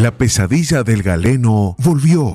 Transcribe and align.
La 0.00 0.12
pesadilla 0.12 0.82
del 0.82 1.02
galeno 1.02 1.76
volvió. 1.76 2.34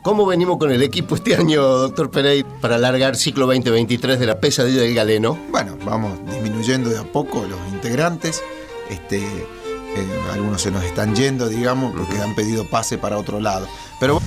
¿Cómo 0.00 0.24
venimos 0.24 0.56
con 0.56 0.72
el 0.72 0.82
equipo 0.82 1.14
este 1.14 1.36
año, 1.36 1.60
doctor 1.60 2.10
Pereira, 2.10 2.48
para 2.62 2.76
alargar 2.76 3.16
ciclo 3.16 3.44
2023 3.44 4.18
de 4.18 4.24
la 4.24 4.40
pesadilla 4.40 4.80
del 4.80 4.94
galeno? 4.94 5.38
Bueno, 5.50 5.76
vamos 5.84 6.12
disminuyendo 6.24 6.88
de 6.88 6.98
a 6.98 7.02
poco 7.02 7.44
los 7.44 7.58
integrantes. 7.70 8.42
Este, 8.88 9.18
eh, 9.18 10.20
algunos 10.32 10.62
se 10.62 10.70
nos 10.70 10.84
están 10.84 11.14
yendo, 11.14 11.50
digamos, 11.50 11.94
porque 11.94 12.18
han 12.18 12.34
pedido 12.34 12.64
pase 12.70 12.96
para 12.96 13.18
otro 13.18 13.40
lado. 13.40 13.68
Pero 14.00 14.21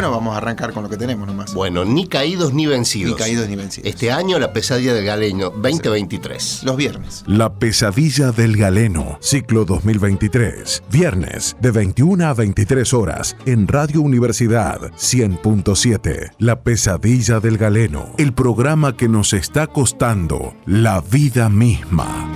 bueno, 0.00 0.12
vamos 0.12 0.34
a 0.34 0.36
arrancar 0.36 0.72
con 0.72 0.84
lo 0.84 0.88
que 0.88 0.96
tenemos 0.96 1.26
nomás. 1.26 1.52
Bueno, 1.52 1.84
ni 1.84 2.06
caídos 2.06 2.54
ni 2.54 2.66
vencidos. 2.66 3.14
Ni 3.14 3.18
caídos 3.18 3.48
ni 3.48 3.56
vencidos. 3.56 3.90
Este 3.90 4.12
año 4.12 4.38
la 4.38 4.52
pesadilla 4.52 4.94
del 4.94 5.04
galeno 5.04 5.50
2023. 5.50 6.62
Los 6.62 6.76
viernes. 6.76 7.24
La 7.26 7.52
pesadilla 7.54 8.30
del 8.30 8.56
galeno, 8.56 9.18
ciclo 9.20 9.64
2023. 9.64 10.84
Viernes 10.92 11.56
de 11.60 11.70
21 11.72 12.28
a 12.28 12.32
23 12.32 12.94
horas 12.94 13.36
en 13.44 13.66
Radio 13.66 14.00
Universidad 14.00 14.78
100.7. 14.92 16.30
La 16.38 16.60
pesadilla 16.60 17.40
del 17.40 17.58
galeno, 17.58 18.14
el 18.18 18.32
programa 18.32 18.96
que 18.96 19.08
nos 19.08 19.32
está 19.32 19.66
costando 19.66 20.54
la 20.64 21.00
vida 21.00 21.48
misma. 21.48 22.32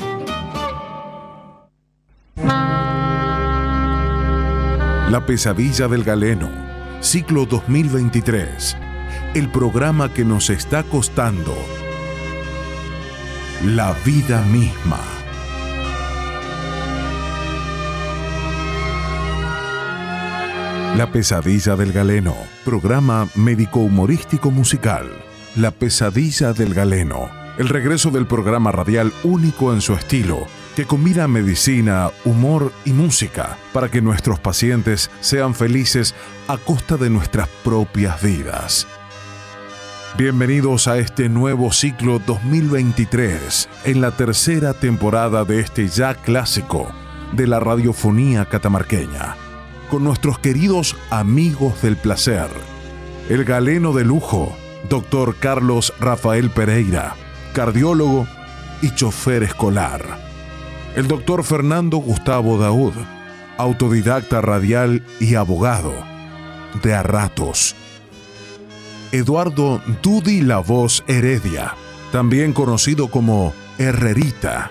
La 5.13 5.25
pesadilla 5.27 5.87
del 5.87 6.03
galeno, 6.03 6.72
ciclo 7.03 7.47
2023. 7.47 8.77
El 9.35 9.49
programa 9.49 10.15
que 10.15 10.25
nos 10.25 10.51
está 10.51 10.85
costando 10.85 11.53
la 13.65 13.93
vida 14.05 14.41
misma. 14.43 15.01
La 20.97 21.11
pesadilla 21.11 21.75
del 21.75 21.93
galeno, 21.93 22.37
programa 22.65 23.27
médico-humorístico 23.35 24.53
musical. 24.53 25.11
La 25.57 25.73
pesadilla 25.73 26.53
del 26.53 26.73
galeno, 26.73 27.31
el 27.59 27.69
regreso 27.69 28.11
del 28.11 28.27
programa 28.27 28.71
radial 28.71 29.13
único 29.25 29.75
en 29.75 29.81
su 29.81 29.95
estilo, 29.95 30.47
que 30.75 30.87
combina 30.87 31.29
medicina, 31.29 32.11
humor 32.25 32.73
y 32.85 32.93
música 32.93 33.59
para 33.73 33.91
que 33.91 34.01
nuestros 34.01 34.39
pacientes 34.39 35.11
sean 35.21 35.55
felices 35.55 36.15
a 36.49 36.57
costa 36.57 36.97
de 36.97 37.11
nuestras 37.11 37.49
propias 37.63 38.23
vidas. 38.23 38.87
Bienvenidos 40.17 40.89
a 40.89 40.99
este 40.99 41.29
nuevo 41.29 41.73
ciclo 41.73 42.19
2023, 42.19 43.69
en 43.85 44.01
la 44.01 44.11
tercera 44.11 44.75
temporada 44.75 45.45
de 45.45 45.61
este 45.61 45.89
ya 45.89 46.15
clásico 46.15 46.91
de 47.33 47.47
la 47.47 47.61
radiofonía 47.61 48.45
catamarqueña, 48.45 49.37
con 49.91 50.05
nuestros 50.05 50.39
queridos 50.39 50.97
amigos 51.11 51.81
del 51.81 51.97
placer, 51.97 52.49
el 53.31 53.45
galeno 53.45 53.93
de 53.93 54.05
lujo, 54.05 54.55
doctor 54.89 55.37
Carlos 55.37 55.95
Rafael 55.99 56.51
Pereira, 56.51 57.15
cardiólogo 57.55 58.27
y 58.83 58.95
chofer 58.95 59.43
escolar, 59.43 60.32
el 60.97 61.09
doctor 61.09 61.43
Fernando 61.45 61.99
Gustavo 61.99 62.59
Daud, 62.59 62.93
autodidacta 63.57 64.41
radial 64.41 65.05
y 65.21 65.35
abogado, 65.35 65.95
de 66.83 66.95
a 66.95 67.03
ratos, 67.03 67.75
Eduardo 69.11 69.81
Dudi 70.03 70.41
La 70.43 70.59
Voz 70.59 71.05
Heredia, 71.07 71.75
también 72.13 72.53
conocido 72.53 73.09
como 73.09 73.55
Herrerita, 73.79 74.71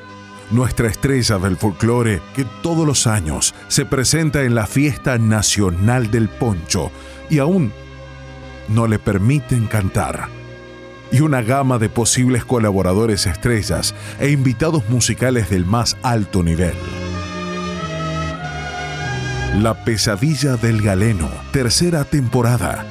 nuestra 0.51 0.87
estrella 0.87 1.37
del 1.37 1.57
folclore 1.57 2.21
que 2.35 2.45
todos 2.61 2.85
los 2.85 3.07
años 3.07 3.55
se 3.67 3.85
presenta 3.85 4.43
en 4.43 4.53
la 4.53 4.67
fiesta 4.67 5.17
nacional 5.17 6.11
del 6.11 6.27
poncho 6.29 6.91
y 7.29 7.39
aún 7.39 7.71
no 8.67 8.87
le 8.87 8.99
permiten 8.99 9.67
cantar. 9.67 10.40
Y 11.11 11.21
una 11.21 11.41
gama 11.41 11.77
de 11.77 11.89
posibles 11.89 12.45
colaboradores 12.45 13.25
estrellas 13.25 13.93
e 14.19 14.29
invitados 14.29 14.87
musicales 14.89 15.49
del 15.49 15.65
más 15.65 15.97
alto 16.03 16.41
nivel. 16.43 16.75
La 19.59 19.83
pesadilla 19.83 20.55
del 20.55 20.81
galeno, 20.81 21.29
tercera 21.51 22.05
temporada 22.05 22.85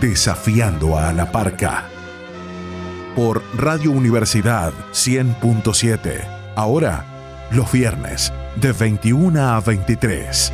Desafiando 0.00 0.98
a 0.98 1.12
la 1.14 1.32
Parca. 1.32 1.84
Por 3.14 3.42
Radio 3.56 3.92
Universidad 3.92 4.74
100.7. 4.92 6.22
Ahora, 6.54 7.04
los 7.50 7.72
viernes, 7.72 8.30
de 8.56 8.72
21 8.72 9.40
a 9.40 9.60
23. 9.60 10.52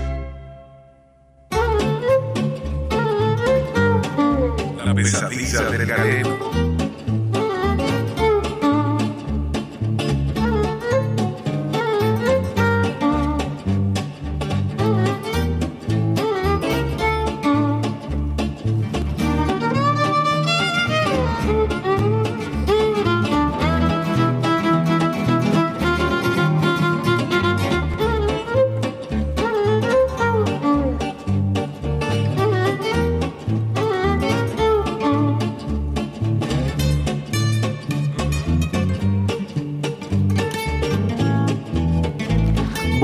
La 4.85 4.95
pesadilla 4.95 5.63
del 5.63 5.87
galeno. 5.87 6.52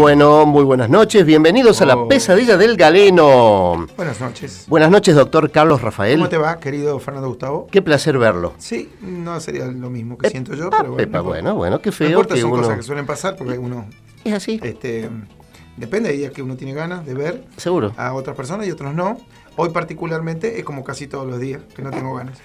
Bueno, 0.03 0.47
muy 0.47 0.62
buenas 0.62 0.88
noches, 0.88 1.26
bienvenidos 1.26 1.82
a 1.82 1.84
la 1.86 1.97
Oh. 1.97 2.06
pesadilla 2.06 2.56
del 2.56 2.76
galeno. 2.76 3.84
Buenas 3.97 4.20
noches. 4.20 4.64
Buenas 4.69 4.92
noches, 4.92 5.16
doctor 5.16 5.50
Carlos 5.50 5.82
Rafael. 5.82 6.19
¿Cómo 6.19 6.28
te 6.28 6.38
va, 6.38 6.60
querido 6.60 7.00
Fernando 7.00 7.26
Gustavo? 7.26 7.66
Qué 7.69 7.82
placer 7.82 8.16
verlo. 8.16 8.53
Sí, 8.59 8.92
no 9.00 9.41
sería 9.41 9.66
lo 9.66 9.91
mismo 9.91 10.16
que 10.16 10.31
siento 10.31 10.54
yo, 10.54 10.69
Ah, 10.69 10.76
pero 10.82 10.92
bueno. 10.92 10.97
Pepa, 11.09 11.19
no 11.19 11.25
bueno, 11.25 11.54
bueno, 11.56 11.81
qué 11.82 11.91
No 11.91 11.97
feo 11.97 12.09
importa, 12.10 12.36
que 12.36 12.41
son 12.42 12.50
uno... 12.53 12.62
cosas 12.62 12.76
que 12.76 12.82
suelen 12.84 13.06
pasar 13.06 13.34
porque 13.36 13.59
uno, 13.59 13.86
Es 14.22 14.34
así, 14.34 14.60
este, 14.62 15.10
depende 15.76 16.10
de 16.10 16.16
días 16.16 16.30
que 16.32 16.42
uno 16.42 16.54
tiene 16.56 16.75
ganas 16.75 17.04
de 17.04 17.15
ver 17.15 17.44
seguro. 17.56 17.92
a 17.97 18.12
otras 18.12 18.36
personas 18.36 18.69
y 18.69 18.70
otros 18.70 18.94
no. 18.94 19.19
Hoy 19.56 19.70
particularmente 19.70 20.60
es 20.60 20.65
como 20.65 20.84
casi 20.84 21.09
todos 21.09 21.26
los 21.26 21.41
días 21.41 21.60
que 21.75 21.82
no 21.82 21.91
tengo 21.91 22.15
ganas. 22.15 22.38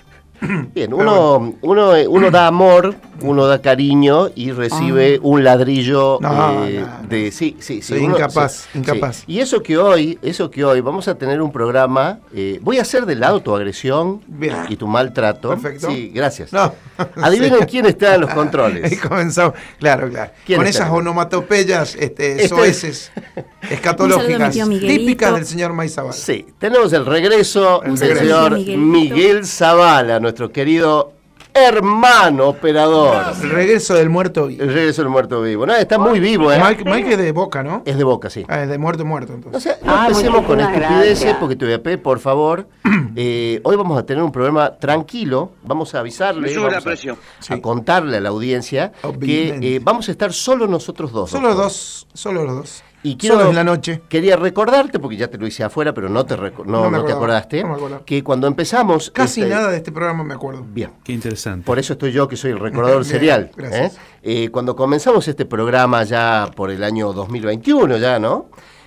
Bien, 0.73 0.93
uno, 0.93 1.53
uno, 1.61 1.91
uno 2.09 2.31
da 2.31 2.47
amor, 2.47 2.95
uno 3.21 3.45
da 3.45 3.61
cariño 3.61 4.29
y 4.35 4.51
recibe 4.51 5.17
un 5.21 5.41
ladrillo 5.43 6.17
No, 6.21 6.65
eh, 6.65 6.79
no, 6.81 7.01
no. 7.01 7.07
de 7.07 7.31
sí, 7.31 7.55
sí, 7.59 7.81
sí. 7.81 7.93
Soy 7.93 8.03
incapaz, 8.03 8.67
incapaz. 8.73 9.17
sí. 9.17 9.23
Y 9.27 9.39
eso 9.39 9.63
que 9.63 9.77
hoy, 9.77 10.19
eso 10.21 10.51
que 10.51 10.65
hoy 10.65 10.81
vamos 10.81 11.07
a 11.07 11.15
tener 11.15 11.41
un 11.41 11.51
programa, 11.51 12.19
eh, 12.35 12.59
voy 12.61 12.77
a 12.79 12.81
hacer 12.81 13.05
de 13.05 13.15
la 13.15 13.27
autoagresión 13.29 14.21
Bien. 14.27 14.57
y 14.67 14.75
tu 14.75 14.85
maltrato. 14.87 15.49
Perfecto. 15.51 15.87
Sí, 15.89 16.11
gracias. 16.13 16.51
No. 16.51 16.73
Adivinen 17.21 17.59
Sí. 17.59 17.65
quién 17.69 17.85
está 17.85 18.15
en 18.15 18.21
los 18.21 18.29
Ahí 18.33 18.35
controles. 18.35 18.99
comenzamos, 18.99 19.53
claro, 19.79 20.09
claro. 20.09 20.31
¿Quién 20.45 20.57
Con 20.59 20.67
esas 20.67 20.89
onomatopeyas 20.89 21.95
este, 21.95 22.33
Este- 22.33 22.47
soeces, 22.49 23.11
escatológicas, 23.69 24.53
típicas 24.53 25.35
del 25.35 25.45
señor 25.45 25.73
Maizabal. 25.73 26.13
Sí, 26.13 26.45
tenemos 26.59 26.91
el 26.93 27.05
regreso 27.05 27.81
El 27.83 27.95
del 27.95 28.17
señor 28.17 28.51
Miguelito. 28.57 28.79
Miguel 29.15 29.45
Zavala, 29.45 30.19
nuestro 30.23 30.51
querido 30.51 31.13
hermano 31.53 32.47
operador. 32.47 33.15
El 33.43 33.49
regreso 33.51 33.93
del 33.93 34.09
muerto. 34.09 34.47
vivo. 34.47 34.63
El 34.63 34.73
regreso 34.73 35.03
del 35.03 35.11
muerto 35.11 35.41
vivo. 35.41 35.65
No, 35.67 35.75
está 35.75 35.99
muy 35.99 36.19
vivo, 36.19 36.51
¿eh? 36.51 36.59
Mike, 36.59 36.83
Mike 36.83 37.11
es 37.11 37.17
de 37.19 37.31
boca, 37.31 37.61
¿no? 37.61 37.83
Es 37.85 37.95
de 37.97 38.03
boca, 38.03 38.29
sí. 38.31 38.43
Ah, 38.47 38.63
es 38.63 38.69
de 38.69 38.77
muerto, 38.79 39.05
muerto, 39.05 39.33
No, 39.33 39.37
entonces. 39.37 39.77
no 39.83 39.93
Ah, 39.93 40.07
empecemos 40.07 40.45
con 40.45 40.59
estupideces 40.59 41.05
gracias. 41.19 41.37
porque 41.39 41.55
te 41.55 41.65
voy 41.65 41.73
a 41.75 41.83
pedir, 41.83 42.01
por 42.01 42.17
favor. 42.19 42.67
eh, 43.15 43.61
hoy 43.63 43.75
vamos 43.75 43.99
a 43.99 44.03
tener 44.05 44.23
un 44.23 44.31
programa 44.31 44.71
tranquilo. 44.77 45.51
Vamos 45.63 45.93
a 45.93 45.99
avisarle. 45.99 46.41
Me 46.41 46.49
sube 46.49 46.57
vamos 46.63 46.71
la 46.73 46.77
a- 46.79 46.81
presión. 46.81 47.17
A, 47.39 47.43
Sí. 47.43 47.61
contarle 47.61 48.17
a 48.17 48.21
la 48.21 48.29
audiencia 48.29 48.91
Obviamente. 49.03 49.59
que 49.59 49.75
eh, 49.75 49.79
vamos 49.83 50.07
a 50.09 50.11
estar 50.11 50.33
solo 50.33 50.65
nosotros 50.65 51.11
dos. 51.11 51.29
Solo 51.29 51.49
doctor. 51.49 51.65
dos, 51.65 52.07
solo 52.13 52.43
los 52.45 52.55
dos. 52.55 52.83
Y 53.03 53.17
quiero, 53.17 53.35
Solo 53.35 53.49
en 53.49 53.55
la 53.55 53.63
noche. 53.65 54.01
Quería 54.07 54.37
recordarte, 54.37 54.97
porque 54.97 55.17
ya 55.17 55.27
te 55.27 55.37
lo 55.37 55.45
hice 55.45 55.63
afuera, 55.63 55.93
pero 55.93 56.07
no 56.09 56.25
te, 56.25 56.35
no, 56.65 56.89
No 56.89 57.03
te 57.03 57.11
acordaste, 57.11 57.63
no 57.63 58.05
que 58.05 58.23
cuando 58.23 58.47
empezamos... 58.47 59.11
Casi 59.11 59.41
este- 59.41 59.53
nada 59.53 59.69
de 59.69 59.77
este 59.77 59.91
programa 59.91 60.23
me 60.23 60.33
acuerdo. 60.33 60.65
Bien. 60.67 60.91
Qué 61.03 61.11
interesante. 61.11 61.65
Por 61.65 61.79
eso 61.79 61.93
estoy 61.93 62.13
yo, 62.13 62.27
que 62.27 62.37
soy 62.37 62.51
el 62.51 62.59
recordador 62.59 63.03
serial. 63.03 63.51
gracias. 63.55 63.95
¿eh? 63.95 63.99
Eh, 64.45 64.49
cuando 64.49 64.75
comenzamos 64.75 65.27
este 65.27 65.45
programa 65.45 66.03
ya 66.03 66.49
por 66.55 66.71
el 66.71 66.83
año 66.83 67.11
2021, 67.11 67.97
ya, 67.97 68.19
¿no? 68.19 68.45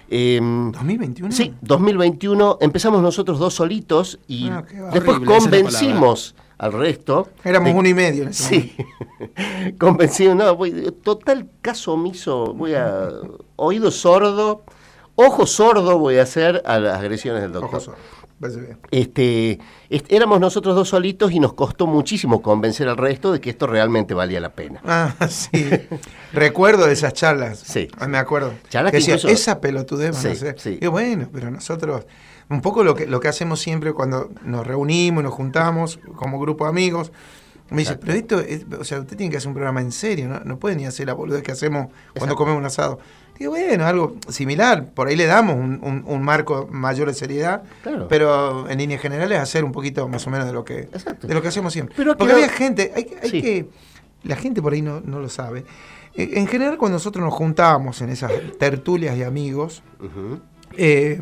Em, 0.09 0.73
¿2021? 0.73 1.33
Sí, 1.33 1.55
2021 1.61 2.59
empezamos 2.61 3.03
nosotros 3.03 3.39
dos 3.39 3.55
solitos 3.55 4.19
y 4.29 4.49
Ah, 4.49 4.65
después 4.93 5.19
es 5.21 5.27
convencimos 5.27 6.35
al 6.59 6.73
resto. 6.73 7.29
Éramos 7.45 7.73
de- 7.73 7.79
uno 7.79 7.89
y 7.89 7.95
medio 7.95 8.23
en 8.25 8.29
ese 8.31 8.45
Sí, 8.45 8.77
convencimos, 9.79 10.37
no, 10.37 10.57
voy- 10.57 10.93
total 11.03 11.49
caso 11.63 11.93
omiso, 11.93 12.55
voy 12.55 12.75
a 12.75 13.09
oído 13.57 13.91
sordo, 13.91 14.63
Ojo 15.19 15.47
sordo 15.47 15.99
voy 15.99 16.19
a 16.19 16.25
hacer 16.25 16.63
a 16.67 16.79
las 16.79 16.99
agresiones 16.99 17.41
del 17.41 17.53
doctor. 17.53 17.71
Ojo 17.77 17.81
sordo. 17.81 17.99
Este, 18.91 19.59
est- 19.89 20.13
éramos 20.13 20.41
nosotros 20.41 20.75
dos 20.77 20.91
solitos 20.91 21.33
y 21.33 21.41
nos 21.41 21.55
costó 21.55 21.87
muchísimo 21.87 22.43
convencer 22.43 22.87
al 22.87 22.99
resto 22.99 23.33
de 23.33 23.41
que 23.41 23.49
esto 23.49 23.67
realmente 23.67 24.13
valía 24.13 24.41
la 24.41 24.51
pena. 24.53 24.83
Ah, 24.85 25.15
sí. 25.31 25.49
Recuerdo 26.35 26.87
de 26.87 26.93
esas 26.93 27.15
charlas. 27.15 27.61
Sí. 27.61 27.89
Ah, 27.99 28.09
me 28.09 28.19
acuerdo. 28.19 28.53
Charlas 28.69 28.91
que 28.93 28.97
que 28.99 29.01
decía, 29.01 29.15
incluso- 29.15 29.29
esa 29.35 29.59
pelotudez, 29.59 30.15
Sí, 30.17 30.29
hacer. 30.29 30.61
sí. 30.61 30.79
Y 30.83 30.87
bueno, 30.87 31.31
pero 31.33 31.51
nosotros, 31.51 32.05
un 32.49 32.61
poco 32.61 32.85
lo 32.85 32.95
que, 32.95 33.07
lo 33.07 33.21
que 33.21 33.29
hacemos 33.29 33.61
siempre 33.61 33.93
cuando 33.93 34.31
nos 34.45 34.67
reunimos, 34.67 35.23
nos 35.25 35.35
juntamos 35.35 35.99
como 36.15 36.39
grupo 36.39 36.65
de 36.65 36.71
amigos, 36.71 37.13
me 37.71 37.79
dice, 37.79 37.97
pero 37.97 38.13
esto, 38.13 38.39
es- 38.41 38.65
o 38.79 38.85
sea, 38.85 39.01
usted 39.01 39.17
tiene 39.17 39.31
que 39.33 39.39
hacer 39.39 39.49
un 39.49 39.55
programa 39.55 39.81
en 39.81 39.91
serio, 39.91 40.29
¿no? 40.29 40.39
No 40.45 40.57
puede 40.59 40.77
ni 40.77 40.87
hacer 40.87 41.07
la 41.09 41.15
boludez 41.15 41.43
que 41.43 41.51
hacemos 41.53 41.89
cuando 42.17 42.37
comemos 42.37 42.61
un 42.61 42.67
asado. 42.67 43.01
Digo, 43.39 43.51
bueno, 43.51 43.85
algo 43.85 44.15
similar, 44.29 44.87
por 44.95 45.09
ahí 45.09 45.17
le 45.17 45.27
damos 45.27 45.57
un, 45.57 45.81
un- 45.83 46.05
un 46.07 46.23
marco 46.23 46.69
mayor 46.71 47.09
de 47.09 47.15
seriedad, 47.15 47.65
Claro. 47.83 48.07
pero 48.09 48.71
en 48.71 48.79
líneas 48.79 49.01
generales 49.03 49.41
hacer 49.41 49.65
un 49.65 49.73
poquito 49.73 50.09
más 50.09 50.25
o 50.27 50.31
menos 50.31 50.47
de 50.47 50.53
lo 50.53 50.65
que, 50.65 50.79
Exacto. 50.83 51.27
de 51.27 51.35
lo 51.35 51.43
que 51.43 51.49
hacemos 51.49 51.73
siempre. 51.73 51.95
Pero 51.97 52.17
Porque 52.17 52.33
había 52.33 52.49
gente, 52.49 52.93
hay, 52.95 53.05
que- 53.05 53.19
hay 53.21 53.31
Sí. 53.31 53.43
que, 53.43 53.69
la 54.23 54.37
gente 54.37 54.63
por 54.63 54.73
ahí 54.73 54.81
no, 54.83 55.01
no 55.01 55.19
lo 55.21 55.29
sabe. 55.29 55.65
Eh, 56.15 56.31
En 56.35 56.47
general, 56.47 56.79
cuando 56.79 56.95
nosotros 56.97 57.23
nos 57.25 57.35
juntábamos 57.35 58.01
en 58.01 58.09
esas 58.11 58.31
tertulias 58.59 59.17
de 59.19 59.25
amigos, 59.25 59.83
eh, 60.77 61.21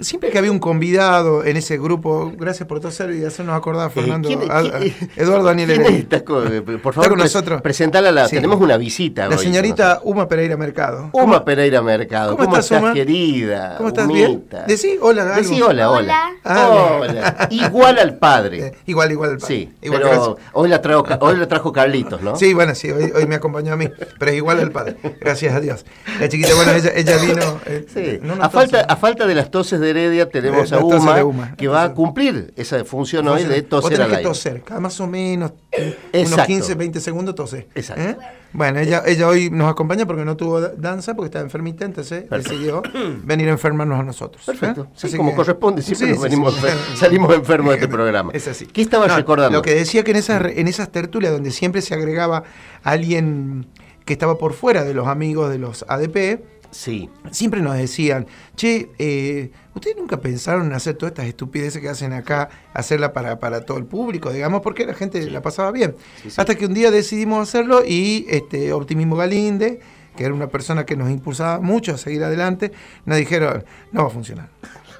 siempre 0.00 0.30
que 0.30 0.38
había 0.38 0.50
un 0.52 0.58
convidado 0.58 1.44
en 1.44 1.56
ese 1.56 1.76
grupo, 1.78 2.32
gracias 2.36 2.68
por 2.68 2.80
toser 2.80 3.10
y 3.14 3.24
hacernos 3.24 3.56
acordar, 3.56 3.90
Fernando, 3.90 4.28
Eh, 4.28 4.36
¿quién- 4.38 4.50
a- 4.50 4.58
a- 4.58 4.78
quién- 4.80 4.94
Eduardo 5.16 5.44
Daniel 5.44 5.68
¿Quién 5.70 5.80
Heredia. 5.82 5.98
está 6.00 6.24
con- 6.24 6.52
eh, 6.52 6.60
por 6.62 6.74
Está 6.76 6.92
favor, 6.92 7.08
con 7.10 7.18
nosotros. 7.18 7.62
presentala, 7.62 8.10
la, 8.12 8.28
Sí. 8.28 8.36
tenemos 8.36 8.60
una 8.60 8.76
visita. 8.76 9.28
La 9.28 9.36
hoy 9.36 9.42
señorita 9.44 10.00
Uma 10.04 10.28
Pereira 10.28 10.56
Mercado. 10.56 11.10
Uma 11.12 11.44
Pereira 11.44 11.82
Mercado. 11.82 12.36
¿Cómo 12.36 12.44
¿Cómo, 12.48 12.58
estás, 12.58 12.80
Uma? 12.80 12.92
querida? 12.94 13.74
¿Cómo 13.76 13.88
estás? 13.88 14.08
¿Bien? 14.08 14.30
Humita? 14.30 14.64
Decí 14.66 14.96
hola, 15.00 15.22
algo. 15.22 15.36
Decí 15.36 15.60
hola, 15.62 15.90
hola. 15.90 16.30
Ah, 16.44 16.98
Hola. 17.00 17.48
Igual 17.50 17.98
al 17.98 18.16
padre. 18.18 18.66
Eh, 18.68 18.72
igual, 18.86 19.10
igual. 19.12 19.30
el 19.32 19.38
padre. 19.38 19.54
Sí, 19.54 19.72
igual, 19.82 20.02
pero 20.02 20.36
hoy 20.52 20.68
la, 20.68 20.80
trajo, 20.80 21.04
hoy 21.20 21.36
la 21.36 21.46
trajo 21.48 21.72
Carlitos, 21.72 22.22
¿no? 22.22 22.36
Sí, 22.36 22.54
bueno, 22.54 22.74
sí, 22.74 22.90
hoy, 22.90 23.12
hoy 23.14 23.26
me 23.26 23.34
acompañó 23.34 23.72
a 23.72 23.76
mí, 23.76 23.88
pero 24.18 24.30
es 24.30 24.36
igual 24.36 24.60
al 24.60 24.70
padre, 24.70 24.96
gracias 25.20 25.54
a 25.54 25.60
Dios. 25.60 25.84
La 26.20 26.28
chiquita, 26.28 26.54
bueno, 26.54 26.72
ella, 26.72 26.90
ella 26.94 27.16
vino... 27.18 27.60
eh, 27.66 27.86
Sí. 27.92 28.18
no, 28.22 28.34
a, 28.42 28.48
falta, 28.50 28.80
a 28.82 28.96
falta 28.96 29.26
de 29.26 29.34
las 29.34 29.50
toses 29.50 29.80
de 29.80 29.87
Heredia, 29.90 30.28
tenemos 30.28 30.70
Eh, 30.70 30.74
a 30.74 30.78
Uma, 30.78 31.14
de 31.16 31.22
Uma. 31.22 31.56
que 31.56 31.68
va 31.68 31.84
a 31.84 31.94
cumplir 31.94 32.52
esa 32.56 32.84
función 32.84 33.26
hoy 33.28 33.44
de 33.44 33.62
toser 33.62 34.00
al 34.02 34.08
que 34.10 34.16
aire. 34.16 34.28
toser, 34.28 34.62
cada 34.62 34.80
más 34.80 34.98
o 35.00 35.06
menos 35.06 35.52
eh, 35.72 35.96
unos 36.14 36.30
Exacto. 36.30 36.46
15, 36.46 36.74
20 36.74 37.00
segundos 37.00 37.34
tose. 37.34 37.68
Exacto. 37.74 38.02
¿eh? 38.02 38.16
Bueno, 38.52 38.78
ella, 38.80 39.02
ella 39.06 39.28
hoy 39.28 39.50
nos 39.50 39.70
acompaña 39.70 40.06
porque 40.06 40.24
no 40.24 40.36
tuvo 40.36 40.60
da- 40.60 40.72
danza, 40.76 41.14
porque 41.14 41.26
estaba 41.26 41.44
enfermita, 41.44 41.84
entonces 41.84 42.24
Perfecto. 42.24 42.50
decidió 42.54 42.82
venir 43.24 43.48
a 43.48 43.52
enfermarnos 43.52 44.00
a 44.00 44.02
nosotros. 44.02 44.42
¿eh? 44.48 44.52
Perfecto. 44.52 44.88
Sí, 44.96 45.08
Así 45.08 45.16
como 45.18 45.30
que- 45.30 45.36
corresponde, 45.36 45.82
siempre 45.82 46.06
Sí, 46.08 46.12
nos 46.14 46.22
venimos 46.22 46.54
sí. 46.54 46.60
salimos 46.96 47.34
enfermos 47.34 47.70
de 47.72 47.76
este 47.76 47.88
programa. 47.94 48.32
Es 48.32 48.48
así. 48.48 48.66
¿Qué 48.66 48.80
estabas 48.82 49.08
No, 49.08 49.16
recordando? 49.16 49.58
Lo 49.58 49.62
que 49.62 49.74
decía 49.74 50.02
que 50.04 50.12
en 50.12 50.16
esas, 50.16 50.42
en 50.46 50.66
esas 50.68 50.90
tertulias 50.90 51.32
donde 51.32 51.50
siempre 51.50 51.82
se 51.82 51.92
agregaba 51.94 52.44
alguien 52.82 53.66
que 54.04 54.14
estaba 54.14 54.38
por 54.38 54.54
fuera 54.54 54.84
de 54.84 54.94
los 54.94 55.06
amigos 55.06 55.50
de 55.50 55.58
los 55.58 55.84
ADP, 55.86 56.40
Sí. 56.70 57.08
siempre 57.30 57.60
nos 57.62 57.76
decían, 57.76 58.26
che, 58.54 58.90
eh, 58.98 59.50
¿ustedes 59.74 59.96
nunca 59.96 60.20
pensaron 60.20 60.66
en 60.66 60.72
hacer 60.74 60.94
todas 60.96 61.12
estas 61.12 61.26
estupideces 61.26 61.80
que 61.80 61.88
hacen 61.88 62.12
acá, 62.12 62.50
hacerla 62.74 63.12
para, 63.12 63.38
para 63.38 63.62
todo 63.62 63.78
el 63.78 63.84
público, 63.84 64.32
digamos, 64.32 64.60
porque 64.60 64.84
la 64.86 64.94
gente 64.94 65.30
la 65.30 65.42
pasaba 65.42 65.70
bien? 65.70 65.94
Sí, 66.22 66.30
sí. 66.30 66.40
Hasta 66.40 66.54
que 66.54 66.66
un 66.66 66.74
día 66.74 66.90
decidimos 66.90 67.48
hacerlo 67.48 67.82
y 67.86 68.26
este 68.28 68.72
Optimismo 68.72 69.16
Galinde, 69.16 69.80
que 70.16 70.24
era 70.24 70.34
una 70.34 70.48
persona 70.48 70.84
que 70.84 70.96
nos 70.96 71.10
impulsaba 71.10 71.60
mucho 71.60 71.94
a 71.94 71.98
seguir 71.98 72.22
adelante, 72.24 72.72
nos 73.06 73.18
dijeron, 73.18 73.64
no 73.92 74.02
va 74.02 74.08
a 74.08 74.10
funcionar. 74.10 74.48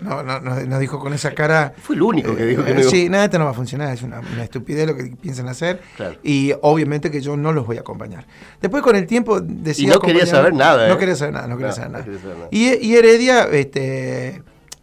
No, 0.00 0.22
no, 0.22 0.40
nos, 0.40 0.66
nos 0.66 0.80
dijo 0.80 0.98
con 0.98 1.12
esa 1.12 1.32
cara. 1.32 1.72
Fue 1.82 1.96
el 1.96 2.02
único 2.02 2.34
que 2.36 2.44
dijo 2.46 2.64
que 2.64 2.74
no 2.74 2.80
eh, 2.80 2.84
Sí, 2.84 3.08
nada, 3.08 3.24
esto 3.24 3.38
no 3.38 3.44
va 3.46 3.50
a 3.50 3.54
funcionar, 3.54 3.92
es 3.92 4.02
una, 4.02 4.20
una 4.20 4.44
estupidez 4.44 4.86
lo 4.86 4.96
que 4.96 5.04
piensan 5.20 5.48
hacer. 5.48 5.80
Claro. 5.96 6.16
Y 6.22 6.52
obviamente 6.62 7.10
que 7.10 7.20
yo 7.20 7.36
no 7.36 7.52
los 7.52 7.66
voy 7.66 7.76
a 7.78 7.80
acompañar. 7.80 8.24
Después 8.60 8.82
con 8.82 8.96
el 8.96 9.06
tiempo 9.06 9.40
decía. 9.40 9.84
Y 9.84 9.86
no 9.88 10.00
quería 10.00 10.26
saber 10.26 10.54
nada, 10.54 10.86
¿eh? 10.86 10.88
No 10.88 10.98
quería 10.98 11.16
saber 11.16 11.34
nada, 11.34 11.46
no 11.48 11.56
quería 11.56 11.68
No, 11.70 11.74
saber 11.74 11.90
no 11.90 11.92
nada. 11.98 12.04
quería 12.04 12.20
saber 12.20 12.36
nada. 12.36 12.48
Y, 12.50 12.86
y 12.86 12.94
Heredia, 12.96 13.44
este. 13.44 14.42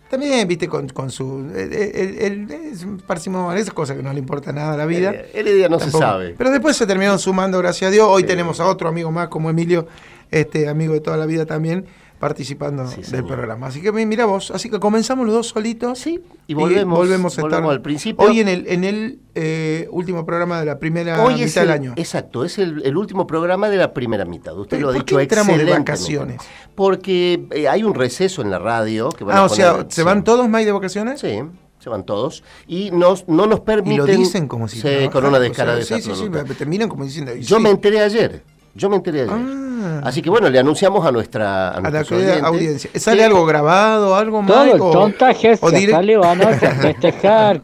También, 0.10 0.48
viste, 0.48 0.68
con, 0.68 0.88
con 0.90 1.10
su. 1.10 1.50
Él, 1.56 2.48
es 2.72 2.84
un 2.84 2.98
parsimonia, 3.00 3.60
esas 3.60 3.74
cosas 3.74 3.98
que 3.98 4.04
no 4.04 4.14
le 4.14 4.20
importa 4.20 4.52
nada 4.52 4.74
a 4.74 4.78
la 4.78 4.86
vida. 4.86 5.12
Eh, 5.12 5.32
Heredia 5.34 5.68
no 5.68 5.78
Tampoco. 5.78 5.98
se 5.98 6.04
sabe. 6.06 6.36
Pero 6.38 6.52
después 6.52 6.78
se 6.78 6.86
terminaron 6.86 7.18
sumando, 7.20 7.58
gracias 7.58 7.90
a 7.90 7.92
Dios. 7.92 8.08
Hoy 8.10 8.24
tenemos 8.24 8.60
a 8.60 8.66
otro 8.68 8.88
amigo 8.88 9.12
más, 9.12 9.30
como 9.30 9.50
Emilio, 9.50 9.88
este 10.30 10.68
amigo 10.70 10.94
de 10.94 11.00
toda 11.02 11.18
la 11.18 11.26
vida 11.26 11.46
también, 11.46 11.86
participando 12.28 12.88
Sí, 12.88 12.96
del 12.98 13.06
señor. 13.06 13.28
programa. 13.28 13.68
Así 13.68 13.82
que 13.82 13.92
mi- 13.92 14.06
mira 14.08 14.26
vos, 14.26 14.50
así 14.50 14.68
que 14.70 14.80
comenzamos 14.80 15.28
los 15.28 15.36
dos 15.36 15.48
solitos. 15.50 16.00
Sí, 16.00 16.22
y 16.48 16.56
volvemos, 16.56 16.98
volvemos 16.98 17.38
a 17.38 17.42
volvemos 17.42 17.62
estar 17.62 17.72
al 17.72 17.82
principio. 17.84 18.26
Hoy 18.26 18.40
en 18.40 18.48
el, 18.48 18.68
en 18.68 18.84
el 18.84 19.20
eh, 19.36 19.88
último 19.92 20.26
programa 20.26 20.60
de 20.60 20.66
la 20.66 20.80
primera 20.80 21.24
Hoy 21.24 21.36
mitad 21.36 21.62
del 21.62 21.64
el, 21.70 21.70
año. 21.70 21.94
Exacto, 21.98 22.44
es 22.44 22.58
el, 22.58 22.82
el 22.84 22.98
último 22.98 23.28
programa 23.28 23.70
de 23.70 23.78
la 23.78 23.94
primera 23.94 24.26
mitad. 24.26 24.58
Usted 24.58 24.78
Pero 24.78 24.88
lo 24.88 24.90
ha 24.90 24.94
¿por 24.96 25.04
dicho 25.06 25.20
entramos 25.20 25.56
de 25.58 25.66
vacaciones? 25.66 26.42
Porque 26.74 27.46
eh, 27.52 27.68
hay 27.68 27.84
un 27.84 27.94
receso 27.94 28.42
en 28.42 28.50
la 28.50 28.58
radio. 28.58 29.10
Que 29.10 29.24
van 29.24 29.38
ah, 29.38 29.42
a 29.42 29.46
o 29.46 29.50
sea, 29.50 29.86
¿se 29.88 30.02
sí. 30.02 30.02
van 30.02 30.24
todos, 30.24 30.50
May, 30.50 30.66
de 30.66 30.72
vacaciones? 30.72 31.20
Sí, 31.22 31.40
se 31.78 31.90
van 31.90 32.06
todos. 32.06 32.44
Y 32.68 32.90
nos, 32.90 33.28
no 33.28 33.46
nos 33.46 33.60
Y 33.60 33.62
permiten... 33.62 33.98
lo 33.98 34.06
dicen 34.08 34.48
como 34.48 34.68
si 34.68 34.82
trabajaran, 34.82 35.12
con 35.12 35.26
una 35.26 35.38
o 35.38 35.40
sea, 35.40 35.48
descarada 35.50 35.82
Sí, 35.82 35.94
sí, 35.96 36.02
sí, 36.02 36.10
absoluta. 36.10 36.44
terminan 36.56 36.90
como 36.90 37.06
diciendo. 37.06 37.36
y 37.36 37.42
Yo 37.42 37.58
sí, 37.58 37.62
me 37.62 37.70
enteré 37.70 38.02
ayer. 38.02 38.42
Yo 38.74 38.90
me 38.90 38.96
enteré 38.96 39.22
ayer. 39.22 39.32
Ah. 39.34 39.65
Así 40.04 40.22
que 40.22 40.30
bueno, 40.30 40.50
le 40.50 40.60
anunciamos 40.60 41.06
a 41.06 41.12
nuestra 41.12 41.70
a 41.70 41.78
a 41.78 41.90
la 41.92 42.48
audiencia. 42.48 42.90
¿Sale 42.96 43.24
algo 43.24 43.46
grabado, 43.46 44.16
algo 44.16 44.42
más? 44.42 44.72
Todo 44.72 44.74
el 44.74 44.80
tontaje 44.80 45.58
o 45.60 45.70
se 45.70 45.94
anoche 46.24 46.68
a 46.68 46.72
festejar. 46.82 47.62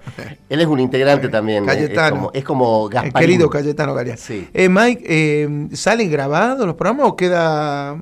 Él 0.50 0.62
es 0.62 0.68
un 0.68 0.80
integrante 0.80 1.30
también. 1.30 1.64
eh, 1.64 1.68
Cayetano. 1.68 2.06
Es 2.06 2.12
como, 2.12 2.32
es 2.34 2.44
como 2.44 2.88
El 2.88 2.94
Gasparín. 2.94 3.14
querido 3.30 3.50
Cayetano 3.50 3.94
Galeano. 3.94 4.20
Sí. 4.22 4.48
Eh, 4.54 4.70
Mike, 4.70 5.04
eh, 5.06 5.68
¿salen 5.74 6.12
grabados 6.12 6.66
los 6.66 6.76
programas 6.76 7.08
o 7.08 7.16
queda.? 7.16 7.98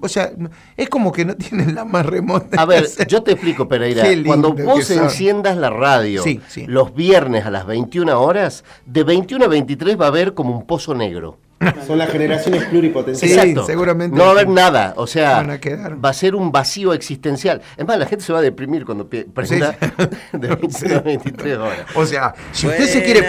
O 0.00 0.08
sea, 0.08 0.30
es 0.76 0.88
como 0.88 1.12
que 1.12 1.24
no 1.24 1.34
tienen 1.36 1.74
la 1.74 1.84
más 1.84 2.06
remota. 2.06 2.60
A 2.60 2.64
ver, 2.64 2.86
yo 3.08 3.22
te 3.22 3.32
explico, 3.32 3.68
Pereira. 3.68 4.04
Cuando 4.26 4.52
vos 4.54 4.90
enciendas 4.90 5.56
la 5.56 5.70
radio 5.70 6.22
Sí, 6.22 6.40
sí. 6.48 6.64
los 6.66 6.94
viernes 6.94 7.44
a 7.44 7.50
las 7.50 7.66
21 7.66 8.18
horas, 8.20 8.64
de 8.86 9.04
21 9.04 9.44
a 9.44 9.48
23 9.48 10.00
va 10.00 10.06
a 10.06 10.08
haber 10.08 10.34
como 10.34 10.56
un 10.56 10.66
pozo 10.66 10.94
negro. 10.94 11.36
Son 11.86 11.98
las 11.98 12.10
generaciones 12.10 12.64
pluripotenciales. 12.64 13.34
Sí, 13.36 13.40
Exacto. 13.50 13.66
seguramente. 13.66 14.16
No 14.16 14.24
va 14.24 14.28
a 14.30 14.32
haber 14.32 14.48
nada. 14.48 14.94
O 14.96 15.06
sea, 15.06 15.34
Van 15.36 15.50
a 15.50 15.58
quedar. 15.60 16.02
va 16.04 16.10
a 16.10 16.14
ser 16.14 16.34
un 16.34 16.50
vacío 16.52 16.92
existencial. 16.92 17.60
Es 17.76 17.86
más, 17.86 17.98
la 17.98 18.06
gente 18.06 18.24
se 18.24 18.32
va 18.32 18.38
a 18.40 18.42
deprimir 18.42 18.84
cuando 18.84 19.08
prenda 19.08 19.76
de 20.32 20.48
21 20.56 20.96
a 20.96 21.00
23 21.00 21.58
horas. 21.58 21.78
O 21.94 22.06
sea, 22.06 22.34
si 22.52 22.66
usted 22.66 22.86
se 22.86 23.02
quiere. 23.02 23.22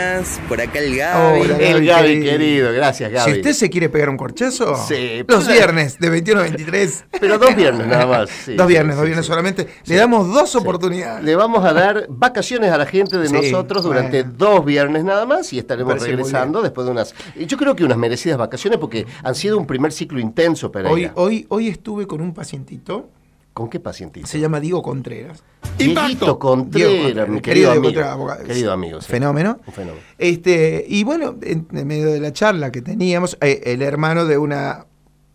Por 0.47 0.59
acá 0.61 0.79
el 0.79 0.95
Gaby. 0.95 1.41
Hola, 1.41 1.57
El 1.57 1.85
Gaby, 1.85 1.85
Gaby, 1.85 2.21
querido. 2.23 2.73
Gracias, 2.73 3.11
Gaby. 3.11 3.31
Si 3.31 3.37
usted 3.39 3.53
se 3.53 3.69
quiere 3.69 3.89
pegar 3.89 4.09
un 4.09 4.17
corchazo, 4.17 4.75
Sí, 4.87 5.23
los 5.27 5.43
pero- 5.45 5.53
viernes 5.53 5.99
de 5.99 6.09
21 6.09 6.39
a 6.39 6.43
23. 6.43 7.05
Pero 7.19 7.37
dos 7.37 7.55
viernes 7.55 7.87
nada 7.87 8.05
más. 8.05 8.29
sí, 8.45 8.55
dos 8.55 8.67
sí, 8.67 8.73
viernes, 8.73 8.95
sí, 8.95 8.97
dos 8.97 9.05
viernes 9.05 9.25
sí. 9.25 9.29
solamente. 9.29 9.67
Le 9.85 9.95
damos 9.95 10.33
dos 10.33 10.55
oportunidades. 10.55 11.23
Le 11.23 11.35
vamos 11.35 11.63
a 11.65 11.73
dar 11.73 12.05
vacaciones 12.09 12.71
a 12.71 12.77
la 12.77 12.85
gente 12.85 13.17
de 13.17 13.27
Sí, 13.27 13.33
nosotros 13.33 13.83
durante 13.83 14.23
bueno. 14.23 14.35
dos 14.37 14.65
viernes 14.65 15.03
nada 15.03 15.25
más 15.25 15.51
y 15.53 15.59
estaremos 15.59 16.01
regresando 16.01 16.61
después 16.61 16.85
de 16.85 16.91
unas, 16.91 17.13
yo 17.35 17.57
creo 17.57 17.75
que 17.75 17.83
unas 17.83 17.97
merecidas 17.97 18.22
vacaciones 18.37 18.79
porque 18.79 19.05
han 19.23 19.35
sido 19.35 19.57
un 19.57 19.65
primer 19.67 19.91
ciclo 19.91 20.19
intenso, 20.19 20.67
Hoy, 20.67 20.71
Pereira. 20.71 21.13
hoy, 21.15 21.45
hoy 21.49 21.67
estuve 21.67 22.07
con 22.07 22.21
un 22.21 22.33
pacientito, 22.33 23.09
¿Con 23.53 23.69
qué 23.69 23.79
pacientito? 23.79 24.25
se 24.25 24.39
llama 24.39 24.59
Diego 24.59 24.81
Contreras. 24.81 25.43
Dieguito 25.77 26.07
Diego 26.07 26.39
Contreras, 26.39 26.91
Contreras, 26.91 27.29
mi 27.29 27.41
querido, 27.41 27.41
querido 27.41 27.71
amigo. 27.71 27.83
Contreras, 27.83 28.11
abogado. 28.11 28.43
Querido 28.45 28.71
amigo, 28.73 29.01
sí. 29.01 29.07
Fenómeno. 29.11 29.59
Un 29.67 29.73
fenómeno. 29.73 30.03
Este, 30.17 30.85
y 30.87 31.03
bueno, 31.03 31.35
en, 31.41 31.67
en 31.71 31.87
medio 31.87 32.11
de 32.11 32.19
la 32.19 32.33
charla 32.33 32.71
que 32.71 32.81
teníamos, 32.81 33.37
eh, 33.41 33.61
el 33.65 33.81
hermano 33.83 34.25
de 34.25 34.37
una 34.39 34.85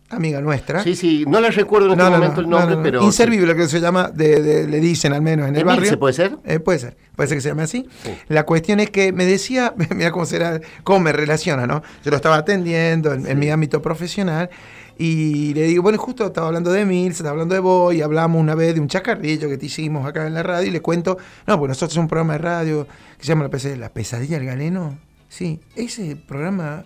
amiga 0.09 0.41
nuestra. 0.41 0.83
Sí, 0.83 0.95
sí, 0.95 1.23
no 1.27 1.39
le 1.39 1.51
recuerdo 1.51 1.93
en 1.93 1.99
este 1.99 2.09
momento 2.11 2.41
el 2.41 2.49
nombre, 2.49 2.71
no, 2.71 2.77
no. 2.77 2.83
pero... 2.83 3.03
Inservible 3.03 3.55
que 3.55 3.67
se 3.67 3.79
llama, 3.79 4.09
de, 4.09 4.41
de- 4.41 4.67
le 4.67 4.79
dicen 4.79 5.13
al 5.13 5.21
menos 5.21 5.47
en 5.47 5.55
el 5.55 5.61
¿Emilce 5.61 5.81
barrio. 5.81 5.99
puede 5.99 6.13
ser? 6.13 6.37
Eh, 6.45 6.59
puede 6.59 6.79
ser, 6.79 6.97
puede 7.15 7.27
ser 7.29 7.37
que 7.37 7.41
se 7.41 7.49
llame 7.49 7.63
así. 7.63 7.87
Sí. 8.03 8.11
La 8.27 8.45
cuestión 8.45 8.79
es 8.79 8.89
que 8.89 9.11
me 9.13 9.25
decía, 9.25 9.73
mira 9.95 10.11
cómo 10.11 10.25
será, 10.25 10.59
cómo 10.83 10.99
me 11.01 11.11
relaciona, 11.11 11.67
¿no? 11.67 11.83
Yo 12.03 12.11
lo 12.11 12.17
estaba 12.17 12.35
atendiendo 12.37 13.13
en, 13.13 13.27
en 13.27 13.37
mi 13.39 13.49
ámbito 13.49 13.81
profesional 13.81 14.49
y 14.97 15.53
le 15.53 15.63
digo, 15.63 15.81
bueno, 15.83 15.97
justo 15.97 16.25
estaba 16.25 16.47
hablando 16.47 16.71
de 16.71 16.81
Emil, 16.81 17.13
se 17.13 17.17
estaba 17.19 17.31
hablando 17.31 17.53
de 17.55 17.61
vos 17.61 17.93
y 17.93 18.01
hablamos 18.01 18.41
una 18.41 18.53
vez 18.55 18.73
de 18.75 18.81
un 18.81 18.87
chacarrillo 18.89 19.47
que 19.47 19.57
te 19.57 19.67
hicimos 19.67 20.05
acá 20.05 20.27
en 20.27 20.33
la 20.33 20.43
radio 20.43 20.67
y 20.67 20.71
le 20.71 20.81
cuento, 20.81 21.17
no, 21.47 21.57
pues 21.57 21.69
nosotros 21.69 21.93
somos 21.93 22.05
un 22.05 22.09
programa 22.09 22.33
de 22.33 22.39
radio 22.39 22.87
que 23.17 23.23
se 23.23 23.27
llama 23.29 23.43
La, 23.43 23.49
Pesadilla, 23.49 23.79
la 23.79 23.89
Pesadilla 23.93 24.37
del 24.39 24.47
Galeno. 24.47 24.97
Sí, 25.29 25.59
ese 25.75 26.15
programa... 26.17 26.85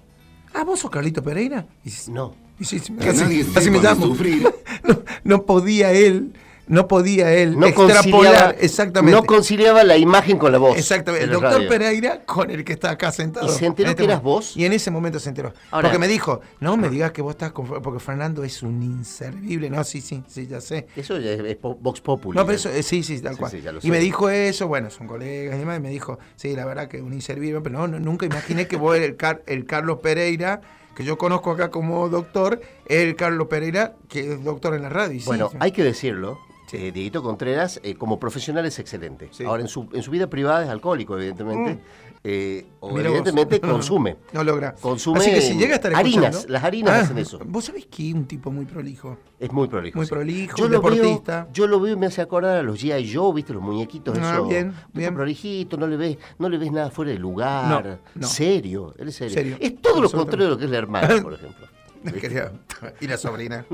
Ah, 0.54 0.64
vos 0.64 0.80
sos 0.82 0.92
Carlito 0.92 1.24
Pereira. 1.24 1.66
Y 1.84 1.92
No. 2.12 2.36
Sí, 2.62 2.80
casi, 3.00 3.44
casi 3.54 3.70
me 3.70 3.80
llamo. 3.80 4.16
No, 4.84 5.00
no 5.24 5.46
podía 5.46 5.92
él 5.94 6.34
no 6.66 6.88
podía 6.88 7.34
él 7.34 7.60
No 7.60 7.74
conciliaba, 7.74 8.00
extrapolar 8.00 8.56
exactamente. 8.62 9.20
no 9.20 9.26
conciliaba 9.26 9.84
la 9.84 9.98
imagen 9.98 10.38
con 10.38 10.50
la 10.54 10.58
voz. 10.58 10.78
Exactamente, 10.78 11.26
el 11.26 11.32
doctor 11.32 11.52
radio. 11.56 11.68
Pereira 11.70 12.22
con 12.26 12.50
el 12.50 12.64
que 12.64 12.72
está 12.74 12.92
acá 12.92 13.12
sentado. 13.12 13.48
¿Y 13.48 13.50
se 13.50 13.66
enteró 13.66 13.88
En 13.90 13.92
este 13.92 14.04
que 14.04 14.06
eras 14.06 14.24
momento. 14.24 14.46
vos? 14.48 14.56
Y 14.58 14.64
en 14.66 14.72
ese 14.72 14.90
momento 14.90 15.20
se 15.20 15.28
enteró. 15.30 15.54
Ahora- 15.72 15.90
porque 15.90 16.00
me 16.00 16.08
dijo, 16.08 16.40
no 16.62 16.78
me 16.78 16.88
digas 16.90 17.12
que 17.12 17.22
vos 17.22 17.32
estás 17.32 17.52
con... 17.52 17.68
Porque 17.68 18.00
Fernando 18.00 18.46
es 18.46 18.64
un 18.64 18.82
inservible. 18.82 19.70
No, 19.70 19.84
sí, 19.84 20.00
sí, 20.00 20.24
sí, 20.28 20.48
ya 20.48 20.62
sé. 20.62 20.88
Eso 20.96 21.20
ya 21.20 21.32
es, 21.32 21.42
es 21.42 21.58
Vox 21.62 22.00
Populi. 22.00 22.38
No, 22.38 22.46
pero 22.46 22.56
eso, 22.56 22.70
eh, 22.70 22.82
sí, 22.82 23.04
sí, 23.04 23.20
tal 23.20 23.34
Sí, 23.34 23.40
cual. 23.40 23.52
sí, 23.52 23.62
ya 23.62 23.74
lo 23.74 23.80
y 23.84 23.92
me 23.92 24.00
dijo 24.00 24.30
eso, 24.30 24.66
bueno, 24.68 24.90
son 24.90 25.06
colegas 25.08 25.58
y 25.58 25.60
demás, 25.60 25.80
y 25.80 25.82
me 25.82 25.90
dijo, 25.90 26.18
sí, 26.38 26.56
la 26.56 26.64
verdad 26.66 26.88
que 26.88 27.02
un 27.02 27.12
inservible, 27.14 27.60
pero 27.62 27.78
no, 27.78 27.88
no, 27.90 28.00
nunca 28.00 28.26
imaginé 28.26 28.68
que 28.68 28.78
vos, 28.78 28.98
el, 28.98 29.18
Car- 29.18 29.44
el 29.48 29.66
Carlos 29.66 30.00
Pereira, 30.02 30.62
que 30.96 31.04
yo 31.04 31.18
conozco 31.18 31.52
acá 31.52 31.70
como 31.72 32.08
doctor, 32.10 32.62
es 32.86 32.98
el 33.04 33.16
Carlos 33.16 33.48
Pereira, 33.48 33.96
que 34.10 34.34
es 34.34 34.44
doctor 34.44 34.76
en 34.76 34.84
la 34.84 34.90
radio. 34.90 35.20
sí, 35.20 35.26
Bueno, 35.26 35.50
sí. 35.52 35.58
hay 35.60 35.72
que 35.72 35.84
decirlo. 35.84 36.40
eh, 36.72 36.92
Dieguito 36.92 37.22
Contreras, 37.22 37.80
eh, 37.84 37.94
como 37.96 38.20
profesional, 38.20 38.66
es 38.66 38.80
excelente. 38.80 39.30
Ahora, 39.46 39.62
en 39.62 39.68
su, 39.68 39.88
en 39.94 40.02
su 40.02 40.10
vida 40.10 40.28
privada 40.28 40.64
es 40.64 40.70
alcohólico, 40.70 41.16
evidentemente. 41.18 41.80
Eh, 42.26 42.66
o 42.80 42.90
Mira 42.90 43.10
vos. 43.10 43.18
evidentemente 43.20 43.60
consume. 43.70 44.18
No 44.32 44.44
logra. 44.44 44.74
Consume 44.76 45.20
Así 45.20 45.32
que 45.32 45.42
si 45.42 45.56
llega 45.58 45.74
a 45.74 45.76
estar 45.76 45.94
harinas, 45.94 46.46
las 46.50 46.64
harinas 46.64 46.94
Ah, 46.94 47.00
hacen 47.02 47.18
eso. 47.18 47.40
Vos 47.46 47.66
sabés 47.66 47.86
que 47.88 48.10
es 48.10 48.14
un 48.16 48.26
tipo 48.26 48.50
muy 48.52 48.66
prolijo. 48.66 49.18
Es 49.40 49.52
muy 49.52 49.68
prolijo. 49.68 49.98
Muy 49.98 50.06
sí. 50.06 50.12
prolijo, 50.14 50.56
yo 50.58 50.68
lo 50.70 50.76
deportista. 50.78 51.44
Veo, 51.44 51.54
yo 51.54 51.68
lo 51.68 51.80
veo 51.82 51.94
y 51.94 51.98
me 51.98 52.06
hace 52.06 52.22
acordar 52.22 52.58
a 52.58 52.64
los 52.64 52.82
G.I. 52.82 53.14
Joe, 53.14 53.34
¿viste? 53.34 53.52
Los 53.54 53.62
muñequitos. 53.62 54.18
Ah, 54.20 54.42
bien, 54.48 54.68
un 54.68 54.74
bien. 54.94 55.14
prolijito, 55.14 55.76
no 55.78 55.86
le, 55.88 55.98
ves, 55.98 56.18
no 56.40 56.48
le 56.48 56.58
ves 56.58 56.72
nada 56.72 56.90
fuera 56.92 57.12
de 57.12 57.20
lugar. 57.20 57.70
No, 57.86 57.98
no. 58.16 58.28
Serio, 58.28 58.94
él 58.98 59.10
es 59.10 59.16
serio. 59.16 59.34
Serio, 59.34 59.58
Es 59.60 59.82
todo 59.82 60.02
lo 60.02 60.10
contrario 60.10 60.46
de 60.46 60.52
lo 60.52 60.58
que 60.58 60.66
es 60.66 60.72
la 60.72 60.78
hermana, 60.78 61.22
por 61.22 61.34
ejemplo. 61.34 61.68
Y 63.00 63.08
la 63.08 63.18
sobrina. 63.18 63.66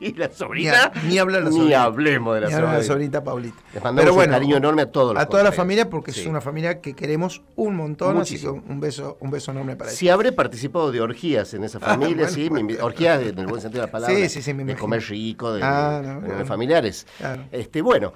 Es 0.00 0.16
la 0.16 0.30
sobrina. 0.32 0.92
Ni, 1.02 1.08
ni 1.10 1.14
la 1.16 1.40
Ni 1.40 1.50
sobrina. 1.52 1.82
hablemos 1.82 2.34
de 2.34 2.40
la 2.42 2.46
Ni 2.48 2.52
la 2.54 2.58
sobrina. 2.60 2.82
sobrinita 2.82 3.24
Paulita. 3.24 3.56
Les 3.74 3.82
mandamos 3.84 4.16
un 4.16 4.24
cariño 4.30 4.56
enorme 4.56 4.82
a 4.82 4.90
todos 4.90 5.14
los 5.14 5.22
A 5.22 5.26
toda 5.26 5.42
la 5.42 5.52
familia 5.52 5.90
porque 5.90 6.12
Sí. 6.12 6.20
es 6.22 6.26
una 6.26 6.40
familia 6.40 6.80
que 6.80 6.94
queremos 6.94 7.42
un 7.56 7.76
montón, 7.76 8.16
Muchísimo. 8.16 8.52
así 8.52 8.60
que 8.66 8.72
un 8.72 8.80
beso, 8.80 9.18
un 9.20 9.30
beso 9.30 9.50
enorme 9.50 9.76
para 9.76 9.90
Si 9.90 10.08
habré 10.08 10.32
participado 10.32 10.90
de 10.92 11.00
orgías 11.00 11.52
en 11.54 11.64
esa 11.64 11.78
familia, 11.80 12.26
Ah, 12.26 12.28
bueno, 12.28 12.28
sí, 12.30 12.50
me 12.50 12.60
invi- 12.62 12.80
orgías 12.80 13.20
en 13.22 13.38
el 13.38 13.46
buen 13.46 13.60
sentido 13.60 13.82
de 13.82 13.86
la 13.88 13.92
palabra. 13.92 14.16
Sí, 14.16 14.28
sí, 14.28 14.40
sí, 14.42 14.54
me 14.54 14.64
De 14.64 14.76
comer 14.76 15.02
rico, 15.02 15.52
de, 15.52 15.62
Ah, 15.62 16.00
no, 16.04 16.20
claro. 16.26 16.46
familiares. 16.46 17.06
Claro. 17.18 17.44
Este, 17.52 17.82
bueno, 17.82 18.12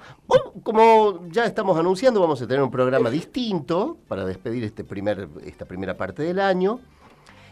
como 0.63 1.27
ya 1.29 1.45
estamos 1.45 1.77
anunciando, 1.77 2.19
vamos 2.19 2.41
a 2.41 2.47
tener 2.47 2.61
un 2.63 2.71
programa 2.71 3.09
distinto 3.09 3.97
para 4.07 4.25
despedir 4.25 4.63
este 4.63 4.83
primer, 4.83 5.27
esta 5.45 5.65
primera 5.65 5.95
parte 5.97 6.23
del 6.23 6.39
año. 6.39 6.79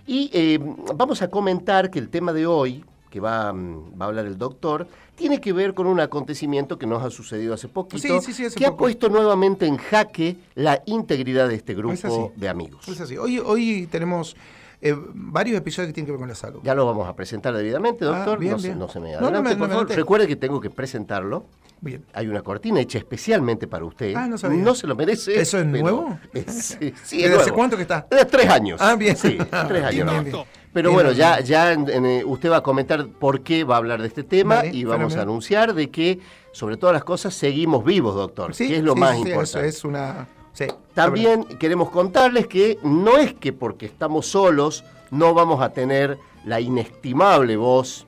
Y 0.08 0.30
eh, 0.34 0.58
vamos 0.96 1.22
a 1.22 1.30
comentar 1.30 1.92
que 1.92 2.00
el 2.00 2.10
tema 2.10 2.32
de 2.34 2.48
hoy, 2.48 2.84
que 3.10 3.20
va, 3.20 3.52
mm, 3.54 4.00
va 4.02 4.06
a 4.06 4.08
hablar 4.08 4.26
el 4.26 4.38
doctor, 4.38 4.88
tiene 5.16 5.42
que 5.42 5.52
ver 5.52 5.74
con 5.74 5.86
un 5.88 6.00
acontecimiento 6.00 6.78
que 6.80 6.86
nos 6.88 7.04
ha 7.04 7.10
sucedido 7.10 7.54
hace 7.54 7.68
poquito, 7.68 8.00
Sí, 8.00 8.20
sí, 8.22 8.34
sí, 8.34 8.46
hace 8.46 8.56
que 8.58 8.66
ha 8.66 8.76
puesto 8.78 9.10
nuevamente 9.10 9.66
en 9.66 9.78
jaque 9.78 10.38
la 10.56 10.82
integridad 10.86 11.50
de 11.50 11.56
este 11.56 11.74
Es 11.74 11.78
grupo 11.78 12.32
de 12.36 12.48
amigos. 12.50 12.88
Es 12.88 13.02
así. 13.02 13.18
Hoy, 13.18 13.40
hoy 13.40 13.88
tenemos 13.92 14.36
eh, 14.80 14.96
varios 15.14 15.58
episodios 15.58 15.88
que 15.90 15.94
tienen 15.94 16.06
que 16.06 16.12
ver 16.12 16.20
con 16.20 16.30
la 16.30 16.36
salud. 16.36 16.60
Ya 16.64 16.76
lo 16.76 16.86
vamos 16.86 17.08
a 17.08 17.16
presentar 17.16 17.54
debidamente, 17.56 18.06
Ah, 18.06 18.10
doctor. 18.10 18.38
bien, 18.40 18.52
no, 18.54 18.60
se, 18.60 18.76
no 18.76 18.88
se 18.88 19.00
me 19.00 19.12
No, 19.14 19.20
no 19.22 19.26
adelante, 19.28 19.50
me- 19.50 19.56
no 19.56 19.60
por 19.60 19.68
me 19.70 19.74
favor. 19.76 19.90
Recuerde 19.96 20.28
que 20.28 20.36
tengo 20.36 20.62
que 20.62 20.70
presentarlo. 20.70 21.46
Bien. 21.80 22.04
Hay 22.14 22.28
una 22.28 22.42
cortina 22.42 22.80
hecha 22.80 22.98
especialmente 22.98 23.68
para 23.68 23.86
usted. 23.86 24.14
Ah, 24.16 24.28
no 24.28 24.38
sabía. 24.38 24.74
se 24.76 24.88
lo 24.88 24.96
merece. 24.96 25.40
¿Eso 25.40 25.60
es 25.60 25.66
nuevo? 25.66 26.18
Es- 26.34 26.78
sí, 26.80 26.94
sí, 27.04 27.24
es 27.24 27.30
¿Desde 27.30 27.42
hace 27.44 27.52
cuánto 27.52 27.76
que 27.76 27.84
está? 27.84 28.08
De 28.10 28.26
tres 28.26 28.50
años. 28.50 28.80
Ah, 28.82 28.96
bien. 28.96 29.16
Sí, 29.16 29.38
tres 29.68 29.84
años. 29.84 29.92
Bien, 29.94 30.06
nada 30.06 30.22
bien, 30.22 30.34
más. 30.34 30.42
bien. 30.44 30.46
Pero 30.74 30.90
Bien, 30.90 30.96
bueno, 30.96 31.10
bien. 31.10 31.20
ya, 31.20 31.40
ya 31.40 31.72
en- 31.74 31.90
en, 31.90 32.06
eh, 32.06 32.24
usted 32.26 32.52
va 32.52 32.58
a 32.58 32.64
comentar 32.64 33.08
por 33.08 33.42
qué 33.42 33.64
va 33.64 33.76
a 33.76 33.78
hablar 33.78 34.02
de 34.02 34.08
este 34.08 34.24
tema 34.24 34.56
Vale, 34.58 34.70
y 34.74 34.84
vamos 34.84 35.16
a 35.16 35.22
anunciar 35.22 35.74
de 35.74 35.90
que, 35.90 36.20
sobre 36.52 36.78
todas 36.78 36.94
las 36.94 37.04
cosas, 37.04 37.34
seguimos 37.34 37.84
vivos, 37.86 38.16
doctor. 38.16 38.54
Sí, 38.54 38.68
que 38.68 38.78
es 38.78 38.84
lo 38.84 38.94
sí, 38.94 39.00
más 39.00 39.12
sí, 39.12 39.18
importante. 39.20 39.44
Eso 39.44 39.78
es 39.80 39.86
una. 39.86 40.28
Sí, 40.54 40.66
También 40.96 41.44
queremos 41.60 41.92
contarles 41.92 42.48
que 42.48 42.80
no 42.84 43.18
es 43.18 43.34
que 43.36 43.54
porque 43.54 43.86
estamos 43.86 44.26
solos 44.26 44.84
no 45.12 45.36
vamos 45.36 45.62
a 45.62 45.70
tener 45.70 46.18
la 46.46 46.60
inestimable 46.60 47.56
voz 47.58 48.07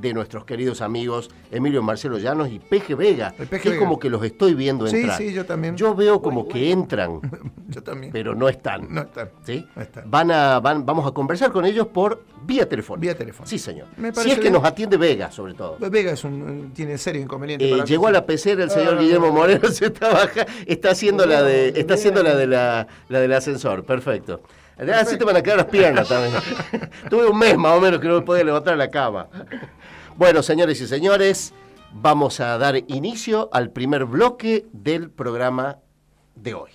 de 0.00 0.12
nuestros 0.14 0.44
queridos 0.44 0.80
amigos 0.80 1.30
Emilio 1.50 1.82
Marcelo 1.82 2.18
Llanos 2.18 2.50
y 2.50 2.58
Peje 2.58 2.94
Vega, 2.94 3.34
El 3.38 3.46
Peje 3.46 3.68
es 3.68 3.74
Vega. 3.74 3.84
como 3.84 3.98
que 3.98 4.10
los 4.10 4.22
estoy 4.24 4.54
viendo 4.54 4.86
Sí, 4.86 4.96
entrar. 4.96 5.18
sí, 5.18 5.32
yo 5.32 5.44
también. 5.46 5.76
Yo 5.76 5.94
veo 5.94 6.20
como 6.20 6.48
que 6.48 6.70
entran, 6.72 7.20
Yo 7.68 7.82
también. 7.82 8.12
pero 8.12 8.34
no 8.34 8.48
están. 8.48 8.92
No 8.92 9.02
están. 9.02 9.30
¿sí? 9.44 9.66
No 9.76 9.82
están. 9.82 10.10
Van 10.10 10.30
a, 10.30 10.60
van, 10.60 10.84
vamos 10.84 11.06
a 11.06 11.12
conversar 11.12 11.52
con 11.52 11.64
ellos 11.64 11.86
por 11.88 12.22
vía 12.46 12.68
telefónica. 12.68 13.00
Vía 13.02 13.16
telefónica. 13.16 13.48
Sí, 13.50 13.58
señor. 13.58 13.86
Me 13.96 14.12
Si 14.14 14.28
es 14.30 14.34
que 14.36 14.40
bien. 14.42 14.52
nos 14.54 14.64
atiende 14.64 14.96
Vega, 14.96 15.30
sobre 15.30 15.54
todo. 15.54 15.76
Vega 15.90 16.12
es 16.12 16.24
un, 16.24 16.72
tiene 16.74 16.98
serio 16.98 17.22
inconveniente. 17.22 17.66
Eh, 17.66 17.70
para 17.70 17.84
llegó 17.84 18.06
a 18.08 18.12
la 18.12 18.26
pecera 18.26 18.64
el 18.64 18.70
señor 18.70 18.94
Ah. 18.98 19.00
Guillermo 19.00 19.30
Moreno, 19.32 19.68
se 19.70 19.86
está 19.86 20.08
baja, 20.12 20.46
está 20.66 20.90
haciendo 20.90 21.24
la 21.26 21.42
de, 21.42 21.68
está 21.76 21.94
haciendo 21.94 22.22
la 22.22 22.34
de 22.34 22.46
la, 22.46 22.86
la 23.08 23.20
del 23.20 23.32
ascensor, 23.32 23.84
perfecto. 23.84 24.40
Así 24.76 25.16
te 25.16 25.24
van 25.24 25.36
a 25.36 25.42
quedar 25.42 25.58
las 25.58 25.66
piernas 25.66 26.08
también. 26.08 26.34
Tuve 27.10 27.26
un 27.26 27.38
mes 27.38 27.56
más 27.56 27.76
o 27.76 27.80
menos 27.80 28.00
que 28.00 28.08
no 28.08 28.14
me 28.14 28.22
podía 28.22 28.44
levantar 28.44 28.76
la 28.76 28.90
cama. 28.90 29.28
Bueno, 30.16 30.42
señores 30.42 30.80
y 30.80 30.86
señores, 30.86 31.54
vamos 31.92 32.40
a 32.40 32.58
dar 32.58 32.76
inicio 32.88 33.48
al 33.52 33.70
primer 33.70 34.04
bloque 34.04 34.66
del 34.72 35.10
programa 35.10 35.78
de 36.34 36.54
hoy. 36.54 36.70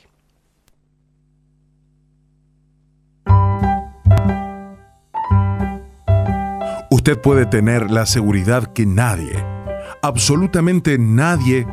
Usted 6.91 7.21
puede 7.21 7.45
tener 7.45 7.91
la 7.91 8.05
seguridad 8.05 8.73
que 8.73 8.85
nadie, 8.85 9.45
absolutamente 10.01 10.97
nadie, 10.97 11.67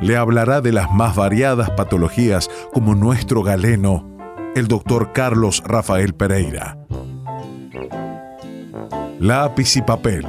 le 0.00 0.16
hablará 0.16 0.60
de 0.60 0.72
las 0.72 0.90
más 0.90 1.14
variadas 1.14 1.70
patologías 1.70 2.50
como 2.72 2.94
nuestro 2.94 3.42
galeno, 3.42 4.09
el 4.54 4.66
doctor 4.66 5.12
Carlos 5.12 5.62
Rafael 5.64 6.14
Pereira. 6.14 6.76
Lápiz 9.18 9.76
y 9.76 9.82
papel. 9.82 10.26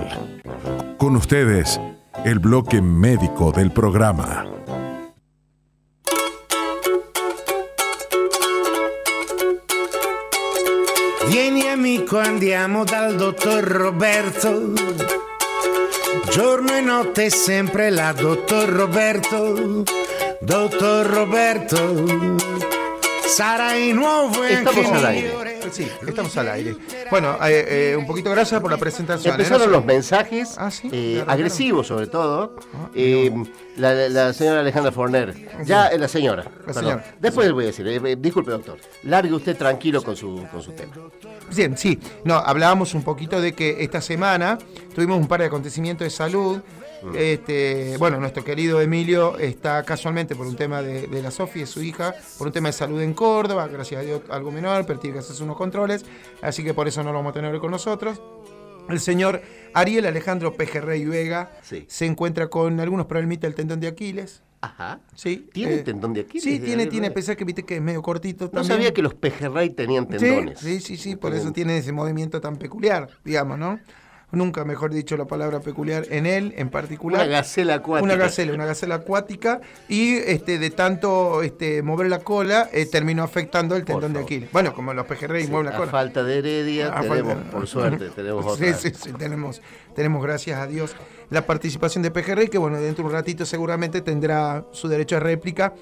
Con 0.97 1.15
ustedes, 1.15 1.79
el 2.25 2.39
bloque 2.39 2.81
médico 2.81 3.51
del 3.51 3.71
programa. 3.71 4.45
Vieni 11.29 11.67
amico, 11.67 12.19
andiamo 12.19 12.83
dal 12.83 13.17
dottor 13.17 13.63
Roberto. 13.63 14.73
Giorno 16.29 16.75
e 16.75 16.81
notte 16.81 17.29
sempre 17.29 17.89
la 17.89 18.13
dottor 18.13 18.69
Roberto. 18.69 19.83
Dottor 20.41 21.05
Roberto, 21.07 21.77
Estamos 24.59 24.91
al 24.91 25.05
aire. 25.05 25.31
Sí, 25.71 25.87
estamos 26.05 26.35
al 26.37 26.49
aire. 26.49 26.75
Bueno, 27.09 27.37
eh, 27.47 27.91
eh, 27.91 27.95
un 27.95 28.05
poquito 28.05 28.29
gracias 28.31 28.59
por 28.59 28.69
la 28.69 28.77
presentación. 28.77 29.31
¿eh? 29.33 29.35
Empezaron 29.43 29.71
los 29.71 29.85
mensajes, 29.85 30.55
Ah, 30.57 30.69
sí, 30.69 30.89
eh, 30.91 31.23
agresivos 31.25 31.87
sobre 31.87 32.07
todo. 32.07 32.55
Ah, 32.73 32.89
Eh, 32.93 33.31
la, 33.77 33.93
la 34.09 34.33
señora 34.33 34.59
Alejandra 34.59 34.91
Forner. 34.91 35.33
Ya, 35.65 35.87
eh, 35.87 35.97
la 35.97 36.07
señora. 36.09 36.43
perdón. 36.43 36.83
señora. 36.83 37.15
Después 37.19 37.47
le 37.47 37.53
voy 37.53 37.63
a 37.63 37.67
decir, 37.67 38.17
disculpe 38.19 38.51
doctor, 38.51 38.77
largue 39.03 39.33
usted 39.33 39.55
tranquilo 39.55 40.03
con 40.03 40.15
su, 40.17 40.45
con 40.51 40.61
su 40.61 40.73
tema. 40.73 40.93
Bien, 41.55 41.77
sí. 41.77 41.97
No, 42.25 42.35
hablábamos 42.35 42.93
un 42.93 43.03
poquito 43.03 43.39
de 43.39 43.53
que 43.53 43.77
esta 43.83 44.01
semana 44.01 44.57
tuvimos 44.93 45.17
un 45.17 45.27
par 45.27 45.39
de 45.39 45.45
acontecimientos 45.47 46.05
de 46.05 46.09
salud. 46.11 46.59
Mm. 47.03 47.15
Este, 47.17 47.95
bueno, 47.97 48.19
nuestro 48.19 48.43
querido 48.43 48.79
Emilio 48.81 49.37
está 49.37 49.83
casualmente 49.83 50.35
por 50.35 50.45
un 50.47 50.55
tema 50.55 50.81
de, 50.81 51.07
de 51.07 51.21
la 51.21 51.31
Sofía, 51.31 51.65
su 51.65 51.81
hija, 51.81 52.13
por 52.37 52.47
un 52.47 52.53
tema 52.53 52.69
de 52.69 52.73
salud 52.73 53.01
en 53.01 53.13
Córdoba, 53.13 53.67
gracias 53.67 54.01
a 54.01 54.03
Dios 54.03 54.21
algo 54.29 54.51
menor, 54.51 54.85
pero 54.85 54.99
tiene 54.99 55.15
que 55.15 55.19
hacerse 55.19 55.43
unos 55.43 55.57
controles, 55.57 56.05
así 56.41 56.63
que 56.63 56.73
por 56.73 56.87
eso 56.87 57.01
no 57.03 57.11
lo 57.11 57.17
vamos 57.19 57.31
a 57.31 57.33
tener 57.33 57.53
hoy 57.53 57.59
con 57.59 57.71
nosotros. 57.71 58.21
El 58.89 58.99
señor 58.99 59.41
Ariel 59.73 60.05
Alejandro 60.05 60.53
Pejerrey 60.55 61.05
Vega 61.05 61.51
Sí. 61.61 61.85
se 61.87 62.05
encuentra 62.05 62.47
con 62.47 62.79
algunos 62.79 63.05
problemitas 63.05 63.43
del 63.43 63.55
tendón 63.55 63.79
de 63.79 63.87
Aquiles. 63.87 64.41
Ajá. 64.59 64.99
Sí, 65.15 65.47
¿Tiene 65.53 65.75
eh, 65.75 65.79
tendón 65.79 66.13
de 66.13 66.21
Aquiles? 66.21 66.43
Sí, 66.43 66.59
tiene, 66.59 66.85
tiene, 66.87 67.09
pensé 67.09 67.35
que 67.35 67.45
viste 67.45 67.63
que 67.63 67.77
es 67.77 67.81
medio 67.81 68.01
cortito 68.03 68.45
No 68.45 68.51
también. 68.51 68.73
sabía 68.73 68.93
que 68.93 69.01
los 69.01 69.13
pejerrey 69.15 69.71
tenían 69.71 70.07
tendones. 70.07 70.59
Sí, 70.59 70.79
sí, 70.79 70.97
sí, 70.97 70.97
sí, 70.97 71.15
por 71.15 71.33
eso 71.33 71.51
tiene 71.51 71.77
ese 71.77 71.91
movimiento 71.91 72.41
tan 72.41 72.57
peculiar, 72.57 73.07
digamos, 73.23 73.57
¿no? 73.57 73.79
Nunca 74.33 74.63
mejor 74.63 74.93
dicho 74.93 75.17
la 75.17 75.25
palabra 75.25 75.59
peculiar 75.59 76.05
en 76.09 76.25
él 76.25 76.53
en 76.57 76.69
particular. 76.69 77.21
Una 77.27 77.29
gacela 77.37 77.75
acuática. 77.75 78.03
Una 78.03 78.15
gacela, 78.15 78.53
una 78.53 78.65
gacela 78.65 78.95
acuática 78.95 79.59
y 79.89 80.13
este 80.15 80.57
de 80.57 80.69
tanto 80.69 81.41
este 81.43 81.81
mover 81.81 82.07
la 82.07 82.19
cola 82.19 82.69
eh, 82.71 82.85
terminó 82.85 83.23
afectando 83.23 83.75
el 83.75 83.83
tendón 83.83 84.13
de. 84.13 84.19
Aquiles. 84.21 84.51
Bueno, 84.53 84.73
como 84.73 84.93
los 84.93 85.05
pejerreyes 85.05 85.47
Sí, 85.47 85.51
mueven 85.51 85.69
la 85.71 85.75
a 85.75 85.79
cola. 85.79 85.91
falta 85.91 86.23
de 86.23 86.37
heredia, 86.37 86.93
tenemos, 87.01 87.33
falta- 87.33 87.51
por 87.51 87.67
suerte, 87.67 88.09
tenemos 88.15 88.45
Sí, 88.57 88.63
otra. 88.63 88.73
sí, 88.77 88.91
sí, 88.95 89.11
tenemos, 89.13 89.61
tenemos, 89.95 90.23
gracias 90.23 90.59
a 90.59 90.67
Dios, 90.67 90.95
la 91.29 91.45
participación 91.45 92.01
de 92.01 92.11
Pejerrey, 92.11 92.47
que 92.47 92.57
bueno, 92.57 92.79
dentro 92.79 93.03
de 93.03 93.09
un 93.09 93.13
ratito 93.13 93.45
seguramente 93.45 93.99
tendrá 94.01 94.65
su 94.71 94.87
derecho 94.87 95.17
a 95.17 95.19
réplica. 95.19 95.73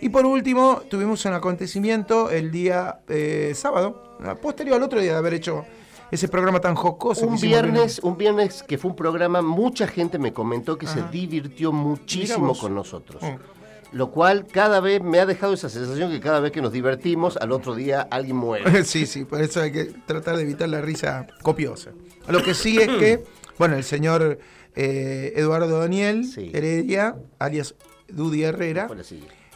Y 0.00 0.08
por 0.08 0.24
último, 0.24 0.82
tuvimos 0.88 1.24
un 1.26 1.34
acontecimiento 1.34 2.30
el 2.30 2.50
día 2.50 3.00
eh, 3.08 3.52
sábado, 3.54 4.16
posterior 4.40 4.76
al 4.76 4.82
otro 4.82 5.00
día 5.00 5.12
de 5.12 5.18
haber 5.18 5.34
hecho 5.34 5.64
ese 6.10 6.28
programa 6.28 6.60
tan 6.60 6.74
jocoso. 6.74 7.26
Un 7.26 7.40
viernes, 7.40 8.00
un 8.02 8.16
viernes 8.16 8.62
que 8.62 8.78
fue 8.78 8.90
un 8.90 8.96
programa, 8.96 9.42
mucha 9.42 9.86
gente 9.86 10.18
me 10.18 10.32
comentó 10.32 10.78
que 10.78 10.86
se 10.86 11.02
divirtió 11.10 11.72
muchísimo 11.72 12.56
con 12.56 12.74
nosotros. 12.74 13.22
Mm. 13.22 13.96
Lo 13.96 14.10
cual 14.10 14.46
cada 14.46 14.80
vez 14.80 15.02
me 15.02 15.18
ha 15.18 15.24
dejado 15.24 15.54
esa 15.54 15.70
sensación 15.70 16.10
que 16.10 16.20
cada 16.20 16.40
vez 16.40 16.52
que 16.52 16.60
nos 16.60 16.72
divertimos, 16.72 17.38
al 17.38 17.52
otro 17.52 17.74
día 17.74 18.06
alguien 18.10 18.36
muere. 18.36 18.84
sí, 18.84 19.06
sí, 19.06 19.24
por 19.24 19.40
eso 19.40 19.62
hay 19.62 19.72
que 19.72 19.84
tratar 19.84 20.36
de 20.36 20.42
evitar 20.42 20.68
la 20.68 20.82
risa 20.82 21.26
copiosa. 21.42 21.92
Lo 22.28 22.42
que 22.42 22.52
sí 22.52 22.78
es 22.78 22.88
que, 22.88 23.24
bueno, 23.58 23.76
el 23.76 23.84
señor 23.84 24.38
eh, 24.74 25.32
Eduardo 25.36 25.80
Daniel 25.80 26.24
Sí. 26.26 26.50
Heredia, 26.52 27.16
alias 27.38 27.74
Dudi 28.08 28.42
Herrera, 28.42 28.88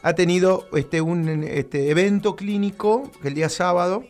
ha 0.02 0.14
tenido 0.14 0.66
este, 0.73 1.00
un 1.00 1.44
este, 1.44 1.90
evento 1.90 2.35
clínico 2.35 3.11
el 3.23 3.35
día 3.35 3.49
sábado, 3.49 4.04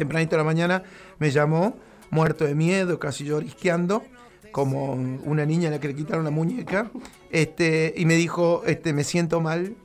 tempranito 0.00 0.32
de 0.32 0.38
la 0.38 0.44
mañana, 0.44 0.82
me 1.18 1.30
llamó, 1.30 1.76
muerto 2.10 2.44
de 2.46 2.54
miedo, 2.54 2.98
casi 2.98 3.24
llorisqueando, 3.24 4.02
como 4.50 4.94
una 4.94 5.44
niña 5.44 5.68
a 5.68 5.72
la 5.72 5.80
que 5.80 5.88
le 5.88 5.94
quitaron 5.94 6.24
la 6.24 6.30
muñeca, 6.30 6.90
este, 7.30 7.92
y 7.96 8.06
me 8.06 8.14
dijo, 8.14 8.62
este, 8.66 8.92
me 8.94 9.04
siento 9.04 9.40
mal, 9.40 9.76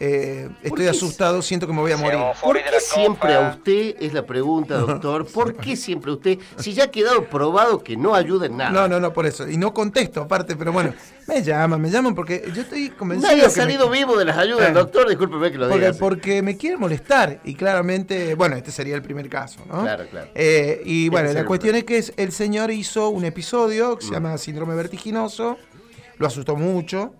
eh, 0.00 0.48
estoy 0.62 0.86
asustado, 0.88 1.40
siento 1.42 1.66
que 1.66 1.72
me 1.72 1.80
voy 1.80 1.92
a 1.92 1.96
morir. 1.96 2.18
¿Por 2.42 2.56
qué 2.56 2.80
siempre 2.80 3.34
a 3.34 3.50
usted, 3.50 3.96
es 4.00 4.12
la 4.12 4.26
pregunta, 4.26 4.76
doctor, 4.78 5.26
por 5.26 5.54
qué 5.56 5.76
siempre 5.76 6.10
a 6.10 6.14
usted, 6.14 6.38
si 6.56 6.72
ya 6.72 6.84
ha 6.84 6.90
quedado 6.90 7.24
probado 7.24 7.82
que 7.82 7.96
no 7.96 8.14
ayuda 8.14 8.46
en 8.46 8.56
nada? 8.56 8.70
No, 8.70 8.88
no, 8.88 8.98
no, 9.00 9.12
por 9.12 9.26
eso. 9.26 9.48
Y 9.48 9.56
no 9.56 9.72
contesto, 9.72 10.22
aparte, 10.22 10.56
pero 10.56 10.72
bueno, 10.72 10.92
me 11.28 11.42
llaman, 11.42 11.80
me 11.80 11.90
llaman 11.90 12.14
porque 12.14 12.50
yo 12.54 12.62
estoy 12.62 12.90
convencido. 12.90 13.30
Nadie 13.30 13.44
ha 13.44 13.48
me- 13.48 13.54
salido 13.54 13.88
vivo 13.88 14.16
de 14.18 14.24
las 14.24 14.36
ayudas 14.36 14.68
Eh. 14.68 14.72
doctor, 14.72 15.08
discúlpeme 15.08 15.50
que 15.52 15.58
lo 15.58 15.66
diga. 15.68 15.74
porque, 15.76 15.86
así. 15.88 15.98
porque 16.00 16.42
me 16.42 16.56
quieren 16.56 16.80
molestar. 16.80 17.40
Y 17.44 17.54
claramente, 17.54 18.34
bueno, 18.34 18.56
este 18.56 18.72
sería 18.72 18.96
el 18.96 19.02
primer 19.02 19.28
caso, 19.28 19.60
¿no? 19.66 19.82
Claro, 19.82 20.04
claro. 20.10 20.28
Eh, 20.34 20.82
y 20.84 21.08
bueno, 21.08 21.28
ser 21.28 21.36
la 21.42 21.44
cuestión 21.46 21.76
es 21.76 21.84
que 21.84 21.98
es- 21.98 22.12
el 22.16 22.32
señor 22.32 22.70
hizo 22.70 23.08
un 23.10 23.24
episodio 23.24 23.96
que 23.96 24.04
se 24.06 24.12
llama 24.12 24.36
Síndrome 24.38 24.74
Vertiginoso. 24.74 25.56
Lo 26.18 26.26
asustó 26.26 26.54
mucho. 26.56 27.14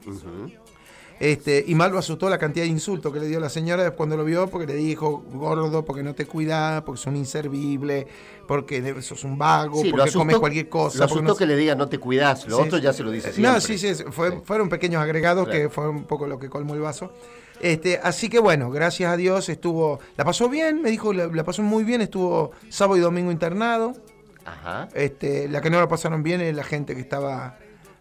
Este, 1.21 1.65
y 1.67 1.75
mal 1.77 1.93
lo 1.93 1.99
asustó 1.99 2.29
la 2.29 2.39
cantidad 2.39 2.65
de 2.65 2.71
insultos 2.71 3.13
que 3.13 3.21
le 3.21 3.27
dio 3.29 3.39
la 3.41 3.49
señora 3.49 3.93
cuando 3.93 4.17
lo 4.17 4.25
vio, 4.25 4.49
porque 4.49 4.67
le 4.67 4.75
dijo 4.75 5.25
gordo, 5.33 5.85
porque 5.85 6.03
no 6.03 6.15
te 6.15 6.27
cuidas, 6.27 6.83
porque 6.83 6.99
sos 6.99 7.07
un 7.07 7.17
inservible, 7.17 8.07
porque 8.49 9.01
sos 9.01 9.23
un 9.25 9.39
vago, 9.39 9.81
Sí, 9.81 9.91
porque 9.91 10.05
asustó- 10.09 10.19
comes 10.19 10.39
cualquier 10.39 10.69
cosa. 10.69 10.99
Lo 10.99 11.05
asustó 11.05 11.23
no- 11.23 11.37
que 11.37 11.47
le 11.47 11.57
diga 11.57 11.75
no 11.77 11.89
te 11.89 11.99
cuidas, 11.99 12.47
lo 12.49 12.57
Sí. 12.57 12.63
otro 12.65 12.79
ya 12.79 12.93
se 12.93 13.03
lo 13.05 13.11
dice 13.13 13.33
siempre. 13.33 13.53
No, 13.53 13.61
sí, 13.61 13.79
sí, 13.79 13.95
fue- 14.11 14.41
fueron 14.43 14.69
pequeños 14.69 15.01
agregados 15.03 15.49
que 15.49 15.69
fue 15.69 15.89
un 15.89 16.05
poco 16.05 16.27
lo 16.27 16.39
que 16.39 16.49
colmó 16.49 16.75
el 16.75 16.81
vaso. 16.81 17.13
Este, 17.61 18.01
así 18.03 18.29
que 18.29 18.41
bueno, 18.41 18.69
gracias 18.71 19.13
a 19.13 19.17
Dios 19.17 19.49
estuvo, 19.49 20.01
la 20.17 20.25
pasó 20.25 20.49
bien, 20.49 20.83
me 20.83 20.91
dijo, 20.91 21.13
la, 21.13 21.29
la 21.29 21.45
pasó 21.45 21.63
muy 21.63 21.85
bien, 21.85 22.01
estuvo 22.01 22.51
sábado 22.69 22.97
y 22.97 23.01
domingo 23.01 23.31
internado. 23.31 23.95
Ajá. 24.45 24.89
Este, 24.95 25.49
la 25.49 25.61
que 25.63 25.71
no 25.71 25.79
la 25.79 25.89
pasaron 25.89 26.23
bien 26.25 26.41
es 26.41 26.55
la 26.55 26.65
gente 26.65 26.95
que 26.95 27.01
estaba 27.01 27.57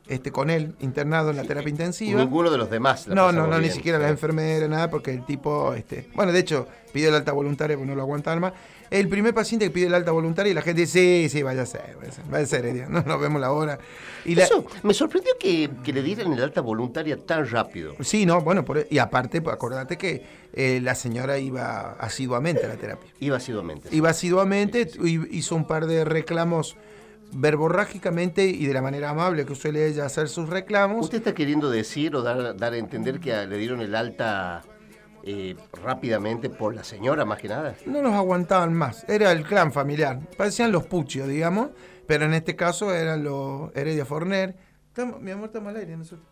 este, 0.08 0.32
con 0.32 0.50
él 0.50 0.76
internado 0.82 1.30
en 1.30 1.38
la 1.38 1.44
terapia 1.44 1.70
intensiva. 1.70 2.20
Ninguno 2.20 2.52
de 2.52 2.58
los 2.58 2.70
demás. 2.70 3.08
la 3.08 3.16
No, 3.16 3.32
no, 3.32 3.48
no, 3.48 3.60
ni 3.60 3.70
siquiera 3.70 3.98
la 4.00 4.08
Sí. 4.08 4.12
enfermera, 4.12 4.68
nada, 4.68 4.90
porque 4.90 5.12
el 5.12 5.26
tipo, 5.26 5.74
este, 5.74 6.10
bueno, 6.16 6.32
de 6.32 6.40
hecho, 6.40 6.68
pidió 6.92 7.10
el 7.10 7.16
alta 7.16 7.32
voluntaria 7.32 7.76
porque 7.78 7.90
no 7.90 7.96
lo 7.96 8.02
aguantaba 8.02 8.40
más. 8.40 8.54
El 8.92 9.08
primer 9.10 9.34
paciente 9.34 9.66
que 9.66 9.72
pide 9.72 9.88
el 9.88 9.94
alta 9.96 10.12
voluntaria 10.12 10.52
y 10.52 10.54
la 10.54 10.62
gente 10.62 10.82
dice, 10.82 11.24
sí, 11.24 11.30
sí, 11.30 11.42
vaya 11.42 11.64
a 11.64 11.66
ser, 11.66 11.96
vaya 12.00 12.10
a 12.10 12.14
ser, 12.14 12.26
vaya 12.30 12.44
a 12.44 12.48
ser, 12.48 12.90
no 12.92 13.02
nos 13.02 13.20
vemos 13.20 13.42
la 13.42 13.52
hora. 13.52 13.80
Y 14.24 14.36
la, 14.36 14.44
Eso, 14.44 14.66
me 14.84 14.94
sorprendió 14.94 15.34
que, 15.40 15.70
que 15.84 15.92
le 15.94 16.04
dieran 16.04 16.32
el 16.34 16.44
alta 16.44 16.62
voluntaria 16.62 17.18
tan 17.18 17.50
rápido. 17.50 17.96
Sí, 18.02 18.26
no, 18.28 18.42
bueno, 18.42 18.64
por- 18.64 18.86
y 18.90 19.00
aparte, 19.00 19.42
pues, 19.42 19.56
acordate 19.56 19.98
que 19.98 20.24
eh, 20.54 20.80
la 20.84 20.94
señora 20.94 21.40
iba 21.40 21.94
asiduamente 21.94 22.66
a 22.66 22.70
la 22.70 22.76
terapia. 22.76 23.10
Iba 23.20 23.38
asiduamente. 23.38 23.90
Iba 23.92 24.10
asiduamente, 24.12 24.88
hi- 25.04 25.28
hizo 25.32 25.56
un 25.56 25.66
par 25.66 25.88
de 25.88 26.06
reclamos 26.06 26.76
verborrágicamente 27.36 28.46
y 28.46 28.66
de 28.66 28.74
la 28.74 28.82
manera 28.82 29.10
amable 29.10 29.46
que 29.46 29.56
suele 29.56 29.88
ella 29.88 30.06
hacer 30.06 30.28
sus 30.30 30.50
reclamos. 30.50 31.04
¿Usted 31.04 31.18
está 31.20 31.34
queriendo 31.34 31.70
decir 31.70 32.16
o 32.16 32.22
dar, 32.22 32.56
dar 32.58 32.74
a 32.74 32.78
entender 32.78 33.20
que 33.20 33.46
le 33.48 33.58
dieron 33.58 33.82
el 33.82 33.96
alta 33.96 34.62
eh, 35.24 35.56
rápidamente 35.84 36.50
por 36.50 36.76
la 36.76 36.84
señora, 36.84 37.26
más 37.26 37.40
que 37.40 37.48
nada? 37.48 37.76
No 37.86 38.02
los 38.02 38.14
aguantaban 38.14 38.74
más, 38.74 39.06
era 39.08 39.32
el 39.32 39.44
clan 39.44 39.72
familiar, 39.72 40.20
parecían 40.38 40.72
los 40.72 40.86
puchios, 40.86 41.28
digamos, 41.28 41.70
pero 42.08 42.26
en 42.26 42.34
este 42.34 42.56
caso 42.56 42.94
eran 42.94 43.24
los 43.24 43.76
Heredia 43.76 44.06
Forner. 44.06 44.56
Estamos- 44.88 45.22
mi 45.22 45.32
amor, 45.32 45.48
estamos 45.48 45.70
al 45.70 45.78
aire 45.78 45.98
nosotros. 45.98 46.28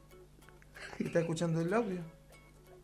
¿Está 0.99 1.19
escuchando 1.19 1.61
el 1.61 1.73
audio? 1.73 1.99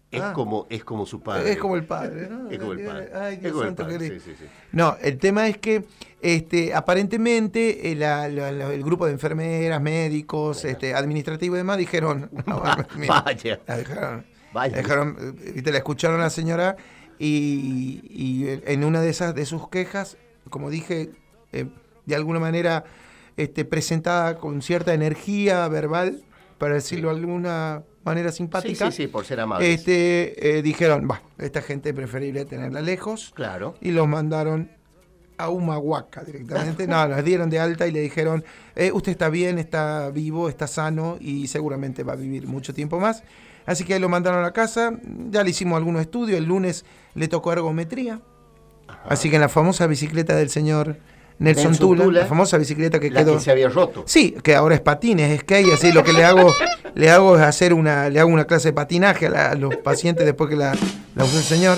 Es, 0.09 0.21
Ah. 0.21 0.31
como, 0.33 0.65
es 0.69 0.86
como 0.86 1.05
su 1.05 1.19
padre. 1.21 1.51
Es 1.51 1.57
como 1.57 1.75
el 1.75 1.86
padre, 1.86 2.29
¿no? 2.29 2.50
Es 2.50 2.57
como 2.57 2.71
el 2.71 2.86
padre. 2.86 3.12
Ay, 3.13 3.33
es 3.35 3.42
Dios 3.42 3.51
como 3.51 3.63
el 3.63 3.70
santo 3.70 3.83
padre, 3.83 4.07
sí, 4.07 4.20
sí, 4.22 4.35
sí. 4.39 4.46
No, 4.72 4.96
el 5.01 5.18
tema 5.18 5.48
es 5.50 5.57
que 5.57 5.83
este, 6.22 6.74
aparentemente 6.74 7.92
eh, 7.92 7.96
la- 7.96 8.27
la- 8.27 8.51
la- 8.51 8.74
el 8.74 8.84
grupo 8.84 9.06
de 9.06 9.12
enfermeras, 9.14 9.82
médicos, 9.82 10.66
este, 10.66 10.94
administrativo 10.96 11.56
y 11.56 11.60
demás 11.60 11.77
dijeron, 11.77 12.30
no, 12.46 12.64
mira, 12.98 13.22
Vaya. 13.22 13.60
la 13.68 13.77
dejaron, 13.77 14.25
Vaya. 14.53 14.75
la 14.75 14.82
dejaron, 14.82 15.36
viste, 15.53 15.72
la 15.72 15.77
escucharon 15.77 16.20
a 16.20 16.24
la 16.24 16.30
señora 16.30 16.75
y, 17.20 18.01
y 18.10 18.46
en 18.66 18.84
una 18.84 19.01
de 19.01 19.10
esas 19.10 19.34
de 19.36 19.46
sus 19.46 19.70
quejas, 19.70 20.18
como 20.50 20.70
dije, 20.70 21.12
eh, 21.53 21.66
de 22.06 22.16
alguna 22.16 22.40
manera 22.40 22.84
este, 23.38 23.66
presentada 23.66 24.38
con 24.38 24.62
cierta 24.62 24.94
energía 24.94 25.68
verbal, 25.68 26.24
para 26.58 26.74
decirlo 26.74 27.10
de 27.14 27.20
alguna 27.20 27.84
manera 28.03 28.32
simpática, 28.32 28.90
sí, 28.90 29.03
sí, 29.03 29.08
por 29.08 29.25
ser 29.25 29.40
amable. 29.42 29.72
este, 29.74 30.58
eh, 30.58 30.62
dijeron, 30.64 31.08
va, 31.12 31.22
esta 31.38 31.62
gente 31.62 31.90
es 31.90 31.96
preferible 31.96 32.46
tenerla 32.46 32.82
lejos 32.82 33.32
Claro. 33.36 33.75
y 33.82 33.92
los 33.92 34.08
mandaron 34.08 34.72
a 35.37 35.50
Humahuaca 35.50 36.23
directamente. 36.23 36.87
No, 36.87 37.07
las 37.07 37.23
dieron 37.23 37.50
de 37.50 37.59
alta 37.59 37.85
y 37.87 37.91
le 37.91 38.01
dijeron, 38.01 38.43
eh, 38.75 38.91
usted 38.93 39.11
está 39.11 39.29
bien, 39.29 39.59
está 39.59 40.09
vivo, 40.09 40.50
está 40.50 40.67
sano 40.67 41.17
y 41.19 41.47
seguramente 41.47 42.03
va 42.03 42.13
a 42.13 42.15
vivir 42.15 42.47
mucho 42.47 42.73
tiempo 42.73 43.00
más. 43.00 43.23
Así 43.65 43.83
que 43.83 44.00
lo 44.00 44.07
mandaron 44.09 44.39
a 44.39 44.43
la 44.43 44.53
casa, 44.53 44.93
ya 45.29 45.43
le 45.43 45.50
hicimos 45.50 45.77
algunos 45.77 46.01
estudios, 46.01 46.37
el 46.37 46.45
lunes 46.45 46.85
le 47.15 47.27
tocó 47.27 47.51
ergometría. 47.53 48.21
Así 49.07 49.29
que 49.29 49.35
en 49.35 49.41
la 49.41 49.50
famosa 49.50 49.85
bicicleta 49.87 50.35
del 50.35 50.50
señor 50.50 50.97
Nelson, 51.39 51.65
Nelson 51.71 51.77
Tula, 51.87 52.03
Tula, 52.05 52.21
la 52.21 52.25
famosa 52.27 52.57
bicicleta 52.57 53.00
que 53.00 53.11
La 53.11 53.19
quedó... 53.23 53.35
que 53.35 53.41
se 53.43 53.51
había 53.51 53.67
roto. 53.69 54.03
Sí, 54.07 54.35
que 54.41 54.55
ahora 54.55 54.75
es 54.75 54.81
patines, 54.81 55.31
es 55.31 55.41
skate, 55.41 55.73
así 55.73 55.91
lo 55.91 56.03
que 56.03 56.13
le 56.13 56.23
hago, 56.23 56.51
le 56.95 57.09
hago 57.11 57.35
es 57.35 57.41
hacer 57.43 57.73
una, 57.73 58.09
le 58.09 58.19
hago 58.19 58.31
una 58.31 58.45
clase 58.45 58.69
de 58.69 58.73
patinaje 58.73 59.27
a, 59.27 59.29
la- 59.29 59.51
a 59.51 59.55
los 59.55 59.75
pacientes 59.77 60.25
después 60.25 60.50
que 60.50 60.55
la, 60.55 60.73
la 61.15 61.23
usó 61.25 61.37
el 61.37 61.43
señor. 61.43 61.77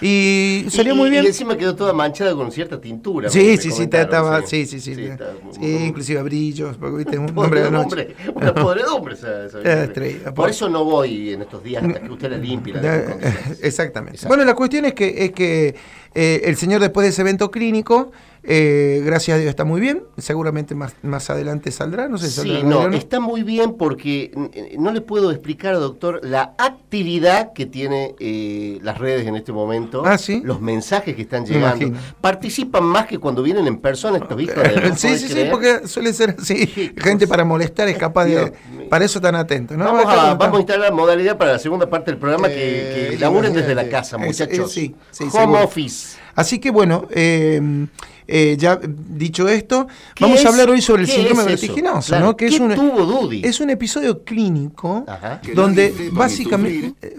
Y 0.00 0.64
salió 0.70 0.94
Y- 0.94 0.96
muy 0.96 1.10
bien. 1.10 1.24
Y 1.24 1.28
encima 1.28 1.56
quedó 1.56 1.74
toda 1.76 1.92
manchada 1.92 2.34
con 2.34 2.50
cierta 2.50 2.80
tintura. 2.80 3.28
Sí, 3.28 3.56
sí, 3.58 3.70
sí, 3.70 3.86
estaba, 4.02 4.40
sí, 4.46 4.64
sí, 4.66 4.80
sí. 4.80 4.94
Sí, 4.94 5.02
está 5.04 5.32
muy- 5.42 5.52
Sí, 5.54 5.60
muy- 5.60 5.84
inclusive 5.88 6.22
brillos, 6.22 6.76
porque 6.78 6.96
viste, 6.98 7.18
un 7.18 7.26
de 7.64 7.70
noche. 7.70 8.16
una 8.34 8.54
podredumbre 8.54 9.14
esa, 9.14 9.46
esa 9.46 9.58
bicicleta. 9.58 9.84
estrella, 9.84 10.34
Por 10.34 10.48
eso 10.50 10.68
no 10.68 10.84
voy 10.84 11.32
en 11.34 11.42
estos 11.42 11.62
días 11.62 11.82
hasta 11.84 12.00
que 12.00 12.10
usted 12.10 12.30
la 12.30 12.38
limpie. 12.38 12.74
La 12.74 12.80
condiciones. 13.04 13.60
Exactamente. 13.62 14.16
Exacto. 14.16 14.28
Bueno, 14.28 14.44
la 14.44 14.54
cuestión 14.54 14.84
es 14.86 14.94
que, 14.94 15.24
es 15.24 15.32
que 15.32 15.74
eh, 16.14 16.42
el 16.44 16.56
señor 16.56 16.80
después 16.80 17.04
de 17.04 17.10
ese 17.10 17.22
evento 17.22 17.50
clínico, 17.50 18.10
eh, 18.42 19.02
gracias 19.04 19.36
a 19.36 19.38
Dios 19.38 19.50
está 19.50 19.64
muy 19.64 19.80
bien. 19.80 20.02
Seguramente 20.16 20.74
más, 20.74 20.94
más 21.02 21.28
adelante 21.28 21.70
saldrá, 21.70 22.08
no 22.08 22.16
sé 22.16 22.28
si 22.28 22.36
saldrá 22.36 22.60
Sí, 22.60 22.66
no, 22.66 22.88
está 22.88 23.20
muy 23.20 23.42
bien 23.42 23.74
porque 23.74 24.32
no 24.78 24.92
le 24.92 25.02
puedo 25.02 25.30
explicar, 25.30 25.74
doctor, 25.74 26.20
la 26.22 26.54
actividad 26.58 27.52
que 27.52 27.66
tiene 27.66 28.14
eh, 28.18 28.78
las 28.82 28.98
redes 28.98 29.26
en 29.26 29.36
este 29.36 29.52
momento. 29.52 30.02
Ah, 30.04 30.16
¿sí? 30.16 30.40
Los 30.42 30.60
mensajes 30.60 31.14
que 31.14 31.22
están 31.22 31.44
llegando. 31.44 31.98
Participan 32.20 32.84
más 32.84 33.06
que 33.06 33.18
cuando 33.18 33.42
vienen 33.42 33.66
en 33.66 33.78
persona 33.78 34.18
estos 34.18 34.36
de... 34.36 34.46
no 34.46 34.96
sí, 34.96 35.18
sí, 35.18 35.28
sí, 35.28 35.46
porque 35.50 35.86
suele 35.86 36.12
ser 36.12 36.36
así. 36.38 36.66
Gente 36.66 37.26
cosa. 37.26 37.28
para 37.28 37.44
molestar 37.44 37.88
es 37.88 37.98
capaz 37.98 38.24
de. 38.24 38.52
Para 38.90 39.04
eso 39.06 39.20
tan 39.20 39.34
atento. 39.36 39.76
¿no? 39.76 39.84
Vamos, 39.84 40.04
a, 40.06 40.34
vamos 40.34 40.58
instalar 40.60 40.90
la 40.90 40.94
modalidad 40.94 41.38
para 41.38 41.52
la 41.52 41.58
segunda 41.58 41.88
parte 41.88 42.10
del 42.10 42.18
programa 42.20 42.48
que, 42.48 42.54
Eh, 42.56 43.08
que 43.12 43.18
laburen 43.18 43.52
desde 43.54 43.74
la 43.74 43.88
casa, 43.88 44.18
muchachos. 44.18 44.66
es- 44.66 44.72
sí, 44.72 44.94
sí, 45.10 45.24
Home 45.24 45.32
seguro. 45.32 45.64
office. 45.64 46.18
Así 46.34 46.58
que 46.58 46.70
bueno, 46.70 47.06
eh, 47.10 47.86
eh, 48.26 48.56
ya 48.58 48.78
dicho 48.82 49.48
esto, 49.48 49.86
¿Qué 50.14 50.24
vamos 50.24 50.40
es- 50.40 50.46
a 50.46 50.48
hablar 50.50 50.70
hoy 50.70 50.80
sobre 50.80 51.02
el 51.02 51.08
síndrome 51.08 51.40
es 51.42 51.46
vertiginoso, 51.48 52.08
Claro, 52.08 52.26
¿no? 52.26 52.36
Que 52.36 52.46
¿qué 52.48 52.54
es 52.54 52.60
un, 52.60 52.74
tuvo 52.74 53.04
Dudy? 53.04 53.42
es 53.44 53.60
un 53.60 53.70
episodio 53.70 54.22
clínico 54.24 55.04
Ajá. 55.08 55.40
donde 55.54 56.10
básicamente, 56.12 56.94
eh, 57.02 57.16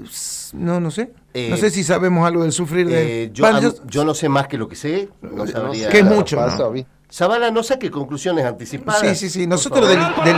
no, 0.54 0.80
no 0.80 0.92
sé, 0.92 1.12
Eh, 1.34 1.48
no 1.50 1.56
sé 1.58 1.70
si 1.70 1.84
sabemos 1.86 2.28
algo 2.28 2.44
del 2.44 2.52
sufrir 2.52 2.88
de 2.88 3.24
Eh, 3.26 3.30
yo, 3.34 3.60
yo- 3.62 3.74
yo 3.88 4.04
no 4.04 4.14
sé 4.14 4.28
más 4.28 4.48
que 4.48 4.58
lo 4.58 4.68
que 4.68 4.76
sé. 4.76 5.08
No 5.22 5.48
sabría. 5.48 5.88
que 5.90 6.00
es 6.00 6.06
mucho. 6.06 6.36
¿no? 6.36 6.74
Zavala, 7.12 7.52
no 7.52 7.62
saque 7.64 7.92
conclusiones 7.92 8.46
anticipadas. 8.46 9.02
Sí, 9.02 9.16
sí, 9.16 9.30
sí. 9.30 9.48
Nosotros 9.48 9.88
del, 9.90 10.00
del, 10.24 10.38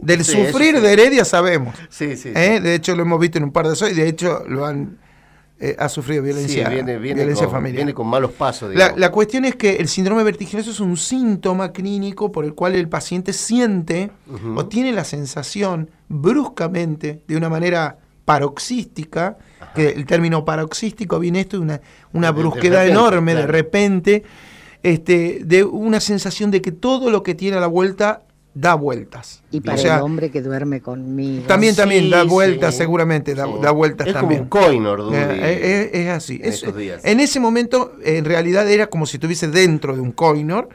del 0.00 0.24
Sí, 0.24 0.38
eso 0.40 0.50
sufrir 0.50 0.76
sí. 0.76 0.82
de 0.82 0.92
Heredia 0.92 1.24
sabemos. 1.24 1.74
Sí, 1.90 2.16
sí. 2.16 2.22
sí. 2.24 2.28
¿eh? 2.34 2.60
De 2.60 2.74
hecho, 2.74 2.96
lo 2.96 3.02
hemos 3.02 3.20
visto 3.20 3.38
en 3.38 3.44
un 3.44 3.52
par 3.52 3.68
de 3.68 3.74
shows 3.76 3.92
y 3.92 3.94
de 3.94 4.08
hecho 4.08 4.42
lo 4.48 4.66
han 4.66 4.98
eh, 5.60 5.74
ha 5.78 5.88
sufrido 5.88 6.22
Sí, 6.22 6.26
violencia, 6.26 6.68
viene, 6.68 6.98
viene 6.98 7.16
violencia 7.20 7.46
con, 7.46 7.54
familiar. 7.54 7.76
viene 7.78 7.92
con 7.94 8.06
malos 8.06 8.30
pasos. 8.32 8.68
La, 8.68 8.74
digamos. 8.74 8.98
la 9.00 9.10
cuestión 9.10 9.44
es 9.44 9.56
que 9.56 9.76
el 9.76 9.88
síndrome 9.88 10.22
vertiginoso 10.22 10.70
es 10.70 10.78
un 10.80 10.96
síntoma 10.96 11.72
clínico 11.72 12.30
por 12.30 12.44
el 12.44 12.54
cual 12.54 12.74
el 12.76 12.88
paciente 12.88 13.32
siente 13.32 14.10
o 14.54 14.66
tiene 14.66 14.92
la 14.92 15.02
sensación 15.04 15.90
bruscamente, 16.08 17.22
de 17.26 17.36
una 17.36 17.48
manera 17.48 17.98
paroxística, 18.24 19.36
que 19.74 19.88
el 19.90 20.06
término 20.06 20.44
paroxístico 20.44 21.18
viene 21.18 21.40
esto 21.40 21.56
de 21.58 21.62
una, 21.64 21.80
una 22.12 22.28
De- 22.28 22.34
de 22.34 22.40
brusquedad 22.40 22.80
repente, 22.82 22.92
enorme, 22.92 23.34
de 23.34 23.46
repente, 23.46 24.22
este, 24.82 25.40
de 25.44 25.64
una 25.64 26.00
sensación 26.00 26.50
de 26.50 26.62
que 26.62 26.72
todo 26.72 27.10
lo 27.10 27.22
que 27.22 27.34
tiene 27.34 27.56
a 27.56 27.60
la 27.60 27.66
vuelta 27.66 28.22
da 28.54 28.74
vueltas. 28.74 29.42
Y 29.52 29.60
para 29.60 29.76
O 29.76 29.78
sea, 29.78 29.96
el 29.96 30.02
hombre 30.02 30.30
que 30.30 30.42
duerme 30.42 30.80
conmigo. 30.80 31.44
También, 31.46 31.76
también, 31.76 32.04
Sí, 32.04 32.10
da 32.10 32.22
sí, 32.22 32.28
vueltas 32.28 32.74
seguramente, 32.76 33.34
da, 33.34 33.44
sí. 33.46 33.52
da 33.62 33.70
vueltas 33.70 34.06
Es 34.08 34.12
como 34.14 34.22
también. 34.22 34.42
un 34.42 34.48
coinor. 34.48 35.10
Eh, 35.14 35.90
es, 35.92 36.00
es 36.00 36.08
así. 36.08 36.36
en 36.42 36.44
Es- 36.48 36.54
estos 36.56 36.76
días. 36.76 37.00
en 37.04 37.20
ese 37.20 37.38
momento, 37.38 37.92
en 38.04 38.24
realidad, 38.24 38.68
era 38.68 38.88
como 38.88 39.06
si 39.06 39.16
estuviese 39.18 39.46
dentro 39.48 39.94
de 39.94 40.00
un 40.00 40.10
coinor, 40.12 40.68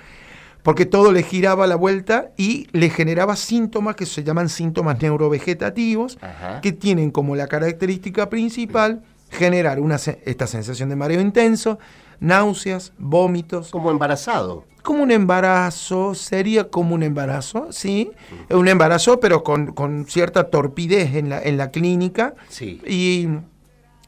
porque 0.61 0.85
todo 0.85 1.11
le 1.11 1.23
giraba 1.23 1.67
la 1.67 1.75
vuelta 1.75 2.31
y 2.37 2.67
le 2.71 2.89
generaba 2.89 3.35
síntomas 3.35 3.95
que 3.97 4.05
se 4.05 4.23
llaman 4.23 4.47
síntomas 4.47 5.01
neurovegetativos, 5.01 6.17
Ajá. 6.21 6.61
que 6.61 6.71
tienen 6.71 7.11
como 7.11 7.35
la 7.35 7.47
característica 7.47 8.29
principal 8.29 9.01
generar 9.29 9.81
una, 9.81 9.95
esta 9.95 10.47
sensación 10.47 10.87
de 10.87 10.95
mareo 10.95 11.19
intenso, 11.19 11.79
náuseas, 12.23 12.93
vómitos, 12.97 13.69
Como 13.69 13.91
embarazado. 13.91 14.65
como 14.81 15.03
un 15.03 15.11
embarazo, 15.11 16.15
sería 16.15 16.69
como 16.69 16.95
un 16.95 17.03
embarazo, 17.03 17.67
¿sí? 17.71 18.11
Un 18.49 18.67
embarazo, 18.67 19.19
pero 19.19 19.43
con, 19.43 19.73
con 19.73 20.05
cierta 20.07 20.49
torpidez 20.49 21.15
en 21.15 21.29
la, 21.29 21.41
en 21.41 21.57
la 21.57 21.71
clínica. 21.71 22.33
Sí. 22.49 22.81
Y, 22.87 23.27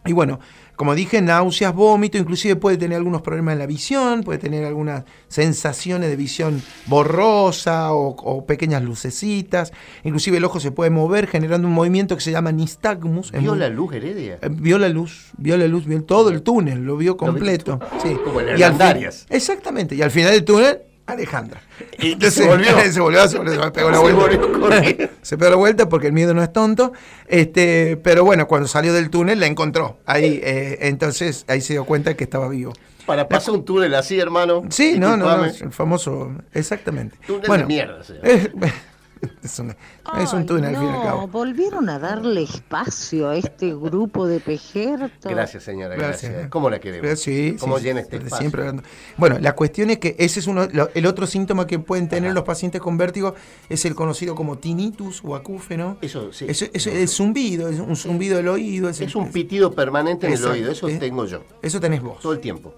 y 0.05 0.13
bueno, 0.13 0.39
como 0.75 0.95
dije, 0.95 1.21
náuseas, 1.21 1.73
vómito, 1.73 2.17
inclusive 2.17 2.55
puede 2.55 2.77
tener 2.77 2.97
algunos 2.97 3.21
problemas 3.21 3.53
en 3.53 3.59
la 3.59 3.65
visión, 3.65 4.23
puede 4.23 4.39
tener 4.39 4.65
algunas 4.65 5.03
sensaciones 5.27 6.09
de 6.09 6.15
visión 6.15 6.61
borrosa 6.87 7.93
o, 7.93 8.09
o 8.09 8.45
pequeñas 8.45 8.83
lucecitas. 8.83 9.71
Inclusive 10.03 10.37
el 10.37 10.43
ojo 10.45 10.59
se 10.59 10.71
puede 10.71 10.89
mover 10.89 11.27
generando 11.27 11.67
un 11.67 11.73
movimiento 11.73 12.15
que 12.15 12.21
se 12.21 12.31
llama 12.31 12.51
nistagmus. 12.51 13.31
¿Vio 13.31 13.55
la 13.55 13.69
luz, 13.69 13.93
Heredia? 13.93 14.39
eh, 14.41 14.49
Vio 14.51 14.77
la 14.77 14.89
luz, 14.89 15.31
vio 15.37 15.57
la 15.57 15.67
luz, 15.67 15.85
vio 15.85 16.03
todo 16.03 16.29
el 16.29 16.41
túnel, 16.41 16.83
lo 16.83 16.97
vio 16.97 17.17
completo. 17.17 17.79
Sí. 18.01 18.15
Como 18.23 18.41
en 18.41 18.57
Y 18.57 18.63
al 18.63 18.73
fin-. 18.75 19.09
Exactamente, 19.29 19.95
y 19.95 20.01
al 20.01 20.11
final 20.11 20.31
del 20.31 20.43
túnel, 20.43 20.79
Alejandra. 21.05 21.61
Y 21.99 22.19
se 22.31 22.47
volvió. 22.47 22.79
se 22.91 22.99
volvió, 22.99 23.27
se 23.27 23.37
volvió, 23.37 23.63
se 23.63 23.71
pegó 23.71 23.91
la 23.91 23.99
vuelta. 23.99 25.09
se 25.21 25.37
pegó 25.37 25.51
la 25.51 25.57
vuelta 25.57 25.89
porque 25.89 26.07
el 26.07 26.13
miedo 26.13 26.33
no 26.33 26.41
es 26.43 26.51
tonto. 26.51 26.93
Este, 27.27 27.97
pero 27.97 28.23
bueno, 28.23 28.47
cuando 28.47 28.67
salió 28.67 28.93
del 28.93 29.09
túnel 29.09 29.39
la 29.39 29.47
encontró. 29.47 29.99
Ahí, 30.05 30.39
eh, 30.43 30.79
entonces, 30.81 31.45
ahí 31.47 31.61
se 31.61 31.73
dio 31.73 31.85
cuenta 31.85 32.15
que 32.15 32.23
estaba 32.23 32.47
vivo. 32.47 32.73
Para 33.05 33.27
pasar 33.27 33.53
un 33.53 33.63
túnel 33.63 33.93
así, 33.93 34.19
hermano. 34.19 34.63
Sí, 34.69 34.95
no, 34.97 35.15
no, 35.15 35.37
no, 35.37 35.45
el 35.45 35.71
famoso, 35.71 36.31
exactamente. 36.53 37.17
Túnel 37.27 37.47
bueno, 37.47 37.63
de 37.63 37.67
mierda, 37.67 38.03
señor. 38.03 38.23
es 39.43 39.59
un, 39.59 39.71
es 39.71 40.33
un 40.33 40.39
Ay, 40.41 40.45
túnel 40.45 40.75
al 40.75 40.75
fin 40.75 40.85
y 40.85 40.87
al 40.89 40.93
no, 40.99 41.03
cabo. 41.03 41.27
volvieron 41.27 41.89
a 41.89 41.99
darle 41.99 42.43
espacio 42.43 43.29
a 43.29 43.35
este 43.37 43.73
grupo 43.75 44.27
de 44.27 44.39
pejertos. 44.39 45.31
Gracias, 45.31 45.63
señora, 45.63 45.95
gracias. 45.95 46.31
Gracias. 46.31 46.49
¿Cómo 46.49 46.69
la 46.69 46.79
queremos? 46.79 47.19
Sí, 47.19 47.55
¿Cómo 47.59 47.77
sí, 47.77 47.83
llena 47.85 48.01
este 48.01 48.17
espacio? 48.17 48.37
siempre 48.39 48.61
hablando. 48.61 48.83
Bueno, 49.17 49.37
la 49.39 49.53
cuestión 49.55 49.89
es 49.89 49.99
que 49.99 50.15
ese 50.19 50.39
es 50.39 50.47
uno, 50.47 50.67
lo- 50.71 50.89
el 50.93 51.05
otro 51.05 51.27
síntoma 51.27 51.67
que 51.67 51.79
pueden 51.79 52.07
tener 52.09 52.33
los 52.33 52.43
pacientes 52.43 52.81
con 52.81 52.97
vértigo 52.97 53.35
es 53.69 53.85
el 53.85 53.95
conocido 53.95 54.35
como 54.35 54.57
tinnitus 54.57 55.21
o 55.23 55.35
acúfeno. 55.35 55.97
Eso, 56.01 56.31
sí. 56.33 56.45
Eso- 56.47 56.65
eso 56.73 56.89
es 56.89 56.95
el 56.95 57.07
zumbido, 57.07 57.69
es 57.69 57.79
un 57.79 57.95
zumbido 57.95 58.37
del 58.37 58.47
oído. 58.47 58.89
Es, 58.89 59.01
Es 59.01 59.15
un 59.15 59.31
pitido 59.31 59.71
permanente 59.73 60.27
en 60.27 60.33
el 60.33 60.45
oído, 60.45 60.71
eso 60.71 60.87
Eh, 60.89 60.97
tengo 60.97 61.25
yo, 61.25 61.43
Eso 61.61 61.79
tenés 61.79 62.01
vos. 62.01 62.19
todo 62.19 62.33
el 62.33 62.39
tiempo. 62.39 62.73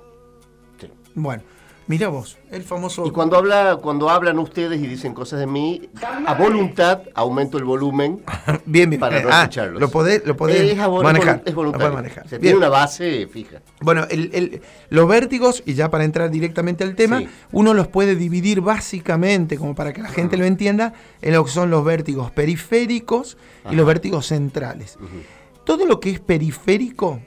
Sí. 0.79 0.87
Bueno, 1.15 1.43
mira 1.87 2.09
vos, 2.09 2.37
el 2.51 2.63
famoso... 2.63 3.05
Y 3.05 3.11
cuando 3.11 3.37
habla, 3.37 3.77
cuando 3.81 4.09
hablan 4.09 4.37
ustedes 4.39 4.79
y 4.81 4.87
dicen 4.87 5.13
cosas 5.13 5.39
de 5.39 5.47
mí, 5.47 5.89
a 6.25 6.33
voluntad 6.33 7.01
aumento 7.15 7.57
el 7.57 7.63
volumen 7.63 8.21
bien, 8.65 8.89
bien. 8.89 8.99
para 8.99 9.21
no 9.21 9.29
ah, 9.31 9.41
escucharlos. 9.43 9.79
lo 9.81 9.89
podés, 9.89 10.25
lo 10.25 10.35
podés 10.37 10.71
es, 10.71 10.77
manejar. 10.77 11.41
Es 11.45 11.51
lo 11.53 11.55
voluntario. 11.57 11.93
manejar. 11.93 12.27
Bien. 12.29 12.41
tiene 12.41 12.57
una 12.57 12.69
base 12.69 13.27
fija. 13.27 13.61
Bueno, 13.81 14.05
el- 14.09 14.29
el- 14.33 14.61
los 14.89 15.07
vértigos, 15.07 15.63
y 15.65 15.73
ya 15.73 15.89
para 15.89 16.03
entrar 16.03 16.29
directamente 16.29 16.83
al 16.83 16.95
tema, 16.95 17.19
Sí. 17.19 17.29
uno 17.51 17.73
los 17.73 17.87
puede 17.87 18.15
dividir 18.15 18.61
básicamente, 18.61 19.57
como 19.57 19.73
para 19.75 19.93
que 19.93 20.01
la 20.01 20.09
gente 20.09 20.37
lo 20.37 20.45
entienda, 20.45 20.93
en 21.21 21.33
lo 21.33 21.43
que 21.45 21.51
son 21.51 21.69
los 21.69 21.83
vértigos 21.85 22.31
periféricos 22.31 23.37
y 23.71 23.75
los 23.75 23.85
vértigos 23.85 24.27
centrales. 24.27 24.97
Todo 25.65 25.85
lo 25.85 25.99
que 25.99 26.11
es 26.11 26.19
periférico 26.19 27.19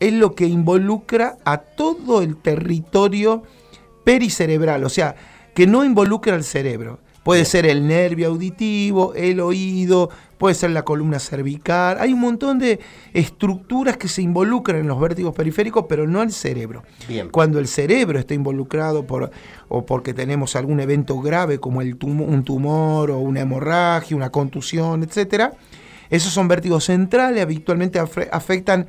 es 0.00 0.12
lo 0.12 0.36
que 0.36 0.46
involucra 0.46 1.36
a 1.44 1.58
todo 1.58 2.22
el 2.22 2.36
territorio 2.36 3.42
pericerebral, 4.08 4.84
o 4.84 4.88
sea, 4.88 5.16
que 5.54 5.66
no 5.66 5.84
involucra 5.84 6.34
al 6.34 6.42
cerebro. 6.42 6.98
Puede 7.24 7.44
ser 7.44 7.66
el 7.66 7.86
nervio 7.86 8.28
auditivo, 8.28 9.12
el 9.14 9.38
oído, 9.38 10.08
puede 10.38 10.54
ser 10.54 10.70
la 10.70 10.82
columna 10.82 11.18
cervical. 11.18 11.98
Hay 12.00 12.14
un 12.14 12.20
montón 12.20 12.58
de 12.58 12.80
estructuras 13.12 13.98
que 13.98 14.08
se 14.08 14.22
involucran 14.22 14.80
en 14.80 14.88
los 14.88 14.98
vértigos 14.98 15.34
periféricos, 15.34 15.84
pero 15.90 16.06
no 16.06 16.22
al 16.22 16.32
cerebro. 16.32 16.84
Bien. 17.06 17.28
Cuando 17.28 17.58
el 17.58 17.68
cerebro 17.68 18.18
está 18.18 18.32
involucrado 18.32 19.06
por, 19.06 19.30
o 19.68 19.84
porque 19.84 20.14
tenemos 20.14 20.56
algún 20.56 20.80
evento 20.80 21.20
grave 21.20 21.58
como 21.58 21.82
el 21.82 21.98
un 22.02 22.44
tumor 22.44 23.10
o 23.10 23.18
una 23.18 23.42
hemorragia, 23.42 24.16
una 24.16 24.30
contusión, 24.30 25.02
etcétera, 25.02 25.52
esos 26.08 26.32
son 26.32 26.48
vértigos 26.48 26.84
centrales, 26.84 27.42
habitualmente 27.42 27.98
afectan 27.98 28.86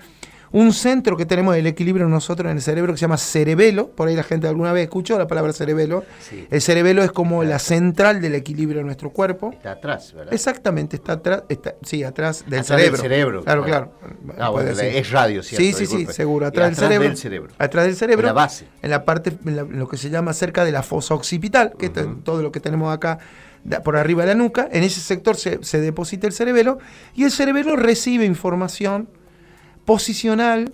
un 0.51 0.73
centro 0.73 1.15
que 1.17 1.25
tenemos 1.25 1.55
del 1.55 1.67
equilibrio 1.67 2.07
nosotros 2.07 2.49
en 2.49 2.57
el 2.57 2.62
cerebro 2.63 2.93
que 2.93 2.97
se 2.97 3.01
llama 3.01 3.17
cerebelo, 3.17 3.89
por 3.89 4.07
ahí 4.07 4.15
la 4.15 4.23
gente 4.23 4.47
alguna 4.47 4.73
vez 4.73 4.83
escuchó 4.83 5.17
la 5.17 5.27
palabra 5.27 5.53
cerebelo. 5.53 6.03
Sí. 6.19 6.47
El 6.49 6.62
cerebelo 6.62 7.03
es 7.03 7.12
como 7.12 7.43
la 7.43 7.59
central 7.59 8.21
del 8.21 8.35
equilibrio 8.35 8.79
de 8.79 8.85
nuestro 8.85 9.12
cuerpo. 9.12 9.51
Está 9.53 9.71
atrás, 9.73 10.13
¿verdad? 10.13 10.33
Exactamente, 10.33 10.95
está 10.95 11.13
atrás, 11.13 11.43
está, 11.49 11.75
sí, 11.83 12.03
atrás 12.03 12.45
del 12.47 12.59
Atrás 12.59 12.67
del 12.67 12.77
cerebro. 12.77 13.01
cerebro, 13.01 13.43
Claro, 13.43 13.63
claro. 13.63 13.91
claro. 13.99 14.15
Ah, 14.39 14.49
bueno, 14.49 14.69
es 14.71 15.12
radio, 15.12 15.43
¿cierto? 15.43 15.63
Sí, 15.63 15.73
sí, 15.73 15.85
sí, 15.85 16.05
seguro. 16.12 16.45
Atrás, 16.47 16.69
del, 16.69 16.75
cerebro, 16.75 17.07
del 17.09 17.17
cerebro. 17.17 17.53
Atrás 17.57 17.85
del 17.85 17.95
cerebro. 17.95 18.21
En 18.27 18.27
la 18.27 18.33
base. 18.41 18.65
En 18.81 18.89
la 18.89 19.05
parte, 19.05 19.38
en 19.45 19.55
la- 19.55 19.62
en 19.62 19.79
lo 19.79 19.88
que 19.88 19.97
se 19.97 20.09
llama 20.09 20.33
cerca 20.33 20.65
de 20.65 20.71
la 20.71 20.83
fosa 20.83 21.13
occipital, 21.13 21.73
que 21.77 21.88
es 21.88 21.91
todo 22.23 22.41
lo 22.41 22.51
que 22.51 22.59
tenemos 22.59 22.93
acá 22.93 23.19
por 23.83 23.97
arriba 23.97 24.23
de 24.23 24.29
la 24.29 24.35
nuca. 24.35 24.69
En 24.71 24.83
ese 24.83 25.01
sector 25.01 25.35
se, 25.35 25.59
se 25.63 25.81
deposita 25.81 26.25
el 26.27 26.33
cerebelo 26.33 26.79
y 27.13 27.25
el 27.25 27.31
cerebelo 27.31 27.75
recibe 27.75 28.25
información 28.25 29.09
posicional 29.89 30.71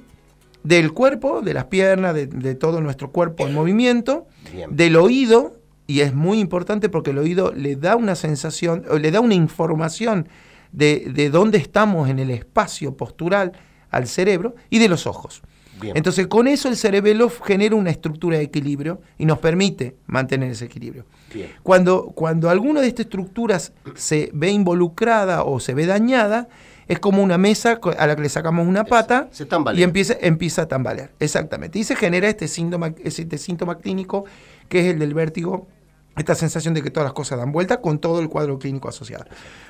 del 0.63 0.91
cuerpo, 0.91 1.39
de 1.39 1.54
las 1.54 1.65
piernas, 1.65 2.13
de, 2.13 2.28
de 2.28 2.54
todo 2.54 2.82
nuestro 2.82 3.12
cuerpo 3.12 3.47
en 3.47 3.54
movimiento, 3.54 4.28
Bien. 4.51 4.75
del 4.75 4.97
oído, 4.97 5.56
y 5.88 6.01
es 6.01 6.13
muy 6.13 6.41
importante 6.41 6.89
porque 6.89 7.12
el 7.12 7.19
oído 7.19 7.54
le 7.54 7.78
da 7.78 7.95
una 7.95 8.15
sensación, 8.15 8.84
o 8.89 8.97
le 8.97 9.12
da 9.12 9.21
una 9.21 9.34
información 9.34 10.28
de, 10.73 11.10
de 11.13 11.30
dónde 11.30 11.60
estamos 11.60 12.10
en 12.10 12.19
el 12.19 12.30
espacio 12.30 12.97
postural 12.97 13.54
al 13.89 14.06
cerebro 14.08 14.56
y 14.69 14.80
de 14.80 14.89
los 14.89 15.08
ojos. 15.08 15.41
Bien. 15.80 15.95
Entonces, 15.95 16.28
con 16.28 16.49
eso 16.49 16.67
el 16.67 16.75
cerebelo 16.75 17.30
genera 17.30 17.78
una 17.78 17.91
estructura 17.91 18.38
de 18.38 18.43
equilibrio 18.43 18.99
y 19.17 19.25
nos 19.25 19.39
permite 19.39 19.95
mantener 20.08 20.51
ese 20.51 20.65
equilibrio. 20.65 21.06
Bien. 21.34 21.51
Cuando, 21.63 22.08
cuando 22.08 22.49
alguna 22.49 22.82
de 22.82 22.88
estas 22.88 23.06
estructuras 23.06 23.71
se 23.93 24.30
ve 24.34 24.49
involucrada 24.51 25.45
o 25.45 25.62
se 25.62 25.73
ve 25.73 25.86
dañada, 25.86 26.49
es 26.88 27.00
como 27.00 27.24
una 27.24 27.38
mesa 27.38 27.80
a 27.98 28.08
la 28.08 28.15
que 28.15 28.21
le 28.21 28.30
sacamos 28.30 28.67
una 28.67 28.84
pata 28.86 29.28
se 29.32 29.48
y 29.76 29.84
empieza, 29.84 30.15
empieza 30.21 30.63
a 30.63 30.67
tambalear. 30.67 31.12
Exactamente. 31.19 31.80
Y 31.80 31.84
se 31.84 31.95
genera 31.95 32.28
este 32.30 32.48
síntoma, 32.48 32.93
este 33.04 33.38
síntoma 33.38 33.80
clínico 33.80 34.26
que 34.69 34.80
es 34.82 34.93
el 34.93 35.00
del 35.00 35.13
vértigo, 35.13 35.67
esta 36.15 36.36
sensación 36.36 36.74
de 36.74 36.82
que 36.82 36.91
todas 36.91 37.06
las 37.06 37.13
cosas 37.13 37.38
dan 37.39 37.52
vuelta 37.52 37.82
con 37.82 38.00
todo 38.00 38.19
el 38.19 38.30
cuadro 38.30 38.58
clínico 38.60 38.88
asociado. 38.88 39.26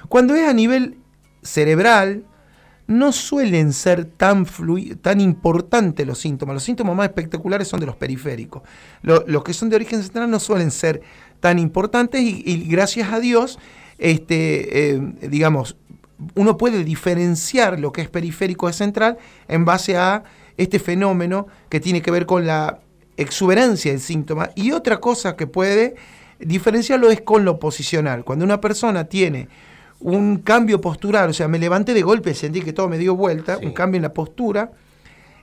Cuando 0.09 0.35
es 0.35 0.47
a 0.47 0.53
nivel 0.53 0.97
cerebral, 1.41 2.25
no 2.87 3.11
suelen 3.11 3.73
ser 3.73 4.05
tan, 4.05 4.45
tan 5.01 5.19
importantes 5.21 6.05
los 6.05 6.19
síntomas. 6.19 6.53
Los 6.53 6.63
síntomas 6.63 6.95
más 6.95 7.07
espectaculares 7.07 7.67
son 7.67 7.79
de 7.79 7.85
los 7.87 7.95
periféricos. 7.95 8.61
Lo- 9.01 9.23
los 9.27 9.43
que 9.43 9.53
son 9.53 9.69
de 9.69 9.75
origen 9.77 10.03
central 10.03 10.29
no 10.29 10.39
suelen 10.39 10.69
ser 10.69 11.01
tan 11.39 11.57
importantes 11.59 12.21
y, 12.21 12.43
y 12.45 12.67
gracias 12.67 13.11
a 13.11 13.19
Dios, 13.19 13.57
este, 13.97 14.91
eh, 14.91 15.01
digamos, 15.29 15.77
uno 16.33 16.57
puede 16.57 16.83
diferenciar 16.83 17.79
lo 17.79 17.91
que 17.91 18.01
es 18.01 18.09
periférico 18.09 18.67
de 18.67 18.73
central 18.73 19.17
en 19.47 19.65
base 19.65 19.97
a 19.97 20.23
este 20.57 20.79
fenómeno 20.79 21.47
que 21.69 21.79
tiene 21.79 22.01
que 22.01 22.11
ver 22.11 22.25
con 22.25 22.45
la 22.47 22.79
exuberancia 23.17 23.91
del 23.91 24.01
síntoma. 24.01 24.49
Y 24.55 24.71
otra 24.71 24.99
cosa 24.99 25.35
que 25.35 25.47
puede 25.47 25.95
diferenciarlo 26.39 27.09
es 27.11 27.21
con 27.21 27.45
lo 27.45 27.59
posicional. 27.59 28.23
Cuando 28.23 28.43
una 28.45 28.59
persona 28.61 29.05
tiene 29.05 29.47
un 29.99 30.37
cambio 30.39 30.81
postural, 30.81 31.29
o 31.29 31.33
sea, 31.33 31.47
me 31.47 31.59
levanté 31.59 31.93
de 31.93 32.01
golpe, 32.01 32.33
sentí 32.33 32.61
que 32.61 32.73
todo 32.73 32.89
me 32.89 32.97
dio 32.97 33.15
vuelta, 33.15 33.57
Sí. 33.59 33.65
un 33.65 33.71
cambio 33.73 33.97
en 33.97 34.03
la 34.03 34.13
postura, 34.13 34.71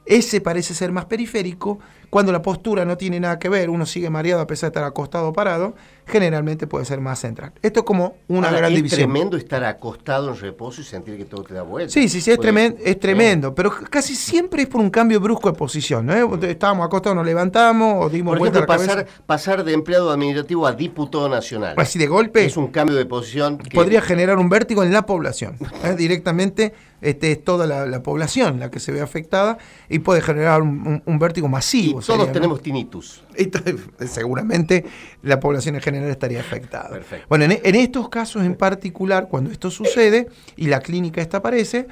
ese 0.07 0.41
parece 0.41 0.75
ser 0.75 0.93
más 0.93 1.05
periférico. 1.07 1.79
Cuando 2.11 2.31
la 2.31 2.43
postura 2.43 2.85
no 2.85 2.99
tiene 2.99 3.19
nada 3.21 3.39
que 3.39 3.49
ver, 3.49 3.71
uno 3.71 3.87
sigue 3.87 4.11
mareado 4.11 4.43
a 4.43 4.47
pesar 4.47 4.69
de 4.71 4.73
estar 4.73 4.85
acostado 4.85 5.29
o 5.29 5.33
parado, 5.33 5.75
generalmente 6.07 6.67
puede 6.67 6.85
ser 6.85 7.01
más 7.01 7.19
central. 7.19 7.53
Esto 7.63 7.81
es 7.81 7.87
como 7.87 8.17
una 8.29 8.49
Ahora, 8.49 8.59
gran 8.59 8.73
es 8.73 8.77
división. 8.77 8.99
tremendo 9.11 9.39
estar 9.39 9.65
acostado 9.65 10.29
en 10.31 10.39
reposo 10.39 10.83
y 10.83 10.85
sentir 10.85 11.17
que 11.17 11.25
todo 11.25 11.43
te 11.43 11.55
da 11.55 11.63
vuelta. 11.63 11.91
Sí, 11.91 12.11
sí, 12.11 12.21
sí, 12.21 12.31
es, 12.31 12.37
Porque- 12.37 12.53
tremen- 12.53 12.77
es 12.85 13.01
tremendo, 13.01 13.55
pero 13.55 13.71
casi 13.89 14.15
siempre 14.15 14.63
es 14.65 14.69
por 14.69 14.83
un 14.83 14.91
cambio 14.91 15.21
brusco 15.21 15.51
de 15.51 15.57
posición. 15.57 16.05
¿no? 16.05 16.35
Estábamos 16.43 16.85
acostados, 16.85 17.17
nos 17.17 17.25
levantamos 17.25 18.05
o 18.05 18.11
dimos 18.11 18.33
Por 18.33 18.41
vuelta 18.41 18.59
ejemplo, 18.59 18.75
a 18.75 18.77
la 18.77 18.85
pasar, 18.87 19.07
pasar 19.25 19.65
de 19.65 19.73
empleado 19.73 20.11
administrativo 20.11 20.67
a 20.67 20.73
diputado 20.73 21.31
nacional. 21.31 21.75
Así 21.79 21.99
de 21.99 22.09
golpe 22.09 22.45
Es 22.45 22.59
un 22.59 22.67
cambio 22.67 22.95
de 22.97 23.07
posición 23.07 23.57
que 23.57 23.71
podría 23.71 24.03
generar 24.03 24.37
un 24.37 24.51
vértigo 24.51 24.83
en 24.83 24.93
la 24.93 25.07
población. 25.07 25.57
¿eh? 25.83 25.95
Directamente 25.97 26.75
este, 27.03 27.33
es 27.33 27.45
toda 27.45 27.67
la, 27.67 27.85
la 27.85 28.03
población 28.03 28.61
la 28.61 28.71
que 28.71 28.81
se 28.81 28.93
ve 28.93 29.01
afectada 29.01 29.59
y 29.89 29.99
puede 29.99 30.23
generar 30.23 30.63
un, 30.63 31.03
vértigo 31.19 31.49
Y 31.49 31.51
masivo. 31.51 31.93
todos 31.95 32.07
sería, 32.07 32.27
¿no? 32.27 32.33
tenemos 32.33 32.63
tinnitus. 32.63 33.25
Y 33.37 33.51
seguramente 34.07 34.85
la 35.23 35.39
población 35.41 35.75
en 35.75 35.83
general 35.83 36.09
estaría 36.09 36.41
afectada. 36.41 36.89
Perfecto. 36.91 37.27
Bueno, 37.29 37.45
en, 37.45 37.59
en 37.63 37.75
estos 37.75 38.09
casos 38.09 38.45
en 38.45 38.55
particular, 38.55 39.29
cuando 39.29 39.51
esto 39.51 39.71
sucede 39.71 40.29
y 40.57 40.67
la 40.67 40.81
clínica 40.81 41.21
esta 41.21 41.39
aparece, 41.39 41.89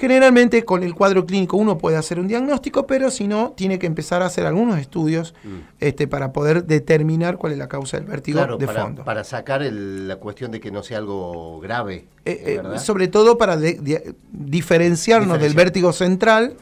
generalmente 0.00 0.64
con 0.64 0.82
el 0.82 0.94
cuadro 0.94 1.26
clínico 1.26 1.58
uno 1.58 1.76
puede 1.76 1.96
hacer 1.98 2.18
un 2.18 2.26
diagnóstico, 2.26 2.86
pero 2.86 3.10
si 3.10 3.28
no, 3.28 3.52
tiene 3.54 3.78
que 3.78 3.86
empezar 3.86 4.22
a 4.22 4.26
hacer 4.26 4.46
algunos 4.46 4.78
estudios 4.78 5.34
este, 5.78 6.08
para 6.08 6.32
poder 6.32 6.64
determinar 6.64 7.36
cuál 7.36 7.52
es 7.52 7.58
la 7.58 7.68
causa 7.68 7.98
del 7.98 8.06
vértigo 8.06 8.38
Mm. 8.38 8.42
Claro, 8.42 8.56
de 8.56 8.66
para, 8.66 8.82
fondo. 8.82 9.04
para 9.04 9.24
sacar 9.24 9.62
el- 9.62 10.08
la 10.08 10.16
cuestión 10.16 10.50
de 10.52 10.60
que 10.60 10.70
no 10.70 10.82
sea 10.82 10.98
algo 10.98 11.60
grave. 11.60 12.06
Eh, 12.24 12.60
eh, 12.74 12.78
sobre 12.78 13.08
todo 13.08 13.36
para 13.36 13.56
de- 13.58 13.74
de- 13.74 14.14
diferenciarnos 14.32 15.38
del 15.40 15.54
vértigo 15.54 15.92
central, 15.92 16.54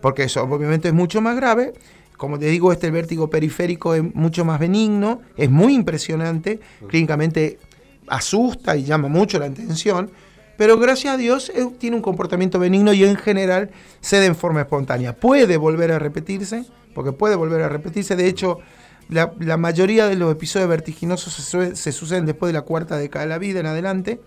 porque 0.00 0.24
eso 0.24 0.42
obviamente 0.42 0.88
es 0.88 0.94
mucho 0.94 1.20
más 1.20 1.36
grave. 1.36 1.74
Como 2.16 2.38
te 2.38 2.46
digo, 2.46 2.72
este 2.72 2.90
vértigo 2.90 3.28
periférico 3.28 3.94
es 3.94 4.02
mucho 4.14 4.44
más 4.46 4.58
benigno, 4.58 5.20
es 5.36 5.50
muy 5.50 5.74
impresionante, 5.74 6.60
clínicamente 6.88 7.58
asusta 8.08 8.76
y 8.76 8.84
llama 8.84 9.08
mucho 9.08 9.38
la 9.38 9.46
atención, 9.46 10.10
pero 10.56 10.78
gracias 10.78 11.14
a 11.14 11.16
Dios 11.16 11.50
eh, 11.54 11.66
tiene 11.78 11.96
un 11.96 12.02
comportamiento 12.02 12.58
benigno 12.58 12.92
y 12.92 13.04
en 13.04 13.16
general 13.16 13.70
se 14.00 14.18
da 14.18 14.24
en 14.24 14.36
forma 14.36 14.60
espontánea. 14.62 15.14
Puede 15.14 15.56
volver 15.56 15.92
a 15.92 15.98
repetirse, 15.98 16.64
porque 16.94 17.12
puede 17.12 17.36
volver 17.36 17.62
a 17.62 17.68
repetirse, 17.68 18.16
de 18.16 18.28
hecho... 18.28 18.58
La, 19.08 19.32
la 19.38 19.56
mayoría 19.56 20.08
de 20.08 20.16
los 20.16 20.32
episodios 20.32 20.68
vertiginosos 20.68 21.32
se 21.32 21.92
suceden 21.92 22.26
después 22.26 22.48
de 22.48 22.54
la 22.54 22.62
cuarta 22.62 22.96
década 22.96 23.24
de 23.24 23.28
la 23.28 23.38
vida 23.38 23.60
en 23.60 23.66
adelante 23.66 24.18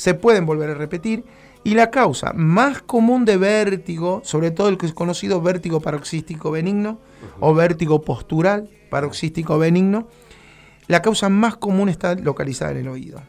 se 0.00 0.14
pueden 0.14 0.46
volver 0.46 0.70
a 0.70 0.74
repetir. 0.74 1.24
Y 1.62 1.74
la 1.74 1.90
causa 1.90 2.32
más 2.32 2.80
común 2.80 3.26
de 3.26 3.36
vértigo, 3.36 4.22
sobre 4.24 4.50
todo 4.50 4.70
el 4.70 4.78
que 4.78 4.86
es 4.86 4.94
conocido 4.94 5.42
vértigo 5.42 5.80
paroxístico 5.80 6.50
benigno 6.50 6.98
o 7.38 7.52
vértigo 7.54 8.00
postural 8.00 8.70
paroxístico 8.88 9.58
benigno, 9.58 10.08
la 10.86 11.02
causa 11.02 11.28
más 11.28 11.56
común 11.56 11.90
está 11.90 12.14
localizada 12.14 12.72
en 12.72 12.78
el 12.78 12.88
oído. 12.88 13.20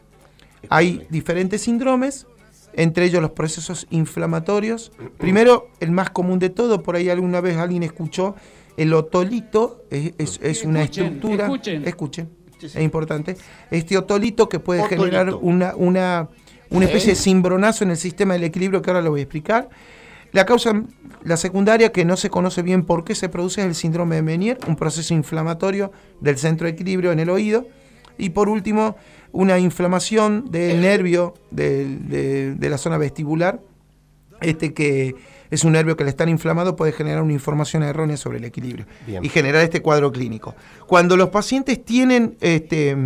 Hay 0.70 1.06
diferentes 1.10 1.60
síndromes, 1.60 2.26
entre 2.74 3.04
ellos 3.06 3.20
los 3.22 3.32
procesos 3.32 3.86
inflamatorios. 3.90 4.92
Primero, 5.18 5.68
el 5.80 5.90
más 5.90 6.10
común 6.10 6.38
de 6.38 6.50
todo, 6.50 6.82
por 6.82 6.96
ahí 6.96 7.08
alguna 7.10 7.40
vez 7.40 7.56
alguien 7.56 7.82
escuchó, 7.82 8.34
el 8.76 8.92
otolito 8.94 9.84
es, 9.90 10.12
es- 10.18 10.40
es 10.42 10.64
una 10.64 10.82
Escuchen, 10.82 11.04
estructura. 11.14 11.44
escuchen. 11.44 11.86
escuchen, 11.86 12.30
es 12.62 12.76
importante. 12.76 13.36
Este 13.70 13.98
otolito 13.98 14.48
que 14.48 14.58
puede 14.60 14.80
Otolito. 14.80 15.04
generar 15.04 15.34
una, 15.34 15.74
una, 15.76 16.28
una 16.70 16.84
especie 16.86 17.10
de 17.10 17.16
cimbronazo 17.16 17.84
en 17.84 17.90
el 17.90 17.96
sistema 17.96 18.34
del 18.34 18.44
equilibrio 18.44 18.80
que 18.80 18.90
ahora 18.90 19.02
lo 19.02 19.10
voy 19.10 19.20
a 19.20 19.22
explicar. 19.24 19.68
La 20.32 20.46
causa, 20.46 20.82
la 21.24 21.36
secundaria, 21.36 21.92
que 21.92 22.06
no 22.06 22.16
se 22.16 22.30
conoce 22.30 22.62
bien 22.62 22.84
por 22.86 23.04
qué 23.04 23.14
se 23.14 23.28
produce, 23.28 23.60
es 23.60 23.66
el 23.66 23.74
síndrome 23.74 24.16
de 24.16 24.22
Menier, 24.22 24.58
un 24.66 24.76
proceso 24.76 25.12
inflamatorio 25.12 25.92
del 26.20 26.38
centro 26.38 26.64
de 26.66 26.72
equilibrio 26.72 27.12
en 27.12 27.20
el 27.20 27.28
oído. 27.28 27.66
Y 28.16 28.30
por 28.30 28.48
último, 28.48 28.96
una 29.32 29.58
inflamación 29.58 30.50
del 30.50 30.80
nervio 30.80 31.34
del- 31.50 32.08
de, 32.08 32.54
de 32.54 32.68
la 32.70 32.78
zona 32.78 32.98
vestibular, 32.98 33.60
este 34.40 34.72
que 34.74 35.14
es 35.50 35.64
un 35.64 35.72
nervio 35.72 35.96
que 35.96 36.02
al 36.02 36.08
estar 36.08 36.28
inflamado 36.28 36.76
puede 36.76 36.92
generar 36.92 37.22
una 37.22 37.32
información 37.32 37.82
errónea 37.82 38.16
sobre 38.16 38.38
el 38.38 38.44
equilibrio 38.44 38.86
Bien. 39.06 39.24
y 39.24 39.28
generar 39.28 39.62
este 39.62 39.80
cuadro 39.82 40.10
clínico. 40.10 40.54
Cuando 40.86 41.16
los 41.16 41.28
pacientes 41.30 41.84
tienen 41.84 42.36
este, 42.40 42.96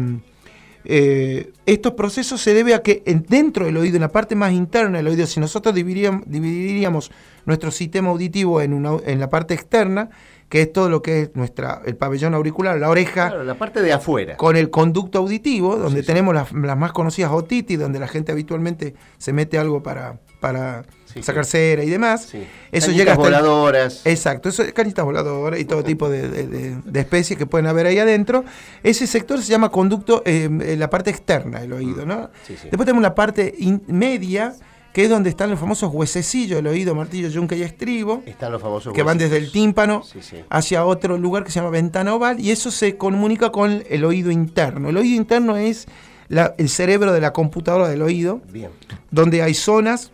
eh, 0.84 1.52
estos 1.66 1.94
procesos 1.94 2.40
se 2.40 2.54
debe 2.54 2.72
a 2.74 2.82
que 2.82 3.02
en- 3.06 3.24
dentro 3.28 3.66
del 3.66 3.76
oído, 3.76 3.96
en 3.96 4.02
la 4.02 4.12
parte 4.12 4.36
más 4.36 4.52
interna 4.52 4.98
del 4.98 5.08
oído, 5.08 5.26
si 5.26 5.40
nosotros 5.40 5.74
dividiríamos, 5.74 6.22
dividiríamos 6.26 7.10
nuestro 7.44 7.70
sistema 7.72 8.10
auditivo 8.10 8.60
en, 8.60 8.72
una, 8.72 8.96
en 9.04 9.18
la 9.18 9.28
parte 9.28 9.54
externa, 9.54 10.10
que 10.48 10.62
es 10.62 10.72
todo 10.72 10.88
lo 10.88 11.02
que 11.02 11.22
es 11.22 11.30
nuestra, 11.34 11.82
el 11.84 11.96
pabellón 11.96 12.34
auricular, 12.34 12.78
la 12.78 12.88
oreja, 12.88 13.28
Claro, 13.30 13.42
la 13.44 13.54
parte 13.56 13.82
de 13.82 13.92
afuera. 13.92 14.36
con 14.36 14.56
el 14.56 14.70
conducto 14.70 15.18
auditivo, 15.18 15.76
donde 15.76 16.02
Sí, 16.02 16.06
tenemos 16.06 16.34
las, 16.34 16.52
las 16.52 16.76
más 16.78 16.92
conocidas 16.92 17.32
otitis, 17.32 17.78
donde 17.78 17.98
la 17.98 18.06
gente 18.06 18.30
habitualmente 18.32 18.94
se 19.18 19.32
mete 19.32 19.58
algo 19.58 19.82
para, 19.82 20.20
para 20.40 20.84
Sí, 21.06 21.22
sacar 21.22 21.46
cera 21.46 21.82
y 21.82 21.90
demás. 21.90 22.26
Sí. 22.30 22.46
Eso 22.70 22.86
Cañitas 22.88 22.94
llega 22.96 23.12
hasta 23.14 23.26
el- 23.26 23.32
voladoras. 23.34 24.02
Exacto, 24.06 24.48
eso 24.48 24.62
es 24.62 24.72
canitas 24.72 25.04
voladoras 25.04 25.58
y 25.58 25.64
todo 25.64 25.82
tipo 25.82 26.08
de, 26.08 26.28
de- 26.28 26.46
de- 26.46 26.76
de 26.84 27.00
especies 27.00 27.36
que 27.38 27.46
pueden 27.46 27.66
haber 27.66 27.86
ahí 27.86 27.98
adentro. 27.98 28.44
Ese 28.84 29.06
sector 29.08 29.40
se 29.42 29.50
llama 29.50 29.70
conducto, 29.70 30.22
eh, 30.26 30.48
eh, 30.62 30.76
la 30.76 30.90
parte 30.90 31.10
externa 31.10 31.58
del 31.60 31.72
oído, 31.72 32.06
¿no? 32.06 32.30
Sí, 32.46 32.54
sí. 32.56 32.68
Después 32.70 32.84
tenemos 32.86 33.02
la 33.02 33.14
parte 33.16 33.52
in- 33.58 33.82
media, 33.88 34.54
que 34.96 35.04
es 35.04 35.10
donde 35.10 35.28
están 35.28 35.50
los 35.50 35.60
famosos 35.60 35.92
huesecillos 35.92 36.56
del 36.56 36.68
oído, 36.68 36.94
martillo, 36.94 37.28
yunque 37.28 37.54
y 37.54 37.62
estribo 37.62 38.22
Están 38.24 38.50
los 38.50 38.62
famosos 38.62 38.94
que 38.94 39.02
van 39.02 39.18
desde 39.18 39.36
el 39.36 39.52
tímpano 39.52 40.02
Sí, 40.02 40.20
sí. 40.22 40.38
hacia 40.48 40.86
otro 40.86 41.18
lugar 41.18 41.44
que 41.44 41.50
se 41.50 41.58
llama 41.60 41.68
ventana 41.68 42.14
oval 42.14 42.40
y 42.40 42.50
eso 42.50 42.70
se 42.70 42.96
comunica 42.96 43.52
con 43.52 43.82
el 43.90 44.04
oído 44.06 44.30
interno. 44.30 44.88
El 44.88 44.96
oído 44.96 45.14
interno 45.14 45.58
es 45.58 45.86
la- 46.28 46.54
el 46.56 46.70
cerebro 46.70 47.12
de 47.12 47.20
la 47.20 47.34
computadora 47.34 47.88
del 47.90 48.00
oído, 48.00 48.40
Bien. 48.50 48.70
donde 49.10 49.42
hay 49.42 49.52
zonas 49.52 50.12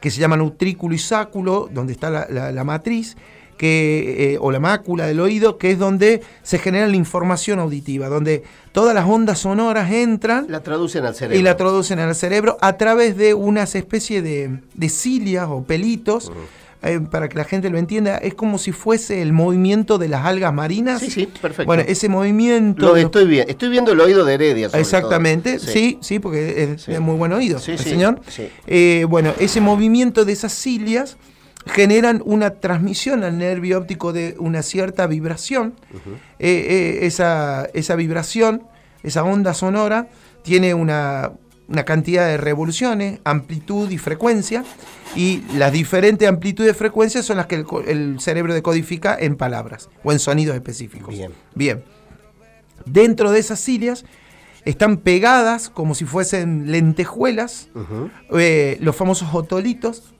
que 0.00 0.12
se 0.12 0.20
llaman 0.20 0.42
utrículo 0.42 0.94
y 0.94 0.98
sáculo, 0.98 1.68
donde 1.68 1.92
está 1.92 2.08
la, 2.08 2.28
la- 2.30 2.52
la 2.52 2.62
matriz, 2.62 3.16
que, 3.56 4.34
eh, 4.34 4.38
o 4.40 4.50
la 4.50 4.60
mácula 4.60 5.06
del 5.06 5.20
oído, 5.20 5.58
que 5.58 5.70
es 5.70 5.78
donde 5.78 6.22
se 6.42 6.58
genera 6.58 6.86
la 6.86 6.96
información 6.96 7.58
auditiva, 7.58 8.08
donde 8.08 8.42
todas 8.72 8.94
las 8.94 9.06
ondas 9.06 9.38
sonoras 9.38 9.90
entran 9.90 10.46
La 10.48 10.60
traducen 10.60 11.04
al 11.06 11.14
cerebro. 11.14 11.38
y 11.38 11.42
la 11.42 11.56
traducen 11.56 11.98
al 11.98 12.14
cerebro 12.14 12.58
a 12.60 12.76
través 12.76 13.16
de 13.16 13.34
unas 13.34 13.74
especies 13.74 14.22
de, 14.22 14.58
de 14.74 14.88
cilias 14.88 15.46
o 15.48 15.62
pelitos. 15.64 16.30
eh, 16.82 17.00
para 17.10 17.28
que 17.28 17.36
la 17.38 17.44
gente 17.44 17.68
lo 17.70 17.78
entienda, 17.78 18.18
es 18.18 18.34
como 18.34 18.58
si 18.58 18.70
fuese 18.70 19.20
el 19.22 19.32
movimiento 19.32 19.98
de 19.98 20.08
las 20.08 20.24
algas 20.24 20.52
marinas. 20.52 21.00
Sí, 21.00 21.10
sí, 21.10 21.26
perfecto. 21.26 21.64
Bueno, 21.64 21.82
ese 21.88 22.08
movimiento. 22.08 22.86
Lo 22.86 22.96
estoy 22.96 23.26
viendo. 23.26 23.50
Estoy 23.50 23.70
viendo 23.70 23.92
el 23.92 24.00
oído 24.00 24.24
de 24.24 24.34
Heredia. 24.34 24.68
sobre 24.68 24.82
Exactamente, 24.82 25.58
todo. 25.58 25.66
sí, 25.72 25.98
sí, 26.02 26.18
porque 26.20 26.62
es 26.74 26.82
Sí. 26.82 26.92
muy 27.00 27.16
buen 27.16 27.32
oído, 27.32 27.58
Sí, 27.58 27.72
el 27.72 27.78
sí, 27.78 27.88
señor. 27.90 28.20
Eh, 28.68 29.04
bueno, 29.08 29.32
ese 29.40 29.60
movimiento 29.60 30.24
de 30.26 30.32
esas 30.32 30.52
cilias 30.52 31.16
generan 31.66 32.22
una 32.24 32.50
transmisión 32.60 33.24
al 33.24 33.38
nervio 33.38 33.78
óptico 33.78 34.12
de 34.12 34.36
una 34.38 34.62
cierta 34.62 35.06
vibración. 35.06 35.74
Eh, 35.94 36.48
eh, 36.48 36.98
esa, 37.02 37.68
esa 37.74 37.96
vibración, 37.96 38.62
esa 39.02 39.24
onda 39.24 39.52
sonora, 39.52 40.08
tiene 40.42 40.74
una, 40.74 41.32
una 41.68 41.84
cantidad 41.84 42.26
de 42.26 42.36
revoluciones, 42.36 43.20
amplitud 43.24 43.90
y 43.90 43.98
frecuencia, 43.98 44.64
y 45.16 45.42
las 45.54 45.72
diferentes 45.72 46.28
amplitudes 46.28 46.72
y 46.72 46.78
frecuencias 46.78 47.24
son 47.24 47.36
las 47.38 47.46
que 47.46 47.56
el, 47.56 47.66
el 47.86 48.20
cerebro 48.20 48.54
decodifica 48.54 49.16
en 49.18 49.36
palabras 49.36 49.90
o 50.04 50.12
en 50.12 50.18
sonidos 50.18 50.54
específicos. 50.54 51.14
Bien. 51.14 51.32
Bien. 51.54 51.84
Dentro 52.84 53.32
de 53.32 53.40
esas 53.40 53.58
cilias 53.58 54.04
están 54.64 54.98
pegadas 54.98 55.70
como 55.70 55.94
si 55.94 56.04
fuesen 56.04 56.70
lentejuelas, 56.70 57.68
eh, 58.36 58.78
los 58.80 58.94
famosos 58.94 59.28
otolitos. 59.32 60.12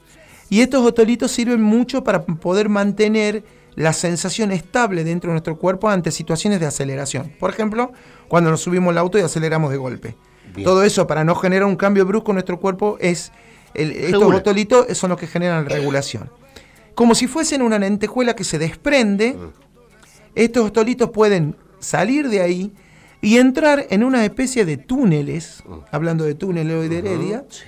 Y 0.48 0.60
estos 0.60 0.84
otolitos 0.84 1.30
sirven 1.32 1.62
mucho 1.62 2.04
para 2.04 2.24
poder 2.24 2.68
mantener 2.68 3.42
la 3.74 3.92
sensación 3.92 4.52
estable 4.52 5.04
dentro 5.04 5.28
de 5.30 5.34
nuestro 5.34 5.58
cuerpo 5.58 5.88
ante 5.88 6.10
situaciones 6.10 6.60
de 6.60 6.66
aceleración. 6.66 7.32
Por 7.38 7.50
ejemplo, 7.50 7.92
cuando 8.28 8.50
nos 8.50 8.60
subimos 8.62 8.90
al 8.92 8.98
auto 8.98 9.18
y 9.18 9.22
aceleramos 9.22 9.70
de 9.70 9.76
golpe. 9.76 10.16
Bien. 10.54 10.64
Todo 10.64 10.82
eso 10.84 11.06
para 11.06 11.24
no 11.24 11.34
generar 11.34 11.64
un 11.66 11.76
cambio 11.76 12.06
brusco 12.06 12.30
en 12.30 12.36
nuestro 12.36 12.58
cuerpo 12.58 12.96
es 13.00 13.32
el- 13.74 13.90
estos 13.92 14.20
Regula. 14.20 14.38
otolitos 14.38 14.86
son 14.96 15.10
los 15.10 15.18
que 15.18 15.26
generan 15.26 15.66
regulación. 15.66 16.30
Como 16.94 17.14
si 17.14 17.26
fuesen 17.26 17.60
una 17.60 17.78
lentejuela 17.78 18.34
que 18.34 18.44
se 18.44 18.58
desprende, 18.58 19.34
Mm. 19.34 19.48
estos 20.34 20.66
otolitos 20.68 21.10
pueden 21.10 21.56
salir 21.78 22.30
de 22.30 22.40
ahí 22.40 22.72
y 23.20 23.36
entrar 23.36 23.86
en 23.90 24.04
una 24.04 24.24
especie 24.24 24.64
de 24.64 24.78
túneles, 24.78 25.62
hablando 25.90 26.24
de 26.24 26.34
túneles 26.34 26.74
hoy 26.76 26.88
de 26.88 26.98
Heredia. 26.98 27.44
Sí. 27.50 27.64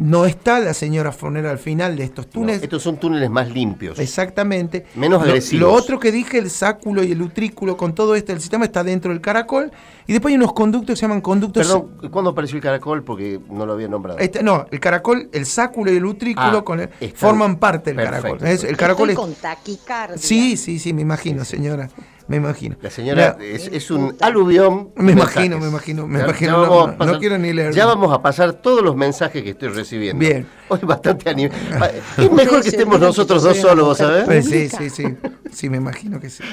No 0.00 0.24
está 0.24 0.60
la 0.60 0.72
señora 0.72 1.12
Fornera 1.12 1.50
al 1.50 1.58
final 1.58 1.94
de 1.94 2.04
estos 2.04 2.24
No, 2.26 2.32
túneles. 2.32 2.62
estos 2.62 2.82
son 2.82 2.96
túneles 2.96 3.28
más 3.28 3.50
limpios. 3.50 3.98
Exactamente. 3.98 4.86
Menos 4.94 5.20
Lo- 5.20 5.26
agresivos. 5.28 5.60
Lo, 5.60 5.72
otro 5.74 6.00
que 6.00 6.10
dije, 6.10 6.38
el 6.38 6.48
sáculo 6.48 7.02
y 7.04 7.12
el 7.12 7.20
utrículo, 7.20 7.76
con 7.76 7.94
todo 7.94 8.14
este, 8.14 8.32
el 8.32 8.40
sistema 8.40 8.64
está 8.64 8.82
dentro 8.82 9.10
del 9.12 9.20
caracol. 9.20 9.70
Y 10.06 10.12
después 10.14 10.32
hay 10.32 10.36
unos 10.36 10.54
conductos 10.54 10.94
que 10.94 10.96
se 10.96 11.02
llaman 11.02 11.20
conductos. 11.20 11.66
Perdón, 11.66 12.10
¿cuándo 12.10 12.30
apareció 12.30 12.56
el 12.56 12.62
caracol? 12.62 13.04
Porque 13.04 13.38
no 13.50 13.66
lo 13.66 13.74
había 13.74 13.88
nombrado. 13.88 14.18
Este, 14.18 14.42
no, 14.42 14.64
el 14.70 14.80
caracol, 14.80 15.28
el 15.32 15.44
sáculo 15.44 15.92
y 15.92 15.96
el 15.98 16.04
utrículo 16.06 16.58
Ah, 16.58 16.64
con 16.64 16.80
el- 16.80 16.88
están- 16.98 17.16
forman 17.16 17.56
parte 17.58 17.90
del 17.92 17.96
Perfecto. 17.96 18.38
caracol. 18.38 18.48
Es- 18.48 18.64
el 18.64 18.76
caracol 18.78 19.10
Estoy 19.10 19.24
es- 19.30 19.34
con 19.36 19.40
taquicardia. 19.42 20.16
Sí, 20.16 20.56
sí, 20.56 20.78
sí, 20.78 20.94
me 20.94 21.02
imagino, 21.02 21.44
señora. 21.44 21.90
Me 22.30 22.36
imagino. 22.36 22.76
La 22.80 22.90
señora 22.90 23.36
La- 23.38 23.44
es, 23.44 23.66
es 23.72 23.90
un 23.90 24.16
aluvión. 24.20 24.90
Me 24.94 25.12
imagino, 25.12 25.56
mensajes. 25.58 25.60
me 25.62 25.68
imagino, 25.68 26.06
me 26.06 26.18
Ya- 26.20 26.24
imagino, 26.26 26.50
ya 26.52 26.56
no, 26.56 26.60
vamos 26.62 26.88
a 26.88 26.92
no, 26.92 26.98
pasar- 26.98 27.12
no 27.14 27.18
quiero 27.18 27.38
ni 27.38 27.52
leerlo. 27.52 27.74
Ya 27.74 27.86
vamos 27.86 28.12
a 28.14 28.22
pasar 28.22 28.52
todos 28.52 28.84
los 28.84 28.94
mensajes 28.94 29.42
que 29.42 29.50
estoy 29.50 29.68
recibiendo. 29.70 30.20
Bien. 30.20 30.46
Hoy 30.68 30.78
bastante 30.82 31.28
animado. 31.28 31.58
Es 32.16 32.30
mejor 32.30 32.62
que 32.62 32.68
estemos 32.68 33.00
nosotros 33.00 33.42
dos 33.42 33.56
solos. 33.56 34.00
Pues 34.26 34.46
sí, 34.46 34.68
sí, 34.68 34.90
sí. 34.90 35.04
Sí, 35.50 35.68
me 35.68 35.78
imagino 35.78 36.20
que 36.20 36.30
sí. 36.30 36.44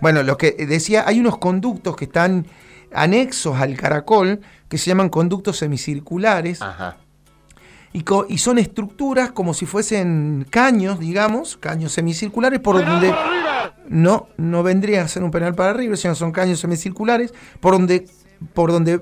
Bueno, 0.00 0.24
lo 0.24 0.36
que 0.36 0.50
decía, 0.68 1.04
hay 1.06 1.20
unos 1.20 1.38
conductos 1.38 1.94
que 1.94 2.06
están 2.06 2.46
anexos 2.92 3.56
al 3.60 3.76
caracol 3.76 4.40
que 4.68 4.78
se 4.78 4.86
llaman 4.90 5.10
conductos 5.10 5.58
semicirculares. 5.58 6.60
Ajá. 6.60 6.96
Y, 7.92 8.02
co- 8.02 8.26
y 8.28 8.38
son 8.38 8.58
estructuras 8.58 9.30
como 9.30 9.54
si 9.54 9.66
fuesen 9.66 10.44
caños, 10.50 10.98
digamos, 10.98 11.56
caños 11.56 11.92
semicirculares, 11.92 12.58
por 12.60 12.84
donde 12.84 13.12
no, 13.88 14.28
no 14.36 14.62
vendría 14.62 15.02
a 15.02 15.08
ser 15.08 15.22
un 15.22 15.30
penal 15.30 15.54
para 15.54 15.72
River, 15.72 15.96
sino 15.98 16.14
son 16.14 16.32
caños 16.32 16.60
semicirculares, 16.60 17.32
por 17.60 17.72
donde, 17.74 18.06
por 18.54 18.72
donde 18.72 19.00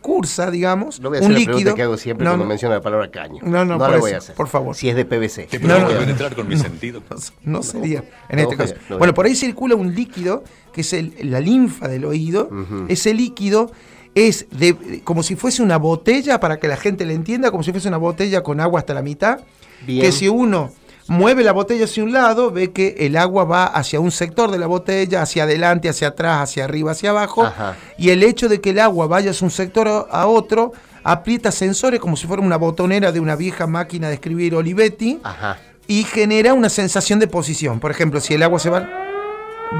cursa, 0.00 0.50
digamos, 0.50 0.98
No 1.00 1.10
voy 1.10 1.18
a 1.18 1.20
hacer 1.20 1.28
un 1.30 1.34
la 1.34 1.38
líquido. 1.52 1.74
que 1.74 1.82
hago 1.82 1.96
siempre 1.98 2.24
No, 2.24 2.30
cuando 2.30 2.44
no, 2.44 2.48
menciona 2.48 2.76
la 2.76 2.80
palabra 2.80 3.10
caño. 3.10 3.40
No, 3.42 3.64
no, 3.66 3.76
la 3.76 3.86
por 3.88 4.00
voy 4.00 4.08
eso, 4.10 4.14
a 4.16 4.18
hacer. 4.18 4.34
por 4.34 4.48
favor. 4.48 4.74
Si 4.74 4.88
es 4.88 4.96
de 4.96 5.04
PVC. 5.04 5.48
No, 5.60 5.68
no, 5.68 5.74
voy 5.74 5.76
a 5.76 5.80
no. 5.80 5.96
hacer. 5.96 6.08
entrar 6.10 6.34
con 6.34 6.48
mi 6.48 6.56
sentido. 6.56 7.02
no 7.44 7.62
sería 7.62 8.02
en 8.30 8.36
No, 8.36 8.42
este 8.42 8.56
no, 8.56 8.62
caso. 8.62 8.74
no, 8.88 8.98
bueno, 8.98 9.10
no. 9.10 9.14
por 9.14 9.26
ahí 9.26 9.34
circula 9.34 9.74
un 9.74 9.94
líquido, 9.94 10.42
que 10.72 10.80
es 10.80 10.92
el- 10.94 11.14
la 11.24 11.40
linfa 11.40 11.88
del 11.88 12.06
oído. 12.06 12.48
Ese 12.88 13.12
líquido 13.12 13.70
es 14.14 14.46
de, 14.50 15.02
como 15.04 15.22
si 15.22 15.36
fuese 15.36 15.62
una 15.62 15.76
botella, 15.76 16.40
para 16.40 16.58
que 16.58 16.66
la 16.66 16.76
gente 16.78 17.04
le 17.04 17.12
entienda, 17.14 17.50
como 17.50 17.62
si 17.62 17.70
fuese 17.70 17.88
una 17.88 17.98
botella 17.98 18.42
con 18.42 18.58
agua 18.60 18.80
hasta 18.80 18.94
la 18.94 19.02
mitad. 19.02 19.40
Bien. 19.86 20.00
Que 20.00 20.12
si 20.12 20.28
uno 20.28 20.72
mueve 21.10 21.42
la 21.42 21.50
botella 21.50 21.86
hacia 21.86 22.04
un 22.04 22.12
lado, 22.12 22.52
ve 22.52 22.70
que 22.70 22.94
el 23.00 23.16
agua 23.16 23.42
va 23.44 23.64
hacia 23.66 23.98
un 23.98 24.12
sector 24.12 24.52
de 24.52 24.58
la 24.58 24.68
botella, 24.68 25.22
hacia 25.22 25.42
adelante, 25.42 25.88
hacia 25.88 26.08
atrás, 26.08 26.40
hacia 26.40 26.62
arriba, 26.64 26.92
hacia 26.92 27.10
abajo. 27.10 27.42
Ajá. 27.44 27.76
Y 27.98 28.10
el 28.10 28.22
hecho 28.22 28.48
de 28.48 28.60
que 28.60 28.70
el 28.70 28.78
agua 28.78 29.08
vaya 29.08 29.32
hacia 29.32 29.44
un 29.44 29.50
sector 29.50 29.88
a- 30.08 30.26
otro, 30.28 30.72
aprieta 31.02 31.50
sensores 31.50 31.98
como 31.98 32.16
si 32.16 32.28
fuera 32.28 32.42
una 32.42 32.56
botonera 32.56 33.10
de 33.10 33.18
una 33.18 33.34
vieja 33.34 33.66
máquina 33.66 34.06
de 34.06 34.14
escribir 34.14 34.54
Olivetti 34.54 35.18
Ajá. 35.24 35.58
y 35.88 36.04
genera 36.04 36.54
una 36.54 36.68
sensación 36.68 37.18
de 37.18 37.26
posición. 37.26 37.80
Por 37.80 37.90
ejemplo, 37.90 38.20
si 38.20 38.34
el 38.34 38.42
agua 38.44 38.60
se 38.60 38.70
va... 38.70 38.88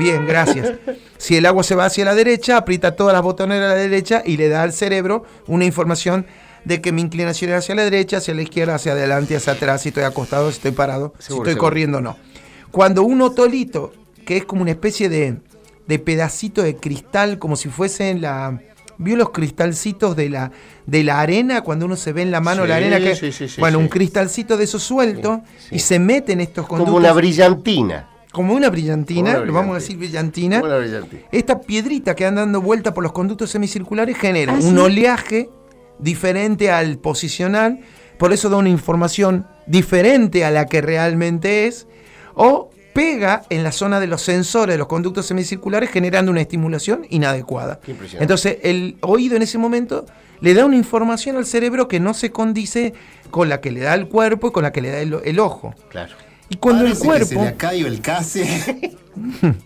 Bien, 0.01 0.27
gracias. 0.27 0.73
Si 1.17 1.37
el 1.37 1.47
agua 1.47 1.63
se 1.63 1.77
va 1.77 1.85
hacia 1.85 2.05
la 2.05 2.15
derecha, 2.17 2.57
aprieta 2.57 2.97
todas 2.97 3.13
las 3.13 3.23
botoneras 3.23 3.71
a 3.71 3.75
la 3.75 3.81
derecha 3.81 4.23
y 4.27 4.37
le 4.37 4.49
da 4.49 4.63
al 4.63 4.73
cerebro 4.73 5.25
una 5.47 5.65
información 5.65 6.27
de 6.65 6.81
que 6.81 6.93
mi 6.93 7.03
inclinación 7.03 7.51
es 7.51 7.59
hacia 7.59 7.75
la 7.75 7.85
derecha, 7.85 8.19
hacia 8.19 8.35
la 8.35 8.43
izquierda, 8.43 8.75
hacia 8.75 8.93
adelante, 8.93 9.37
hacia 9.37 9.55
atrás, 9.55 9.83
si 9.83 9.89
estoy 9.89 10.05
acostado, 10.05 10.51
si 10.51 10.57
estoy 10.57 10.73
parado, 10.73 11.15
si 11.19 11.33
estoy 11.33 11.37
seguro. 11.39 11.59
corriendo 11.59 11.99
o 11.99 12.01
no. 12.01 12.17
Cuando 12.71 13.03
un 13.03 13.21
otolito, 13.23 13.93
que 14.25 14.37
es 14.39 14.45
como 14.45 14.63
una 14.63 14.71
especie 14.71 15.09
de, 15.09 15.39
de 15.87 15.99
pedacito 15.99 16.63
de 16.63 16.77
cristal, 16.77 17.39
como 17.39 17.57
si 17.57 17.69
fuesen 17.69 18.21
la... 18.21 18.61
¿Vio 19.03 19.17
los 19.17 19.31
cristalcitos 19.31 20.15
de 20.15 20.29
la, 20.29 20.53
de 20.85 21.05
la 21.05 21.21
arena? 21.21 21.63
Cuando 21.63 21.87
uno 21.87 21.97
se 21.97 22.13
ve 22.13 22.21
en 22.21 22.31
la 22.31 22.43
mano 22.43 22.65
Sí, 22.65 22.69
la 22.69 22.77
arena. 22.77 22.99
Que, 22.99 23.17
sí, 23.17 23.33
sí, 23.33 23.49
sí, 23.49 23.59
bueno, 23.59 23.79
sí. 23.79 23.85
un 23.85 23.89
cristalcito 23.89 24.59
de 24.59 24.65
eso 24.65 24.79
suelto 24.79 25.41
sí. 25.59 25.77
y 25.77 25.79
se 25.79 25.99
mete 25.99 26.35
en 26.35 26.41
estos 26.43 26.67
conductos. 26.67 26.93
Como 26.93 26.99
una 26.99 27.15
brillantina. 27.15 28.11
Como 28.31 28.53
una 28.53 28.69
brillantina, 28.69 29.31
Como 29.31 29.37
una 29.39 29.47
lo 29.47 29.53
vamos 29.55 29.77
a 29.77 29.79
decir 29.79 29.97
brillantina. 29.97 30.61
Como 30.61 30.71
una 30.71 30.83
brillantina. 30.83 31.23
Esta 31.33 31.63
piedrita 31.63 32.15
que 32.15 32.27
anda 32.27 32.43
dando 32.43 32.61
vuelta 32.61 32.93
por 32.93 33.03
los 33.03 33.13
conductos 33.13 33.49
semicirculares 33.49 34.19
genera 34.19 34.53
un 34.53 34.79
oleaje 34.79 35.49
diferente 36.03 36.71
al 36.71 36.99
posicional, 36.99 37.81
por 38.19 38.33
eso 38.33 38.49
da 38.49 38.57
una 38.57 38.69
información 38.69 39.47
diferente 39.67 40.45
a 40.45 40.51
la 40.51 40.67
que 40.67 40.81
realmente 40.81 41.67
es, 41.67 41.87
o 42.35 42.71
pega 42.93 43.45
en 43.51 43.63
la 43.63 43.73
zona 43.73 44.01
de 44.01 44.07
los 44.07 44.23
sensores 44.23 44.75
de 44.75 44.79
los 44.79 44.89
conductos 44.89 45.27
semicirculares 45.27 45.91
generando 45.91 46.33
una 46.33 46.41
estimulación 46.41 47.07
inadecuada. 47.09 47.81
Entonces 48.19 48.59
el 48.63 48.97
oído 49.01 49.37
en 49.37 49.43
ese 49.43 49.59
momento 49.59 50.07
le 50.41 50.55
da 50.55 50.65
una 50.65 50.77
información 50.77 51.37
al 51.37 51.47
cerebro 51.47 51.87
que 51.87 52.01
no 52.01 52.15
se 52.15 52.31
condice 52.31 52.95
con 53.31 53.49
la 53.49 53.61
que 53.61 53.71
le 53.71 53.81
da 53.81 53.95
el 53.95 54.09
cuerpo 54.09 54.49
y 54.49 54.53
con 54.53 54.65
la 54.65 54.73
que 54.73 54.81
le 54.81 54.91
da 54.91 55.01
el, 55.01 55.17
el 55.25 55.39
ojo. 55.39 55.75
Claro. 55.89 56.15
Y 56.49 56.57
cuando 56.57 56.85
el 56.85 56.97
Parece 56.97 57.19
que 57.21 57.25
se 57.25 57.35
cuerpo... 57.35 57.51
le 57.51 57.57
caído 57.57 57.89
el 57.89 58.01
case. 58.01 58.99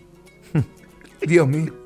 Dios 1.21 1.47
mío. 1.47 1.84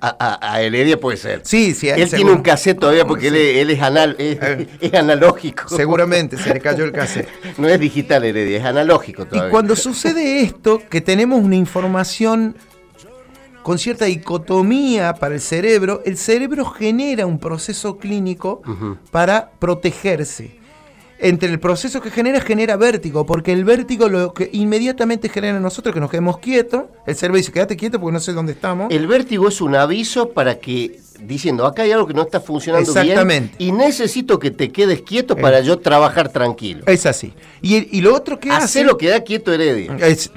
A, 0.00 0.08
a- 0.18 0.52
a 0.54 0.62
Heredia 0.62 1.00
puede 1.00 1.16
ser. 1.16 1.40
Sí, 1.44 1.74
sí, 1.74 1.88
Él 1.88 1.96
seguro. 2.08 2.16
tiene 2.16 2.30
un 2.32 2.42
cassette 2.42 2.78
todavía 2.78 3.04
porque 3.06 3.28
él, 3.28 3.36
es- 3.36 3.56
él 3.56 3.70
es, 3.70 3.82
anal, 3.82 4.14
es, 4.18 4.38
Eh. 4.40 4.68
es 4.80 4.94
analógico. 4.94 5.68
Seguramente 5.68 6.36
se 6.36 6.52
le 6.54 6.60
cayó 6.60 6.84
el 6.84 6.92
cassette. 6.92 7.28
No 7.58 7.68
es 7.68 7.80
digital 7.80 8.24
Heredia, 8.24 8.58
es 8.58 8.64
analógico 8.64 9.26
todavía. 9.26 9.48
Y 9.48 9.50
cuando 9.50 9.74
sucede 9.76 10.42
esto, 10.42 10.80
que 10.88 11.00
tenemos 11.00 11.42
una 11.42 11.56
información 11.56 12.54
con 13.62 13.78
cierta 13.78 14.06
dicotomía 14.06 15.14
para 15.14 15.34
el 15.34 15.40
cerebro, 15.40 16.02
el 16.06 16.16
cerebro 16.16 16.64
genera 16.64 17.26
un 17.26 17.38
proceso 17.38 17.98
clínico 17.98 18.62
para 19.10 19.50
protegerse. 19.58 20.59
Entre 21.22 21.50
el 21.50 21.60
proceso 21.60 22.00
que 22.00 22.10
genera, 22.10 22.40
genera 22.40 22.76
vértigo, 22.76 23.26
porque 23.26 23.52
el 23.52 23.64
vértigo 23.64 24.08
lo 24.08 24.32
que 24.32 24.48
inmediatamente 24.52 25.28
genera 25.28 25.58
en 25.58 25.62
nosotros 25.62 25.92
que 25.94 26.00
nos 26.00 26.10
quedemos 26.10 26.38
quietos, 26.38 26.84
el 27.06 27.14
cerebro 27.14 27.36
dice, 27.36 27.52
quédate 27.52 27.76
quieto 27.76 28.00
porque 28.00 28.14
no 28.14 28.20
sé 28.20 28.32
dónde 28.32 28.52
estamos. 28.52 28.90
El 28.90 29.06
vértigo 29.06 29.48
es 29.48 29.60
un 29.60 29.74
aviso 29.76 30.30
para 30.30 30.58
que, 30.58 30.98
diciendo, 31.22 31.66
acá 31.66 31.82
hay 31.82 31.92
algo 31.92 32.06
que 32.06 32.14
no 32.14 32.22
está 32.22 32.40
funcionando 32.40 32.90
Exactamente. 32.90 33.54
bien 33.58 33.70
y 33.70 33.76
necesito 33.76 34.38
que 34.38 34.50
te 34.50 34.72
quedes 34.72 35.02
quieto 35.02 35.36
para 35.36 35.60
yo 35.60 35.78
trabajar 35.78 36.30
tranquilo. 36.30 36.84
Es 36.86 37.04
así. 37.04 37.34
Y, 37.60 37.96
y 37.96 38.00
lo 38.00 38.14
otro 38.14 38.40
que 38.40 38.50
Hace 38.50 38.64
hace... 38.80 38.84
lo 38.84 38.96
que 38.96 39.08
da 39.10 39.20
quieto 39.20 39.52
Heredia. 39.52 39.94
Es- 40.00 40.30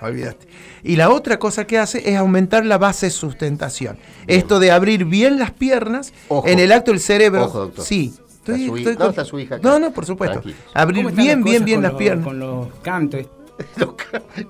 olvídate. 0.00 0.46
Y 0.82 0.96
la 0.96 1.10
otra 1.10 1.38
cosa 1.38 1.66
que 1.66 1.78
hace 1.78 2.08
es 2.10 2.16
aumentar 2.16 2.64
la 2.64 2.78
base 2.78 3.06
de 3.06 3.10
sustentación. 3.10 3.98
Esto 4.26 4.58
de 4.60 4.70
abrir 4.70 5.04
bien 5.04 5.38
las 5.38 5.50
piernas, 5.50 6.12
Ojo. 6.28 6.46
en 6.46 6.58
el 6.60 6.70
acto 6.70 6.92
del 6.92 7.00
cerebro. 7.00 7.44
Ojo, 7.44 7.58
doctor. 7.60 7.84
Sí. 7.84 8.14
Está 8.52 8.66
su 8.66 8.76
hi- 8.78 8.84
no, 8.84 8.96
con- 8.96 9.10
está 9.10 9.24
su 9.24 9.38
hija 9.40 9.54
acá. 9.56 9.68
No, 9.68 9.78
no, 9.78 9.90
por 9.92 10.06
supuesto. 10.06 10.40
Tranquilo. 10.40 10.56
Abrir 10.74 10.96
¿Cómo 11.04 11.08
están 11.10 11.24
bien, 11.24 11.44
bien, 11.44 11.64
bien 11.64 11.82
las 11.82 11.92
los- 11.92 11.98
piernas. 11.98 12.24
Con 12.24 12.38
los 12.38 12.68
cantos. 12.82 13.26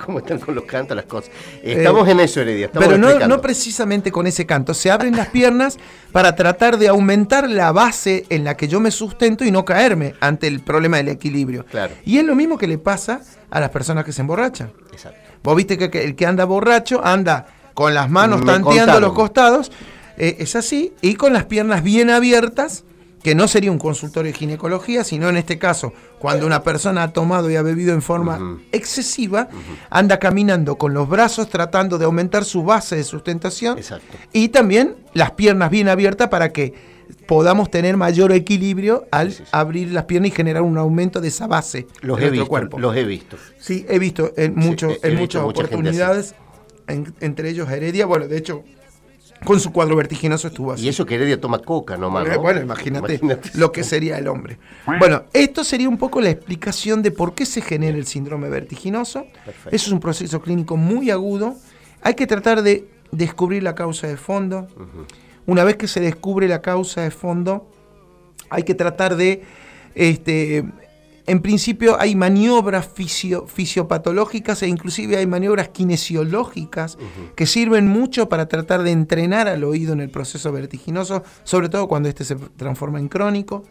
¿Cómo 0.04 0.18
están 0.18 0.40
con 0.40 0.54
los 0.56 0.64
cantos 0.64 0.96
las 0.96 1.06
cosas? 1.06 1.30
Estamos 1.62 2.08
en 2.08 2.18
eso, 2.20 2.40
Heredia. 2.40 2.66
Estamos 2.66 2.86
Eh, 2.86 2.88
Pero 2.88 2.98
no, 3.00 3.06
explicando. 3.08 3.36
no 3.36 3.42
precisamente 3.42 4.10
con 4.12 4.26
ese 4.26 4.46
canto. 4.46 4.74
Se 4.74 4.90
abren 4.90 5.16
las 5.16 5.28
piernas 5.28 5.78
para 6.12 6.34
tratar 6.34 6.76
de 6.76 6.88
aumentar 6.88 7.48
la 7.48 7.70
base 7.72 8.26
en 8.30 8.42
la 8.44 8.56
que 8.56 8.66
yo 8.68 8.80
me 8.80 8.90
sustento 8.90 9.44
y 9.44 9.50
no 9.52 9.64
caerme 9.64 10.14
ante 10.20 10.48
el 10.48 10.60
problema 10.60 10.96
del 10.96 11.08
equilibrio. 11.08 11.64
Claro. 11.66 11.94
Y 12.04 12.18
es 12.18 12.24
lo 12.24 12.34
mismo 12.34 12.58
que 12.58 12.66
le 12.66 12.78
pasa 12.78 13.20
a 13.50 13.60
las 13.60 13.70
personas 13.70 14.04
que 14.04 14.12
se 14.12 14.22
emborrachan. 14.22 14.72
Exacto. 14.92 15.20
Vos 15.42 15.56
viste 15.56 15.78
que, 15.78 15.88
que 15.90 16.02
el 16.04 16.16
que 16.16 16.26
anda 16.26 16.44
borracho 16.44 17.04
anda 17.04 17.46
con 17.74 17.94
las 17.94 18.10
manos 18.10 18.40
Me 18.40 18.46
tanteando 18.46 18.72
contaron. 18.78 19.02
los 19.02 19.12
costados, 19.12 19.72
eh, 20.16 20.36
es 20.40 20.56
así, 20.56 20.94
y 21.02 21.14
con 21.14 21.32
las 21.32 21.44
piernas 21.44 21.84
bien 21.84 22.10
abiertas, 22.10 22.82
que 23.26 23.34
no 23.34 23.48
sería 23.48 23.72
un 23.72 23.78
consultorio 23.78 24.30
de 24.30 24.38
ginecología, 24.38 25.02
sino 25.02 25.28
en 25.28 25.36
este 25.36 25.58
caso, 25.58 25.92
cuando 26.20 26.46
una 26.46 26.62
persona 26.62 27.02
ha 27.02 27.12
tomado 27.12 27.50
y 27.50 27.56
ha 27.56 27.62
bebido 27.62 27.92
en 27.92 28.00
forma 28.00 28.60
excesiva, 28.70 29.48
anda 29.90 30.20
caminando 30.20 30.78
con 30.78 30.94
los 30.94 31.08
brazos 31.08 31.48
tratando 31.48 31.98
de 31.98 32.04
aumentar 32.04 32.44
su 32.44 32.62
base 32.62 32.94
de 32.94 33.02
sustentación 33.02 33.78
Exacto. 33.78 34.16
y 34.32 34.50
también 34.50 34.94
las 35.12 35.32
piernas 35.32 35.70
bien 35.72 35.88
abiertas 35.88 36.28
para 36.28 36.52
que 36.52 36.72
podamos 37.26 37.68
tener 37.68 37.96
mayor 37.96 38.30
equilibrio 38.30 39.08
al 39.10 39.32
Sí, 39.32 39.38
sí, 39.38 39.42
sí. 39.42 39.50
abrir 39.50 39.90
las 39.90 40.04
piernas 40.04 40.28
y 40.28 40.30
generar 40.30 40.62
un 40.62 40.78
aumento 40.78 41.20
de 41.20 41.26
esa 41.26 41.48
base 41.48 41.88
Los 42.02 42.18
de 42.20 42.26
he 42.26 42.28
nuestro 42.28 42.30
visto, 42.30 42.46
cuerpo. 42.48 42.78
los 42.78 42.94
he 42.96 43.02
visto. 43.02 43.36
Sí, 43.58 43.84
he 43.88 43.98
visto 43.98 44.34
en, 44.36 44.54
mucho, 44.54 44.88
he- 44.90 45.00
en 45.02 45.18
visto 45.18 45.42
muchas 45.42 45.42
oportunidades, 45.42 46.34
en- 46.86 47.12
entre 47.18 47.50
ellos 47.50 47.68
Heredia. 47.68 48.06
Bueno, 48.06 48.28
de 48.28 48.38
hecho, 48.38 48.62
con 49.44 49.60
su 49.60 49.72
cuadro 49.72 49.96
vertiginoso 49.96 50.48
estuvo 50.48 50.72
así. 50.72 50.84
Y 50.84 50.88
eso 50.88 51.04
que 51.04 51.16
Heredia 51.16 51.40
toma 51.40 51.58
coca 51.58 51.96
nomás, 51.96 52.26
¿no? 52.28 52.40
Bueno, 52.40 52.60
imagínate, 52.60 53.20
lo 53.54 53.72
que 53.72 53.84
sería 53.84 54.18
el 54.18 54.28
hombre. 54.28 54.58
Bueno, 54.98 55.24
esto 55.32 55.64
sería 55.64 55.88
un 55.88 55.98
poco 55.98 56.20
la 56.20 56.30
explicación 56.30 57.02
de 57.02 57.10
por 57.10 57.34
qué 57.34 57.46
se 57.46 57.60
genera 57.60 57.96
el 57.96 58.06
síndrome 58.06 58.48
vertiginoso. 58.48 59.26
Perfecto. 59.44 59.70
Eso 59.70 59.86
es 59.86 59.92
un 59.92 60.00
proceso 60.00 60.40
clínico 60.40 60.76
muy 60.76 61.10
agudo. 61.10 61.56
Hay 62.02 62.14
que 62.14 62.26
tratar 62.26 62.62
de 62.62 62.88
descubrir 63.10 63.62
la 63.62 63.74
causa 63.74 64.06
de 64.06 64.16
fondo. 64.16 64.68
Una 65.46 65.64
vez 65.64 65.76
que 65.76 65.88
se 65.88 66.00
descubre 66.00 66.48
la 66.48 66.60
causa 66.60 67.02
de 67.02 67.10
fondo, 67.10 67.68
hay 68.50 68.62
que 68.62 68.74
tratar 68.74 69.16
de, 69.16 69.42
este, 69.94 70.64
en 71.26 71.40
principio 71.42 72.00
hay 72.00 72.14
maniobras 72.14 72.86
fisio- 72.88 73.46
fisiopatológicas 73.48 74.62
e 74.62 74.68
inclusive 74.68 75.16
hay 75.16 75.26
maniobras 75.26 75.68
kinesiológicas 75.70 76.98
que 77.34 77.46
sirven 77.46 77.88
mucho 77.88 78.28
para 78.28 78.46
tratar 78.46 78.82
de 78.82 78.92
entrenar 78.92 79.48
al 79.48 79.64
oído 79.64 79.92
en 79.92 80.00
el 80.00 80.10
proceso 80.10 80.52
vertiginoso, 80.52 81.22
sobre 81.44 81.68
todo 81.68 81.88
cuando 81.88 82.08
este 82.08 82.24
se 82.24 82.36
transforma 82.36 82.98
en 82.98 83.08
crónico. 83.08 83.64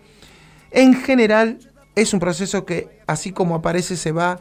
En 0.71 0.93
general 0.95 1.59
es 1.95 2.13
un 2.13 2.19
proceso 2.19 2.65
que 2.65 2.99
así 3.07 3.31
como 3.31 3.55
aparece 3.55 3.95
se 3.95 4.11
va 4.11 4.39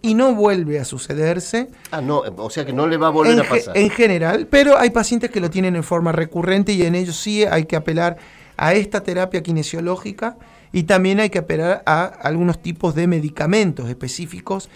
y 0.00 0.14
no 0.14 0.32
vuelve 0.32 0.78
a 0.78 0.84
sucederse 0.84 1.68
Ah, 1.90 2.00
no, 2.00 2.18
o 2.36 2.50
sea 2.50 2.64
que 2.64 2.72
no 2.72 2.86
le 2.86 2.96
va 2.96 3.08
a 3.08 3.10
volver 3.10 3.32
en, 3.32 3.40
a 3.40 3.48
pasar. 3.48 3.76
en 3.76 3.90
general, 3.90 4.46
pero 4.48 4.78
hay 4.78 4.90
pacientes 4.90 5.30
que 5.30 5.40
lo 5.40 5.50
tienen 5.50 5.74
en 5.74 5.82
forma 5.82 6.12
recurrente 6.12 6.72
y 6.72 6.82
en 6.84 6.94
ellos 6.94 7.16
sí 7.16 7.44
hay 7.44 7.64
que 7.64 7.74
apelar 7.74 8.16
a 8.56 8.74
esta 8.74 9.02
terapia 9.02 9.42
kinesiológica 9.42 10.36
y 10.72 10.84
también 10.84 11.20
hay 11.20 11.30
que 11.30 11.38
apelar 11.38 11.82
a 11.86 12.04
algunos 12.04 12.60
tipos 12.62 12.94
de 12.94 13.06
medicamentos 13.06 13.88
específicos 13.88 14.68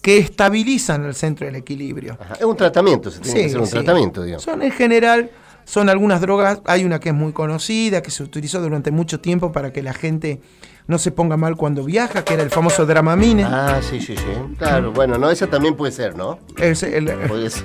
que 0.00 0.18
estabilizan 0.18 1.04
el 1.04 1.14
centro 1.14 1.46
del 1.46 1.56
equilibrio. 1.56 2.18
Ajá, 2.20 2.34
Es 2.34 2.44
un 2.44 2.56
tratamiento, 2.56 3.10
se 3.10 3.20
tiene 3.20 3.34
que 3.34 3.40
Sí, 3.42 3.46
hacer 3.48 3.60
un 3.60 3.66
sí. 3.66 3.72
tratamiento, 3.72 4.22
digamos. 4.22 4.42
Son 4.42 4.62
en 4.62 4.72
general, 4.72 5.30
son 5.64 5.88
algunas 5.88 6.20
drogas, 6.20 6.60
hay 6.64 6.84
una 6.84 6.98
que 6.98 7.10
es 7.10 7.14
muy 7.14 7.32
conocida, 7.32 8.02
que 8.02 8.10
se 8.10 8.22
utilizó 8.24 8.60
durante 8.60 8.90
mucho 8.90 9.20
tiempo 9.20 9.52
para 9.52 9.72
que 9.72 9.80
la 9.82 9.92
gente 9.94 10.40
no 10.88 10.98
se 10.98 11.12
ponga 11.12 11.36
mal 11.36 11.56
cuando 11.56 11.84
viaja, 11.84 12.24
que 12.24 12.34
era 12.34 12.42
el 12.42 12.50
famoso 12.50 12.84
Dramamine. 12.84 13.44
Ah, 13.44 13.80
sí, 13.88 14.00
sí, 14.00 14.16
sí. 14.16 14.24
Claro, 14.58 14.90
bueno, 14.92 15.18
no, 15.18 15.30
esa 15.30 15.46
también 15.46 15.76
puede 15.76 15.92
ser, 15.92 16.16
¿no? 16.16 16.40
Es 16.56 16.82
el- 16.82 17.06
Puede 17.28 17.48
ser. 17.50 17.64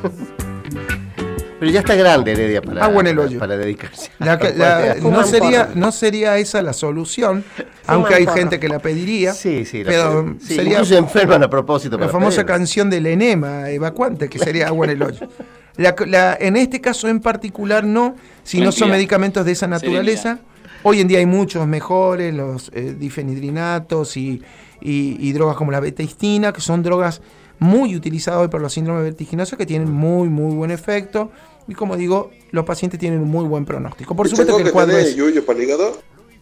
Pero 1.59 1.71
ya 1.71 1.79
está 1.79 1.95
grande 1.95 2.33
Heredia 2.33 2.61
para, 2.61 2.85
Agua 2.85 3.01
en 3.01 3.07
el 3.07 3.19
hoyo. 3.19 3.39
para 3.39 3.57
dedicarse. 3.57 4.11
La 4.19 4.37
que- 4.37 4.53
la- 4.53 4.95
Bueno, 5.01 5.17
no, 5.21 5.23
sería, 5.25 5.69
no 5.73 5.91
sería 5.91 6.37
esa 6.37 6.61
la 6.61 6.73
solución, 6.73 7.43
aunque 7.87 8.13
hay 8.15 8.27
gente 8.27 8.59
que 8.59 8.69
la 8.69 8.77
pediría. 8.79 9.33
Sí, 9.33 9.65
sí, 9.65 9.83
la- 9.83 9.89
pero 9.89 10.35
sí, 10.39 10.55
sería 10.55 10.73
incluso 10.73 10.97
enferman 10.97 11.43
a 11.43 11.49
propósito. 11.49 11.97
la 11.97 12.09
famosa 12.09 12.45
canción 12.45 12.89
del 12.91 13.07
enema 13.07 13.69
evacuante, 13.71 14.29
que 14.29 14.37
sería 14.37 14.67
agua 14.67 14.85
en 14.85 14.91
el 14.91 15.03
hoyo. 15.03 15.27
La- 15.77 15.93
la- 16.07 16.35
en 16.39 16.57
este 16.57 16.81
caso 16.81 17.07
en 17.07 17.19
particular 17.19 17.83
no, 17.83 18.15
si 18.43 18.59
no 18.59 18.71
son 18.71 18.89
medicamentos 18.89 19.45
de 19.45 19.51
esa 19.51 19.67
naturaleza. 19.67 20.39
Hoy 20.81 21.01
en 21.01 21.07
día 21.07 21.19
hay 21.19 21.27
muchos 21.27 21.67
mejores, 21.67 22.33
los 22.33 22.71
eh, 22.73 22.95
difenidrinatos 22.97 24.17
y, 24.17 24.41
y- 24.81 25.17
y 25.19 25.31
drogas 25.33 25.55
como 25.55 25.71
la 25.71 25.79
betaistina, 25.79 26.51
que 26.51 26.61
son 26.61 26.81
drogas 26.81 27.21
muy 27.59 27.95
utilizadas 27.95 28.41
hoy 28.41 28.47
por 28.47 28.61
los 28.61 28.73
síndromes 28.73 29.03
vertiginosos 29.03 29.57
que 29.57 29.65
tienen 29.65 29.91
muy, 29.91 30.29
muy 30.29 30.55
buen 30.55 30.71
efecto. 30.71 31.31
Y 31.67 31.73
como 31.73 31.97
digo, 31.97 32.31
los 32.51 32.65
pacientes 32.65 32.99
tienen 32.99 33.19
un 33.21 33.29
muy 33.29 33.45
buen 33.45 33.65
pronóstico. 33.65 34.15
Por 34.15 34.29
supuesto 34.29 34.57
que 34.57 34.63
el 34.63 34.71
cuadro 34.71 34.97
es... 34.97 35.15
yuyo 35.15 35.45
para 35.45 35.59
el 35.59 35.65
hígado? 35.65 35.97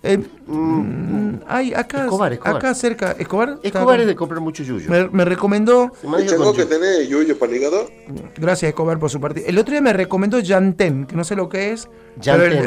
eh, 0.05 0.19
mm, 0.47 1.35
hay 1.47 1.73
acá, 1.73 2.03
Escobar, 2.03 2.33
Escobar. 2.33 2.57
acá 2.57 2.75
cerca, 2.75 3.11
Escobar, 3.17 3.57
Escobar 3.63 3.99
es 4.01 4.07
de 4.07 4.15
comprar 4.15 4.39
mucho 4.39 4.63
yuyo. 4.63 4.89
me, 4.89 5.09
me 5.09 5.25
recomendó, 5.25 5.91
con 6.03 6.21
yuyo. 6.23 6.67
tenés 6.67 7.09
yuyo 7.09 7.37
para 7.39 7.51
el 7.51 7.57
hígado? 7.57 7.89
gracias 8.37 8.69
Escobar 8.69 8.99
por 8.99 9.09
su 9.09 9.19
partida. 9.19 9.45
El 9.47 9.57
otro 9.57 9.71
día 9.71 9.81
me 9.81 9.93
recomendó 9.93 10.39
Janten, 10.45 11.07
que 11.07 11.15
no 11.15 11.23
sé 11.23 11.35
lo 11.35 11.49
que 11.49 11.71
es, 11.71 11.89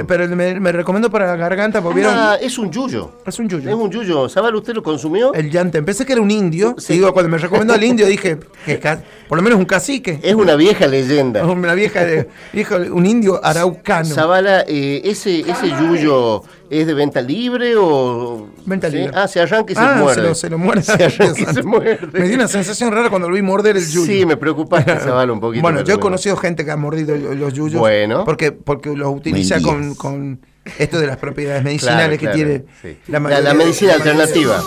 pero, 0.06 0.28
me, 0.36 0.60
me 0.60 0.72
recomendó 0.72 1.10
para 1.10 1.26
la 1.26 1.36
garganta, 1.36 1.80
porque 1.82 1.96
vieron, 2.00 2.14
Ah, 2.16 2.36
es 2.40 2.58
un 2.58 2.70
yuyo. 2.70 3.12
es 3.26 3.38
un 3.38 3.48
yuyo. 3.48 3.68
Es 3.70 3.74
un 3.76 3.90
yuyo. 3.90 4.28
¿Sabal 4.28 4.54
usted 4.54 4.74
lo 4.74 4.82
consumió? 4.82 5.32
El 5.34 5.50
Janten, 5.50 5.84
pensé 5.84 6.04
que 6.04 6.12
era 6.12 6.22
un 6.22 6.30
indio, 6.30 6.74
Sí. 6.78 6.94
digo, 6.94 7.12
cuando 7.12 7.28
me 7.30 7.38
recomendó 7.38 7.74
al 7.74 7.82
indio 7.82 8.06
dije, 8.06 8.38
que 8.66 8.78
por 9.28 9.36
lo 9.38 9.42
menos 9.42 9.58
un 9.58 9.64
cacique, 9.66 10.18
Es 10.22 10.34
una 10.34 10.54
vieja 10.56 10.86
leyenda. 10.86 11.44
una 11.46 11.74
vieja, 11.74 12.04
de, 12.04 12.28
un 12.92 13.06
indio 13.06 13.40
araucano. 13.44 14.08
Zabala, 14.08 14.64
eh, 14.66 15.02
ese, 15.04 15.40
ese 15.40 15.68
yuyo 15.80 16.42
es 16.70 16.86
de 16.86 16.92
venta 16.94 17.20
libre 17.22 17.74
o. 17.76 18.48
Venta 18.66 18.90
¿Sí? 18.90 18.96
libre. 18.98 19.12
Ah, 19.14 19.26
se 19.26 19.40
arranca 19.40 19.72
y 19.72 19.74
se 19.74 19.80
Ah, 19.80 19.96
muerde. 19.98 20.14
se 20.14 20.28
lo, 20.28 20.34
se 20.34 20.50
lo 20.50 20.58
muerde. 20.58 20.82
Se 20.82 20.92
arranca 21.04 21.40
y 21.40 21.54
se 21.54 21.62
muerde. 21.64 22.08
Me 22.12 22.26
dio 22.26 22.34
una 22.36 22.48
sensación 22.48 22.92
rara 22.92 23.08
cuando 23.08 23.28
lo 23.28 23.34
vi 23.34 23.42
morder 23.42 23.76
el 23.78 23.86
yuyo. 23.88 24.06
Sí, 24.06 24.26
me 24.26 24.36
preocupaste, 24.36 24.98
Zabala, 24.98 25.32
un 25.32 25.40
poquito. 25.40 25.62
Bueno, 25.62 25.82
yo 25.82 25.94
he 25.94 25.98
conocido 25.98 26.36
gente 26.36 26.64
que 26.64 26.70
ha 26.70 26.76
mordido 26.76 27.16
los 27.16 27.52
yuyos. 27.54 27.80
Bueno. 27.80 28.24
Porque, 28.24 28.52
porque 28.52 28.94
los 28.94 29.08
utiliza 29.14 29.37
con, 29.62 29.94
con 29.94 30.40
esto 30.78 30.98
de 31.00 31.06
las 31.06 31.16
propiedades 31.16 31.62
medicinales 31.64 32.18
Claro, 32.18 32.18
que 32.18 32.18
claro, 32.18 32.36
tiene 32.36 32.64
sí. 32.82 32.98
La, 33.10 33.54
medicina 33.54 33.94
alternativa. 33.94 34.62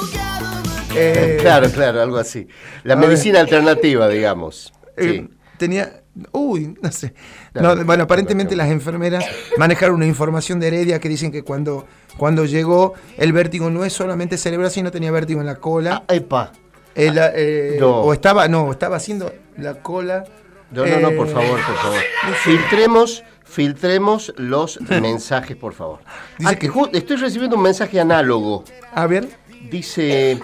Eh, 0.95 1.37
Claro, 1.41 1.69
claro, 1.69 2.01
algo 2.01 2.17
así. 2.17 2.47
La 2.83 2.95
ver. 2.95 3.07
medicina 3.07 3.39
alternativa, 3.39 4.07
digamos. 4.09 4.73
eh, 4.97 5.25
Sí. 5.27 5.29
tenía. 5.57 5.97
Uy, 6.33 6.75
no 6.81 6.91
sé. 6.91 7.13
No, 7.53 7.73
bueno, 7.85 8.03
aparentemente 8.03 8.53
las 8.57 8.69
enfermeras 8.69 9.23
manejaron 9.57 9.95
una 9.95 10.05
información 10.05 10.59
de 10.59 10.67
Heredia 10.67 10.99
que 10.99 11.07
dicen 11.07 11.31
que 11.31 11.43
cuando, 11.43 11.85
cuando 12.17 12.43
llegó 12.43 12.95
el 13.17 13.31
vértigo 13.31 13.69
no 13.69 13.85
es 13.85 13.93
solamente 13.93 14.37
cerebral, 14.37 14.71
sino 14.71 14.91
tenía 14.91 15.09
vértigo 15.11 15.39
en 15.39 15.45
la 15.45 15.55
cola. 15.55 16.03
Ah, 16.09 16.13
epa. 16.15 16.51
Eh, 16.95 17.13
eh, 17.35 17.77
No. 17.79 18.01
O 18.01 18.11
estaba, 18.11 18.49
no, 18.49 18.69
estaba 18.71 18.97
haciendo 18.97 19.33
la 19.57 19.75
cola. 19.75 20.25
No, 20.71 20.85
no, 20.85 20.99
no, 20.99 21.11
por 21.11 21.27
favor, 21.29 21.59
por 21.65 21.75
favor. 21.77 21.99
Filtremos, 22.43 23.23
filtremos 23.51 24.33
los 24.37 24.79
mensajes, 24.89 25.55
por 25.57 25.73
favor. 25.73 25.99
Dice 26.37 26.51
Ah, 26.51 26.55
que 26.57 26.71
estoy 26.93 27.17
recibiendo 27.17 27.57
un 27.57 27.63
mensaje 27.63 27.99
análogo. 27.99 28.63
A 28.93 29.05
ver. 29.07 29.27
Dice, 29.69 30.39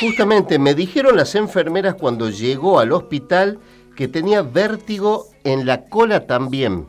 justamente, 0.00 0.58
me 0.58 0.74
dijeron 0.74 1.16
las 1.16 1.34
enfermeras 1.34 1.94
cuando 1.96 2.30
llegó 2.30 2.78
al 2.80 2.92
hospital 2.92 3.58
que 3.94 4.08
tenía 4.08 4.40
vértigo 4.42 5.26
en 5.44 5.66
la 5.66 5.84
cola 5.84 6.26
también. 6.26 6.86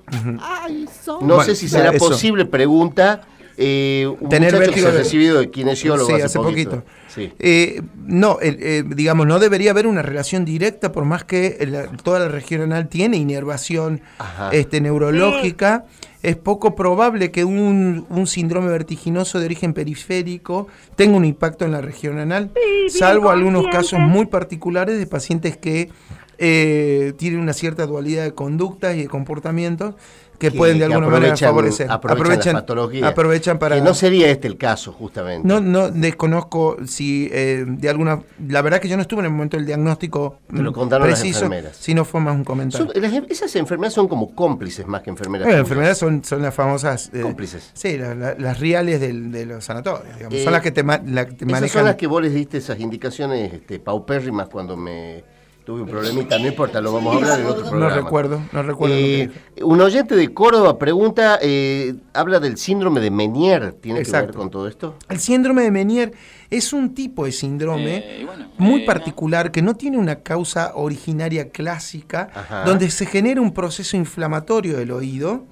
No 1.05 1.17
Bueno, 1.19 1.43
sé 1.43 1.55
si 1.55 1.67
será 1.67 1.91
eso. 1.91 2.07
posible, 2.09 2.45
pregunta. 2.45 3.27
Eh, 3.57 4.05
un 4.19 4.29
Tener 4.29 4.53
muchacho 4.53 4.59
vértigo 4.59 4.75
que 4.75 4.81
se 4.81 4.87
ha 4.87 4.91
de- 4.91 4.97
recibido 4.97 5.39
de 5.39 5.49
kinesiólogo 5.51 6.07
Sí, 6.07 6.13
hace, 6.15 6.23
hace 6.23 6.39
poquito. 6.39 6.83
Sí. 7.07 7.31
Eh, 7.39 7.81
no, 8.05 8.39
el- 8.41 8.57
eh, 8.61 8.83
digamos, 8.85 9.25
no 9.27 9.39
debería 9.39 9.71
haber 9.71 9.87
una 9.87 10.01
relación 10.01 10.43
directa, 10.45 10.91
por 10.91 11.05
más 11.05 11.23
que 11.23 11.57
la- 11.69 11.87
toda 12.03 12.19
la 12.19 12.27
región 12.27 12.61
anal 12.61 12.89
tiene 12.89 13.17
inervación 13.17 14.01
Ajá. 14.17 14.49
este, 14.51 14.81
neurológica. 14.81 15.85
Es 16.23 16.35
poco 16.35 16.75
probable 16.75 17.29
que 17.31 17.45
un, 17.45 18.07
un 18.09 18.25
síndrome 18.27 18.67
vertiginoso 18.69 19.39
de 19.39 19.45
origen 19.45 19.73
periférico 19.73 20.67
tenga 20.95 21.15
un 21.17 21.23
impacto 21.23 21.65
en 21.65 21.71
la 21.71 21.81
región 21.81 22.17
anal, 22.17 22.49
salvo 22.89 23.29
algunos 23.29 23.67
casos 23.67 23.99
muy 23.99 24.25
particulares 24.25 24.97
de 24.97 25.05
pacientes 25.05 25.55
que 25.55 25.89
eh, 26.37 27.13
tienen 27.17 27.39
una 27.39 27.53
cierta 27.53 27.85
dualidad 27.85 28.23
de 28.23 28.33
conductas 28.33 28.95
y 28.95 29.03
de 29.03 29.07
comportamientos 29.07 29.95
que, 30.37 30.51
Que- 30.51 30.57
pueden 30.57 30.79
de 30.79 30.87
que 30.87 30.93
alguna 30.93 31.09
manera 31.11 31.33
aprovechan- 31.33 31.45
favorecer. 31.47 31.87
Aprovechan, 31.91 32.53
las 32.53 32.61
patologías. 32.63 33.09
aprovechan 33.11 33.59
para... 33.59 33.75
Que 33.75 33.81
no 33.81 33.93
sería 33.93 34.29
este 34.29 34.47
el 34.47 34.57
caso, 34.57 34.91
justamente. 34.93 35.47
No, 35.47 35.59
no 35.61 35.89
desconozco 35.89 36.77
si 36.85 37.29
eh, 37.31 37.65
de 37.67 37.89
alguna. 37.89 38.21
La 38.47 38.61
verdad 38.61 38.79
que 38.79 38.87
yo 38.87 38.95
no 38.95 39.01
estuve 39.01 39.19
en 39.21 39.25
el 39.25 39.31
momento 39.31 39.57
del 39.57 39.65
diagnóstico 39.65 40.39
Te 40.53 40.61
lo 40.61 40.71
mm, 40.71 40.73
contaron 40.73 41.09
las 41.09 41.19
preciso, 41.19 41.45
enfermeras. 41.45 41.77
si 41.77 41.93
no 41.93 42.05
fue 42.05 42.21
más 42.21 42.35
un 42.35 42.43
comentario. 42.43 42.87
Son- 42.93 43.01
las- 43.01 43.13
esas 43.29 43.55
enfermedades 43.55 43.93
son 43.93 44.07
como 44.07 44.33
cómplices 44.35 44.85
más 44.87 45.01
que 45.01 45.09
enfermeras. 45.09 45.47
Eh, 45.47 45.51
las 45.51 45.59
enfermedades 45.61 45.97
son, 45.97 46.23
son 46.23 46.41
las 46.41 46.53
famosas. 46.53 47.09
eh, 47.13 47.21
Cómplices. 47.21 47.71
Sí, 47.73 47.97
la- 47.97 48.15
la- 48.15 48.35
las 48.35 48.59
reales 48.59 48.99
del- 49.01 49.31
de 49.31 49.45
los 49.45 49.63
sanatorios. 49.65 50.15
digamos. 50.15 50.33
Eh, 50.37 50.43
son 50.43 50.53
las 50.53 50.61
que 50.61 50.71
te, 50.71 50.83
la 50.83 50.99
te 50.99 51.33
Esas 51.35 51.41
manejan. 51.47 51.69
son 51.69 51.85
las 51.85 51.95
que 51.95 52.07
vos 52.07 52.21
les 52.21 52.33
diste 52.33 52.57
esas 52.57 52.79
indicaciones 52.79 53.53
este, 53.53 53.79
paupérrimas 53.79 54.47
cuando 54.49 54.75
me 54.77 55.23
tuve 55.65 55.81
un 55.81 55.87
problemita. 55.87 56.37
No 56.39 56.47
importa, 56.47 56.79
lo 56.79 56.93
vamos 56.93 57.13
a 57.13 57.17
hablar 57.17 57.39
en 57.39 57.45
otro 57.47 57.63
no 57.63 57.69
programa. 57.71 57.95
recuerdo, 57.95 58.41
no 58.51 58.63
recuerdo. 58.63 58.95
Eh, 58.95 59.29
un 59.63 59.81
oyente 59.81 60.15
de 60.15 60.33
Córdoba 60.33 60.77
pregunta, 60.77 61.39
eh, 61.41 61.95
habla 62.13 62.39
del 62.39 62.57
síndrome 62.57 63.01
de 63.01 63.11
Menier. 63.11 63.73
¿Tiene 63.73 64.03
que 64.03 64.11
ver 64.11 64.31
con 64.33 64.49
todo 64.49 64.67
esto? 64.67 64.95
El 65.09 65.19
síndrome 65.19 65.63
de 65.63 65.71
Menier 65.71 66.13
es 66.49 66.71
un 66.71 66.93
tipo 66.93 67.25
de 67.25 67.31
síndrome 67.31 68.25
muy 68.57 68.85
particular 68.85 69.51
que 69.51 69.61
no 69.61 69.75
tiene 69.75 69.97
una 69.97 70.17
causa 70.17 70.71
originaria 70.75 71.49
clásica, 71.49 72.29
Ajá. 72.33 72.63
donde 72.63 72.89
se 72.91 73.05
genera 73.05 73.41
un 73.41 73.53
proceso 73.53 73.97
inflamatorio 73.97 74.77
del 74.77 74.91
oído. 74.91 75.45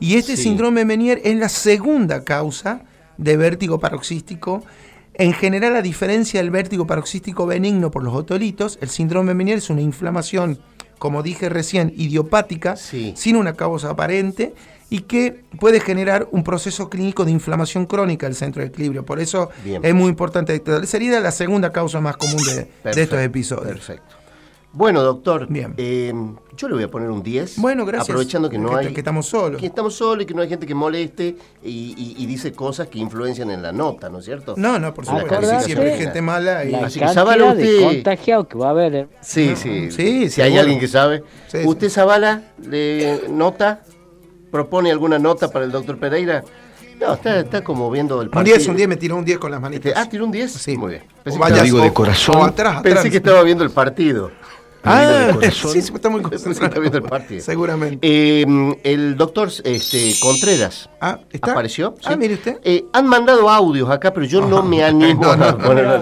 Y 0.00 0.16
este 0.16 0.36
Sí. 0.36 0.44
síndrome 0.44 0.80
de 0.80 0.84
Menier 0.86 1.20
es 1.22 1.36
la 1.36 1.50
segunda 1.50 2.24
causa 2.24 2.82
de 3.18 3.36
vértigo 3.36 3.78
paroxístico. 3.78 4.64
En 5.20 5.34
general, 5.34 5.76
a 5.76 5.82
diferencia 5.82 6.40
del 6.40 6.50
vértigo 6.50 6.86
paroxístico 6.86 7.44
benigno 7.44 7.90
por 7.90 8.02
los 8.02 8.14
otolitos, 8.14 8.78
el 8.80 8.88
síndrome 8.88 9.28
de 9.28 9.34
Menier 9.34 9.58
es 9.58 9.68
una 9.68 9.82
inflamación, 9.82 10.58
como 10.98 11.22
dije 11.22 11.50
recién, 11.50 11.92
idiopática, 11.94 12.74
Sí. 12.76 13.12
sin 13.16 13.36
una 13.36 13.52
causa 13.52 13.90
aparente 13.90 14.54
y 14.88 15.00
que 15.00 15.44
puede 15.58 15.80
generar 15.80 16.26
un 16.30 16.42
proceso 16.42 16.88
clínico 16.88 17.26
de 17.26 17.32
inflamación 17.32 17.84
crónica 17.84 18.24
del 18.26 18.34
centro 18.34 18.62
de 18.62 18.68
equilibrio. 18.68 19.04
Por 19.04 19.20
eso 19.20 19.50
Bien. 19.62 19.84
es 19.84 19.94
muy 19.94 20.08
importante. 20.08 20.62
Sería 20.84 21.20
la 21.20 21.32
segunda 21.32 21.70
causa 21.70 22.00
más 22.00 22.16
común 22.16 22.42
de, 22.42 22.70
estos 23.02 23.20
episodios. 23.20 23.74
Perfecto. 23.74 24.19
Bueno, 24.72 25.02
doctor, 25.02 25.48
Bien. 25.48 25.74
eh, 25.78 26.12
yo 26.56 26.68
le 26.68 26.74
voy 26.74 26.84
a 26.84 26.88
poner 26.88 27.10
un 27.10 27.24
10. 27.24 27.56
Bueno, 27.58 27.84
gracias. 27.84 28.10
Aprovechando 28.10 28.48
que 28.48 28.56
no 28.56 28.70
Que- 28.70 28.86
hay. 28.86 28.92
que 28.94 29.00
estamos 29.00 29.26
solos. 29.26 29.60
Que 29.60 29.66
estamos 29.66 29.94
solos 29.94 30.22
y 30.22 30.26
que 30.26 30.32
no 30.34 30.42
hay 30.42 30.48
gente 30.48 30.64
que 30.64 30.74
moleste 30.76 31.34
y, 31.64 31.68
y- 31.96 32.14
y 32.22 32.26
dice 32.26 32.52
cosas 32.52 32.86
que 32.86 33.00
influencian 33.00 33.50
en 33.50 33.62
la 33.62 33.72
nota, 33.72 34.08
¿no 34.08 34.20
es 34.20 34.26
cierto? 34.26 34.54
No, 34.56 34.78
no, 34.78 34.94
por 34.94 35.06
supuesto. 35.06 35.28
calificación 35.28 35.64
Siempre 35.66 35.92
hay 35.94 35.98
gente 35.98 36.22
mala. 36.22 36.64
Y... 36.64 36.70
La 36.70 36.86
Así 36.86 37.00
que 37.00 37.08
Zavala, 37.08 37.52
de 37.54 37.64
usted- 37.78 37.84
contagiados 37.84 38.46
que 38.46 38.58
va 38.58 38.66
a 38.68 38.70
haber. 38.70 38.94
eh. 38.94 39.08
Sí, 39.20 39.48
No, 39.50 39.56
sí. 39.56 39.90
sí, 39.90 40.30
si 40.30 40.40
hay 40.40 40.56
alguien 40.56 40.78
que 40.78 40.86
sabe. 40.88 41.24
Sí, 41.48 41.58
¿Usted, 41.64 41.88
Zavala, 41.90 42.42
le 42.64 43.22
nota? 43.28 43.80
¿Propone 44.52 44.90
alguna 44.92 45.18
nota 45.18 45.48
para 45.50 45.64
el 45.64 45.72
doctor 45.72 45.98
Pereira? 45.98 46.44
No, 47.00 47.14
está, 47.14 47.40
está 47.40 47.64
como 47.64 47.90
viendo 47.90 48.20
el 48.20 48.26
Un 48.28 48.32
partido. 48.32 48.56
10, 48.56 48.68
un 48.68 48.76
10 48.76 48.88
me 48.88 48.96
tiró 48.96 49.16
un 49.16 49.24
10 49.24 49.38
con 49.38 49.50
las 49.50 49.60
manitas. 49.60 49.86
Este, 49.86 49.98
ah, 49.98 50.06
tiró 50.08 50.26
un 50.26 50.32
10. 50.32 50.52
Sí. 50.52 50.76
Muy 50.76 50.90
bien. 50.90 51.02
O 51.20 51.22
Pensé, 51.24 51.38
vaya, 51.38 51.62
que, 51.62 51.68
estaba, 51.68 51.82
o- 51.84 51.86
o 51.86 52.44
atrás, 52.44 52.76
atrás. 52.76 52.82
pensé 52.82 53.10
que 53.10 53.16
estaba 53.16 53.42
viendo 53.42 53.64
el 53.64 53.70
partido. 53.70 54.30
Ah, 54.82 55.32
sí, 55.52 55.82
sí, 55.82 55.92
está 55.94 56.08
muy 56.08 56.22
concentrado. 56.22 56.80
viendo 56.80 56.98
el 56.98 57.04
partido. 57.04 57.40
Seguramente. 57.42 57.98
Eh, 58.02 58.46
el 58.82 59.16
doctor 59.16 59.50
este, 59.64 60.14
Contreras 60.20 60.88
Ah, 61.00 61.18
¿está? 61.30 61.52
apareció. 61.52 61.94
Ah, 62.04 62.12
¿sí? 62.12 62.18
mire 62.18 62.34
usted. 62.34 62.56
Eh, 62.64 62.84
han 62.92 63.06
mandado 63.06 63.48
audios 63.50 63.90
acá, 63.90 64.12
pero 64.12 64.24
yo 64.26 64.40
no 64.46 64.62
me 64.64 64.82
animo 64.82 65.22
No, 65.22 65.36
no, 65.36 65.44
a 65.44 65.52
no, 65.52 65.58
ponerlo 65.58 66.00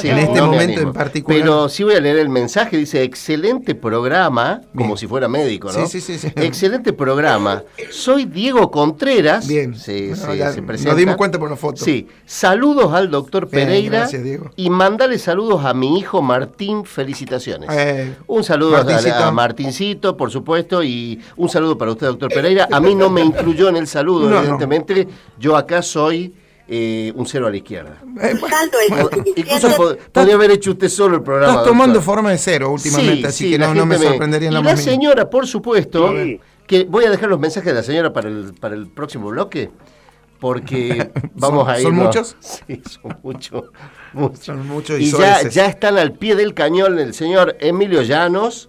Sí, 0.00 0.08
en 0.08 0.18
este 0.18 0.40
momento 0.40 0.80
en 0.80 0.92
particular. 0.92 1.40
Pero 1.40 1.68
sí 1.68 1.84
voy 1.84 1.94
a 1.94 2.00
leer 2.00 2.18
el 2.18 2.28
mensaje. 2.28 2.76
Dice, 2.76 3.02
excelente 3.02 3.74
programa, 3.74 4.62
como 4.74 4.96
si 4.96 5.06
fuera 5.06 5.28
médico, 5.28 5.70
¿no? 5.72 5.86
Sí, 5.86 6.00
sí, 6.00 6.00
sí, 6.00 6.18
sí. 6.18 6.32
Excelente 6.36 6.92
programa. 6.92 7.62
Soy 7.90 8.24
Diego 8.24 8.70
Contreras. 8.70 9.46
Bien. 9.46 9.74
Se, 9.74 10.08
Bueno, 10.08 10.16
se- 10.16 10.36
ya 10.38 10.52
se 10.52 10.60
nos 10.60 10.66
presenta. 10.68 10.94
dimos 10.94 11.16
cuenta 11.16 11.38
por 11.38 11.50
la 11.50 11.56
foto. 11.56 11.84
Sí. 11.84 12.08
Saludos 12.24 12.92
al 12.94 13.10
doctor 13.10 13.48
Bien, 13.50 13.66
Pereira. 13.66 13.98
gracias, 14.00 14.22
Diego. 14.22 14.50
Y 14.56 14.70
mandale 14.70 15.18
saludos 15.18 15.64
a 15.64 15.74
mi 15.74 15.98
hijo 15.98 16.22
Martín. 16.22 16.84
Felicitaciones. 16.84 17.41
Eh, 17.46 18.16
Un 18.26 18.44
saludo 18.44 18.76
a- 18.76 18.84
Martincito. 18.84 19.14
a, 19.16 19.32
Martincito, 19.32 20.16
por 20.16 20.30
supuesto, 20.30 20.82
y 20.82 21.20
un 21.36 21.48
saludo 21.48 21.76
para 21.78 21.90
usted, 21.92 22.06
doctor 22.06 22.32
Pereira. 22.32 22.68
A 22.70 22.80
mí 22.80 22.94
no 22.94 23.10
me 23.10 23.20
incluyó 23.22 23.68
en 23.68 23.76
el 23.76 23.86
saludo, 23.86 24.24
No, 24.28 24.36
no. 24.36 24.38
evidentemente. 24.40 25.08
Yo 25.38 25.56
acá 25.56 25.82
soy 25.82 26.34
eh, 26.68 27.12
un 27.16 27.26
cero 27.26 27.46
a 27.48 27.50
la 27.50 27.56
izquierda. 27.56 27.98
eh, 28.22 28.34
bueno, 28.40 29.08
Incluso 29.36 29.68
po- 29.76 29.96
podría 30.12 30.34
haber 30.36 30.52
hecho 30.52 30.70
usted 30.70 30.88
solo 30.88 31.16
el 31.16 31.22
programa. 31.22 31.52
Estás 31.52 31.66
tomando 31.66 31.94
doctor. 31.94 32.14
forma 32.14 32.30
de 32.30 32.38
cero 32.38 32.70
últimamente, 32.70 33.16
Sí, 33.16 33.24
así 33.26 33.44
sí, 33.46 33.50
que 33.52 33.58
la 33.58 33.66
no, 33.68 33.74
no 33.74 33.86
me 33.86 33.98
sorprendería 33.98 34.48
en 34.48 34.52
Y 34.52 34.54
la 34.54 34.60
la 34.60 34.64
más 34.70 34.78
mínima. 34.78 34.92
señora, 34.92 35.28
por 35.30 35.46
supuesto, 35.46 36.14
que 36.66 36.84
voy 36.84 37.04
a 37.04 37.10
dejar 37.10 37.28
los 37.28 37.40
mensajes 37.40 37.66
de 37.66 37.74
la 37.74 37.82
señora 37.82 38.12
para 38.12 38.28
el, 38.28 38.54
para 38.58 38.74
el 38.74 38.86
próximo 38.88 39.28
bloque, 39.28 39.70
porque 40.40 41.10
vamos 41.34 41.68
a 41.68 41.78
ir. 41.78 41.84
¿Son 41.84 41.94
muchos? 41.94 42.36
Sí, 42.40 42.80
son 42.88 43.18
muchos. 43.22 43.64
muchos. 44.20 44.44
Son 44.44 44.66
muchos 44.66 45.00
y 45.00 45.10
ya, 45.10 45.36
soeces. 45.36 45.54
ya 45.54 45.66
están 45.66 45.98
al 45.98 46.12
pie 46.12 46.34
del 46.36 46.54
cañón 46.54 46.98
el 46.98 47.14
señor 47.14 47.56
Emilio 47.60 48.02
Llanos. 48.02 48.68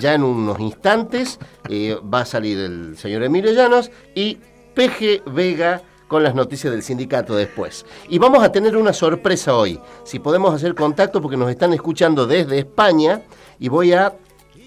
Ya 0.00 0.14
en 0.14 0.22
unos 0.22 0.58
instantes 0.60 1.38
eh, 1.68 1.96
va 2.02 2.20
a 2.20 2.24
salir 2.24 2.58
el 2.58 2.96
señor 2.96 3.22
Emilio 3.22 3.52
Llanos 3.52 3.90
y 4.14 4.38
PG 4.74 5.24
Vega 5.26 5.82
con 6.08 6.22
las 6.22 6.34
noticias 6.34 6.72
del 6.72 6.82
sindicato 6.82 7.36
después. 7.36 7.84
Y 8.08 8.18
vamos 8.18 8.42
a 8.42 8.50
tener 8.50 8.76
una 8.76 8.92
sorpresa 8.92 9.56
hoy. 9.56 9.78
Si 10.04 10.20
podemos 10.20 10.54
hacer 10.54 10.74
contacto 10.74 11.20
porque 11.20 11.36
nos 11.36 11.50
están 11.50 11.72
escuchando 11.74 12.26
desde 12.26 12.58
España 12.58 13.22
y 13.58 13.68
voy 13.68 13.92
a 13.92 14.14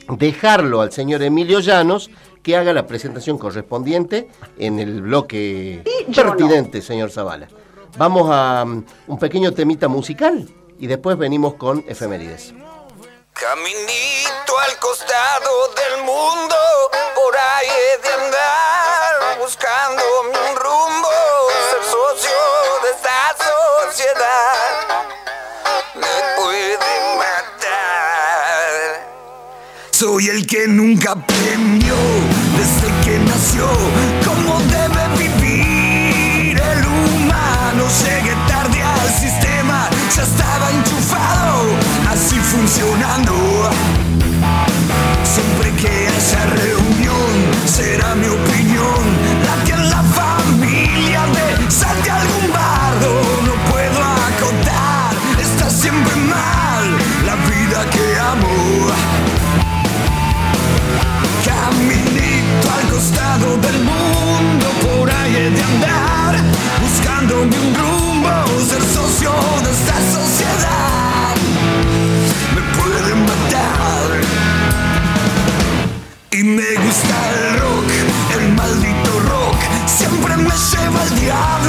dejarlo 0.10 0.82
al 0.82 0.92
señor 0.92 1.24
Emilio 1.24 1.60
Llanos 1.60 2.10
que 2.44 2.56
haga 2.56 2.74
la 2.74 2.88
presentación 2.88 3.38
correspondiente 3.38 4.30
en 4.58 4.80
el 4.80 5.02
bloque 5.02 5.84
pertinente, 6.16 6.82
señor 6.82 7.12
Zavala. 7.12 7.48
Vamos 7.98 8.30
a 8.32 8.64
um, 8.64 8.84
un 9.08 9.18
pequeño 9.18 9.52
temita 9.54 9.88
musical 9.88 10.48
y 10.78 10.86
después 10.86 11.18
venimos 11.18 11.56
con 11.56 11.84
efemérides. 11.88 12.54
Caminito 13.34 14.60
al 14.60 14.78
costado 14.78 15.74
del 15.76 16.04
mundo, 16.04 16.56
por 17.16 17.36
ahí 17.36 17.68
he 17.68 17.98
de 18.04 18.14
andar, 18.14 19.40
buscando 19.40 20.04
un 20.22 20.56
rumbo, 20.58 21.10
ser 21.72 21.84
socio 21.84 22.38
de 22.84 22.90
esta 22.92 23.36
sociedad. 23.90 24.66
Me 25.96 26.16
puede 26.40 26.78
matar. 27.18 28.70
Soy 29.92 30.30
el 30.30 30.46
que 30.46 30.68
nunca 30.68 31.14
aprendió 31.14 31.96
desde 32.58 32.88
que 33.04 33.18
nació 33.20 33.68
buscándome 67.18 67.60
un 67.60 67.74
rumbo, 67.74 68.30
ser 68.68 68.82
socio 68.82 69.32
de 69.64 69.72
esta 69.72 69.96
sociedad. 70.14 71.36
Me 72.54 72.62
pueden 72.78 73.20
matar. 73.22 74.10
Y 76.32 76.44
me 76.44 76.76
gusta 76.86 77.16
el 77.34 77.60
rock, 77.60 77.90
el 78.40 78.54
maldito 78.54 79.20
rock. 79.32 79.60
Siempre 79.88 80.38
me 80.38 80.52
lleva 80.52 81.04
el 81.04 81.20
diablo, 81.20 81.67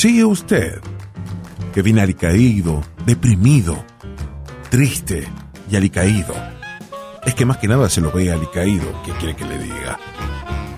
sí 0.00 0.24
usted, 0.24 0.80
que 1.74 1.82
viene 1.82 2.00
alicaído, 2.00 2.80
deprimido, 3.04 3.84
triste 4.70 5.28
y 5.70 5.76
alicaído. 5.76 6.32
Es 7.26 7.34
que 7.34 7.44
más 7.44 7.58
que 7.58 7.68
nada 7.68 7.90
se 7.90 8.00
lo 8.00 8.10
ve 8.10 8.32
alicaído, 8.32 8.86
¿qué 9.04 9.12
quiere 9.12 9.36
que 9.36 9.44
le 9.44 9.58
diga? 9.58 9.98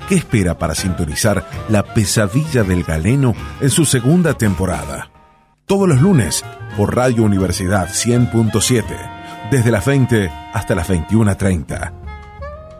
¿Qué 0.08 0.16
espera 0.16 0.58
para 0.58 0.74
sintonizar 0.74 1.48
La 1.68 1.84
pesadilla 1.84 2.64
del 2.64 2.82
galeno 2.82 3.32
en 3.60 3.70
su 3.70 3.84
segunda 3.84 4.34
temporada? 4.34 5.12
Todos 5.66 5.88
los 5.88 6.00
lunes 6.00 6.44
por 6.76 6.96
Radio 6.96 7.22
Universidad 7.22 7.90
100.7, 7.90 9.50
desde 9.52 9.70
las 9.70 9.86
20 9.86 10.32
hasta 10.52 10.74
las 10.74 10.90
21.30 10.90 11.92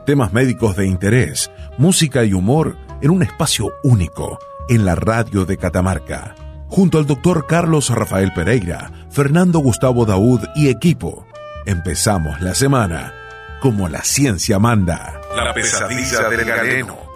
temas 0.04 0.32
médicos 0.32 0.74
de 0.74 0.88
interés, 0.88 1.52
música 1.78 2.24
y 2.24 2.32
humor 2.32 2.76
en 3.00 3.10
un 3.10 3.22
espacio 3.22 3.70
único 3.84 4.40
en 4.68 4.84
la 4.84 4.94
radio 4.94 5.44
de 5.44 5.56
Catamarca. 5.56 6.34
Junto 6.68 6.98
al 6.98 7.06
doctor 7.06 7.46
Carlos 7.46 7.90
Rafael 7.90 8.32
Pereira, 8.32 8.90
Fernando 9.10 9.58
Gustavo 9.58 10.06
Daud 10.06 10.40
y 10.54 10.68
equipo, 10.68 11.26
empezamos 11.66 12.40
la 12.40 12.54
semana 12.54 13.14
como 13.60 13.88
la 13.88 14.02
ciencia 14.02 14.58
manda. 14.58 15.20
La 15.36 15.54
pesadilla 15.54 16.28
del 16.28 16.44
galeno. 16.44 17.11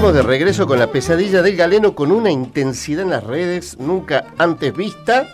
Estamos 0.00 0.16
de 0.16 0.22
regreso 0.22 0.66
con 0.66 0.78
la 0.78 0.86
pesadilla 0.86 1.42
del 1.42 1.56
galeno 1.56 1.94
con 1.94 2.10
una 2.10 2.30
intensidad 2.30 3.02
en 3.02 3.10
las 3.10 3.22
redes 3.22 3.78
nunca 3.78 4.24
antes 4.38 4.74
vista. 4.74 5.26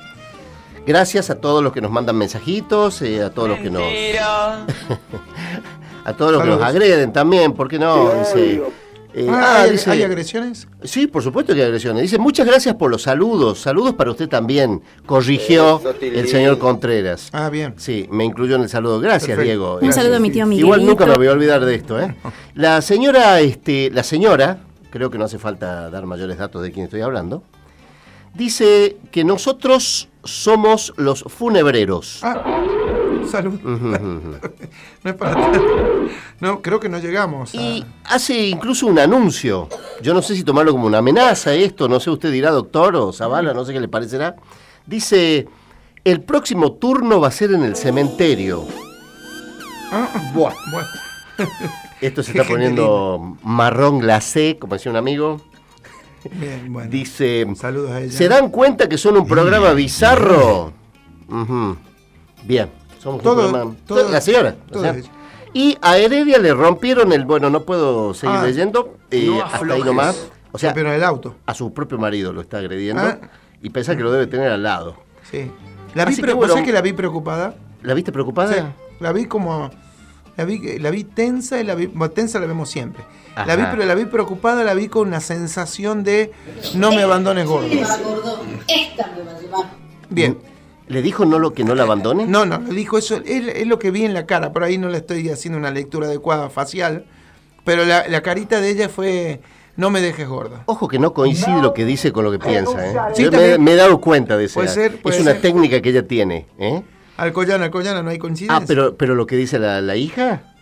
Gracias 0.85 1.31
a 1.31 1.37
todos 1.37 1.63
los 1.63 1.73
que 1.73 1.81
nos 1.81 1.93
mandan 1.93 2.17
mensajitos, 2.17 3.01
eh, 3.03 3.23
a 3.23 3.31
todos 3.31 3.49
los 3.49 3.61
que 3.61 3.71
nos. 3.71 3.85
a 6.05 6.13
todos 6.15 6.33
los 6.33 6.43
que 6.43 6.49
nos 6.49 6.61
agreden 6.61 7.13
también, 7.13 7.53
¿por 7.53 7.69
qué 7.69 7.79
no? 7.79 8.11
Dice, 8.19 8.61
eh, 9.17 9.27
Ah, 9.31 9.43
ah, 9.45 9.63
¿hay, 9.63 9.71
dice- 9.73 9.91
hay 9.91 10.03
agresiones? 10.03 10.69
Sí, 10.85 11.07
por 11.07 11.23
supuesto 11.23 11.55
que 11.55 11.61
hay 11.61 11.67
agresiones. 11.67 12.03
Dice, 12.03 12.19
muchas 12.19 12.47
gracias 12.47 12.75
por 12.75 12.91
los 12.91 13.03
saludos. 13.03 13.61
Saludos 13.61 13.95
para 13.95 14.11
usted 14.11 14.29
también. 14.29 14.83
Corrigió 15.07 15.81
el 16.01 16.29
señor 16.29 16.59
Contreras. 16.59 17.31
Ah, 17.33 17.49
bien. 17.49 17.75
Sí, 17.79 18.07
me 18.11 18.25
incluyó 18.25 18.57
en 18.57 18.63
el 18.63 18.69
saludo. 18.69 19.01
Gracias, 19.01 19.23
Perfecto. 19.37 19.43
Diego. 19.45 19.75
Un 19.75 19.81
Gracias. 19.81 19.97
saludo 19.97 20.17
a 20.17 20.21
mi 20.21 20.31
tío 20.31 20.45
Miguelito. 20.47 20.67
Igual 20.67 20.87
nunca 20.87 21.07
me 21.07 21.15
voy 21.17 21.27
a 21.29 21.33
olvidar 21.33 21.65
de 21.65 21.75
esto, 21.75 21.99
¿eh? 22.01 22.15
La 22.55 22.81
señora, 22.83 23.41
este, 23.41 23.91
la 23.91 24.03
señora, 24.03 24.59
creo 24.91 25.11
que 25.11 25.19
no 25.19 25.25
hace 25.25 25.39
falta 25.39 25.89
dar 25.91 26.07
mayores 26.07 26.39
datos 26.39 26.63
de 26.63 26.71
quién 26.73 26.85
estoy 26.85 27.01
hablando, 27.01 27.43
dice 28.35 28.97
que 29.11 29.25
nosotros 29.25 30.09
somos 30.25 30.93
los 30.97 31.23
funebreros. 31.29 32.21
Ah, 32.23 32.63
salud. 33.31 33.59
No 35.03 35.11
es 35.11 35.17
para 35.17 35.35
tanto. 35.35 35.61
No, 36.41 36.61
creo 36.63 36.81
que 36.81 36.89
no 36.89 36.99
llegamos. 36.99 37.55
a- 37.55 37.57
Y 37.57 37.85
hace 38.05 38.47
incluso 38.49 38.87
un 38.87 38.99
anuncio. 38.99 39.69
Yo 40.03 40.13
no 40.15 40.21
sé 40.23 40.35
si 40.35 40.43
tomarlo 40.45 40.73
como 40.73 40.87
una 40.87 40.99
amenaza 40.99 41.55
esto, 41.55 41.89
no 41.89 42.01
sé, 42.01 42.11
usted 42.11 42.33
dirá, 42.33 42.51
doctor 42.51 42.97
o 42.97 43.13
Zavala, 43.13 43.55
no 43.55 43.65
sé 43.65 43.73
qué 43.73 43.81
le 43.81 43.89
parecerá. 43.89 44.35
Dice, 44.85 45.47
el 46.05 46.21
próximo 46.23 46.73
turno 46.73 47.21
va 47.21 47.29
a 47.29 47.31
ser 47.31 47.53
en 47.53 47.63
el 47.63 47.77
cementerio. 47.77 48.65
Ah, 49.93 50.09
Buah. 50.35 50.53
bueno. 50.73 50.89
Esto 52.01 52.23
se 52.23 52.33
está 52.33 52.45
poniendo 52.45 53.37
marrón 53.43 53.99
glacé, 54.01 54.59
como 54.59 54.75
decía 54.75 54.91
un 54.91 54.97
amigo. 54.97 55.41
Bien, 56.33 56.73
bueno. 56.73 56.91
Dice, 56.91 57.47
Saludos 57.57 57.91
a 57.93 58.01
ella. 58.01 58.13
¿se 58.13 58.29
dan 58.29 58.51
cuenta 58.51 58.89
que 58.89 58.99
son 58.99 59.17
un 59.17 59.27
programa 59.27 59.73
bizarro? 59.73 60.73
Bien, 62.45 62.69
somos 63.07 63.23
Todo- 63.23 63.47
un 63.47 63.51
programa... 63.53 63.77
todo- 63.87 64.09
la 64.11 64.21
señora. 64.21 64.57
Y 65.53 65.79
a 65.81 65.97
Heredia 65.97 66.39
le 66.39 66.53
rompieron 66.53 67.13
el... 67.13 67.25
Bueno, 67.25 67.49
no 67.51 67.63
puedo 67.63 68.13
seguir 68.15 68.37
Ah, 68.37 68.45
leyendo. 68.45 68.97
eh, 69.11 69.27
no 69.27 69.43
hasta 69.45 69.73
ahí 69.75 69.83
nomás. 69.83 70.27
O 70.53 70.59
sea, 70.59 70.71
Rompieron 70.71 70.93
el 70.93 71.05
auto. 71.05 71.35
a 71.47 71.55
su 71.55 71.73
propio 71.73 71.99
marido 71.99 72.33
lo 72.33 72.41
está 72.41 72.59
agrediendo. 72.59 73.03
Ah. 73.03 73.19
Y 73.63 73.71
piensa 73.71 73.97
que 73.97 74.03
lo 74.03 74.11
debe 74.13 74.27
tener 74.27 74.51
al 74.51 74.63
lado. 74.63 74.97
Sí. 75.31 75.51
La 75.95 76.05
vi, 76.05 76.15
que 76.17 76.23
pre- 76.23 76.33
¿vos 76.35 76.49
bueno. 76.51 76.65
que 76.67 76.73
la 76.73 76.83
vi 76.83 76.93
preocupada? 76.93 77.55
¿La 77.83 77.95
viste 77.95 78.13
preocupada? 78.13 78.53
Sí. 78.53 78.61
La 79.01 79.13
vi 79.13 79.27
como. 79.27 79.71
La 80.37 80.45
vi, 80.45 80.79
la 80.79 80.91
vi 80.91 81.05
tensa 81.05 81.59
y 81.61 81.65
la 81.65 81.75
vi. 81.75 81.87
bueno, 81.87 82.13
tensa 82.13 82.39
la 82.39 82.47
vemos 82.47 82.69
siempre. 82.69 83.03
La 83.47 83.57
vi, 83.57 83.63
pero 83.71 83.85
la 83.85 83.95
vi 83.95 84.05
preocupada, 84.07 84.63
la 84.65 84.75
vi 84.75 84.89
con 84.89 85.09
una 85.09 85.21
sensación 85.21 86.05
de 86.05 86.33
no 86.75 86.91
me 86.91 87.03
abandones 87.03 87.47
gordo. 87.47 87.67
Esta 87.67 87.87
me 89.17 89.23
va 89.25 89.33
a 89.33 89.41
llevar. 89.41 89.65
Bien. 90.11 90.39
¿Le 90.89 91.03
dijo 91.03 91.25
no 91.25 91.39
lo 91.39 91.53
que 91.53 91.65
no 91.65 91.75
la 91.75 91.83
abandone? 91.83 92.27
No, 92.27 92.47
no, 92.47 92.59
le 92.59 92.75
dijo 92.75 92.97
eso. 92.99 93.17
Es, 93.25 93.47
es 93.49 93.67
lo 93.67 93.79
que 93.79 93.91
vi 93.91 94.05
en 94.05 94.15
la 94.15 94.25
cara. 94.27 94.53
Por 94.53 94.63
ahí 94.63 94.79
no 94.79 94.89
le 94.89 94.99
estoy 94.99 95.29
haciendo 95.31 95.59
una 95.59 95.71
lectura 95.71 96.07
adecuada 96.07 96.49
facial. 96.49 97.07
Pero 97.65 97.85
la, 97.85 98.07
la 98.09 98.23
carita 98.23 98.61
de 98.61 98.71
ella 98.71 98.89
fue. 98.89 99.41
No 99.77 99.91
me 99.91 100.01
dejes 100.01 100.27
gordo. 100.27 100.61
Ojo 100.67 100.89
que 100.89 100.99
no 100.99 101.13
coincide 101.13 101.61
lo 101.61 101.75
que 101.75 101.85
dice 101.85 102.11
con 102.13 102.25
lo 102.25 102.31
que 102.31 102.39
piensa. 102.39 102.87
¿eh? 102.87 102.95
Sí, 103.15 103.25
Yo 103.25 103.31
me, 103.59 103.73
he 103.73 103.77
dado 103.77 104.01
cuenta 104.01 104.37
de 104.39 104.45
eso. 104.47 104.55
Puede 104.55 104.69
ser, 104.69 105.03
puede 105.03 105.17
es 105.17 105.23
una 105.23 105.33
ser. 105.33 105.43
técnica 105.43 105.83
que 105.83 105.91
ella 105.91 106.07
tiene. 106.07 106.47
¿eh? 106.59 106.83
Alcoyana, 107.19 107.67
Alcoyana, 107.67 108.03
no 108.03 108.09
hay 108.11 108.19
coincidencia. 108.19 108.57
Ah, 108.57 108.65
pero, 108.67 108.97
pero 108.97 109.15
lo 109.15 109.27
que 109.27 109.37
dice 109.37 109.59
la, 109.59 109.83
la 109.83 109.97
hija. 109.97 110.55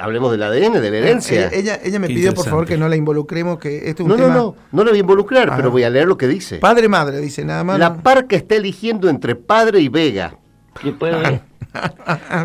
Hablemos 0.00 0.32
del 0.32 0.42
ADN, 0.42 0.80
de 0.80 0.90
la 0.90 0.96
herencia. 0.98 1.46
Eh, 1.46 1.50
Ella, 1.60 1.78
ella 1.84 1.98
me 2.00 2.08
Qué 2.08 2.14
pidió 2.14 2.34
por 2.34 2.44
favor 2.44 2.66
que 2.66 2.76
no 2.76 2.88
la 2.88 2.96
involucremos, 2.96 3.58
que 3.58 3.76
este 3.88 3.90
es 3.90 4.00
un 4.00 4.08
no, 4.08 4.16
no, 4.16 4.22
tema. 4.24 4.34
no, 4.36 4.56
no 4.72 4.84
la 4.84 4.90
voy 4.90 4.98
a 4.98 5.00
involucrar, 5.00 5.50
Ah. 5.50 5.56
pero 5.56 5.70
voy 5.70 5.84
a 5.84 5.90
leer 5.90 6.08
lo 6.08 6.16
que 6.16 6.26
dice. 6.26 6.58
Padre 6.58 6.88
madre, 6.88 7.18
dice 7.20 7.44
nada 7.44 7.62
más. 7.64 7.78
La 7.78 7.90
no. 7.90 8.02
parca 8.02 8.34
está 8.36 8.56
eligiendo 8.56 9.08
entre 9.08 9.34
padre 9.36 9.80
y 9.80 9.88
Vega. 9.88 10.36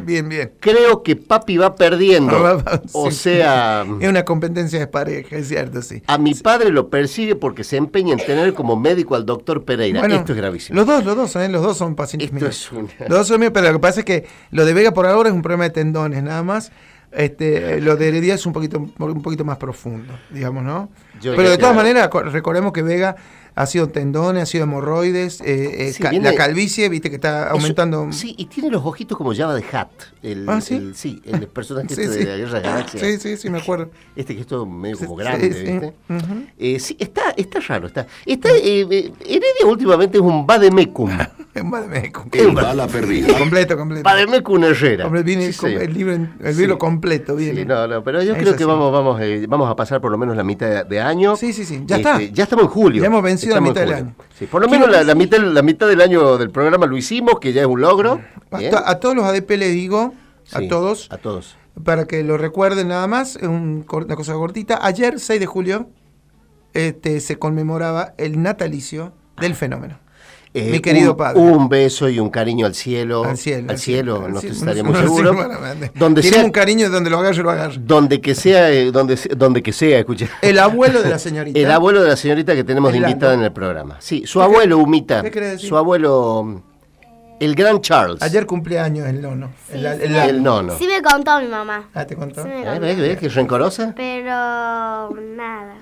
bien, 0.05 0.29
bien. 0.29 0.51
Creo 0.59 1.03
que 1.03 1.15
papi 1.15 1.57
va 1.57 1.75
perdiendo. 1.75 2.37
Ah, 2.67 2.81
o 2.93 3.11
sí. 3.11 3.17
sea, 3.17 3.85
Es 3.99 4.07
una 4.07 4.23
competencia 4.23 4.79
de 4.79 4.87
pareja, 4.87 5.35
es 5.37 5.47
cierto, 5.47 5.81
sí. 5.81 6.01
a 6.07 6.17
mi 6.17 6.33
padre 6.33 6.69
lo 6.69 6.89
persigue 6.89 7.35
porque 7.35 7.63
se 7.63 7.77
empeña 7.77 8.13
en 8.13 8.19
tener 8.19 8.53
como 8.53 8.75
médico 8.75 9.15
al 9.15 9.25
doctor 9.25 9.63
Pereira. 9.63 9.99
Bueno, 9.99 10.15
Esto 10.15 10.31
es 10.33 10.37
gravísimo. 10.37 10.77
Los 10.77 10.87
dos, 10.87 11.03
los 11.05 11.15
dos, 11.15 11.35
¿eh? 11.35 11.49
los 11.49 11.61
dos 11.61 11.77
son 11.77 11.95
pacientes 11.95 12.27
Esto 12.29 12.39
míos. 12.39 12.55
es 12.55 12.71
una- 12.71 13.07
Los 13.09 13.17
dos 13.19 13.27
son 13.27 13.39
míos, 13.39 13.51
pero 13.53 13.67
lo 13.67 13.73
que 13.73 13.79
pasa 13.79 13.99
es 14.01 14.05
que 14.05 14.25
lo 14.51 14.65
de 14.65 14.73
Vega 14.73 14.91
por 14.93 15.05
ahora 15.05 15.29
es 15.29 15.35
un 15.35 15.41
problema 15.41 15.65
de 15.65 15.69
tendones, 15.71 16.23
nada 16.23 16.43
más. 16.43 16.71
Este, 17.17 17.81
lo 17.81 17.95
de 17.97 18.09
Heredia 18.09 18.35
es 18.35 18.45
un 18.45 18.53
poquito, 18.53 18.77
un 18.77 19.21
poquito 19.23 19.43
más 19.43 19.57
profundo, 19.57 20.13
digamos, 20.29 20.63
¿no? 20.63 20.89
Yo 21.19 21.35
pero 21.35 21.49
de 21.49 21.57
todas 21.57 21.75
maneras, 21.75 22.09
co- 22.09 22.21
recordemos 22.21 22.71
que 22.71 22.83
Vega 22.83 23.15
ha 23.57 23.65
sido 23.65 23.89
tendones, 23.89 24.43
ha 24.43 24.45
sido 24.45 24.63
hemorroides, 24.65 25.41
eh, 25.41 25.87
eh, 25.89 25.93
Sí, 25.93 26.03
ca- 26.03 26.11
viene- 26.11 26.29
la 26.31 26.35
calvicie, 26.35 26.87
viste 26.89 27.09
que 27.09 27.15
está 27.15 27.45
Eso- 27.47 27.53
aumentando. 27.55 28.07
sí, 28.11 28.35
y 28.37 28.45
tiene 28.45 28.69
los 28.69 28.85
ojitos 28.85 29.17
como 29.17 29.33
Java 29.35 29.55
de 29.55 29.63
Hat. 29.71 29.89
El, 30.23 30.47
Ah, 30.47 30.61
¿sí? 30.61 30.75
el- 30.75 30.95
sí, 30.95 31.21
el 31.25 31.47
personaje 31.47 31.87
Sí, 31.95 32.01
este 32.01 32.13
sí. 32.13 32.19
de 32.19 32.25
la 32.31 32.37
Guerra 32.37 32.59
de 32.59 32.67
Galaxias. 32.67 33.03
Sí, 33.03 33.17
sí, 33.19 33.37
sí, 33.37 33.49
me 33.49 33.57
acuerdo. 33.59 33.89
Este 34.15 34.35
que 34.35 34.41
es 34.41 34.47
todo 34.47 34.65
medio 34.65 34.97
como 34.97 35.17
Sí, 35.17 35.23
grande, 35.23 35.53
sí, 35.53 35.71
¿viste? 35.71 35.93
Eh, 36.57 36.79
sí, 36.79 36.95
está, 36.99 37.31
está 37.37 37.59
raro. 37.61 37.87
Está, 37.87 38.07
está, 38.25 38.49
Heredia 38.55 39.65
últimamente 39.65 40.17
es 40.17 40.23
un 40.23 40.45
Bademecum. 40.45 41.09
En 41.57 41.71
Bademecum. 41.71 42.25
El 42.33 42.51
bala 42.51 42.85
perdida. 42.87 43.35
Completo, 43.35 43.75
completo. 43.75 44.03
Bademecum 44.03 44.63
Herrera. 44.63 45.07
Hombre, 45.07 45.23
viene 45.23 45.51
Sí, 45.51 45.57
con- 45.57 45.69
señor. 45.71 45.81
el 45.85 45.93
libro, 45.95 46.13
en- 46.13 46.33
el 46.43 46.53
Sí. 46.53 46.59
libro 46.59 46.77
completo, 46.77 47.35
viene. 47.35 47.61
Sí, 47.61 47.65
no, 47.65 47.87
no, 47.87 48.03
pero 48.03 48.21
yo 48.21 48.33
Es 48.35 48.39
creo 48.43 48.55
que 48.55 48.63
vamos, 48.63 48.91
vamos, 48.91 49.19
eh, 49.21 49.43
vamos 49.49 49.67
a 49.67 49.75
pasar 49.75 49.99
por 49.99 50.11
lo 50.11 50.19
menos 50.19 50.35
la 50.37 50.43
mitad 50.43 50.67
de, 50.69 50.83
de 50.83 51.01
año. 51.01 51.35
Sí, 51.35 51.53
sí, 51.53 51.65
sí, 51.65 51.81
ya 51.87 51.95
Este, 51.97 52.09
está. 52.09 52.21
Ya 52.31 52.43
estamos 52.43 52.65
en 52.65 52.69
julio. 52.69 53.01
Ya 53.01 53.07
hemos 53.07 53.23
vencido 53.23 53.46
la 53.53 53.59
Estamos 53.59 53.69
mitad 53.69 53.81
del 53.81 53.93
año. 53.93 54.15
Sí, 54.37 54.45
por 54.47 54.61
lo 54.61 54.67
menos 54.69 54.89
la, 54.89 55.03
la 55.03 55.15
mitad, 55.15 55.39
la 55.39 55.61
mitad 55.61 55.87
del 55.87 56.01
año 56.01 56.37
del 56.37 56.49
programa 56.51 56.85
lo 56.85 56.97
hicimos, 56.97 57.39
que 57.39 57.53
ya 57.53 57.61
es 57.61 57.67
un 57.67 57.81
logro. 57.81 58.21
A, 58.51 58.89
a 58.91 58.99
todos 58.99 59.15
los 59.15 59.25
ADP 59.25 59.49
les 59.51 59.73
digo, 59.73 60.13
Sí, 60.43 60.65
a 60.65 60.69
todos, 60.69 61.07
A 61.11 61.17
todos. 61.17 61.57
para 61.83 62.05
que 62.05 62.23
lo 62.23 62.37
recuerden 62.37 62.87
nada 62.87 63.05
más, 63.07 63.35
un 63.37 63.85
una 63.91 64.15
cosa 64.15 64.33
cortita. 64.33 64.79
Ayer, 64.81 65.19
6 65.19 65.39
de 65.39 65.45
julio, 65.45 65.89
este, 66.73 67.19
se 67.19 67.37
conmemoraba 67.37 68.13
el 68.17 68.41
natalicio 68.41 69.13
del 69.41 69.55
fenómeno. 69.55 69.99
Eh, 70.57 70.71
Mi 70.71 70.79
querido 70.79 71.11
un, 71.11 71.17
padre. 71.17 71.39
Un 71.39 71.69
beso 71.69 72.09
y 72.09 72.19
un 72.19 72.29
cariño 72.29 72.65
al 72.65 72.73
cielo. 72.75 73.23
Al 73.23 73.37
cielo. 73.37 73.69
Al 73.71 73.77
cielo, 73.77 74.23
al 74.25 74.33
no 74.33 74.39
cielo. 74.39 74.55
estaríamos 74.55 74.97
seguros. 74.99 75.35
donde 75.95 76.23
sea, 76.23 76.43
un 76.43 76.51
cariño 76.51 76.89
donde 76.89 77.09
lo 77.09 77.19
agarre, 77.19 77.43
lo 77.43 77.51
agarre. 77.51 77.75
donde 77.79 78.21
que 78.21 78.33
sea, 78.35 78.71
eh, 78.71 78.91
donde, 78.91 79.15
donde 79.37 79.61
que 79.63 79.71
sea, 79.73 79.99
escucha. 79.99 80.27
El 80.41 80.59
abuelo 80.59 81.01
de 81.03 81.09
la 81.09 81.19
señorita. 81.27 81.59
El 81.59 81.71
abuelo 81.71 82.01
de 82.01 82.09
la 82.09 82.15
señorita 82.15 82.55
que 82.55 82.63
tenemos 82.63 82.91
de 82.91 82.97
Orlando. 82.97 83.11
invitada 83.13 83.33
en 83.35 83.41
el 83.43 83.51
programa. 83.51 83.97
Sí, 83.99 84.23
su 84.25 84.39
¿Qué 84.39 84.45
abuelo, 84.45 84.77
Humita. 84.79 85.21
qué 85.21 85.31
querés 85.31 85.51
decir? 85.53 85.69
Su 85.69 85.77
abuelo, 85.77 86.63
el 87.39 87.53
gran 87.55 87.81
Charles. 87.81 88.21
Ayer 88.23 88.45
cumpleaños 88.47 89.07
el 89.07 89.21
nono. 89.21 89.51
el, 89.71 89.85
el- 89.85 90.01
el- 90.01 90.15
El 90.15 90.43
nono. 90.43 90.73
Sí 90.77 90.87
me 90.87 91.01
contó 91.03 91.39
mi 91.39 91.47
mamá. 91.47 91.89
Ah, 91.93 92.05
¿te 92.05 92.15
contó? 92.15 92.41
Sí 92.43 92.47
me 92.49 92.61
¿Eh? 92.61 92.65
contó. 92.65 92.81
¿Ves, 92.81 92.97
ves 92.97 93.17
que 93.19 93.27
es 93.27 93.35
rencorosa? 93.35 93.93
Pero 93.95 94.31
nada. 95.35 95.75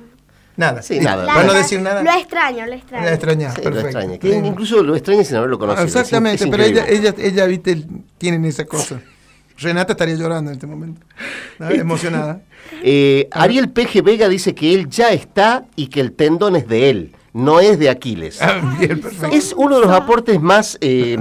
Nada. 0.57 0.81
Sí, 0.81 0.99
nada. 0.99 1.25
Para 1.25 1.43
no 1.43 1.53
decir 1.53 1.81
nada. 1.81 2.01
Lo 2.01 2.11
extraño, 2.11 2.65
lo 2.65 2.73
extraño. 2.73 3.05
La 3.05 3.13
extraña, 3.13 3.51
Sí, 3.51 3.61
lo 3.63 3.79
extraña. 3.79 4.17
Que 4.17 4.35
incluso 4.35 4.81
lo 4.83 4.95
extraña 4.95 5.23
sin 5.23 5.37
haberlo 5.37 5.59
conocido. 5.59 5.85
Exactamente, 5.85 6.43
es 6.45 6.49
pero 6.49 6.63
ella, 6.63 6.85
ella, 6.87 7.13
ella, 7.17 7.45
viste, 7.45 7.83
tienen 8.17 8.45
esa 8.45 8.65
cosa. 8.65 9.01
Renata 9.57 9.93
estaría 9.93 10.15
llorando 10.15 10.51
en 10.51 10.55
este 10.55 10.67
momento. 10.67 11.01
¿no? 11.59 11.69
Emocionada. 11.69 12.41
Eh, 12.83 13.27
Ariel 13.31 13.69
Peje 13.69 14.01
Vega 14.01 14.27
dice 14.27 14.53
que 14.53 14.73
él 14.73 14.89
ya 14.89 15.09
está 15.09 15.65
y 15.75 15.87
que 15.87 16.01
el 16.01 16.11
tendón 16.11 16.55
es 16.55 16.67
de 16.67 16.89
él, 16.89 17.15
no 17.33 17.59
es 17.59 17.79
de 17.79 17.89
Aquiles. 17.89 18.41
Ah, 18.41 18.75
bien, 18.79 18.99
perfecto. 18.99 19.35
Es 19.35 19.53
uno 19.55 19.79
de 19.79 19.85
los 19.85 19.91
aportes 19.95 20.41
más 20.41 20.77
eh, 20.81 21.17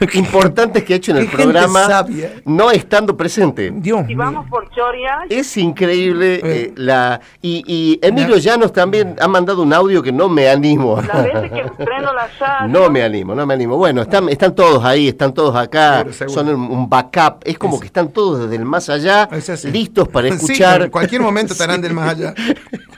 importantes 0.14 0.84
que 0.84 0.94
ha 0.94 0.96
hecho 0.96 1.12
en 1.12 1.18
el 1.18 1.28
programa, 1.28 1.86
sabia. 1.86 2.32
no 2.44 2.70
estando 2.70 3.16
presente. 3.16 3.70
Dios 3.74 4.04
Si 4.06 4.14
vamos 4.14 4.48
por 4.48 4.68
Choria, 4.70 5.18
Es 5.28 5.56
increíble 5.56 6.40
eh, 6.42 6.72
la 6.76 7.20
y, 7.42 7.62
y 7.66 7.98
Emilio 8.06 8.36
Llanos 8.38 8.72
también 8.72 9.16
ha 9.20 9.28
mandado 9.28 9.62
un 9.62 9.72
audio 9.72 10.02
que 10.02 10.12
no 10.12 10.28
me 10.28 10.48
animo. 10.48 11.00
las 11.00 11.24
veces 11.24 11.50
que 11.52 11.84
prendo 11.84 12.12
la 12.12 12.28
radio, 12.40 12.68
No 12.72 12.90
me 12.90 13.02
animo, 13.02 13.34
no 13.34 13.46
me 13.46 13.54
animo. 13.54 13.76
Bueno, 13.76 14.02
están, 14.02 14.28
están 14.28 14.54
todos 14.54 14.84
ahí, 14.84 15.08
están 15.08 15.32
todos 15.34 15.54
acá, 15.56 16.04
son 16.28 16.48
un, 16.48 16.88
backup. 16.88 17.40
Es 17.44 17.58
como 17.58 17.78
que 17.80 17.86
están 17.86 18.08
todos 18.08 18.40
desde 18.40 18.56
el 18.56 18.64
más 18.64 18.88
allá, 18.88 19.28
listos 19.64 20.08
para 20.08 20.28
Sí, 20.34 20.34
escuchar. 20.34 20.82
en 20.82 20.90
cualquier 20.90 21.20
momento 21.22 21.52
estarán 21.52 21.76
Sí. 21.76 21.82
del 21.82 21.92
más 21.94 22.10
allá. 22.10 22.34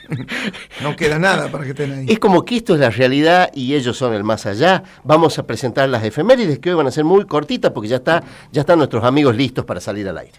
No 0.83 0.97
queda 0.97 1.19
nada 1.19 1.49
para 1.49 1.65
que 1.65 1.71
estén 1.71 1.93
ahí. 1.93 2.07
Es 2.09 2.19
como 2.19 2.45
que 2.45 2.57
esto 2.57 2.75
es 2.75 2.81
la 2.81 2.91
realidad 2.91 3.51
y 3.55 3.75
ellos 3.75 3.97
son 3.97 4.15
el 4.15 4.25
más 4.25 4.47
allá. 4.47 4.83
Vamos 5.05 5.39
a 5.39 5.47
presentar 5.47 5.89
las 5.89 6.05
efemérides 6.05 6.59
que 6.59 6.71
hoy 6.71 6.77
van 6.77 6.87
a 6.87 6.91
ser 6.91 7.05
muy 7.05 7.25
cortitas 7.25 7.73
porque 7.73 7.89
ya 7.89 7.97
está, 7.97 8.23
ya 8.53 8.61
están 8.61 8.79
nuestros 8.79 9.05
amigos 9.05 9.37
listos 9.37 9.65
para 9.65 9.81
salir 9.81 10.09
al 10.09 10.19
aire. 10.19 10.39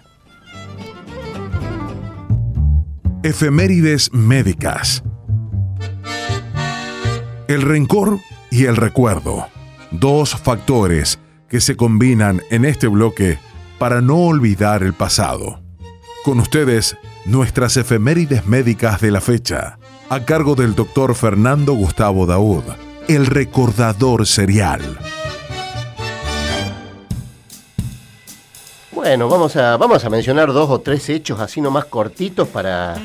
Efemérides 3.24 4.14
médicas. 4.14 5.04
El 7.48 7.62
rencor 7.62 8.20
y 8.52 8.66
el 8.66 8.76
recuerdo. 8.76 9.48
Dos 9.92 10.36
factores 10.36 11.20
que 11.50 11.62
se 11.62 11.76
combinan 11.76 12.42
en 12.50 12.66
este 12.66 12.88
bloque 12.88 13.40
para 13.80 14.02
no 14.02 14.18
olvidar 14.18 14.84
el 14.84 14.94
pasado. 14.94 15.62
Con 16.24 16.40
ustedes, 16.40 16.98
nuestras 17.28 17.76
efemérides 17.76 18.46
médicas 18.46 19.02
de 19.02 19.12
la 19.12 19.20
fecha, 19.20 19.78
a 20.10 20.24
cargo 20.24 20.56
del 20.56 20.76
doctor 20.76 21.14
Fernando 21.14 21.74
Gustavo 21.74 22.26
Daud, 22.26 22.64
el 23.10 23.26
recordador 23.26 24.26
serial. 24.26 24.82
Bueno, 28.94 29.28
vamos 29.28 29.58
a, 29.58 29.76
vamos 29.76 30.06
a 30.06 30.10
mencionar 30.10 30.54
dos 30.54 30.70
o 30.70 30.80
tres 30.80 31.10
hechos 31.10 31.42
así 31.42 31.60
nomás 31.60 31.86
cortitos 31.86 32.48
para, 32.48 32.96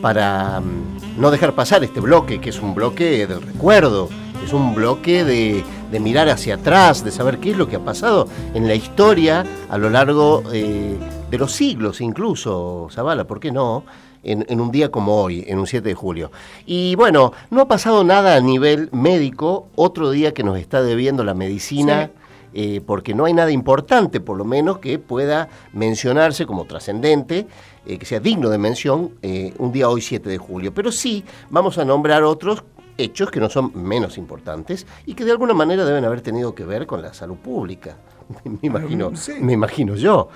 para 0.00 0.60
mm, 0.60 1.20
no 1.20 1.32
dejar 1.32 1.54
pasar 1.54 1.82
este 1.82 1.98
bloque, 1.98 2.40
que 2.40 2.50
es 2.50 2.60
un 2.60 2.76
bloque 2.76 3.26
del 3.26 3.42
recuerdo, 3.42 4.08
es 4.44 4.52
un 4.52 4.74
bloque 4.76 5.24
de, 5.24 5.64
mirar 5.98 6.28
hacia 6.28 6.56
atrás, 6.56 7.04
de 7.04 7.10
saber 7.10 7.38
qué 7.38 7.52
es 7.52 7.56
lo 7.56 7.68
que 7.68 7.76
ha 7.76 7.84
pasado 7.84 8.28
en 8.54 8.68
la 8.68 8.74
historia 8.74 9.44
a 9.68 9.78
lo 9.78 9.90
largo 9.90 10.42
eh, 10.52 10.96
de 11.30 11.38
los 11.38 11.52
siglos 11.52 12.00
incluso, 12.00 12.88
Zavala, 12.90 13.24
¿por 13.24 13.40
qué 13.40 13.50
no? 13.50 13.84
En, 14.22 14.46
en 14.48 14.60
un 14.60 14.70
día 14.70 14.90
como 14.90 15.20
hoy, 15.20 15.44
en 15.46 15.58
un 15.58 15.66
7 15.66 15.86
de 15.86 15.94
julio. 15.94 16.30
Y 16.64 16.94
bueno, 16.94 17.32
no 17.50 17.60
ha 17.62 17.68
pasado 17.68 18.04
nada 18.04 18.36
a 18.36 18.40
nivel 18.40 18.88
médico, 18.92 19.68
otro 19.74 20.10
día 20.10 20.32
que 20.32 20.42
nos 20.42 20.58
está 20.58 20.82
debiendo 20.82 21.24
la 21.24 21.34
medicina. 21.34 22.06
Sí. 22.06 22.20
eh, 22.56 22.80
porque 22.86 23.14
no 23.14 23.24
hay 23.24 23.32
nada 23.34 23.50
importante, 23.50 24.20
por 24.20 24.36
lo 24.38 24.44
menos, 24.44 24.78
que 24.78 24.98
pueda 25.00 25.48
mencionarse 25.72 26.46
como 26.46 26.64
trascendente, 26.66 27.48
eh, 27.84 27.98
que 27.98 28.06
sea 28.06 28.20
digno 28.20 28.48
de 28.48 28.58
mención 28.58 29.10
eh, 29.22 29.52
un 29.58 29.72
día 29.72 29.88
hoy 29.88 30.00
7 30.00 30.28
de 30.30 30.38
julio. 30.38 30.72
Pero 30.72 30.92
sí 30.92 31.24
vamos 31.50 31.76
a 31.78 31.84
nombrar 31.84 32.22
otros 32.22 32.62
hechos 32.96 33.30
que 33.32 33.40
no 33.40 33.50
son 33.50 33.72
menos 33.74 34.16
importantes 34.18 34.86
y 35.04 35.14
que 35.14 35.24
de 35.24 35.32
alguna 35.32 35.52
manera 35.52 35.84
deben 35.84 36.04
haber 36.04 36.20
tenido 36.20 36.54
que 36.54 36.64
ver 36.64 36.86
con 36.86 37.02
la 37.02 37.12
salud 37.12 37.36
pública. 37.36 37.96
Me 38.44 38.58
imagino, 38.62 39.14
Sí. 39.16 39.32
me 39.40 39.52
imagino 39.52 39.96
yo. 39.96 40.28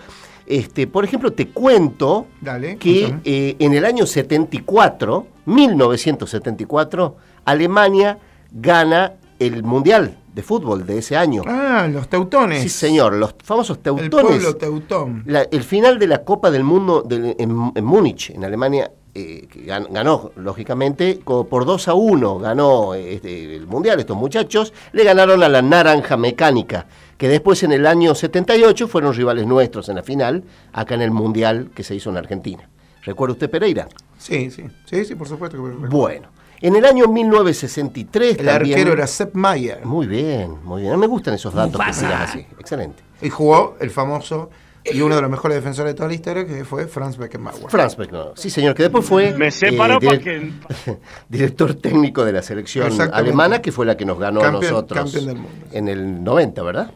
Este, 0.51 0.87
por 0.87 1.05
ejemplo, 1.05 1.33
te 1.33 1.49
cuento 1.49 2.27
Dale. 2.41 2.79
que 2.79 3.15
eh, 3.25 3.57
en 3.59 3.75
el 3.75 3.85
año 3.85 4.07
74, 4.07 5.27
1974, 5.45 7.17
Alemania 7.45 8.19
gana 8.51 9.13
el 9.39 9.63
Mundial 9.63 10.17
de 10.35 10.43
fútbol 10.43 10.87
de 10.87 10.99
ese 10.99 11.17
año. 11.17 11.43
Ah, 11.47 11.87
los 11.91 12.09
teutones. 12.09 12.63
Sí, 12.63 12.69
señor, 12.69 13.13
los 13.15 13.35
famosos 13.43 13.77
El 13.79 13.83
teutones. 13.83 14.27
pueblo 14.27 14.57
teutón. 14.57 15.23
La- 15.27 15.43
el 15.43 15.63
final 15.63 15.99
de 15.99 16.07
la 16.07 16.25
Copa 16.25 16.51
del 16.51 16.65
Mundo 16.65 17.07
en, 17.11 17.73
en 17.75 17.85
Múnich, 17.85 18.31
en 18.31 18.45
Alemania, 18.45 18.91
eh, 19.15 19.49
que 19.51 19.67
gan- 19.67 19.89
ganó, 19.91 20.31
lógicamente, 20.37 21.21
por 21.25 21.65
2 21.65 21.89
a 21.89 21.95
1, 21.95 22.39
ganó 22.39 22.95
este, 22.95 23.57
el 23.57 23.67
Mundial 23.67 23.99
estos 24.01 24.17
muchachos, 24.17 24.73
le 24.93 25.03
ganaron 25.05 25.43
a 25.43 25.49
la 25.49 25.61
Naranja 25.61 26.17
Mecánica, 26.17 26.87
que 27.19 27.29
después 27.29 27.63
en 27.65 27.73
el 27.73 27.87
año 27.87 28.15
78 28.15 28.89
fueron 28.89 29.13
rivales 29.13 29.47
nuestros 29.47 29.89
en 29.91 29.97
la 29.97 30.03
final, 30.03 30.45
acá 30.73 30.95
en 30.95 31.03
el 31.03 31.11
Mundial 31.11 31.71
que 31.75 31.83
se 31.85 31.95
hizo 31.95 32.09
en 32.09 32.17
Argentina. 32.17 32.67
¿Recuerda 33.03 33.35
usted 33.35 33.51
Pereira? 33.51 33.89
Sí, 34.17 34.51
sí. 34.51 34.65
Sí, 34.87 35.05
sí, 35.05 35.15
por 35.15 35.29
supuesto 35.29 35.57
que 35.63 35.69
recuerdo. 35.71 35.97
Bueno, 35.97 36.29
en 36.61 36.77
el 36.77 36.85
año 36.85 37.07
1963 37.09 38.39
El 38.39 38.47
también- 38.47 38.79
arquero 38.79 38.93
era 38.95 39.07
Sepp 39.07 39.35
Maier. 39.35 39.85
Muy 39.85 40.07
bien, 40.07 40.57
muy 40.65 40.83
bien. 40.83 40.99
Me 40.99 41.07
gustan 41.07 41.35
esos 41.35 41.53
datos 41.55 41.81
que 41.81 42.07
así. 42.07 42.47
Excelente. 42.59 43.03
Y 43.23 43.31
jugó 43.31 43.77
el 43.81 43.91
famoso 43.91 44.51
y 44.85 45.01
uno 45.01 45.17
de 45.17 45.21
los 45.23 45.31
mejores 45.31 45.57
defensores 45.57 45.93
de 45.93 45.97
toda 45.97 46.09
la 46.09 46.15
historia, 46.15 46.47
que 46.47 46.65
fue 46.65 46.87
Franz 46.87 47.17
Beckenbauer. 47.19 47.69
Franz 47.69 47.97
Beckenbauer. 47.97 48.33
Sí, 48.39 48.49
señor, 48.49 48.75
que 48.75 48.85
después 48.85 49.05
fue 49.05 49.35
Me 49.37 49.51
separo 49.51 49.95
eh, 49.95 49.99
para 50.01 50.19
direct- 50.19 50.99
director 51.29 51.75
técnico 51.75 52.25
de 52.25 52.33
la 52.33 52.43
selección 52.43 52.91
alemana, 53.13 53.61
que 53.61 53.71
fue 53.73 53.85
la 53.87 53.97
que 53.97 54.05
nos 54.05 54.19
ganó 54.19 54.41
a 54.43 54.51
nosotros 54.51 54.99
campeón 54.99 55.27
del 55.27 55.37
mundo. 55.37 55.51
en 55.73 55.89
el 55.89 56.25
90, 56.25 56.63
¿verdad? 56.63 56.91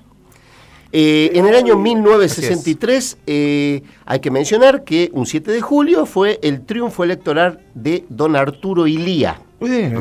Eh, 0.95 1.31
en 1.35 1.47
el 1.47 1.55
año 1.57 1.77
1963 1.77 3.17
eh, 3.27 3.83
hay 4.05 4.21
que 4.21 4.31
mencionar 4.31 4.85
que 4.85 5.11
un 5.15 5.25
7 5.27 5.51
de 5.51 5.61
julio 5.61 6.05
fue 6.07 6.39
el 6.43 6.61
triunfo 6.63 7.03
electoral 7.05 7.61
de 7.75 8.05
don 8.09 8.37
Arturo 8.37 8.87
Ilía. 8.87 9.41
Eh, 9.61 9.95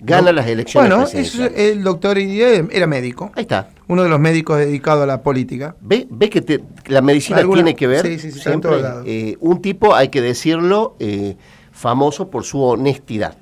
Gana 0.00 0.32
las 0.32 0.46
elecciones 0.46 0.90
Bueno, 0.90 1.06
es- 1.06 1.34
el 1.38 1.82
doctor 1.82 2.18
Ilía 2.18 2.50
era 2.70 2.86
médico. 2.86 3.30
Ahí 3.34 3.42
está. 3.42 3.70
Uno 3.88 4.02
de 4.02 4.08
los 4.08 4.20
médicos 4.20 4.58
dedicados 4.58 5.02
a 5.04 5.06
la 5.06 5.22
política. 5.22 5.74
¿Ve, 5.80 6.06
ve 6.10 6.28
que 6.30 6.40
te- 6.42 6.60
la 6.86 7.00
medicina 7.00 7.38
Alguna- 7.38 7.62
tiene 7.62 7.74
que 7.76 7.86
ver? 7.86 8.06
sí, 8.06 8.18
sí, 8.18 8.30
sí, 8.32 8.38
en 8.38 8.42
siempre? 8.42 8.70
Eh, 9.06 9.36
un 9.40 9.62
tipo, 9.62 9.94
hay 9.94 10.08
que 10.08 10.20
decirlo, 10.20 10.94
eh, 11.00 11.36
famoso 11.72 12.28
por 12.28 12.44
su 12.44 12.60
honestidad. 12.62 13.36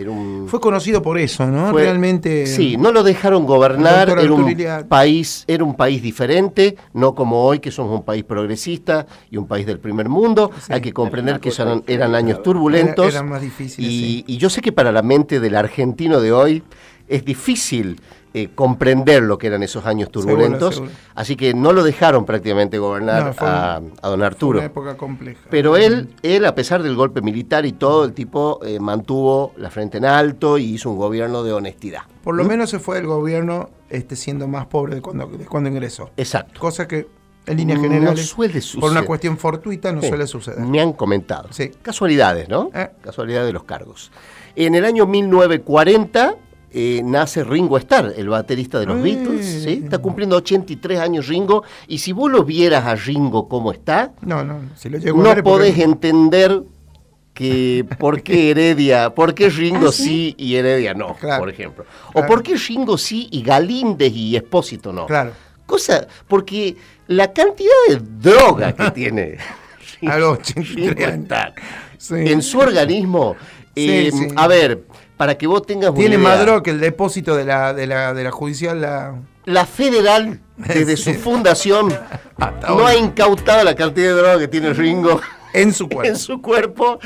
Era 0.00 0.10
un, 0.12 0.46
Fue 0.48 0.60
conocido 0.60 1.02
por 1.02 1.18
eso, 1.18 1.46
¿no? 1.46 1.70
fue- 1.70 1.82
Realmente. 1.82 2.46
Sí, 2.46 2.78
no 2.78 2.90
lo 2.90 3.02
dejaron 3.02 3.44
gobernar, 3.44 4.08
era 4.08 4.32
un, 4.32 4.86
país, 4.88 5.44
era 5.46 5.62
un 5.62 5.74
país 5.76 6.02
diferente, 6.02 6.76
no 6.94 7.14
como 7.14 7.44
hoy 7.44 7.58
que 7.58 7.70
somos 7.70 7.92
un 7.98 8.02
país 8.02 8.24
progresista 8.24 9.06
y 9.30 9.36
un 9.36 9.46
país 9.46 9.66
del 9.66 9.78
primer 9.78 10.08
mundo. 10.08 10.50
Hay 10.70 10.80
que 10.80 10.92
comprender 10.94 11.38
que 11.38 11.50
eran, 11.50 11.82
eran 11.86 12.14
años 12.14 12.42
turbulentos. 12.42 13.04
Era- 13.08 13.16
eran 13.18 13.28
más 13.28 13.42
difíciles, 13.42 13.90
y, 13.90 14.00
sí. 14.00 14.24
y 14.26 14.36
yo 14.38 14.48
sé 14.48 14.62
que 14.62 14.72
para 14.72 14.90
la 14.90 15.02
mente 15.02 15.38
del 15.38 15.54
argentino 15.54 16.20
de 16.20 16.32
hoy 16.32 16.62
es 17.06 17.22
difícil 17.24 18.00
eh, 18.32 18.48
comprender 18.54 19.22
lo 19.22 19.38
que 19.38 19.48
eran 19.48 19.62
esos 19.62 19.86
años 19.86 20.10
turbulentos. 20.10 20.74
seguro. 20.76 20.92
Así 21.14 21.34
que 21.36 21.52
no 21.54 21.72
lo 21.72 21.82
dejaron 21.82 22.24
prácticamente 22.24 22.78
gobernar 22.78 23.24
No, 23.26 23.32
fue 23.34 23.48
un- 23.48 23.54
a, 23.54 23.80
don 24.08 24.18
Fue 24.18 24.26
Arturo. 24.26 24.58
una 24.60 24.66
época 24.66 24.96
compleja. 24.96 25.40
Pero 25.50 25.76
él, 25.76 26.14
él, 26.22 26.44
a 26.46 26.54
pesar 26.54 26.82
del 26.82 26.94
golpe 26.94 27.22
militar 27.22 27.66
y 27.66 27.72
todo, 27.72 28.04
el 28.04 28.12
tipo 28.12 28.60
eh, 28.64 28.78
mantuvo 28.78 29.52
la 29.56 29.70
frente 29.70 29.98
en 29.98 30.04
alto 30.04 30.58
y 30.58 30.64
hizo 30.74 30.90
un 30.90 30.96
gobierno 30.98 31.42
de 31.42 31.52
honestidad. 31.52 32.02
Por 32.22 32.36
lo 32.36 32.44
menos 32.44 32.70
se 32.70 32.78
fue 32.78 32.96
del 32.96 33.06
gobierno 33.06 33.70
este, 33.88 34.14
siendo 34.14 34.46
más 34.46 34.66
pobre 34.66 34.94
de 34.94 35.02
cuando, 35.02 35.26
de 35.26 35.46
cuando 35.46 35.68
ingresó. 35.68 36.10
Exacto. 36.16 36.60
Cosa 36.60 36.86
que 36.86 37.08
en 37.46 37.56
líneas 37.56 37.78
No 37.80 37.84
generales, 37.88 38.26
suele 38.28 38.52
por 38.52 38.62
suceder. 38.62 38.90
una 38.90 39.02
cuestión 39.04 39.36
fortuita, 39.38 39.92
no 39.92 40.02
Sí, 40.02 40.08
suele 40.08 40.26
suceder. 40.28 40.60
Me 40.60 40.80
han 40.80 40.92
comentado. 40.92 41.48
Sí. 41.52 41.70
Casualidades, 41.82 42.48
¿no? 42.48 42.70
Eh. 42.74 42.90
Casualidades 43.02 43.46
de 43.48 43.52
los 43.54 43.64
cargos. 43.64 44.12
En 44.54 44.74
el 44.76 44.84
año 44.84 45.06
1940 45.06 46.36
eh, 46.72 47.00
nace 47.04 47.42
Ringo 47.44 47.76
Starr, 47.78 48.12
el 48.16 48.28
baterista 48.28 48.78
de 48.78 48.86
los 48.86 48.98
Eh. 48.98 49.02
Beatles. 49.02 49.62
¿sí? 49.64 49.80
Está 49.84 49.98
cumpliendo 49.98 50.36
83 50.36 50.98
años 51.00 51.26
Ringo. 51.28 51.64
Y 51.88 51.98
si 51.98 52.12
vos 52.12 52.30
lo 52.30 52.44
vieras 52.44 52.84
a 52.86 52.94
Ringo 52.94 53.48
como 53.48 53.72
está, 53.72 54.12
No, 54.22 54.44
no, 54.44 54.60
si 54.76 54.88
lo 54.88 54.98
llego 54.98 55.20
a 55.20 55.22
no 55.22 55.28
ver 55.34 55.42
porque- 55.42 55.72
podés 55.72 55.78
entender 55.78 56.62
que 57.34 57.84
por 57.98 58.22
qué 58.22 58.50
Heredia, 58.50 59.14
por 59.14 59.34
qué 59.34 59.48
Ringo 59.48 59.92
sí? 59.92 60.34
y 60.38 60.54
Heredia 60.56 60.94
no, 60.94 61.14
Claro. 61.16 61.40
por 61.40 61.50
ejemplo. 61.50 61.84
O 62.14 62.24
por 62.26 62.42
qué 62.42 62.56
Ringo 62.56 62.98
sí 62.98 63.28
y 63.30 63.42
Galíndez 63.42 64.12
y 64.14 64.36
Espósito 64.36 64.92
no. 64.92 65.06
Claro. 65.06 65.32
Cosa, 65.66 66.06
porque 66.26 66.76
la 67.06 67.32
cantidad 67.32 67.70
de 67.88 68.00
droga 68.20 68.72
que 68.74 68.90
tiene 68.94 69.38
A 70.06 70.18
los 70.18 70.38
83 70.38 70.74
Ringo 70.74 71.04
años. 71.06 71.22
Starr 71.24 71.54
Sí. 71.98 72.14
en 72.16 72.40
su 72.42 72.58
organismo, 72.58 73.36
eh, 73.76 74.10
sí. 74.12 74.28
a 74.34 74.46
ver, 74.48 74.84
para 75.20 75.36
que 75.36 75.46
vos 75.46 75.66
tengas 75.66 75.92
Tiene 75.92 76.16
una 76.16 76.24
idea, 76.24 76.34
más 76.36 76.40
droga 76.40 76.62
que 76.62 76.70
el 76.70 76.80
depósito 76.80 77.36
de 77.36 77.44
la, 77.44 77.74
de 77.74 77.86
la, 77.86 78.14
de 78.14 78.24
la 78.24 78.30
judicial. 78.30 78.80
La... 78.80 79.20
la 79.44 79.66
federal, 79.66 80.40
desde 80.56 80.96
su 80.96 81.12
fundación, 81.12 81.92
Hasta 82.38 82.68
no 82.68 82.86
ha 82.86 82.96
incautado 82.96 83.62
la 83.62 83.74
cantidad 83.74 84.06
de 84.06 84.14
droga 84.14 84.38
que 84.38 84.48
tiene 84.48 84.72
Ringo. 84.72 85.20
En 85.52 85.74
su 85.74 85.90
cuerpo. 85.90 86.08
en 86.08 86.16
su 86.16 86.40
cuerpo. 86.40 86.98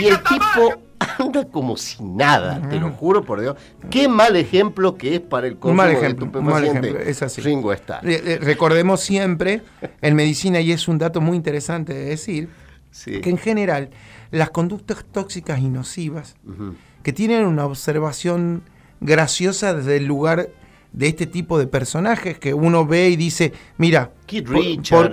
Y 0.00 0.06
el 0.06 0.18
tipo 0.22 0.80
anda 1.18 1.44
como 1.44 1.76
si 1.76 2.02
nada, 2.02 2.66
te 2.70 2.80
lo 2.80 2.92
juro 2.92 3.22
por 3.22 3.42
Dios. 3.42 3.54
Qué 3.90 4.08
mal 4.08 4.34
ejemplo 4.34 4.94
que 4.94 5.16
es 5.16 5.20
para 5.20 5.46
el 5.46 5.56
Un 5.56 5.58
consumo 5.58 5.76
mal 5.76 5.88
de 5.90 5.94
ejemplo, 5.98 6.40
un 6.40 6.46
mal 6.46 6.64
ejemplo, 6.64 6.98
es 7.00 7.20
así. 7.20 7.42
Ringo 7.42 7.70
eh, 7.70 8.38
Recordemos 8.40 9.02
siempre 9.02 9.60
en 10.00 10.14
medicina, 10.14 10.58
y 10.60 10.72
es 10.72 10.88
un 10.88 10.96
dato 10.96 11.20
muy 11.20 11.36
interesante 11.36 11.92
de 11.92 12.06
decir, 12.06 12.48
Sí. 12.90 13.20
que 13.20 13.28
en 13.28 13.36
general 13.36 13.90
las 14.30 14.48
conductas 14.48 15.04
tóxicas 15.12 15.60
y 15.60 15.68
nocivas. 15.68 16.34
Que 17.06 17.12
tienen 17.12 17.46
una 17.46 17.64
observación 17.66 18.62
graciosa 19.00 19.72
desde 19.74 19.98
el 19.98 20.06
lugar 20.06 20.48
de 20.92 21.06
este 21.06 21.24
tipo 21.28 21.56
de 21.56 21.68
personajes 21.68 22.36
que 22.36 22.52
uno 22.52 22.84
ve 22.84 23.10
y 23.10 23.14
dice, 23.14 23.52
mira, 23.78 24.10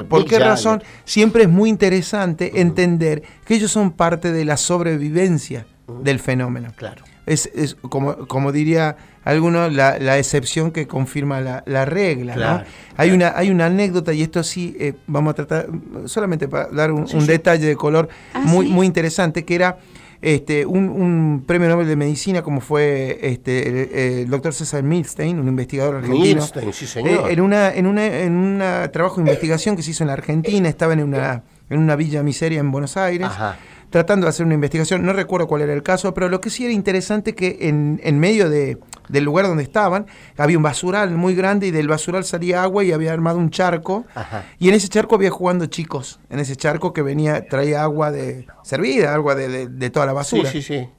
por, 0.09 0.23
qué 0.25 0.31
Jagger. 0.31 0.41
razón 0.41 0.83
siempre 1.05 1.43
es 1.43 1.49
muy 1.49 1.69
interesante 1.69 2.61
entender 2.61 3.21
que 3.45 3.53
ellos 3.53 3.69
son 3.69 3.91
parte 3.91 4.31
de 4.31 4.43
la 4.43 4.57
sobrevivencia 4.57 5.67
del 6.01 6.17
fenómeno. 6.17 6.71
Claro. 6.75 7.03
Es, 7.27 7.51
es 7.53 7.75
como, 7.75 8.27
como 8.27 8.51
diría 8.51 8.97
alguno, 9.23 9.69
la, 9.69 9.99
la 9.99 10.17
excepción 10.17 10.71
que 10.71 10.87
confirma 10.87 11.41
la, 11.41 11.61
la 11.67 11.85
regla. 11.85 12.33
¿no? 12.33 12.39
Claro, 12.41 12.65
Hay, 12.97 13.11
una, 13.11 13.33
hay 13.37 13.51
una 13.51 13.67
anécdota, 13.67 14.13
y 14.13 14.23
esto 14.23 14.41
sí, 14.41 14.75
eh, 14.79 14.93
vamos 15.05 15.31
a 15.31 15.35
tratar, 15.35 15.67
solamente 16.05 16.47
para 16.47 16.69
dar 16.69 16.91
un, 16.91 17.07
Sí, 17.07 17.15
un 17.17 17.21
sí. 17.21 17.27
detalle 17.27 17.67
de 17.67 17.75
color 17.75 18.09
Ah, 18.33 18.39
muy, 18.39 18.65
sí. 18.65 18.71
muy 18.73 18.87
interesante, 18.87 19.45
que 19.45 19.53
era 19.53 19.77
este, 20.23 20.65
un, 20.65 20.89
un 20.89 21.43
premio 21.45 21.67
Nobel 21.67 21.87
de 21.87 21.95
Medicina, 21.97 22.41
como 22.41 22.61
fue 22.61 23.19
este, 23.21 23.67
el, 23.67 24.21
el 24.21 24.29
doctor 24.29 24.53
César 24.53 24.81
Milstein, 24.81 25.37
un 25.37 25.47
investigador 25.49 25.97
argentino. 25.97 26.41
Milstein, 26.41 26.71
sí, 26.73 26.87
señor. 26.87 27.29
Eh, 27.29 27.33
en 27.33 27.41
una, 27.41 27.73
en 27.73 27.85
una, 27.85 28.05
en 28.05 28.33
un 28.33 28.63
trabajo 28.91 29.17
de 29.17 29.23
investigación 29.23 29.75
que 29.75 29.83
se 29.83 29.91
hizo 29.91 30.03
en 30.03 30.07
la 30.07 30.13
Argentina, 30.13 30.69
estaba 30.69 30.93
en 30.93 31.03
una, 31.03 31.43
en 31.69 31.79
una 31.79 31.95
villa 31.97 32.23
miseria 32.23 32.59
en 32.61 32.71
Buenos 32.71 32.95
Aires 32.95 33.27
Ajá. 33.27 33.57
Tratando 33.93 34.25
de 34.25 34.29
hacer 34.31 34.43
una 34.43 34.55
investigación, 34.55 35.05
no 35.05 35.13
recuerdo 35.13 35.47
cuál 35.47 35.61
era 35.61 35.71
el 35.71 35.83
caso, 35.83 36.15
pero 36.15 36.27
lo 36.27 36.41
que 36.41 36.49
sí 36.49 36.63
era 36.65 36.73
interesante 36.73 37.35
que 37.35 37.59
en, 37.61 38.01
en 38.03 38.19
medio 38.19 38.49
de, 38.49 38.79
del 39.07 39.23
lugar 39.23 39.45
donde 39.45 39.61
estaban 39.61 40.07
había 40.35 40.57
un 40.57 40.63
basural 40.63 41.11
muy 41.11 41.35
grande 41.35 41.67
y 41.67 41.71
del 41.71 41.87
basural 41.87 42.23
salía 42.23 42.63
agua 42.63 42.83
y 42.83 42.91
había 42.91 43.13
armado 43.13 43.37
un 43.37 43.51
charco 43.51 44.05
Ajá. 44.15 44.45
y 44.57 44.67
en 44.69 44.73
ese 44.73 44.87
charco 44.87 45.13
había 45.13 45.29
jugando 45.29 45.67
chicos, 45.67 46.19
en 46.31 46.39
ese 46.39 46.55
charco 46.55 46.91
que 46.91 47.03
venía, 47.03 47.45
traía 47.47 47.83
agua 47.83 48.11
de 48.11 48.47
servida, 48.63 49.13
agua 49.13 49.35
de, 49.35 49.47
de- 49.47 49.67
de 49.67 49.89
toda 49.91 50.07
la 50.07 50.11
Sí, 50.23 50.37
basura. 50.37 50.49
sí, 50.51 50.63
sí. 50.63 50.89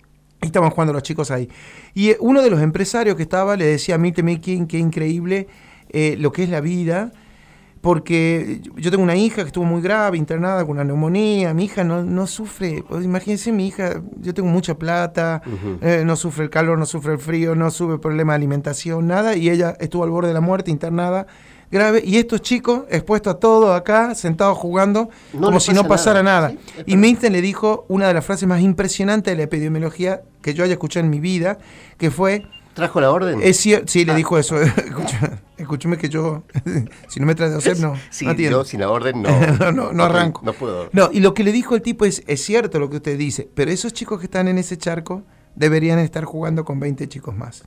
Y 0.40 0.46
estaban 0.46 0.70
jugando 0.70 0.92
los 0.92 1.02
chicos 1.02 1.32
ahí. 1.32 1.48
Y 1.94 2.10
eh, 2.10 2.16
uno 2.20 2.42
de 2.42 2.50
los 2.50 2.62
empresarios 2.62 3.16
que 3.16 3.22
estaba 3.24 3.56
le 3.56 3.64
decía 3.66 3.96
a 3.96 4.02
King, 4.02 4.66
qué 4.66 4.78
increíble 4.78 5.48
eh, 5.88 6.14
lo 6.20 6.30
que 6.30 6.44
es 6.44 6.48
la 6.48 6.60
vida, 6.60 7.10
porque 7.84 8.62
yo 8.76 8.90
tengo 8.90 9.04
una 9.04 9.14
hija 9.14 9.42
que 9.42 9.48
estuvo 9.48 9.66
muy 9.66 9.82
grave, 9.82 10.16
internada 10.16 10.62
con 10.62 10.70
una 10.72 10.84
neumonía. 10.84 11.52
Mi 11.52 11.66
hija 11.66 11.84
no, 11.84 12.02
no 12.02 12.26
sufre. 12.26 12.82
pues, 12.88 13.04
imagínense, 13.04 13.52
mi 13.52 13.66
hija, 13.68 14.00
yo 14.16 14.32
tengo 14.32 14.48
mucha 14.48 14.74
plata, 14.76 15.42
eh, 15.82 16.02
no 16.04 16.16
sufre 16.16 16.44
el 16.44 16.50
calor, 16.50 16.78
no 16.78 16.86
sufre 16.86 17.12
el 17.12 17.18
frío, 17.18 17.54
no 17.54 17.70
sufre 17.70 17.98
problema 17.98 18.32
de 18.32 18.36
alimentación, 18.36 19.06
nada. 19.06 19.36
Y 19.36 19.50
ella 19.50 19.76
estuvo 19.78 20.02
al 20.02 20.08
borde 20.08 20.28
de 20.28 20.34
la 20.34 20.40
muerte, 20.40 20.70
internada, 20.70 21.26
grave. 21.70 22.02
Y 22.02 22.16
estos 22.16 22.40
chicos, 22.40 22.84
expuestos 22.88 23.34
a 23.34 23.38
todo 23.38 23.74
acá, 23.74 24.14
sentados 24.14 24.56
jugando, 24.56 25.10
No 25.34 25.42
como 25.48 25.60
si 25.60 25.72
no 25.72 25.82
pasa 25.82 25.88
pasara 25.88 26.22
nada. 26.22 26.48
nada. 26.48 26.60
Sí, 26.60 26.72
es 26.78 26.84
y 26.86 26.96
Milton 26.96 27.32
le 27.34 27.42
dijo 27.42 27.84
una 27.88 28.08
de 28.08 28.14
las 28.14 28.24
frases 28.24 28.48
más 28.48 28.62
impresionantes 28.62 29.30
de 29.30 29.36
la 29.36 29.42
epidemiología 29.42 30.22
que 30.40 30.54
yo 30.54 30.64
haya 30.64 30.72
escuchado 30.72 31.04
en 31.04 31.10
mi 31.10 31.20
vida, 31.20 31.58
que 31.98 32.10
fue... 32.10 32.46
¿Trajo 32.72 33.00
la 33.00 33.10
orden? 33.12 33.38
Es 33.42 33.58
sí, 33.60 33.76
le 34.04 34.12
Ah. 34.12 34.16
dijo 34.16 34.38
eso. 34.38 34.56
Escúcheme 35.74 35.98
que 35.98 36.08
yo, 36.08 36.44
si 37.08 37.18
no 37.18 37.26
me 37.26 37.34
traes 37.34 37.50
de 37.50 37.58
hacer, 37.58 37.80
no. 37.80 37.96
Sí, 38.10 38.26
no 38.26 38.34
yo 38.34 38.64
sin 38.64 38.78
la 38.78 38.90
orden 38.90 39.22
no. 39.22 39.28
no, 39.58 39.72
no, 39.72 39.92
no 39.92 40.04
arranco. 40.04 40.42
No 40.44 40.52
puedo. 40.52 40.88
No, 40.92 41.10
y 41.12 41.18
lo 41.18 41.34
que 41.34 41.42
le 41.42 41.50
dijo 41.50 41.74
el 41.74 41.82
tipo 41.82 42.04
es, 42.04 42.22
es 42.28 42.44
cierto 42.44 42.78
lo 42.78 42.88
que 42.88 42.96
usted 42.96 43.18
dice, 43.18 43.48
pero 43.54 43.72
esos 43.72 43.92
chicos 43.92 44.20
que 44.20 44.26
están 44.26 44.46
en 44.46 44.58
ese 44.58 44.78
charco 44.78 45.24
deberían 45.56 45.98
estar 45.98 46.24
jugando 46.24 46.64
con 46.64 46.78
20 46.78 47.08
chicos 47.08 47.34
más. 47.34 47.64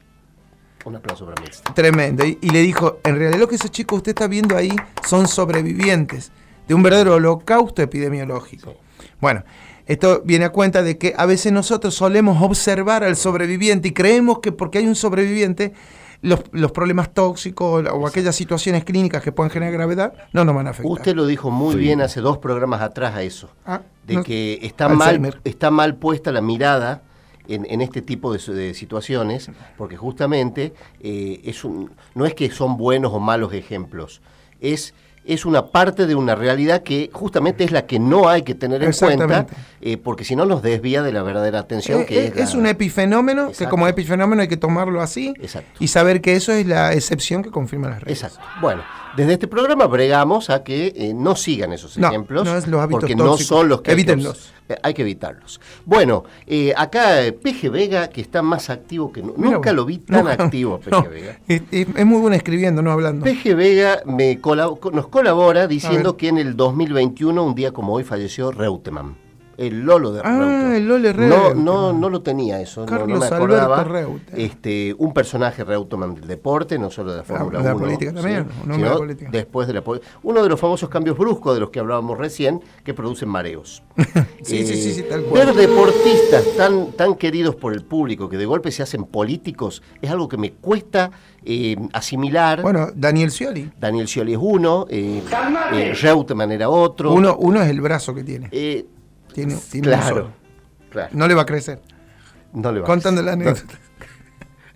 Un 0.86 0.96
aplauso 0.96 1.26
para 1.26 1.42
mí. 1.42 1.50
Tremendo. 1.76 2.26
Y, 2.26 2.38
y 2.42 2.50
le 2.52 2.62
dijo, 2.62 3.00
en 3.04 3.18
realidad 3.18 3.40
lo 3.42 3.50
que 3.50 3.56
esos 3.56 3.72
chicos 3.72 3.98
usted 3.98 4.12
está 4.12 4.28
viendo 4.28 4.56
ahí 4.56 4.74
son 5.06 5.28
sobrevivientes 5.28 6.32
de 6.66 6.74
un 6.74 6.84
verdadero 6.84 7.16
holocausto 7.16 7.82
epidemiológico. 7.82 8.76
Bueno, 9.20 9.44
esto 9.86 10.22
viene 10.26 10.46
a 10.46 10.50
cuenta 10.52 10.84
de 10.84 10.98
que 10.98 11.14
a 11.18 11.26
veces 11.26 11.52
nosotros 11.52 11.96
solemos 11.96 12.42
observar 12.42 13.04
al 13.04 13.16
sobreviviente 13.16 13.90
y 13.90 13.94
creemos 13.94 14.40
que 14.40 14.52
porque 14.52 14.78
hay 14.80 14.88
un 14.88 14.96
sobreviviente, 14.96 15.74
los, 16.22 16.42
los 16.52 16.72
problemas 16.72 17.14
tóxicos 17.14 17.86
o 17.92 18.08
aquellas 18.08 18.36
situaciones 18.36 18.84
clínicas 18.84 19.22
que 19.24 19.32
pueden 19.32 19.52
generar 19.52 19.74
gravedad 19.74 20.14
no 20.34 20.44
nos 20.46 20.56
van 20.56 20.68
a 20.68 20.72
afectar. 20.72 20.92
Usted 20.92 21.16
lo 21.16 21.26
dijo 21.26 21.52
muy 21.52 21.76
bien 21.76 22.02
hace 22.02 22.22
dos 22.22 22.38
programas 22.40 22.82
atrás 22.82 23.16
a 23.16 23.22
eso. 23.24 23.50
Ah, 23.66 23.82
de 24.06 24.16
no- 24.16 24.24
que 24.24 24.60
está 24.64 24.86
Alzheimer. 24.88 25.34
mal, 25.34 25.42
está 25.44 25.70
mal 25.72 25.96
puesta 25.96 26.32
la 26.32 26.42
mirada 26.42 27.04
en, 27.48 27.66
en 27.70 27.82
este 27.82 28.02
tipo 28.02 28.34
de, 28.34 28.40
su- 28.40 28.54
de 28.54 28.74
situaciones, 28.74 29.50
porque 29.78 29.96
justamente 29.96 30.74
eh, 31.02 31.42
es 31.46 31.64
un, 31.64 31.92
no 32.16 32.26
es 32.26 32.34
que 32.34 32.50
son 32.52 32.78
buenos 32.78 33.14
o 33.14 33.20
malos 33.20 33.54
ejemplos, 33.54 34.22
es, 34.60 34.94
es 35.28 35.46
una 35.46 35.68
parte 35.68 36.08
de 36.08 36.16
una 36.16 36.36
realidad 36.36 36.84
que 36.84 37.10
justamente 37.14 37.64
es 37.64 37.72
la 37.72 37.86
que 37.86 38.00
no 38.00 38.30
hay 38.30 38.42
que 38.44 38.56
tener 38.56 38.82
en 38.84 38.90
cuenta, 39.08 39.46
eh, 39.82 39.98
porque 39.98 40.24
si 40.24 40.36
no 40.36 40.46
nos 40.46 40.62
desvía 40.62 41.02
de 41.04 41.12
la 41.12 41.22
verdadera 41.24 41.60
atención 41.60 42.02
Eh, 42.02 42.06
que 42.06 42.20
eh, 42.20 42.28
es, 42.28 42.36
la- 42.36 42.44
es 42.44 42.54
un 42.56 42.66
epifenómeno 42.66 43.52
que 43.52 43.66
como 43.70 43.88
epifenómeno 43.88 44.42
hay 44.42 44.48
que 44.48 44.58
tomarlo 44.58 45.02
así 45.02 45.34
y 45.80 45.88
saber 45.88 46.22
que 46.22 46.36
eso 46.36 46.52
es 46.54 46.66
la 46.66 46.94
excepción 46.94 47.44
que 47.44 47.52
confirma 47.52 47.90
las 47.90 48.02
reglas. 48.04 48.24
Exacto. 48.24 48.40
Bueno, 48.62 48.82
desde 49.18 49.34
este 49.34 49.48
programa 49.48 49.88
bregamos 49.88 50.50
a 50.50 50.64
que 50.64 50.94
eh, 50.96 51.14
no 51.14 51.36
sigan 51.36 51.74
esos 51.74 51.98
No, 51.98 52.08
ejemplos, 52.08 52.46
no 52.46 52.56
es 52.56 52.68
los 52.68 52.80
hábitos 52.80 53.02
porque 53.02 53.16
no 53.16 53.36
son 53.38 53.68
los 53.68 53.82
que 53.82 53.92
hay 53.92 53.98
que 53.98 54.02
Evítenlos. 54.04 54.38
obs- 54.38 54.52
eh, 54.70 54.76
hay 54.84 54.94
que 54.94 55.02
evitarlos. 55.02 55.60
Bueno, 55.86 56.24
eh, 56.46 56.74
acá 56.78 57.24
eh, 57.26 57.32
Peje 57.34 57.70
Vega, 57.70 58.10
que 58.10 58.22
está 58.22 58.42
más 58.42 58.70
activo 58.70 59.12
que 59.12 59.22
nunca 59.24 59.58
vos. 59.70 59.74
lo 59.76 59.86
vi 59.86 59.98
tan 59.98 60.24
No, 60.26 60.30
activo, 60.30 60.80
Peje 60.80 61.08
Vega. 61.10 61.40
Es, 61.48 61.62
es- 61.72 62.06
muy 62.06 62.22
bueno 62.22 62.36
escribiendo, 62.36 62.82
no 62.82 62.92
hablando. 62.92 63.24
Peje 63.26 63.54
Vega 63.56 64.02
me 64.06 64.42
colab- 64.42 64.80
co- 64.80 64.92
nos 64.92 65.08
colabora 65.08 65.68
diciendo 65.68 66.16
que 66.16 66.28
en 66.30 66.38
el 66.38 66.56
2021, 66.56 67.44
un 67.44 67.56
día 67.56 67.72
como 67.72 67.94
hoy, 67.94 68.04
falleció 68.04 68.52
Reutemann. 68.52 69.16
El 69.58 69.80
Lolo 69.82 70.12
de 70.12 70.22
Ah, 70.24 70.30
Reutemann. 70.38 70.76
el 70.76 70.88
Lole 70.88 71.14
No, 71.14 71.20
Reutemann. 71.20 71.66
no, 71.66 71.94
no 71.94 72.10
lo 72.10 72.22
tenía 72.22 72.62
eso, 72.62 72.86
no- 72.86 73.00
no, 73.00 73.06
me 73.08 73.14
Alberto 73.16 73.36
acordaba. 73.36 73.84
Reutemann. 73.84 74.40
Este, 74.42 74.96
un 74.98 75.14
personaje 75.14 75.64
Reutemann 75.64 76.14
del 76.16 76.28
deporte, 76.28 76.78
no 76.78 76.92
solo 76.92 77.12
de 77.12 77.18
la 77.18 77.24
Fórmula 77.24 77.58
de 77.60 77.66
la 77.66 77.76
1. 77.76 77.86
política 77.86 78.14
también, 78.14 78.44
sí, 78.46 78.50
un 78.66 78.72
hombre 78.72 78.76
sino 78.76 78.90
de 78.92 78.98
política. 78.98 79.30
Después 79.32 79.68
de 79.68 79.74
la 79.74 79.84
Uno 80.24 80.44
de 80.44 80.50
los 80.50 80.60
famosos 80.60 80.90
cambios 80.90 81.18
bruscos 81.18 81.56
de 81.56 81.60
los 81.62 81.70
que 81.72 81.80
hablábamos 81.80 82.18
recién, 82.18 82.62
que 82.84 82.94
producen 82.94 83.30
mareos. 83.30 83.82
Sí, 84.44 84.66
sí, 84.66 84.76
sí, 84.78 84.94
sí, 84.94 85.04
tal 85.10 85.22
Ver 85.24 85.46
cual. 85.48 85.56
deportistas 85.58 86.46
tan, 86.56 86.92
tan 86.94 87.16
queridos 87.16 87.56
por 87.56 87.74
el 87.74 87.84
público 87.84 88.30
que 88.30 88.38
de 88.38 88.46
golpe 88.46 88.72
se 88.72 88.82
hacen 88.84 89.04
políticos 89.06 89.82
es 90.02 90.10
algo 90.10 90.28
que 90.30 90.38
me 90.38 90.54
cuesta 90.54 91.12
eh, 91.44 91.76
asimilar. 91.94 92.62
Bueno, 92.62 92.90
Daniel 92.96 93.32
Scioli. 93.32 93.72
Daniel 93.80 94.08
Scioli 94.08 94.34
es 94.34 94.40
uno, 94.42 94.86
eh, 94.90 95.22
eh, 95.74 95.94
Reutemann 96.02 96.52
era 96.52 96.70
otro. 96.70 97.14
Uno, 97.14 97.36
uno 97.40 97.62
es 97.62 97.70
el 97.70 97.82
brazo 97.82 98.14
que 98.14 98.24
tiene. 98.24 98.50
Tiene, 99.38 99.56
tiene 99.72 99.88
uno 99.90 99.98
claro, 99.98 100.16
solo. 100.16 100.32
claro. 100.90 101.10
No 101.14 101.28
le 101.28 101.34
va 101.36 101.42
a 101.44 101.46
crecer. 101.46 101.80
No 102.54 102.72
le 102.72 102.80
va 102.80 102.86
a 102.86 102.88
Contando 102.88 103.22
la 103.22 103.34
crecer. 103.38 103.48
anécdota. 103.66 103.80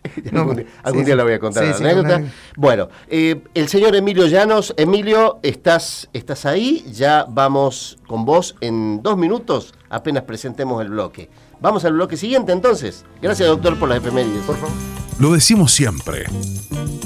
algún 0.32 0.48
No, 0.48 0.54
día, 0.54 0.66
algún 0.84 1.02
sí, 1.02 1.06
día 1.06 1.14
sí. 1.14 1.18
la 1.18 1.24
voy 1.24 1.34
a 1.34 1.40
contar 1.40 1.64
Sí, 1.64 1.70
la 1.72 1.76
sí, 1.78 1.84
anécdota. 1.84 2.16
una- 2.18 2.32
Bueno, 2.58 2.90
eh, 3.08 3.42
el 3.56 3.68
señor 3.70 3.96
Emilio 3.96 4.28
Llanos. 4.28 4.74
Emilio, 4.78 5.40
¿estás, 5.42 6.10
¿estás 6.14 6.46
ahí? 6.46 6.86
Ya 6.92 7.26
vamos 7.28 7.98
con 8.08 8.24
vos 8.24 8.56
en 8.62 9.02
dos 9.02 9.18
minutos, 9.18 9.74
apenas 9.90 10.24
presentemos 10.24 10.80
el 10.84 10.90
bloque. 10.90 11.30
Vamos 11.60 11.84
al 11.86 11.94
bloque 11.94 12.18
siguiente 12.18 12.52
entonces. 12.52 13.04
Gracias, 13.22 13.48
doctor, 13.50 13.80
por 13.80 13.90
las 13.90 13.98
efemérides. 13.98 14.44
Por 14.46 14.58
favor. 14.58 14.74
Lo 15.20 15.34
decimos 15.34 15.72
siempre, 15.72 16.26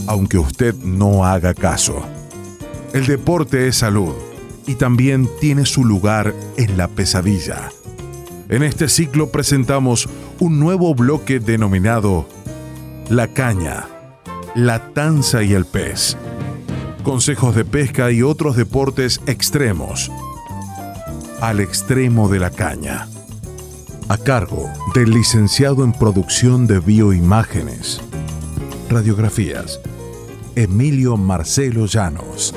aunque 0.07 0.37
usted 0.37 0.73
no 0.75 1.25
haga 1.25 1.53
caso. 1.53 2.01
El 2.93 3.05
deporte 3.05 3.67
es 3.67 3.77
salud 3.77 4.13
y 4.67 4.75
también 4.75 5.29
tiene 5.39 5.65
su 5.65 5.85
lugar 5.85 6.33
en 6.57 6.77
la 6.77 6.87
pesadilla. 6.87 7.71
En 8.49 8.63
este 8.63 8.89
ciclo 8.89 9.29
presentamos 9.29 10.07
un 10.39 10.59
nuevo 10.59 10.93
bloque 10.93 11.39
denominado 11.39 12.27
La 13.09 13.27
caña, 13.27 13.87
la 14.55 14.93
tanza 14.93 15.43
y 15.43 15.53
el 15.53 15.65
pez. 15.65 16.17
Consejos 17.03 17.55
de 17.55 17.65
pesca 17.65 18.11
y 18.11 18.21
otros 18.21 18.55
deportes 18.55 19.21
extremos. 19.27 20.11
Al 21.41 21.59
extremo 21.59 22.29
de 22.29 22.39
la 22.39 22.49
caña. 22.49 23.07
A 24.07 24.17
cargo 24.17 24.69
del 24.93 25.11
licenciado 25.11 25.83
en 25.83 25.91
producción 25.91 26.67
de 26.67 26.79
bioimágenes, 26.79 28.01
radiografías, 28.89 29.79
Emilio 30.55 31.17
Marcelo 31.17 31.87
Llanos. 31.87 32.53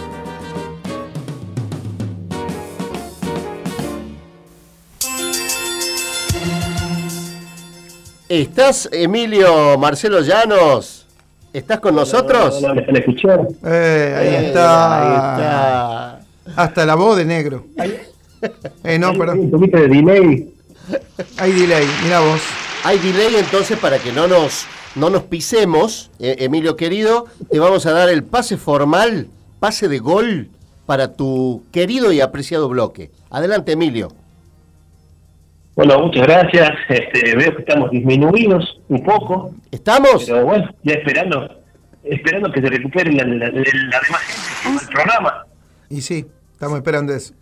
¿Estás, 8.29 8.89
Emilio 8.93 9.79
Marcelo 9.79 10.21
Llanos? 10.21 11.07
¿Estás 11.53 11.81
con 11.81 11.95
nosotros? 11.95 12.57
Están 12.57 12.97
escuchando. 12.97 13.49
Eh, 13.65 14.15
ahí 14.19 14.29
Eh, 14.29 14.47
está. 14.49 14.99
ahí 14.99 16.19
está. 16.45 16.63
Hasta 16.63 16.85
la 16.87 16.95
voz 16.95 17.17
de 17.17 17.25
negro. 17.25 17.65
Eh, 18.85 18.99
no, 18.99 19.15
perdón. 19.15 19.41
Un 19.41 19.51
poquito 19.51 19.79
de 19.79 19.89
delay. 19.89 20.55
Hay 21.39 21.53
delay, 21.53 21.87
mira 22.05 22.21
vos. 22.21 22.41
Hay 22.85 22.99
delay 22.99 23.35
entonces 23.37 23.79
para 23.79 23.99
que 23.99 24.13
no 24.13 24.29
nos, 24.29 24.65
no 24.95 25.11
nos 25.11 25.23
pisemos, 25.25 26.11
eh, 26.19 26.37
Emilio 26.41 26.77
querido, 26.77 27.27
te 27.51 27.59
vamos 27.59 27.87
a 27.87 27.93
dar 27.93 28.09
el 28.11 28.25
pase 28.25 28.57
formal, 28.57 29.27
pase 29.59 29.89
de 29.89 29.99
gol 29.99 30.49
para 30.87 31.13
tu 31.15 31.63
querido 31.73 32.13
y 32.13 32.21
apreciado 32.21 32.69
bloque. 32.69 33.11
Adelante, 33.31 33.73
Emilio. 33.73 34.13
Bueno, 35.79 36.01
muchas 36.01 36.27
gracias. 36.27 36.71
Este, 36.89 37.37
veo 37.37 37.55
que 37.55 37.61
estamos 37.63 37.93
disminuidos 37.93 38.81
un 38.89 39.01
poco. 39.05 39.55
¿Estamos? 39.71 40.25
Pero 40.27 40.45
bueno, 40.45 40.69
ya 40.83 40.95
esperando 40.95 41.55
esperando 42.03 42.51
que 42.51 42.61
se 42.61 42.69
recupere 42.69 43.13
la, 43.13 43.23
la, 43.23 43.35
la- 43.37 43.47
la 43.51 43.53
demás 43.53 44.21
gente 44.63 44.81
del 44.81 44.89
programa. 44.93 45.47
Y 45.89 46.01
sí, 46.01 46.27
estamos 46.53 46.79
esperando 46.79 47.15
eso. 47.15 47.33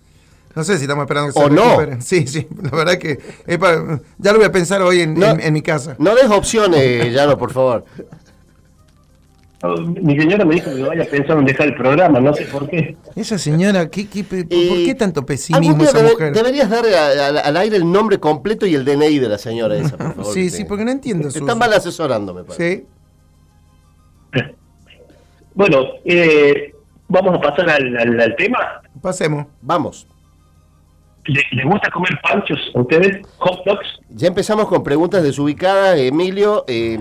No 0.54 0.64
sé 0.64 0.76
si 0.76 0.82
estamos 0.82 1.04
esperando 1.04 1.32
que 1.32 1.38
O 1.38 1.48
se 1.48 1.54
no. 1.54 1.62
recuperen. 1.62 2.02
Sí, 2.02 2.26
sí, 2.26 2.46
la 2.62 2.70
verdad 2.76 2.98
que 2.98 3.18
es 3.46 3.56
para- 3.58 4.00
ya 4.18 4.32
lo 4.32 4.38
voy 4.38 4.46
a 4.46 4.52
pensar 4.52 4.82
hoy 4.82 5.00
en, 5.00 5.14
No. 5.14 5.30
en- 5.30 5.40
en 5.40 5.52
mi 5.54 5.62
casa. 5.62 5.96
No 5.98 6.14
des 6.14 6.26
opciones, 6.28 7.10
Llano, 7.14 7.38
por 7.38 7.52
favor. 7.54 7.86
Mi 10.02 10.18
señora 10.20 10.44
me 10.44 10.54
dijo 10.56 10.70
que 10.74 10.82
vaya 10.82 11.04
pensando 11.10 11.38
en 11.40 11.46
dejar 11.46 11.68
el 11.68 11.74
programa, 11.74 12.20
no 12.20 12.34
sé 12.34 12.44
por 12.44 12.68
qué. 12.68 12.96
Esa 13.16 13.38
señora, 13.38 13.88
¿qué, 13.90 14.04
¿por 14.22 14.38
Eh, 14.38 14.82
qué 14.84 14.94
tanto 14.94 15.24
pesimismo 15.24 15.76
día 15.78 15.88
esa 15.88 15.98
debe- 15.98 16.10
mujer? 16.12 16.32
deberías 16.34 16.68
dar 16.68 16.84
a- 16.86 17.26
a- 17.38 17.40
al 17.40 17.56
aire 17.56 17.76
el 17.78 17.90
nombre 17.90 18.18
completo 18.20 18.66
y 18.66 18.74
el 18.74 18.84
DNI 18.84 19.18
de 19.18 19.28
la 19.30 19.38
señora 19.38 19.76
esa, 19.76 19.96
por 19.96 20.14
favor. 20.14 20.34
Sí, 20.34 20.50
sí, 20.50 20.64
porque 20.64 20.84
no 20.84 20.90
entiendo 20.90 21.30
Te 21.30 21.38
están 21.38 21.56
mal 21.58 21.72
asesorando, 21.72 22.34
me 22.34 22.44
parece. 22.44 22.86
Sí. 24.34 24.42
Bueno, 25.54 25.84
eh, 26.04 26.74
vamos 27.08 27.36
a 27.36 27.40
pasar 27.40 27.70
al, 27.70 27.96
al- 27.96 28.20
al 28.20 28.36
tema. 28.36 28.58
Pasemos. 29.00 29.46
Vamos. 29.62 30.06
¿Le- 31.28 31.42
¿Les 31.52 31.64
gusta 31.64 31.90
comer 31.90 32.10
panchos 32.22 32.58
a 32.74 32.80
ustedes? 32.80 33.20
¿Hot 33.38 33.64
dogs? 33.64 33.86
Ya 34.10 34.28
empezamos 34.28 34.66
con 34.68 34.82
preguntas 34.84 35.22
desubicadas, 35.22 35.98
Emilio. 35.98 36.64
eh, 36.68 36.98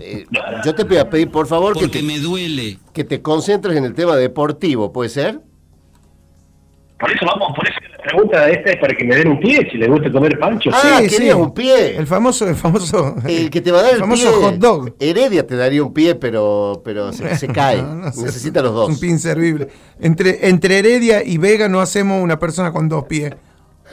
eh, 0.00 0.26
yo 0.64 0.74
te 0.74 0.84
voy 0.84 0.98
a 0.98 1.08
pedir, 1.08 1.30
por 1.30 1.46
favor, 1.46 1.76
que 1.78 1.88
te, 1.88 2.02
me 2.02 2.18
duele. 2.18 2.78
que 2.92 3.04
te 3.04 3.22
concentres 3.22 3.76
en 3.76 3.84
el 3.84 3.94
tema 3.94 4.16
deportivo, 4.16 4.92
¿puede 4.92 5.08
ser? 5.10 5.40
Por 6.98 7.10
eso 7.10 7.26
vamos, 7.26 7.52
por 7.56 7.66
eso 7.68 7.76
la 7.90 8.02
pregunta 8.04 8.48
esta 8.48 8.70
es 8.70 8.76
para 8.78 8.94
que 8.94 9.04
me 9.04 9.16
den 9.16 9.28
un 9.28 9.40
pie, 9.40 9.68
si 9.70 9.76
les 9.76 9.88
gusta 9.90 10.10
comer 10.12 10.38
pancho. 10.38 10.70
Ah, 10.72 11.00
querías 11.06 11.34
un 11.34 11.52
pie. 11.52 11.96
El 11.96 12.06
famoso, 12.06 12.48
el 12.48 12.54
famoso, 12.54 13.16
El 13.26 13.50
que 13.50 13.60
te 13.60 13.72
va 13.72 13.80
a 13.80 13.82
dar 13.82 13.94
el, 13.94 13.98
famoso 14.00 14.30
pie. 14.30 14.42
hot 14.42 14.54
dog. 14.54 14.94
Heredia 15.00 15.46
te 15.46 15.56
daría 15.56 15.82
un 15.82 15.92
pie, 15.92 16.14
pero, 16.14 16.80
pero 16.84 17.12
se, 17.12 17.36
se 17.36 17.48
cae. 17.48 17.82
No, 17.82 17.94
no 17.96 18.12
sé. 18.12 18.22
Necesita 18.22 18.62
los 18.62 18.72
dos. 18.74 18.88
Un 18.90 19.00
pie 19.00 19.10
inservible. 19.10 19.68
Entre, 20.00 20.48
entre 20.48 20.78
Heredia 20.78 21.24
y 21.24 21.36
Vega 21.36 21.68
no 21.68 21.80
hacemos 21.80 22.22
una 22.22 22.38
persona 22.38 22.72
con 22.72 22.88
dos 22.88 23.04
pies. 23.04 23.34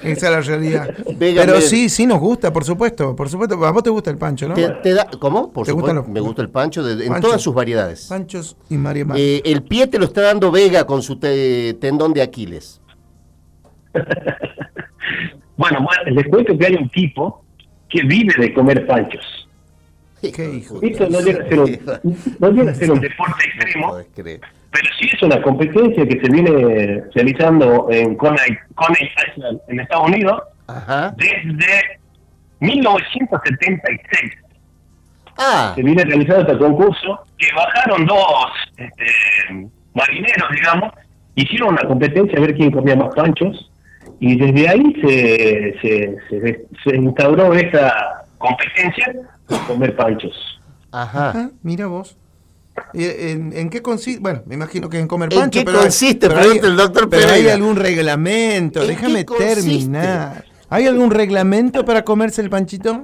Esa 0.04 0.28
es 0.28 0.32
la 0.32 0.42
realidad. 0.42 0.90
Pero 1.20 1.62
sí, 1.62 1.90
sí 1.90 2.06
nos 2.06 2.20
gusta, 2.20 2.52
por 2.52 2.64
supuesto. 2.64 3.16
Por 3.16 3.30
supuesto. 3.30 3.64
A 3.66 3.72
vos 3.72 3.84
te 3.84 3.90
gusta 3.90 4.10
el 4.10 4.18
pancho, 4.18 4.48
¿no? 4.48 4.56
Te- 4.56 4.70
te 4.70 4.94
da- 4.94 5.08
¿Cómo? 5.20 5.52
Por 5.52 5.66
¿Te 5.66 5.72
gustan 5.72 5.92
supuesto, 5.92 5.94
los- 5.94 6.08
me 6.10 6.20
gusta 6.20 6.42
el 6.42 6.50
pancho 6.50 6.84
de- 6.84 7.06
en 7.06 7.20
todas 7.22 7.42
sus 7.42 7.54
variedades. 7.54 8.08
Panchos 8.08 8.58
y 8.70 8.78
María 8.78 9.06
Mar. 9.06 9.18
Eh, 9.20 9.42
el 9.46 9.64
pie 9.64 9.88
te 9.88 10.00
lo 10.00 10.06
está 10.06 10.22
dando 10.22 10.52
Vega 10.52 10.86
con 10.86 11.02
su 11.02 11.18
te- 11.18 11.74
tendón 11.76 12.14
de 12.14 12.22
Aquiles. 12.22 12.82
Bueno, 15.58 15.80
bueno, 15.84 16.20
les 16.20 16.28
cuento 16.28 16.58
que 16.58 16.66
hay 16.66 16.74
un 16.76 16.90
tipo 16.90 17.44
que 17.88 18.02
vive 18.02 18.34
de 18.36 18.52
comer 18.54 18.88
panchos. 18.88 19.48
¿Qué 20.20 20.56
hijo? 20.56 20.80
Esto 20.82 21.08
no 21.10 21.20
llega 21.22 21.44
a 21.44 21.48
ser 21.50 21.60
un, 21.60 21.80
no 22.40 22.50
llega 22.52 22.72
a 22.72 22.76
ser 22.76 22.92
un 22.92 23.00
deporte 23.00 23.44
extremo, 23.46 23.98
pero 24.72 24.88
sí 25.00 25.10
es 25.14 25.22
una 25.22 25.42
competencia 25.42 26.06
que 26.08 26.20
se 26.20 26.32
viene 26.32 27.04
realizando 27.14 27.88
en 27.92 28.16
Coney, 28.16 28.58
Coney 28.76 29.10
Island, 29.36 29.60
en 29.68 29.80
Estados 29.82 30.08
Unidos, 30.08 30.42
desde 31.18 32.00
1976. 32.60 34.32
Ah, 35.38 35.74
Se 35.76 35.84
viene 35.84 36.04
realizando 36.04 36.42
este 36.42 36.58
concurso, 36.58 37.20
que 37.38 37.48
bajaron 37.56 38.06
dos 38.06 38.48
este, 38.78 39.06
marineros, 39.94 40.50
digamos, 40.52 40.94
hicieron 41.36 41.70
una 41.70 41.84
competencia 41.84 42.38
a 42.38 42.42
ver 42.42 42.56
quién 42.56 42.72
comía 42.72 42.96
más 42.96 43.14
panchos, 43.16 43.72
y 44.20 44.38
desde 44.38 44.70
ahí 44.70 44.94
se, 45.02 45.80
se, 45.82 46.18
se, 46.30 46.66
se 46.84 46.96
instauró 46.96 47.54
esa 47.54 48.24
competencia 48.38 49.14
de 49.50 49.58
comer 49.68 49.96
panchos. 49.96 50.62
Ajá. 50.92 51.50
Mira 51.64 51.88
vos. 51.88 52.18
¿En, 52.94 53.54
en 53.56 53.70
qué 53.70 53.82
consiste? 53.82 54.20
Bueno, 54.22 54.42
me 54.46 54.56
imagino 54.56 54.90
que 54.90 55.00
en 55.00 55.08
comer 55.08 55.32
¿En 55.34 55.40
pancho. 55.40 55.60
qué 55.60 55.66
pero 55.66 55.80
consiste? 55.80 56.28
Pero 56.28 56.40
Pregunta 56.42 56.68
el 56.68 56.76
doctor 56.76 57.10
pero 57.10 57.30
hay 57.30 57.48
algún 57.48 57.76
reglamento. 57.76 58.82
¿En 58.82 58.88
Déjame 58.90 59.24
terminar. 59.24 60.46
¿Hay 60.70 60.88
algún 60.88 61.12
reglamento 61.12 61.84
para 61.86 62.04
comerse 62.04 62.42
el 62.42 62.50
panchito? 62.50 63.04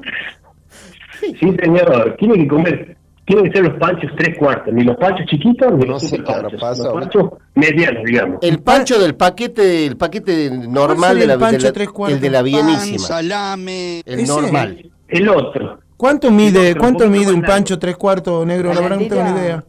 Sí, 1.20 1.36
señor, 1.40 2.16
tiene 2.20 2.36
que 2.36 2.48
comer, 2.48 2.98
tienen 3.26 3.46
que 3.46 3.52
ser 3.52 3.64
los 3.68 3.78
panchos 3.80 4.12
tres 4.18 4.38
cuartos, 4.38 4.74
ni 4.74 4.84
los 4.84 4.96
panchos 4.98 5.26
chiquitos, 5.26 5.74
ni 5.74 5.86
los 5.86 6.02
super 6.02 6.24
panchos, 6.24 6.78
los 6.80 6.94
panchos 6.94 7.30
medianos, 7.56 8.04
digamos. 8.06 8.38
El 8.42 8.60
pancho 8.60 9.00
del 9.00 9.16
paquete, 9.16 9.86
el 9.88 9.98
paquete 9.98 10.50
normal 10.52 11.18
de 11.20 11.28
la, 11.28 11.34
el 11.34 11.40
pancho 11.40 11.58
de 11.58 11.64
la- 11.70 11.74
tres 11.74 11.90
cuartos? 11.90 12.16
el 12.18 12.22
de 12.22 12.30
la 12.30 12.42
bienísima. 12.44 13.00
salame. 13.00 14.02
El 14.06 14.20
Ese. 14.20 14.28
normal. 14.32 14.92
El 15.10 15.30
otro, 15.30 15.80
¿Cuánto 15.98 16.30
mide, 16.32 16.76
cuánto 16.76 17.08
mide 17.10 17.32
un 17.34 17.42
pancho 17.42 17.78
tres 17.80 17.98
cuartos 17.98 18.46
negro? 18.46 18.74
La 18.74 18.82
verdad 18.82 19.00
no 19.00 19.08
tengo 19.08 19.24
ni 19.24 19.32
idea. 19.40 19.64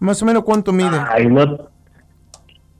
Más 0.00 0.22
o 0.22 0.24
menos 0.26 0.42
cuánto 0.44 0.72
mide. 0.72 0.98
ay, 1.10 1.26
no, 1.26 1.44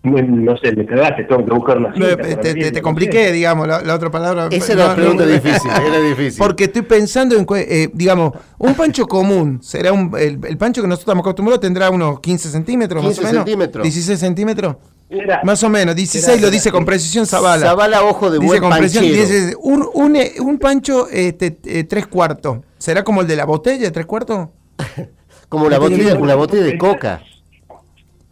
no, 0.04 0.20
no 0.20 0.56
sé, 0.56 0.74
me 0.74 0.84
cagaste, 0.84 1.22
tengo 1.24 1.44
que 1.44 1.50
buscar 1.52 1.78
una 1.78 1.90
Eh, 1.90 1.92
cinta 1.94 2.40
te, 2.40 2.54
te- 2.54 2.72
no 2.72 2.82
compliqué, 2.82 3.30
digamos, 3.30 3.68
la, 3.68 3.82
la 3.82 3.94
otra 3.94 4.10
palabra. 4.10 4.48
Esa 4.50 4.72
era 4.72 4.88
la 4.88 4.94
pregunta 4.96 5.24
difícil, 5.24 5.70
era 5.70 6.00
difícil. 6.08 6.38
Porque 6.38 6.64
estoy 6.64 6.82
pensando 6.82 7.36
en, 7.36 7.46
cue- 7.46 7.64
eh, 7.68 7.90
digamos, 7.94 8.32
un 8.58 8.74
pancho 8.74 9.06
común, 9.06 9.60
será 9.62 9.92
un, 9.92 10.12
el, 10.18 10.40
el 10.44 10.56
pancho 10.56 10.82
que 10.82 10.88
nosotros 10.88 11.04
estamos 11.04 11.22
acostumbrados 11.22 11.60
tendrá 11.60 11.90
unos 11.90 12.18
15 12.20 12.48
centímetros, 12.50 13.00
15 13.02 13.20
más 13.20 13.30
o 13.30 13.32
menos. 13.32 13.44
centímetros. 13.44 13.82
16 13.84 14.18
centímetros. 14.18 14.76
Era- 15.12 15.40
Más 15.44 15.62
o 15.62 15.68
menos, 15.68 15.94
16 15.94 16.40
lo 16.40 16.50
dice 16.50 16.72
con 16.72 16.84
precisión 16.84 17.26
Zavala. 17.26 17.66
Zavala, 17.66 18.02
ojo 18.04 18.30
de 18.30 18.38
Dice 18.38 18.46
buen 18.46 18.60
con 18.62 18.70
precisión, 18.70 19.04
dice, 19.04 19.54
un, 19.60 19.86
un, 19.92 20.16
eh, 20.16 20.32
un 20.40 20.58
pancho 20.58 21.08
este, 21.10 21.58
eh, 21.64 21.84
tres 21.84 22.06
cuartos. 22.06 22.58
¿Será 22.78 23.04
como 23.04 23.20
el 23.20 23.26
de 23.26 23.36
la 23.36 23.44
botella, 23.44 23.92
tres 23.92 24.06
cuartos? 24.06 24.48
Como 25.48 25.68
la 25.68 25.78
botella, 25.78 26.14
una 26.14 26.34
botella 26.34 26.62
de 26.62 26.78
coca. 26.78 27.20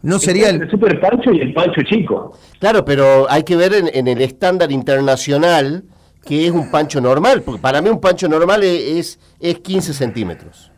No 0.01 0.17
sería 0.17 0.49
el 0.49 0.63
el... 0.63 0.71
super 0.71 0.99
pancho 0.99 1.31
y 1.31 1.39
el 1.39 1.53
pancho 1.53 1.83
chico. 1.83 2.35
Claro, 2.59 2.83
pero 2.83 3.29
hay 3.29 3.43
que 3.43 3.55
ver 3.55 3.75
en, 3.75 3.91
en 3.93 4.07
el 4.07 4.21
estándar 4.21 4.71
internacional 4.71 5.83
que 6.25 6.45
es 6.47 6.51
un 6.51 6.71
pancho 6.71 6.99
normal, 6.99 7.43
porque 7.43 7.61
para 7.61 7.79
mí 7.81 7.89
un 7.89 7.99
pancho 7.99 8.27
normal 8.27 8.63
es, 8.63 9.19
es 9.39 9.59
15 9.59 9.93
centímetros. 9.93 10.71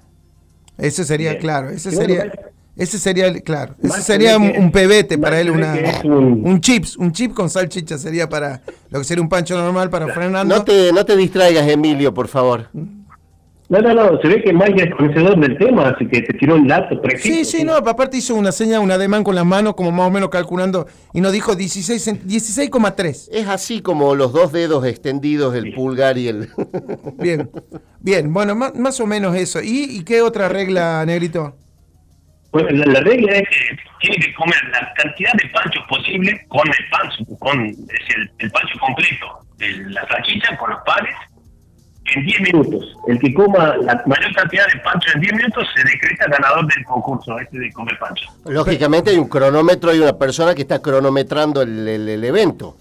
Ese 0.78 1.06
sería, 1.06 1.32
Bien. 1.32 1.42
claro, 1.42 1.68
bueno, 1.68 1.80
sería... 1.80 2.32
Ese 2.76 2.98
sería, 2.98 3.28
el- 3.28 3.44
claro, 3.44 3.76
ese 3.84 4.02
sería 4.02 4.32
se 4.32 4.38
un, 4.38 4.52
un 4.66 4.72
pebete 4.72 5.18
para 5.20 5.40
él, 5.40 5.52
una, 5.52 5.76
un- 6.04 6.42
un 6.46 6.60
chips, 6.60 6.98
un 6.98 7.12
chip 7.12 7.34
con 7.34 7.50
salchicha 7.50 7.98
sería 8.00 8.28
para 8.28 8.62
lo 8.90 9.00
que 9.00 9.06
sería 9.06 9.22
un 9.22 9.30
pancho 9.30 9.56
normal 9.56 9.90
para 9.92 10.08
Fernando. 10.08 10.56
No 10.56 10.64
te, 10.64 10.92
no 10.92 11.06
te 11.06 11.16
distraigas, 11.16 11.68
Emilio, 11.68 12.14
por 12.14 12.28
favor. 12.28 12.70
No, 13.70 13.80
no, 13.82 13.94
no, 13.94 14.22
se 14.22 14.28
ve 14.28 14.44
que 14.44 14.52
Mike 14.54 14.84
es 14.84 14.96
conocedor 14.96 15.40
del 15.40 15.58
tema, 15.58 15.90
así 15.90 16.06
que 16.08 16.22
te 16.22 16.34
tiró 16.34 16.56
el 16.56 16.68
dato 16.68 17.00
preciso. 17.02 17.34
Sí, 17.34 17.46
sí, 17.46 17.64
no, 17.64 17.74
aparte 17.76 18.18
hizo 18.18 18.36
una 18.36 18.52
seña, 18.52 18.80
un 18.80 18.92
ademán 18.92 19.24
con 19.24 19.34
las 19.36 19.46
manos, 19.46 19.74
como 19.76 19.92
más 19.92 20.08
o 20.08 20.12
menos 20.12 20.30
calculando, 20.30 20.86
y 21.14 21.22
nos 21.22 21.32
dijo 21.32 21.56
16 21.56 22.08
cent- 22.08 22.22
16,3. 22.24 23.30
Es 23.32 23.48
así 23.48 23.82
como 23.82 24.16
los 24.16 24.34
dos 24.34 24.52
dedos 24.52 24.86
extendidos, 24.86 25.56
el 25.56 25.74
pulgar 25.74 26.18
y 26.18 26.28
el... 26.28 26.50
Bien, 27.20 27.50
bien, 28.00 28.34
bueno, 28.34 28.54
más, 28.56 28.76
más 28.76 29.00
o 29.00 29.08
menos 29.08 29.36
eso. 29.36 29.62
¿Y, 29.62 29.86
y 29.90 30.04
qué 30.04 30.22
otra 30.22 30.50
regla, 30.50 31.04
Negrito? 31.06 31.56
Bueno, 32.54 32.70
la, 32.72 32.86
la 32.86 33.00
regla 33.02 33.34
es 33.34 33.50
que 33.50 33.78
tiene 34.00 34.18
que 34.18 34.34
comer 34.36 34.58
la 34.72 34.94
cantidad 34.94 35.34
de 35.34 35.50
panchos 35.50 35.84
posible 35.90 36.46
con 36.48 36.68
el 36.68 36.90
pancho, 36.92 37.26
con 37.40 37.66
es 37.66 38.16
el, 38.16 38.32
el 38.38 38.52
pancho 38.52 38.80
completo, 38.80 39.40
el- 39.60 39.94
la 39.94 40.08
salchicha 40.08 40.56
con 40.58 40.70
los 40.70 40.80
panes, 40.86 41.16
en 42.16 42.26
10 42.26 42.42
minutos. 42.42 42.96
El 43.08 43.18
que 43.20 43.34
coma 43.34 43.76
la 43.78 44.02
mayor 44.06 44.34
cantidad 44.36 44.66
de 44.72 44.80
panchos 44.82 45.16
en 45.16 45.22
10 45.22 45.34
minutos 45.34 45.68
se 45.76 45.84
decreta 45.84 46.28
ganador 46.28 46.68
del 46.74 46.84
concurso 46.86 47.40
este 47.40 47.58
de 47.60 47.72
comer 47.72 47.98
pancho. 47.98 48.30
Lógicamente 48.46 49.10
hay 49.12 49.18
un 49.18 49.28
cronómetro, 49.30 49.90
hay 49.90 50.00
una 50.00 50.14
persona 50.18 50.54
que 50.54 50.62
está 50.62 50.80
cronometrando 50.82 51.62
el, 51.64 51.88
el- 51.88 52.10
el 52.10 52.24
evento. 52.24 52.78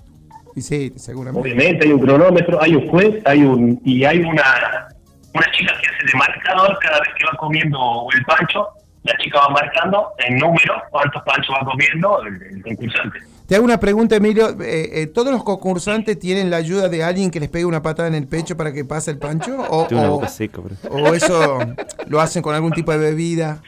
Y 0.55 0.61
sí, 0.61 0.93
seguramente. 0.97 1.41
Obviamente 1.49 1.87
hay 1.87 1.93
un 1.93 2.01
cronómetro, 2.01 2.61
hay 2.62 2.75
un 2.75 2.89
juez, 2.89 3.23
hay 3.25 3.43
un 3.43 3.81
y 3.87 4.05
hay 4.05 4.18
una 4.18 4.89
una 5.35 5.51
chica 5.53 5.73
que 5.81 5.89
hace 5.89 6.07
de 6.12 6.18
marcador 6.18 6.79
cada 6.83 7.01
vez 7.01 7.09
que 7.16 7.25
va 7.25 7.33
comiendo 7.39 8.07
el 8.14 8.23
pancho. 8.27 8.68
La 9.05 9.17
chica 9.19 9.41
va 9.41 9.49
marcando 9.49 10.09
en 10.19 10.37
número 10.37 10.75
cuántos 10.91 11.23
panchos 11.25 11.55
va 11.61 11.65
comiendo 11.65 12.23
el, 12.23 12.41
el 12.43 12.63
concursante. 12.63 13.19
Te 13.49 13.57
hago 13.57 13.65
una 13.65 13.81
pregunta, 13.81 14.15
Emilio. 14.17 14.51
Eh, 14.63 15.03
eh, 15.03 15.07
¿Todos 15.09 15.33
los 15.33 15.43
concursantes 15.43 16.19
tienen 16.19 16.51
la 16.51 16.59
ayuda 16.59 16.89
de 16.89 17.03
alguien 17.03 17.31
que 17.31 17.41
les 17.41 17.49
pegue 17.49 17.65
una 17.65 17.83
patada 17.83 18.07
en 18.09 18.15
el 18.15 18.29
pecho 18.29 18.57
para 18.57 18.73
que 18.73 18.85
pase 18.85 19.11
el 19.11 19.19
pancho? 19.19 19.57
¿O, 19.69 19.87
Tiene 19.89 20.05
una 20.05 20.13
o- 20.13 20.15
boca 20.17 20.29
seca, 20.29 20.61
bro. 20.61 20.77
o 20.91 21.13
eso 21.15 21.59
lo 22.07 22.21
hacen 22.21 22.43
con 22.43 22.55
algún 22.55 22.71
tipo 22.73 22.93
de 22.93 22.99
bebida? 22.99 23.61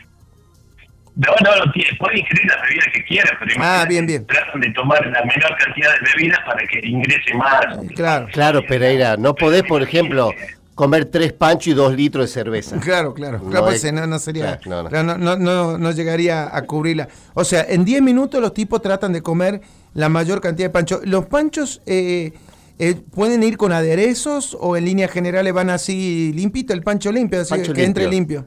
No, 1.16 1.28
no, 1.44 1.64
no 1.64 1.72
tiene, 1.72 1.90
puede 1.98 2.18
ingerir 2.18 2.44
las 2.46 2.60
bebidas 2.62 2.86
que 2.92 3.04
quiera, 3.04 3.36
pero 3.38 3.54
Ah, 3.60 3.84
bien, 3.88 4.04
bien. 4.06 4.26
tratan 4.26 4.60
de 4.60 4.70
tomar 4.72 5.04
la 5.06 5.20
menor 5.24 5.56
cantidad 5.58 5.90
de 5.92 5.98
bebidas 6.12 6.40
para 6.44 6.66
que 6.66 6.80
ingrese 6.88 7.34
más. 7.34 7.64
Claro, 7.94 8.26
Claro, 8.32 8.62
Pereira, 8.66 9.16
no 9.16 9.34
podés, 9.34 9.62
por 9.64 9.80
ejemplo, 9.82 10.30
comer 10.74 11.04
tres 11.06 11.32
panchos 11.32 11.68
y 11.68 11.72
dos 11.74 11.94
litros 11.94 12.26
de 12.26 12.32
cerveza. 12.32 12.78
claro, 12.80 13.14
claro. 13.14 13.38
No 13.42 13.50
Claro, 13.50 13.66
pues, 13.66 13.84
eh, 13.84 13.92
no, 13.92 14.06
no 14.06 14.18
sería, 14.18 14.58
Claro, 14.58 14.88
no, 14.90 15.02
no. 15.02 15.16
no, 15.16 15.36
no, 15.36 15.36
no- 15.36 15.78
no 15.78 15.90
llegaría 15.92 16.54
a 16.54 16.62
cubrirla. 16.62 17.08
O 17.34 17.44
sea, 17.44 17.64
en 17.68 17.84
10 17.84 18.02
minutos 18.02 18.40
los 18.40 18.52
tipos 18.54 18.82
tratan 18.82 19.12
de 19.12 19.22
comer 19.22 19.60
la 19.94 20.08
mayor 20.08 20.40
cantidad 20.40 20.68
de 20.68 20.72
panchos. 20.72 21.06
¿Los 21.06 21.26
panchos 21.26 21.80
eh, 21.86 22.32
eh, 22.80 22.96
pueden 23.14 23.42
ir 23.44 23.56
con 23.56 23.70
aderezos 23.72 24.56
o 24.60 24.76
en 24.76 24.84
líneas 24.84 25.10
generales 25.12 25.52
van 25.52 25.70
así 25.70 26.32
limpito, 26.34 26.72
el 26.72 26.82
pancho 26.82 27.12
limpio, 27.12 27.40
así 27.42 27.50
Pancho 27.54 27.72
que 27.72 27.84
entre 27.84 28.08
limpio. 28.08 28.46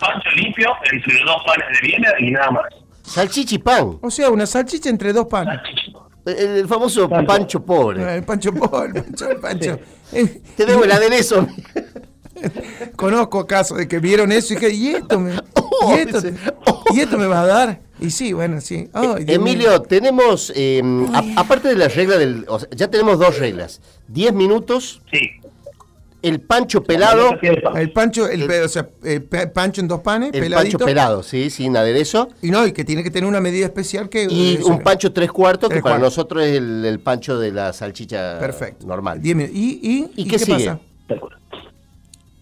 Pancho 0.00 0.30
limpio 0.36 0.70
entre 0.90 1.12
dos 1.24 1.42
panes 1.46 1.66
de 1.80 1.86
Viena 1.86 2.08
y 2.18 2.30
nada 2.30 2.50
más. 2.50 2.64
Salchicha 3.02 3.54
y 3.54 3.58
pan. 3.58 3.98
O 4.00 4.10
sea, 4.10 4.30
una 4.30 4.46
salchicha 4.46 4.88
entre 4.88 5.12
dos 5.12 5.26
panes. 5.26 5.60
El, 6.30 6.56
el 6.58 6.68
famoso 6.68 7.08
pancho 7.08 7.62
pobre. 7.64 8.16
El 8.16 8.22
pancho 8.24 8.52
pobre, 8.52 8.98
el 9.00 9.04
pancho, 9.04 9.30
el 9.30 9.36
pancho. 9.38 9.78
Te 10.56 10.66
debo 10.66 10.84
el 10.84 10.92
aderezo. 10.92 11.46
Conozco 12.96 13.46
casos 13.46 13.78
de 13.78 13.88
que 13.88 13.98
vieron 13.98 14.30
eso 14.32 14.52
y 14.52 14.56
dije, 14.56 14.70
¿y 14.72 14.88
esto 14.90 15.18
me, 15.18 15.32
Oh, 15.80 15.94
y 15.96 16.00
esto, 16.00 16.20
¿y 16.94 17.00
esto 17.00 17.18
me 17.18 17.26
va 17.26 17.42
a 17.42 17.46
dar? 17.46 17.80
Y 18.00 18.10
sí, 18.10 18.32
bueno, 18.32 18.60
sí. 18.60 18.88
Dios 19.00 19.20
Emilio, 19.26 19.68
mío. 19.70 19.82
tenemos, 19.82 20.52
eh, 20.56 20.82
a- 21.14 21.40
aparte 21.40 21.68
de 21.68 21.76
la 21.76 21.88
regla 21.88 22.16
del... 22.16 22.44
o 22.48 22.58
sea, 22.58 22.68
ya 22.72 22.88
tenemos 22.88 23.18
dos 23.18 23.38
reglas. 23.38 23.80
10 24.08 24.32
minutos, 24.34 25.02
Sí. 25.12 25.30
El 26.20 26.40
pancho 26.40 26.82
pelado, 26.82 27.30
El 27.76 27.92
pancho, 27.92 28.28
el, 28.28 28.50
o 28.50 28.68
sea, 28.68 28.88
pancho 29.54 29.80
en 29.80 29.88
dos 29.88 30.00
panes, 30.00 30.30
el 30.34 30.40
peladito. 30.40 30.78
pancho 30.78 30.84
pelado, 30.84 31.22
sí, 31.22 31.48
sin 31.50 31.76
aderezo, 31.76 32.28
Y 32.42 32.50
no, 32.50 32.66
y 32.66 32.72
que 32.72 32.84
tiene 32.84 33.02
que 33.04 33.10
tener 33.10 33.28
una 33.28 33.40
medida 33.40 33.66
especial 33.66 34.08
que... 34.08 34.26
y 34.28 34.56
eh, 34.56 34.60
un 34.64 34.80
pancho 34.80 35.12
tres 35.12 35.30
cuartos, 35.30 35.70
que 35.70 35.80
para 35.80 35.98
nosotros 35.98 36.42
es 36.44 36.56
el, 36.56 36.84
el 36.84 36.98
pancho 37.00 37.38
de 37.38 37.52
la 37.52 37.72
salchicha 37.72 38.38
Perfecto. 38.40 38.86
normal. 38.86 39.22
Diez 39.22 39.36
minutos. 39.36 39.56
¿Y, 39.56 39.80
y, 40.16 40.22
¿Y 40.22 40.28
qué 40.28 40.38
sigue? 40.40 40.66
pasa? 40.66 40.80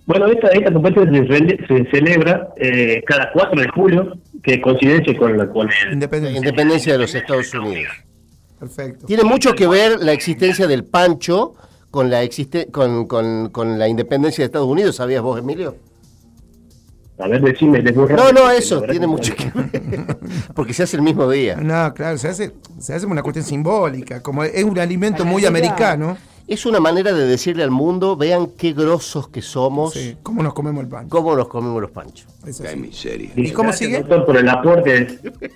Bueno, 0.06 0.26
esta, 0.28 0.48
esta 0.48 0.72
competencia 0.72 1.12
se, 1.12 1.28
cele- 1.28 1.66
se 1.66 1.90
celebra 1.90 2.48
eh, 2.56 3.02
cada 3.06 3.30
4 3.32 3.60
de 3.60 3.68
julio, 3.68 4.16
que 4.42 4.60
coincidencia 4.60 5.16
con, 5.18 5.36
la, 5.36 5.48
con 5.48 5.68
el 5.68 5.92
Independencia. 5.94 6.38
Independencia 6.38 6.92
de 6.92 6.98
los 7.00 7.14
Estados 7.14 7.52
Unidos. 7.54 7.92
Perfecto. 8.60 9.04
Tiene 9.06 9.24
mucho 9.24 9.52
que 9.54 9.66
ver 9.66 9.98
la 10.00 10.12
existencia 10.12 10.66
del 10.68 10.84
pancho 10.84 11.54
con 11.96 12.10
la, 12.10 12.22
existe 12.22 12.66
con, 12.66 13.06
con- 13.06 13.48
con 13.48 13.78
la 13.78 13.88
independencia 13.88 14.42
de 14.42 14.46
Estados 14.46 14.68
Unidos, 14.68 14.96
¿sabías 14.96 15.22
vos, 15.22 15.38
Emilio? 15.38 15.74
A 17.18 17.26
ver, 17.26 17.40
decime. 17.40 17.80
No, 17.82 17.92
no, 18.32 18.40
porque 18.42 18.56
eso, 18.58 18.82
tiene 18.82 19.06
mucho 19.06 19.34
que 19.34 19.50
ver. 19.50 20.18
Porque 20.54 20.74
se 20.74 20.82
hace 20.82 20.96
el 20.98 21.02
mismo 21.02 21.26
día. 21.30 21.56
No, 21.56 21.94
claro, 21.94 22.18
se 22.18 22.28
hace, 22.28 22.52
se 22.78 22.92
hace 22.92 23.06
una 23.06 23.22
cuestión 23.22 23.46
simbólica, 23.46 24.22
como 24.22 24.44
es 24.44 24.62
un 24.62 24.78
alimento 24.78 25.24
muy 25.24 25.46
americano. 25.46 26.18
Es 26.48 26.64
una 26.64 26.78
manera 26.78 27.12
de 27.12 27.26
decirle 27.26 27.64
al 27.64 27.72
mundo, 27.72 28.16
vean 28.16 28.46
qué 28.56 28.72
grosos 28.72 29.28
que 29.28 29.42
somos, 29.42 29.94
Sí, 29.94 30.16
¿Cómo 30.22 30.44
nos 30.44 30.54
comemos 30.54 30.84
el 30.84 30.88
pan? 30.88 31.08
cómo 31.08 31.34
nos 31.34 31.48
comemos 31.48 31.82
los 31.82 31.90
panchos. 31.90 32.26
Eso 32.46 32.62
sí. 32.64 32.90
Sí, 32.92 33.30
¿Y 33.34 33.50
cómo 33.50 33.72
sigue? 33.72 33.98
doctor, 33.98 34.26
por 34.26 34.36
el 34.36 34.48
aporte, 34.48 35.08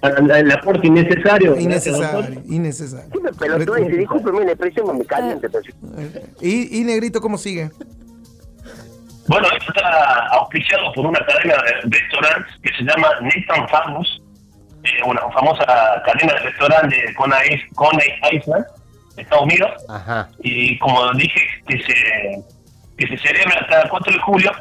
el 0.03 0.51
aporte 0.51 0.87
innecesario. 0.89 1.57
Innecesario, 1.57 2.43
innecesario. 2.47 3.09
Pero 3.39 3.65
tú 3.65 3.75
dices, 3.75 3.99
discúlpeme 3.99 4.45
la 4.45 4.53
expresión, 4.53 4.99
me 4.99 5.05
caliente. 5.05 5.49
¿Y, 6.41 6.81
y 6.81 6.85
Negrito 6.85 7.21
cómo 7.21 7.39
sigue? 7.39 7.71
Bueno, 9.29 9.47
esto 9.57 9.73
está 9.73 10.27
auspiciado 10.33 10.93
por 10.93 11.07
una 11.07 11.21
cadena 11.25 11.55
de 11.63 11.89
restaurantes 11.89 12.53
que 12.65 12.71
se 12.77 12.83
llama 12.83 13.09
Nathan 13.21 13.69
Famous, 13.69 14.21
eh, 14.83 14.89
una 15.07 15.21
famosa 15.33 15.65
cadena 16.05 16.33
de 16.35 16.41
restaurantes 16.41 16.99
de 17.07 17.15
Coney, 17.15 17.61
Coney 17.77 18.09
Island, 18.33 18.65
Estados 19.21 19.45
Unidos. 19.45 19.71
Ajá. 19.89 20.29
Y 20.43 20.79
como 20.79 21.13
dije, 21.15 21.41
que 21.67 21.79
se, 21.83 22.45
que 22.97 23.07
se 23.07 23.19
celebra 23.19 23.67
cada 23.69 23.89
4 23.89 24.13
de 24.13 24.19
julio. 24.21 24.53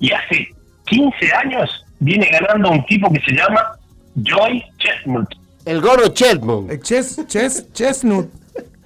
Y 0.00 0.12
hace 0.12 0.48
15 0.86 1.32
años 1.34 1.84
viene 2.00 2.28
ganando 2.30 2.70
un 2.70 2.84
tipo 2.86 3.10
que 3.12 3.20
se 3.20 3.32
llama 3.32 3.76
Joy 4.16 4.62
Chestnut. 4.78 5.28
El 5.64 5.80
gordo 5.80 6.08
Chestnut. 6.08 6.70
Eh, 6.70 6.80
Ches, 6.80 7.20
ches, 7.26 7.72
chestnut. 7.72 8.28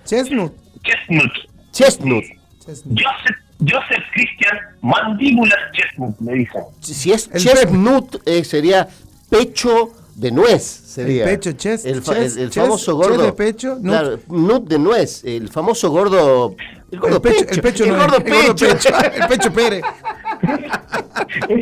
Chestnut. 0.04 0.52
Chestnut. 0.82 1.32
Chestnut. 1.72 2.24
Joseph, 2.66 3.36
Joseph 3.60 4.04
Christian 4.14 4.56
Mandíbulas 4.80 5.58
Chestnut, 5.72 6.18
le 6.20 6.32
dicen. 6.34 6.62
Si 6.80 7.12
es 7.12 7.28
El 7.32 7.42
chestnut, 7.42 8.22
eh, 8.26 8.44
sería 8.44 8.88
pecho 9.28 9.90
de 10.14 10.30
nuez. 10.30 10.62
Sería. 10.62 11.24
El 11.24 11.30
pecho, 11.30 11.52
chest, 11.52 11.86
El, 11.86 12.02
fa- 12.02 12.14
chest, 12.14 12.36
el- 12.36 12.42
el 12.44 12.52
famoso 12.52 12.92
chest 13.00 13.08
gordo. 13.10 13.22
de 13.24 13.32
pecho, 13.32 13.74
nut. 13.76 13.82
Claro, 13.84 14.18
nut 14.28 14.68
de 14.68 14.78
nuez. 14.78 15.24
El 15.24 15.48
famoso 15.48 15.90
gordo. 15.90 16.54
El 16.90 16.98
gordo 17.00 17.16
El 17.16 17.22
pecho, 17.22 17.38
pecho. 17.46 17.54
el 17.54 17.60
pecho 17.62 17.84
el 17.84 17.90
no 17.90 17.96
gordo 17.98 18.16
es, 18.18 18.24
el 18.24 18.32
gordo 18.32 18.54
pecho. 18.56 18.66
pecho. 18.74 18.88
El 19.22 19.28
pecho 19.28 19.52
Pérez. 19.52 19.82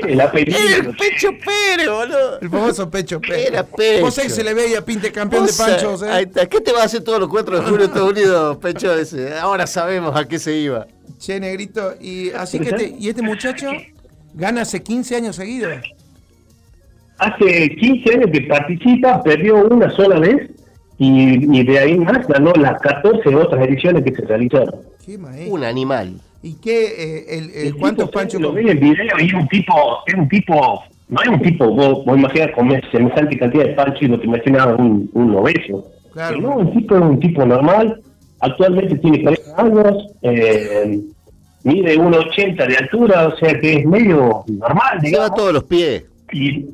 El 0.07 0.21
apellido. 0.21 0.59
El 0.91 0.97
pecho 0.97 1.29
Pérez, 1.45 1.89
boludo. 1.89 2.41
El 2.41 2.51
famoso 2.51 2.91
pecho 2.91 3.21
Pérez. 3.21 3.47
Era 3.49 3.63
pecho. 3.65 4.05
Vos 4.05 4.15
sabés 4.15 4.31
que 4.33 4.37
se 4.37 4.45
le 4.45 4.55
veía 4.55 4.85
pinte 4.85 5.13
campeón 5.13 5.47
de 5.47 5.53
panchos, 5.53 6.03
Ahí 6.03 6.25
¿eh? 6.25 6.27
está. 6.27 6.47
¿Qué 6.47 6.61
te 6.61 6.73
va 6.73 6.83
a 6.83 6.85
hacer 6.85 7.03
todos 7.03 7.21
los 7.21 7.29
4 7.29 7.57
de 7.57 7.63
julio 7.63 7.85
en 7.85 7.91
Estados 7.91 8.11
Unidos, 8.11 8.57
pecho 8.59 8.95
ese? 8.95 9.35
Ahora 9.39 9.67
sabemos 9.67 10.17
a 10.17 10.27
qué 10.27 10.39
se 10.39 10.55
iba. 10.57 10.87
Che, 11.19 11.39
Negrito. 11.41 11.95
Y 12.01 12.31
así 12.31 12.59
que 12.59 12.71
este, 12.71 12.95
y 12.99 13.09
este 13.09 13.23
muchacho 13.23 13.71
gana 14.35 14.63
hace 14.63 14.83
15 14.83 15.17
años 15.17 15.37
seguidos. 15.37 15.73
Hace 17.19 17.71
15 17.77 18.15
años 18.15 18.31
que 18.33 18.43
participa, 18.43 19.23
perdió 19.23 19.57
una 19.67 19.91
sola 19.91 20.19
vez 20.21 20.51
y, 20.99 21.59
y 21.59 21.63
de 21.65 21.79
ahí 21.79 21.99
más 21.99 22.27
ganó 22.29 22.53
las 22.55 22.81
14 22.81 23.35
otras 23.35 23.67
ediciones 23.67 24.05
que 24.05 24.15
se 24.15 24.23
realizaron. 24.25 24.75
Qué. 25.05 25.19
Un 25.49 25.65
animal. 25.65 26.21
¿Y 26.43 26.55
qué? 26.55 26.87
eh, 26.87 27.25
el, 27.39 27.51
el- 27.51 27.67
El 27.69 27.77
¿Cuántos 27.77 28.07
tipo, 28.07 28.19
panchos 28.21 28.41
Lo 28.41 28.53
vi 28.53 28.63
en 28.63 28.69
el 28.69 28.79
video 28.79 29.05
y 29.21 29.27
es 29.27 29.35
un 29.35 29.49
tipo, 29.49 29.75
es 30.07 30.15
un 30.15 30.29
tipo, 30.29 30.83
no 31.09 31.23
es 31.23 31.29
un 31.29 31.41
tipo, 31.43 31.67
vos, 31.69 32.05
vos 32.05 32.17
imaginás 32.19 32.51
comer 32.55 32.85
semejante 32.93 33.37
cantidad 33.39 33.65
de 33.65 33.73
pancho 33.75 34.05
y 34.05 34.09
no 34.09 34.21
te 34.21 34.27
imaginabas 34.27 34.79
un, 34.79 35.11
un 35.15 35.35
obeso. 35.35 35.85
Claro. 36.13 36.41
No, 36.41 36.57
un 36.59 36.73
tipo 36.73 36.95
es 36.97 37.01
un 37.03 37.19
tipo 37.21 37.45
normal, 37.45 38.01
actualmente 38.41 38.97
tiene 38.99 39.23
40 39.23 39.61
años, 39.63 40.07
eh, 40.23 41.01
mide 41.65 41.99
1,80 41.99 42.67
de 42.69 42.77
altura, 42.77 43.29
o 43.29 43.37
sea 43.37 43.59
que 43.61 43.73
es 43.79 43.85
medio 43.87 44.45
normal, 44.47 44.91
Se 44.93 44.97
va 44.97 45.01
digamos. 45.09 45.31
a 45.31 45.35
todos 45.35 45.53
los 45.55 45.65
pies. 45.65 46.05
Y, 46.33 46.67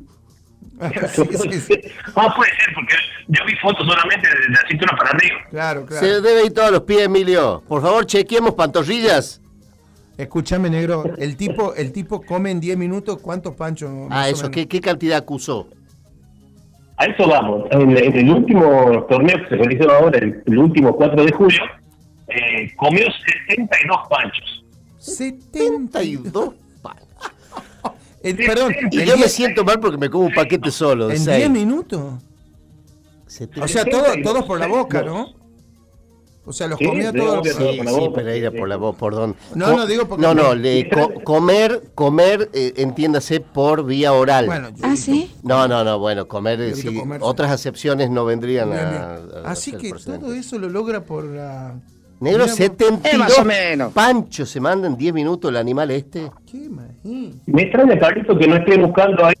Sí, 1.07 1.23
sí, 1.31 1.59
sí. 1.61 1.81
Ah, 2.15 2.33
puede 2.35 2.51
ser, 2.51 2.73
porque 2.73 2.95
yo 3.29 3.45
vi 3.45 3.55
fotos 3.61 3.87
solamente 3.87 4.27
de 4.27 4.49
la 4.49 4.67
cintura 4.67 4.95
para 4.97 5.09
arriba. 5.11 5.35
Claro, 5.49 5.85
claro. 5.85 6.05
Se 6.05 6.21
debe 6.21 6.45
ir 6.45 6.53
todos 6.53 6.71
los 6.71 6.81
pies, 6.81 7.03
Emilio. 7.03 7.63
Por 7.67 7.81
favor, 7.81 8.05
chequeemos 8.05 8.53
pantorrillas. 8.55 9.41
Escúchame, 10.17 10.69
negro. 10.69 11.03
El 11.17 11.35
tipo, 11.35 11.73
el 11.75 11.91
tipo 11.91 12.21
come 12.21 12.51
en 12.51 12.59
10 12.59 12.77
minutos 12.77 13.19
cuántos 13.21 13.55
panchos. 13.55 13.89
Ah, 14.09 14.29
eso. 14.29 14.49
¿Qué, 14.51 14.67
qué 14.67 14.79
cantidad 14.81 15.17
acusó? 15.17 15.67
A 16.97 17.05
eso 17.05 17.27
vamos. 17.27 17.65
En, 17.71 17.97
en 17.97 18.15
el 18.15 18.29
último 18.29 19.05
torneo 19.09 19.37
que 19.43 19.49
se 19.49 19.55
realizó 19.57 19.91
ahora, 19.91 20.17
el, 20.19 20.41
el 20.45 20.57
último 20.57 20.95
4 20.95 21.25
de 21.25 21.31
julio, 21.33 21.61
eh, 22.29 22.73
comió 22.77 23.05
72 23.47 23.97
panchos. 24.09 24.65
72. 24.97 26.53
El- 28.25 28.37
perdón, 28.37 28.73
Y 28.91 28.97
yo 29.05 29.13
me 29.13 29.23
10 29.23 29.31
siento 29.31 29.63
mal 29.63 29.79
porque 29.79 29.97
me 29.97 30.09
como 30.09 30.25
un 30.25 30.33
paquete 30.33 30.71
solo. 30.71 31.11
en 31.11 31.19
seis. 31.19 31.37
10 31.37 31.49
minutos. 31.51 32.13
O 33.61 33.67
sea, 33.67 33.85
todo, 33.85 34.05
todos 34.23 34.45
por 34.45 34.59
la 34.59 34.67
boca, 34.67 35.01
¿no? 35.01 35.33
O 36.47 36.53
sea, 36.53 36.67
los 36.67 36.77
Sí, 36.77 36.85
comía 36.85 37.11
todos. 37.11 37.47
Sí, 37.47 37.53
por 37.77 37.85
la 37.85 37.91
sí, 37.91 38.09
Pereira, 38.13 38.51
sí, 38.51 38.57
por 38.57 38.69
la 38.69 38.75
voz, 38.77 38.95
perdón. 38.97 39.35
No, 39.55 39.75
no, 39.75 39.87
digo 39.87 40.07
porque- 40.07 40.21
No, 40.21 40.35
no, 40.35 40.53
le, 40.53 40.87
co- 40.91 41.11
comer, 41.23 41.89
comer, 41.95 42.51
eh, 42.53 42.73
entiéndase 42.77 43.39
por 43.39 43.83
vía 43.83 44.13
oral. 44.13 44.45
Bueno, 44.45 44.69
yo- 44.69 44.85
¿Ah, 44.85 44.95
sí? 44.95 45.33
No, 45.41 45.67
no, 45.67 45.83
no, 45.83 45.97
bueno, 45.97 46.27
comer, 46.27 46.61
eh, 46.61 46.75
sí, 46.75 47.01
otras 47.21 47.49
acepciones 47.51 48.11
no 48.11 48.25
vendrían 48.25 48.71
a, 48.73 49.15
Así 49.45 49.71
que 49.71 49.91
todo 49.91 50.33
eso 50.33 50.59
lo 50.59 50.69
logra 50.69 51.03
por 51.03 51.23
la. 51.25 51.79
Negro, 52.19 52.45
Mira 52.45 52.45
vos. 52.45 52.55
72 52.55 53.93
panchos 53.93 54.49
se 54.49 54.59
manda 54.59 54.87
en 54.87 54.95
10 54.97 55.13
minutos 55.13 55.49
el 55.49 55.57
animal 55.57 55.91
este. 55.91 56.31
¿Qué 56.49 56.57
imagín? 56.57 57.41
Me 57.45 57.63
extraña, 57.63 57.99
Carlito, 57.99 58.37
que 58.37 58.47
no 58.47 58.55
esté 58.55 58.77
buscando 58.77 59.25
ahí. 59.25 59.35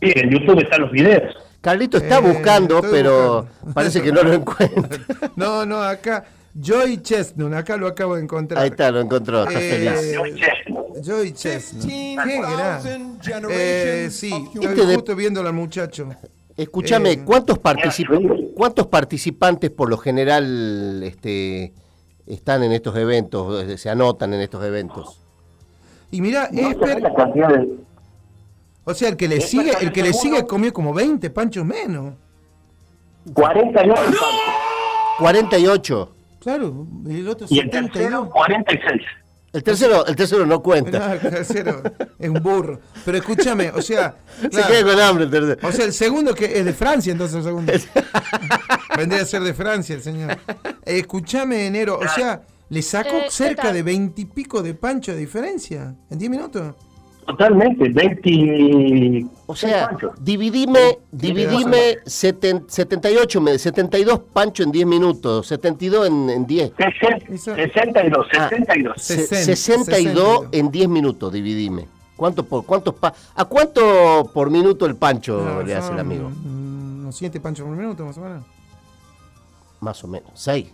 En 0.00 0.30
YouTube 0.30 0.60
están 0.62 0.80
los 0.82 0.90
videos. 0.92 1.34
Carlito 1.60 1.98
está 1.98 2.18
Eh, 2.18 2.20
buscando, 2.22 2.80
pero 2.80 3.42
buscando. 3.42 3.74
parece 3.74 4.02
que 4.02 4.10
no 4.12 4.22
lo 4.22 4.32
encuentra. 4.32 4.98
No, 5.36 5.64
no, 5.66 5.82
acá. 5.82 6.24
Joy 6.60 7.00
Chestnut, 7.02 7.52
acá 7.54 7.76
lo 7.76 7.86
acabo 7.86 8.16
de 8.16 8.22
encontrar. 8.22 8.60
Ahí 8.62 8.70
está, 8.70 8.90
lo 8.90 9.00
encontró, 9.00 9.44
está 9.46 9.60
Eh, 9.60 9.70
feliz. 9.70 10.18
Joy 11.04 11.32
Chestnut. 11.32 11.86
Qué 11.86 12.16
gran. 12.40 12.80
Eh, 13.50 14.08
sí, 14.10 14.32
Este 14.60 14.86
de- 14.86 14.94
justo 14.96 15.14
viéndolo 15.14 15.48
al 15.48 15.54
muchacho. 15.54 16.08
Escúchame, 16.56 17.12
eh, 17.12 17.20
¿cuántos, 17.24 17.58
particip- 17.60 18.52
¿cuántos 18.54 18.88
participantes 18.88 19.70
por 19.70 19.88
lo 19.88 19.96
general 19.96 21.00
este, 21.04 21.72
están 22.34 22.62
en 22.62 22.72
estos 22.72 22.96
eventos, 22.96 23.64
eh, 23.64 23.78
se 23.78 23.90
anotan 23.90 24.32
en 24.34 24.40
estos 24.40 24.64
eventos? 24.64 25.20
Y 26.10 26.20
mira, 26.20 26.48
no 26.52 26.70
es 26.70 26.76
sabés 26.78 27.02
la 27.02 27.14
cantidad 27.14 27.48
de... 27.48 27.68
o 28.84 28.94
sea, 28.94 29.08
el 29.10 29.16
que 29.16 29.28
le 29.28 29.36
Es 29.36 29.48
sigue, 29.48 29.72
el 29.80 29.92
que 29.92 30.02
le 30.02 30.12
sigue 30.12 30.46
comió 30.46 30.72
como 30.72 30.92
20 30.92 31.30
panchos 31.30 31.64
menos. 31.64 32.14
49 33.34 33.94
panchos. 33.94 34.20
48. 35.18 36.10
Claro, 36.40 36.86
y 37.06 37.20
el 37.20 37.28
otro 37.28 37.46
Y 37.50 37.58
el 37.58 37.68
tercero, 37.68 37.92
72. 37.92 38.28
46. 38.30 39.02
El 39.52 39.64
tercero, 39.64 40.06
el 40.06 40.14
tercero 40.14 40.42
no 40.46 40.54
No, 40.54 40.62
cuenta. 40.62 41.14
el 41.14 41.20
tercero 41.20 41.82
es 42.18 42.28
un 42.30 42.40
burro. 42.42 42.80
Pero 43.04 43.18
escúchame, 43.18 43.70
o 43.70 43.82
sea, 43.82 44.14
Se 44.42 44.62
queda 44.62 44.84
con 44.84 45.00
hambre 45.00 45.24
el 45.24 45.30
tercero. 45.30 45.68
o 45.68 45.72
sea, 45.72 45.84
el 45.84 45.92
segundo 45.92 46.34
que 46.34 46.58
es 46.58 46.64
de 46.64 46.72
Francia, 46.72 47.10
entonces 47.12 47.38
el 47.38 47.44
segundo. 47.44 47.72
Vendría 48.96 49.22
a 49.22 49.24
ser 49.26 49.42
de 49.42 49.54
Francia 49.54 49.94
el 49.96 50.02
señor. 50.02 50.38
Escúchame, 50.84 51.66
enero, 51.66 51.98
o 51.98 52.08
sea, 52.08 52.42
le 52.68 52.82
sacó 52.82 53.16
Eh, 53.16 53.22
¿qué 53.24 53.30
cerca 53.30 53.72
de 53.72 53.82
20 53.82 54.20
y 54.20 54.24
pico 54.26 54.62
de 54.62 54.74
pancho 54.74 55.12
de 55.12 55.18
diferencia 55.18 55.94
en 56.10 56.18
10 56.18 56.30
minutos. 56.30 56.74
Totalmente, 57.30 57.88
20... 57.88 59.26
O 59.46 59.54
sea, 59.56 59.88
panchos. 59.88 60.12
dividime, 60.20 60.98
dividime 61.10 61.98
seten- 62.04 62.64
78, 62.68 63.40
me- 63.40 63.58
72 63.58 64.20
pancho 64.32 64.62
en 64.62 64.70
10 64.72 64.86
minutos, 64.86 65.46
72 65.46 66.06
en, 66.08 66.30
en 66.30 66.46
10. 66.46 66.72
Sesen- 66.76 67.32
Eso- 67.34 67.54
62, 67.54 68.26
Ah. 68.38 68.48
62. 68.48 69.02
Se- 69.02 69.26
Sesen- 69.26 69.44
62 69.44 69.84
62. 69.84 70.46
en 70.52 70.70
10 70.70 70.88
minutos, 70.88 71.32
dividime. 71.32 71.86
¿Cuánto 72.16 72.44
por, 72.44 72.64
cuántos 72.66 72.94
pa- 72.94 73.14
¿A 73.34 73.44
cuánto 73.46 74.30
por 74.34 74.50
minuto 74.50 74.84
el 74.86 74.96
pancho 74.96 75.40
No, 75.42 75.62
le 75.62 75.74
hace 75.74 75.92
el 75.92 75.98
amigo? 76.00 76.26
Unos 76.44 77.16
7 77.16 77.40
panchos 77.40 77.66
por 77.66 77.74
minuto, 77.76 78.04
más 78.04 78.18
o 78.18 78.20
menos. 78.20 78.44
Más 79.80 80.04
o 80.04 80.08
menos. 80.08 80.30
6. 80.34 80.66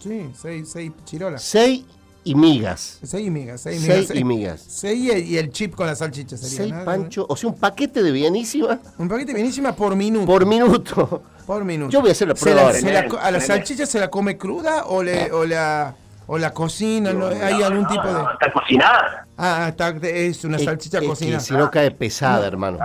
Sí, 0.00 0.30
6 0.64 0.92
chirolas. 1.04 1.42
6 1.42 1.84
y 2.24 2.34
migas. 2.34 2.98
6 3.02 3.30
migas, 3.30 3.60
6 3.62 3.80
migas. 3.82 4.06
6 4.08 4.20
y 4.20 4.24
migas. 4.24 4.64
6 4.68 5.24
y 5.26 5.38
el 5.38 5.50
chip 5.50 5.74
con 5.74 5.86
la 5.86 5.94
salchicha 5.96 6.36
sería. 6.36 6.56
6 6.58 6.72
¿no? 6.72 6.84
pancho, 6.84 7.26
o 7.28 7.36
sea, 7.36 7.48
un 7.50 7.56
paquete 7.56 8.02
de 8.02 8.10
bienísima 8.12 8.78
Un 8.98 9.08
paquete 9.08 9.32
bienísima 9.34 9.74
por 9.74 9.96
minuto. 9.96 10.26
por 10.26 10.44
minuto. 10.46 11.22
Por 11.46 11.64
minuto. 11.64 11.90
Yo 11.90 12.00
voy 12.00 12.10
a 12.10 12.12
hacer 12.12 12.28
la 12.28 12.36
¿Se 12.36 12.42
prueba 12.42 12.60
la- 12.60 12.66
ahora. 12.68 12.78
se 12.80 12.92
la 12.92 13.08
co- 13.08 13.18
¿A 13.18 13.30
la 13.30 13.40
salchicha 13.40 13.84
se 13.86 13.98
la 13.98 14.08
come 14.08 14.36
cruda 14.36 14.84
o, 14.86 15.02
le, 15.02 15.32
o, 15.32 15.44
la, 15.46 15.96
o 16.32 16.38
la 16.38 16.52
cocina, 16.54 17.12
¿no? 17.12 17.26
¿hay 17.26 17.60
algún 17.60 17.84
tipo 17.88 18.04
de...? 18.06 18.20
Está 18.34 18.52
cocinada. 18.52 19.26
Ah, 19.36 19.66
está, 19.70 19.88
es 20.02 20.44
una 20.44 20.58
Es- 20.58 20.64
salchicha 20.64 20.98
es 20.98 21.02
que 21.02 21.08
cocinada. 21.08 21.40
si 21.40 21.54
no 21.54 21.68
cae 21.70 21.90
pesada, 21.90 22.46
hermano. 22.46 22.78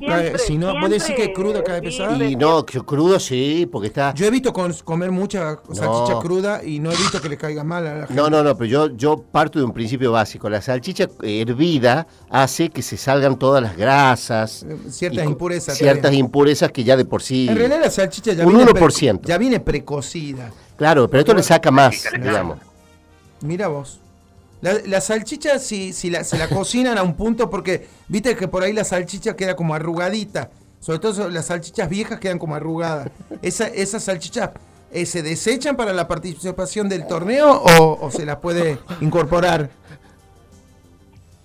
Eh, 0.00 0.34
si 0.38 0.56
no, 0.56 0.72
¿vos 0.80 0.88
decís 0.88 1.14
que 1.14 1.30
cruda 1.32 1.62
cae 1.62 1.82
pesada? 1.82 2.16
Y 2.24 2.36
no, 2.36 2.64
que 2.64 2.80
crudo 2.80 3.20
sí, 3.20 3.68
porque 3.70 3.88
está... 3.88 4.14
Yo 4.14 4.24
he 4.24 4.30
visto 4.30 4.50
con- 4.50 4.72
comer 4.82 5.10
mucha 5.10 5.58
salchicha 5.72 6.14
No. 6.14 6.20
cruda 6.20 6.64
y 6.64 6.78
no 6.78 6.90
he 6.90 6.96
visto 6.96 7.20
que 7.20 7.28
le 7.28 7.36
caiga 7.36 7.64
mal 7.64 7.86
a 7.86 7.94
la 7.96 8.06
gente. 8.06 8.14
No, 8.14 8.30
no, 8.30 8.42
no, 8.42 8.56
pero 8.56 8.66
yo, 8.70 8.96
yo 8.96 9.18
parto 9.30 9.58
de 9.58 9.66
un 9.66 9.72
principio 9.74 10.10
básico. 10.12 10.48
La 10.48 10.62
salchicha 10.62 11.06
hervida 11.22 12.06
hace 12.30 12.70
que 12.70 12.80
se 12.80 12.96
salgan 12.96 13.38
todas 13.38 13.62
las 13.62 13.76
grasas. 13.76 14.64
Ciertas 14.88 15.22
y 15.22 15.24
co- 15.26 15.30
impurezas 15.32 15.76
Ciertas 15.76 16.02
también. 16.04 16.24
impurezas 16.24 16.72
que 16.72 16.82
ya 16.82 16.96
de 16.96 17.04
por 17.04 17.20
sí... 17.22 17.46
En 17.50 17.56
realidad 17.56 17.80
la 17.82 17.90
salchicha 17.90 18.32
ya 18.32 18.46
Un 18.46 18.56
viene, 18.56 18.72
pre- 18.72 18.80
1%. 18.82 19.20
ya 19.22 19.36
viene 19.36 19.60
precocida. 19.60 20.50
Claro, 20.78 21.08
pero 21.10 21.20
esto 21.20 21.34
le 21.34 21.42
saca 21.42 21.70
más, 21.70 22.04
digamos. 22.22 22.58
Mira 23.42 23.68
vos. 23.68 24.00
La, 24.62 24.74
la 24.86 25.00
salchicha, 25.00 25.58
si, 25.58 25.92
si 25.92 26.08
la, 26.10 26.24
se 26.24 26.38
la 26.38 26.48
cocinan 26.48 26.96
a 26.98 27.02
un 27.02 27.14
punto, 27.14 27.50
porque 27.50 27.86
viste 28.08 28.34
que 28.36 28.48
por 28.48 28.62
ahí 28.62 28.72
la 28.72 28.84
salchicha 28.84 29.36
queda 29.36 29.54
como 29.54 29.74
arrugadita. 29.74 30.50
Sobre 30.80 30.98
todo 30.98 31.28
las 31.28 31.46
salchichas 31.46 31.88
viejas 31.88 32.18
quedan 32.20 32.38
como 32.38 32.54
arrugadas. 32.54 33.08
Esa, 33.42 33.66
¿Esas 33.68 34.04
salchichas 34.04 34.50
eh, 34.92 35.04
se 35.04 35.22
desechan 35.22 35.76
para 35.76 35.92
la 35.92 36.06
participación 36.08 36.88
del 36.88 37.06
torneo 37.06 37.50
o, 37.52 37.98
o 38.06 38.10
se 38.10 38.24
las 38.24 38.36
puede 38.36 38.78
incorporar? 39.00 39.68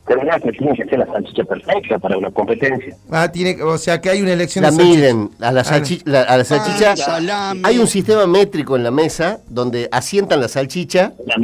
Tendría 0.08 0.40
que 0.40 0.52
tiene 0.52 0.76
que 0.76 0.84
ser 0.86 1.00
la 1.00 1.06
salchicha 1.06 1.44
perfecta 1.44 2.00
para 2.00 2.18
una 2.18 2.32
competencia. 2.32 2.96
Ah, 3.10 3.32
tiene, 3.32 3.62
o 3.64 3.78
sea 3.78 4.02
que 4.02 4.10
hay 4.10 4.22
una 4.22 4.34
elección 4.34 4.64
La 4.64 4.72
de 4.72 4.78
salchicha. 4.78 4.96
miden 4.98 5.30
a 5.40 5.52
la, 5.52 5.62
Ah, 5.62 5.64
salchi- 5.64 6.02
la- 6.06 6.22
a 6.24 6.38
la 6.38 6.44
salchicha. 6.44 6.96
Ah, 7.08 7.54
hay 7.64 7.78
un 7.78 7.88
sistema 7.88 8.26
métrico 8.28 8.76
en 8.76 8.84
la 8.84 8.92
mesa 8.92 9.40
donde 9.48 9.88
asientan 9.92 10.40
la 10.42 10.48
salchicha. 10.48 11.14
La 11.26 11.36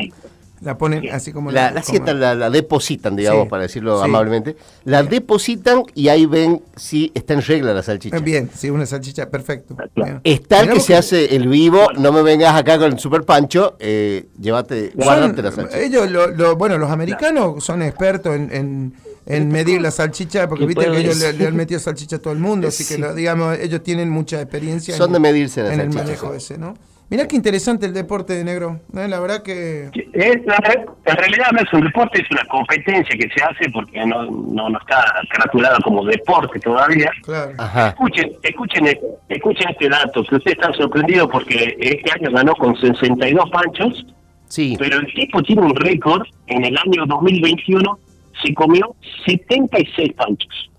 ponen 0.77 1.09
así 1.11 1.31
como 1.31 1.51
La, 1.51 1.71
la- 1.71 1.71
la 1.71 1.81
como- 1.81 2.13
la, 2.13 2.35
la 2.35 2.49
depositan, 2.49 3.15
digamos, 3.15 3.43
Sí, 3.43 3.49
para 3.49 3.63
decirlo 3.63 3.99
sí. 3.99 4.05
amablemente. 4.05 4.55
La 4.85 5.03
depositan 5.03 5.83
y 5.93 6.07
ahí 6.07 6.25
ven 6.25 6.63
si 6.75 7.11
está 7.13 7.33
en 7.33 7.41
regla 7.41 7.73
la 7.73 7.83
salchicha. 7.83 8.19
Bien, 8.19 8.49
sí, 8.53 8.69
una 8.69 8.85
salchicha, 8.85 9.29
perfecto. 9.29 9.75
Bien. 9.95 10.19
Está 10.23 10.61
el 10.61 10.71
que 10.71 10.79
se 10.79 10.95
hace 10.95 11.35
el 11.35 11.47
vivo, 11.47 11.87
no 11.97 12.11
me 12.11 12.23
vengas 12.23 12.55
acá 12.55 12.77
con 12.77 12.91
el 12.93 12.99
super 12.99 13.23
pancho, 13.23 13.75
eh, 13.79 14.27
llévate, 14.39 14.91
guárdate 14.95 15.41
la 15.41 15.51
salchicha. 15.51 15.79
Ellos, 15.79 16.09
lo- 16.09 16.27
lo- 16.27 16.55
bueno, 16.55 16.77
los 16.77 16.89
americanos 16.89 17.63
son 17.63 17.81
expertos 17.83 18.35
en, 18.35 18.49
en- 18.51 18.93
en 19.29 19.49
medir 19.49 19.81
la 19.81 19.91
salchicha, 19.91 20.47
porque 20.47 20.63
¿Qué 20.63 20.67
viste 20.67 20.89
que 20.89 20.97
ellos 20.99 21.17
le, 21.37 21.47
han 21.47 21.55
metido 21.55 21.79
salchicha 21.81 22.15
a 22.15 22.19
todo 22.19 22.31
el 22.33 22.39
mundo, 22.39 22.67
así 22.69 22.85
que 22.85 22.95
digamos, 23.13 23.57
ellos 23.59 23.83
tienen 23.83 24.09
mucha 24.09 24.41
experiencia 24.41 24.95
Son 24.95 25.07
en, 25.07 25.13
de 25.13 25.19
medirse 25.19 25.63
la 25.63 25.73
en 25.73 25.81
el 25.81 25.89
manejo 25.89 26.33
ese, 26.33 26.57
¿no? 26.57 26.75
Mirá 27.09 27.25
qué 27.25 27.37
interesante 27.37 27.85
el 27.85 27.93
deporte 27.93 28.33
de 28.33 28.43
negro. 28.43 28.81
¿eh? 28.93 29.07
La 29.07 29.19
verdad 29.21 29.41
que. 29.41 29.85
Es, 30.13 30.45
la 30.45 30.57
re- 30.57 30.85
en 31.05 31.15
realidad 31.15 31.45
no 31.53 31.59
es 31.59 31.71
un 31.73 31.81
deporte, 31.85 32.21
es 32.21 32.29
una 32.31 32.43
competencia 32.45 33.15
que 33.17 33.29
se 33.29 33.41
hace 33.43 33.69
porque 33.71 34.05
no, 34.05 34.25
no, 34.25 34.69
no 34.69 34.77
está 34.77 35.05
caratulada 35.31 35.77
como 35.85 36.03
deporte 36.05 36.59
todavía. 36.59 37.09
Claro. 37.23 37.53
Ajá. 37.57 37.89
Escuchen, 37.89 38.31
escuchen, 38.43 38.87
escuchen 39.29 39.69
este 39.69 39.87
dato, 39.87 40.21
que 40.25 40.35
ustedes 40.35 40.57
están 40.57 40.73
sorprendidos 40.73 41.29
porque 41.31 41.77
este 41.79 42.11
año 42.11 42.29
ganó 42.31 42.53
con 42.55 42.75
62 42.75 43.49
panchos, 43.51 44.05
Sí. 44.49 44.75
pero 44.77 44.99
el 44.99 45.05
tipo 45.13 45.41
tiene 45.43 45.61
un 45.61 45.75
récord, 45.75 46.23
en 46.47 46.65
el 46.65 46.77
año 46.77 47.05
2021 47.05 47.99
se 48.43 48.53
comió 48.53 48.95
76 49.25 50.13
panchos. 50.13 50.69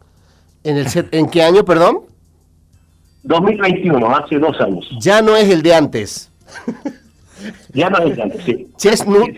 ¿En, 0.65 0.77
el 0.77 0.89
set- 0.89 1.09
¿En 1.15 1.29
qué 1.31 1.43
año, 1.43 1.65
perdón? 1.65 2.01
2021, 3.23 4.16
hace 4.16 4.39
dos 4.39 4.61
años. 4.61 4.89
Ya 5.01 5.20
no 5.23 5.36
es 5.36 5.49
el 5.49 5.62
de 5.62 5.74
antes. 5.74 6.31
Ya 7.73 7.89
no 7.89 7.99
es 7.99 8.16
de 8.16 8.23
antes, 8.23 8.43
sí. 8.45 8.69
Chestnut, 8.77 9.31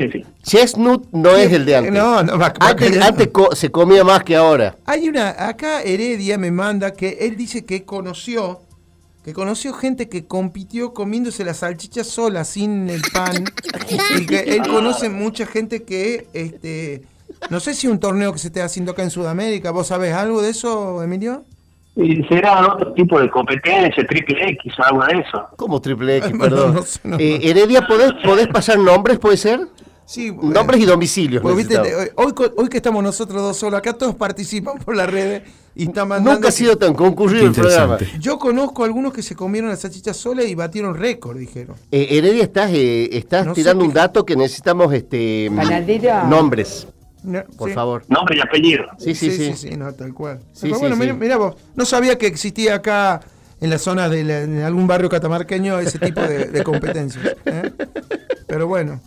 Chestnut 0.43 1.07
no 1.13 1.31
es 1.37 1.53
el 1.53 1.67
de 1.67 1.77
antes. 1.77 1.93
No, 1.93 2.23
no, 2.23 2.33
va- 2.39 2.49
va 2.49 2.55
antes 2.69 2.87
cayendo. 2.87 3.05
antes 3.07 3.29
co- 3.29 3.55
se 3.55 3.71
comía 3.71 4.05
más 4.05 4.23
que 4.25 4.37
ahora. 4.37 4.77
Hay 4.87 5.09
una. 5.09 5.31
Acá 5.31 5.83
Heredia 5.83 6.39
me 6.39 6.51
manda 6.51 6.93
que 6.93 7.19
él 7.21 7.37
dice 7.37 7.65
que 7.65 7.85
conoció. 7.85 8.61
Que 9.23 9.35
conoció 9.35 9.75
gente 9.75 10.09
que 10.09 10.27
compitió 10.27 10.95
comiéndose 10.95 11.45
la 11.45 11.53
salchicha 11.53 12.05
sola, 12.05 12.45
sin 12.45 12.89
el 12.89 13.03
pan. 13.13 13.45
y 14.19 14.25
que 14.25 14.41
él 14.41 14.63
conoce 14.67 15.11
mucha 15.11 15.45
gente 15.45 15.83
que. 15.83 16.27
este 16.33 17.03
No 17.51 17.61
sé 17.61 17.75
si 17.75 17.87
un 17.87 18.01
torneo 18.01 18.33
que 18.33 18.39
se 18.39 18.47
esté 18.47 18.63
haciendo 18.63 18.93
acá 18.93 19.03
en 19.03 19.11
Sudamérica. 19.11 19.73
¿Vos 19.73 19.89
sabés 19.89 20.15
algo 20.15 20.41
de 20.41 20.49
eso, 20.51 21.03
Emilio? 21.03 21.45
Y 21.97 22.23
será 22.25 22.73
otro 22.75 22.93
tipo 22.95 23.21
de 23.21 23.29
competencia, 23.31 24.07
triple 24.07 24.51
X 24.51 24.73
o 24.79 24.83
algo 24.85 25.05
de 25.07 25.19
eso. 25.19 25.47
¿Cómo 25.57 25.81
triple 25.81 26.19
X? 26.19 26.33
Perdón. 26.41 26.75
no 26.75 26.83
sé, 26.83 27.01
no. 27.05 27.17
Eh, 27.19 27.41
Heredia, 27.43 27.87
¿podés, 27.87 28.13
¿podés 28.25 28.47
pasar 28.49 28.79
nombres, 28.79 29.19
puede 29.19 29.37
ser? 29.37 29.61
Sí. 30.07 30.33
Nombres 30.43 30.81
y 30.81 30.87
domicilios. 30.87 31.41
Pues, 31.41 31.55
viste, 31.57 31.79
hoy, 31.79 32.09
hoy 32.17 32.33
co- 32.33 32.53
hoy 32.57 32.69
que 32.69 32.79
estamos 32.79 33.01
nosotros 33.03 33.41
dos 33.43 33.57
solos, 33.57 33.79
acá 33.79 33.93
todos 33.93 34.17
participan 34.17 34.79
por 34.79 34.97
las 34.97 35.09
redes 35.09 35.43
y 35.75 35.85
están 35.85 36.09
mandando. 36.09 36.33
Nunca 36.35 36.49
ha 36.49 36.53
sido 36.53 36.77
tan 36.77 36.95
concurrido 36.95 37.47
el 37.47 37.53
programa. 37.53 37.97
Yo 38.19 38.37
conozco 38.39 38.83
algunos 38.83 39.13
que 39.13 39.23
se 39.23 39.37
comieron 39.37 39.71
la 39.71 39.77
salchicha 39.77 40.13
sola 40.13 40.43
y 40.43 40.55
batieron 40.57 40.97
récord, 40.97 41.39
dijeron. 41.39 41.77
Eh, 41.93 42.09
Heredia, 42.11 42.43
estás, 42.43 42.71
eh, 42.73 43.09
estás 43.17 43.47
No 43.47 43.53
tirando 43.53 43.85
un 43.85 43.93
dato 43.93 44.25
que 44.27 44.35
necesitamos 44.35 44.93
este 44.93 45.49
Panadera. 45.55 46.25
nombres. 46.25 46.89
No, 47.23 47.43
Por 47.59 47.69
sí. 47.69 47.75
favor. 47.75 48.03
Nombre 48.09 48.37
y 48.37 48.41
apellido. 48.41 48.85
Sí, 48.99 49.15
sí, 49.15 49.31
sí. 49.31 49.53
sí, 49.55 49.77
no, 49.77 49.93
tal 49.93 50.15
cual. 50.15 50.41
Sí, 50.53 50.63
Pero 50.69 50.79
bueno, 50.79 50.95
sí. 50.97 51.01
mira, 51.03 51.15
mira 51.15 51.37
vos, 51.37 51.57
no 51.77 51.85
sabía 51.85 52.17
que 52.17 52.27
existía 52.27 52.77
acá 52.77 53.21
en 53.61 53.69
la 53.71 53.79
zona 53.79 54.09
de 54.09 54.25
la- 54.25 54.41
en 54.43 54.61
algún 54.63 54.87
barrio 54.87 55.09
catamarqueño 55.11 55.79
ese 55.81 55.99
tipo 55.99 56.21
de, 56.23 56.47
de 56.47 56.65
competencias. 56.65 57.37
¿eh? 57.45 57.71
Pero 58.47 58.67
bueno, 58.67 59.01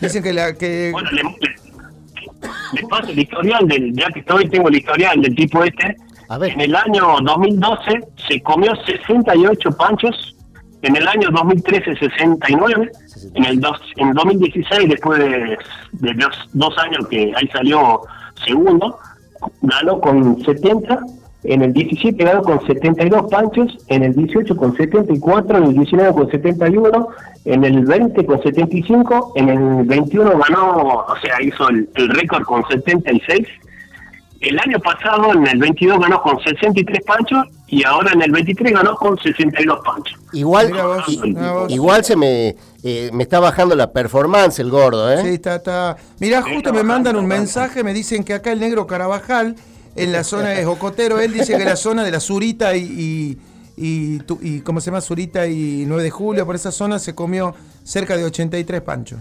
dicen 0.00 0.22
que 0.22 0.32
la 0.32 0.54
que 0.54 0.90
Bueno, 0.92 1.10
le, 1.12 1.22
le- 1.22 2.80
le 2.82 2.88
paso 2.88 3.10
el 3.10 3.18
historial, 3.18 3.66
del, 3.68 3.92
ya 3.94 4.08
que 4.12 4.20
estoy, 4.20 4.48
tengo 4.48 4.68
el 4.68 4.76
historial 4.76 5.20
del 5.22 5.34
tipo 5.34 5.62
este. 5.64 5.96
En 6.42 6.60
el 6.60 6.74
año 6.76 7.16
2012 7.22 8.00
se 8.28 8.40
comió 8.42 8.72
68 8.86 9.70
panchos, 9.76 10.36
en 10.82 10.96
el 10.96 11.06
año 11.06 11.28
2013 11.30 11.96
69, 11.96 12.90
en 13.34 13.44
el 13.44 13.60
dos, 13.60 13.80
en 13.96 14.12
2016, 14.12 14.88
después 14.88 15.18
de, 15.18 15.58
de 15.92 16.14
dos, 16.14 16.48
dos 16.52 16.78
años 16.78 17.06
que 17.08 17.32
ahí 17.36 17.48
salió 17.48 18.02
segundo, 18.44 18.98
ganó 19.62 20.00
con 20.00 20.42
70, 20.42 21.00
en 21.44 21.62
el 21.62 21.72
17 21.72 22.22
ganó 22.22 22.42
con 22.42 22.64
72 22.66 23.30
panchos, 23.30 23.78
en 23.88 24.02
el 24.04 24.14
18 24.14 24.56
con 24.56 24.76
74, 24.76 25.58
en 25.58 25.64
el 25.64 25.74
19 25.74 26.12
con 26.12 26.30
71, 26.30 27.08
en 27.46 27.64
el 27.64 27.84
20 27.84 28.26
con 28.26 28.42
75, 28.42 29.32
en 29.36 29.48
el 29.48 29.84
21 29.86 30.38
ganó, 30.38 31.04
o 31.08 31.16
sea, 31.22 31.42
hizo 31.42 31.68
el, 31.68 31.88
el 31.94 32.08
récord 32.10 32.44
con 32.44 32.66
76. 32.68 33.46
El 34.40 34.58
año 34.58 34.78
pasado, 34.80 35.34
en 35.34 35.46
el 35.46 35.58
22, 35.58 35.98
ganó 36.00 36.22
con 36.22 36.38
63 36.42 37.04
panchos 37.04 37.44
y 37.66 37.84
ahora 37.84 38.12
en 38.14 38.22
el 38.22 38.30
23 38.32 38.72
ganó 38.72 38.94
con 38.96 39.18
62 39.18 39.80
panchos. 39.84 40.18
Igual, 40.32 40.72
igual 41.68 42.04
se 42.04 42.16
me, 42.16 42.56
eh, 42.82 43.10
me 43.12 43.22
está 43.24 43.38
bajando 43.38 43.76
la 43.76 43.92
performance 43.92 44.58
el 44.58 44.70
gordo, 44.70 45.12
¿eh? 45.12 45.20
Sí, 45.22 45.28
está, 45.34 45.56
está. 45.56 45.96
Mirá, 46.20 46.40
justo 46.40 46.72
me 46.72 46.82
mandan 46.82 47.16
un 47.16 47.26
mensaje, 47.26 47.84
me 47.84 47.92
dicen 47.92 48.24
que 48.24 48.32
acá 48.32 48.52
el 48.52 48.60
negro 48.60 48.86
Carabajal, 48.86 49.56
en 49.94 50.12
la 50.12 50.24
zona 50.24 50.50
de 50.50 50.64
Jocotero, 50.64 51.20
él 51.20 51.32
dice 51.34 51.58
que 51.58 51.64
la 51.64 51.76
zona 51.76 52.02
de 52.02 52.10
la 52.10 52.20
Zurita 52.20 52.74
y, 52.74 52.82
y, 52.82 53.38
y, 53.76 54.18
tu- 54.20 54.38
y 54.40 54.60
¿cómo 54.60 54.80
se 54.80 54.86
llama? 54.86 55.02
Zurita 55.02 55.46
y 55.48 55.84
9 55.86 56.02
de 56.02 56.10
julio, 56.10 56.46
por 56.46 56.54
esa 56.54 56.72
zona 56.72 56.98
se 56.98 57.14
comió 57.14 57.54
cerca 57.84 58.16
de 58.16 58.24
83 58.24 58.80
panchos. 58.80 59.18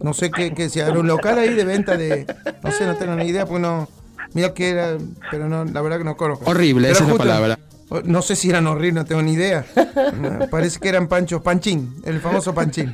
No 0.00 0.14
sé 0.14 0.30
qué, 0.30 0.52
qué 0.54 0.68
si 0.68 0.78
era 0.78 0.92
un 0.92 1.06
local 1.08 1.38
ahí 1.38 1.54
de 1.54 1.64
venta 1.64 1.96
de. 1.96 2.26
No 2.62 2.70
sé, 2.70 2.86
no 2.86 2.94
tengo 2.96 3.16
ni 3.16 3.24
idea, 3.24 3.46
porque 3.46 3.62
no. 3.62 3.88
Mira 4.34 4.54
que 4.54 4.70
era, 4.70 4.96
pero 5.30 5.48
no, 5.48 5.64
la 5.64 5.80
verdad 5.82 5.98
que 5.98 6.04
no 6.04 6.16
conozco. 6.16 6.48
Horrible, 6.50 6.88
Pero 6.88 6.94
esa 6.94 7.04
es 7.04 7.10
la 7.10 7.16
palabra. 7.16 7.58
No 8.04 8.22
sé 8.22 8.36
si 8.36 8.48
eran 8.48 8.66
horribles, 8.66 8.94
no 8.94 9.04
tengo 9.04 9.20
ni 9.22 9.32
idea. 9.32 9.66
No, 10.18 10.46
Parece 10.50 10.80
que 10.80 10.88
eran 10.88 11.08
panchos, 11.08 11.42
panchín, 11.42 11.94
el 12.04 12.20
famoso 12.20 12.54
panchín. 12.54 12.90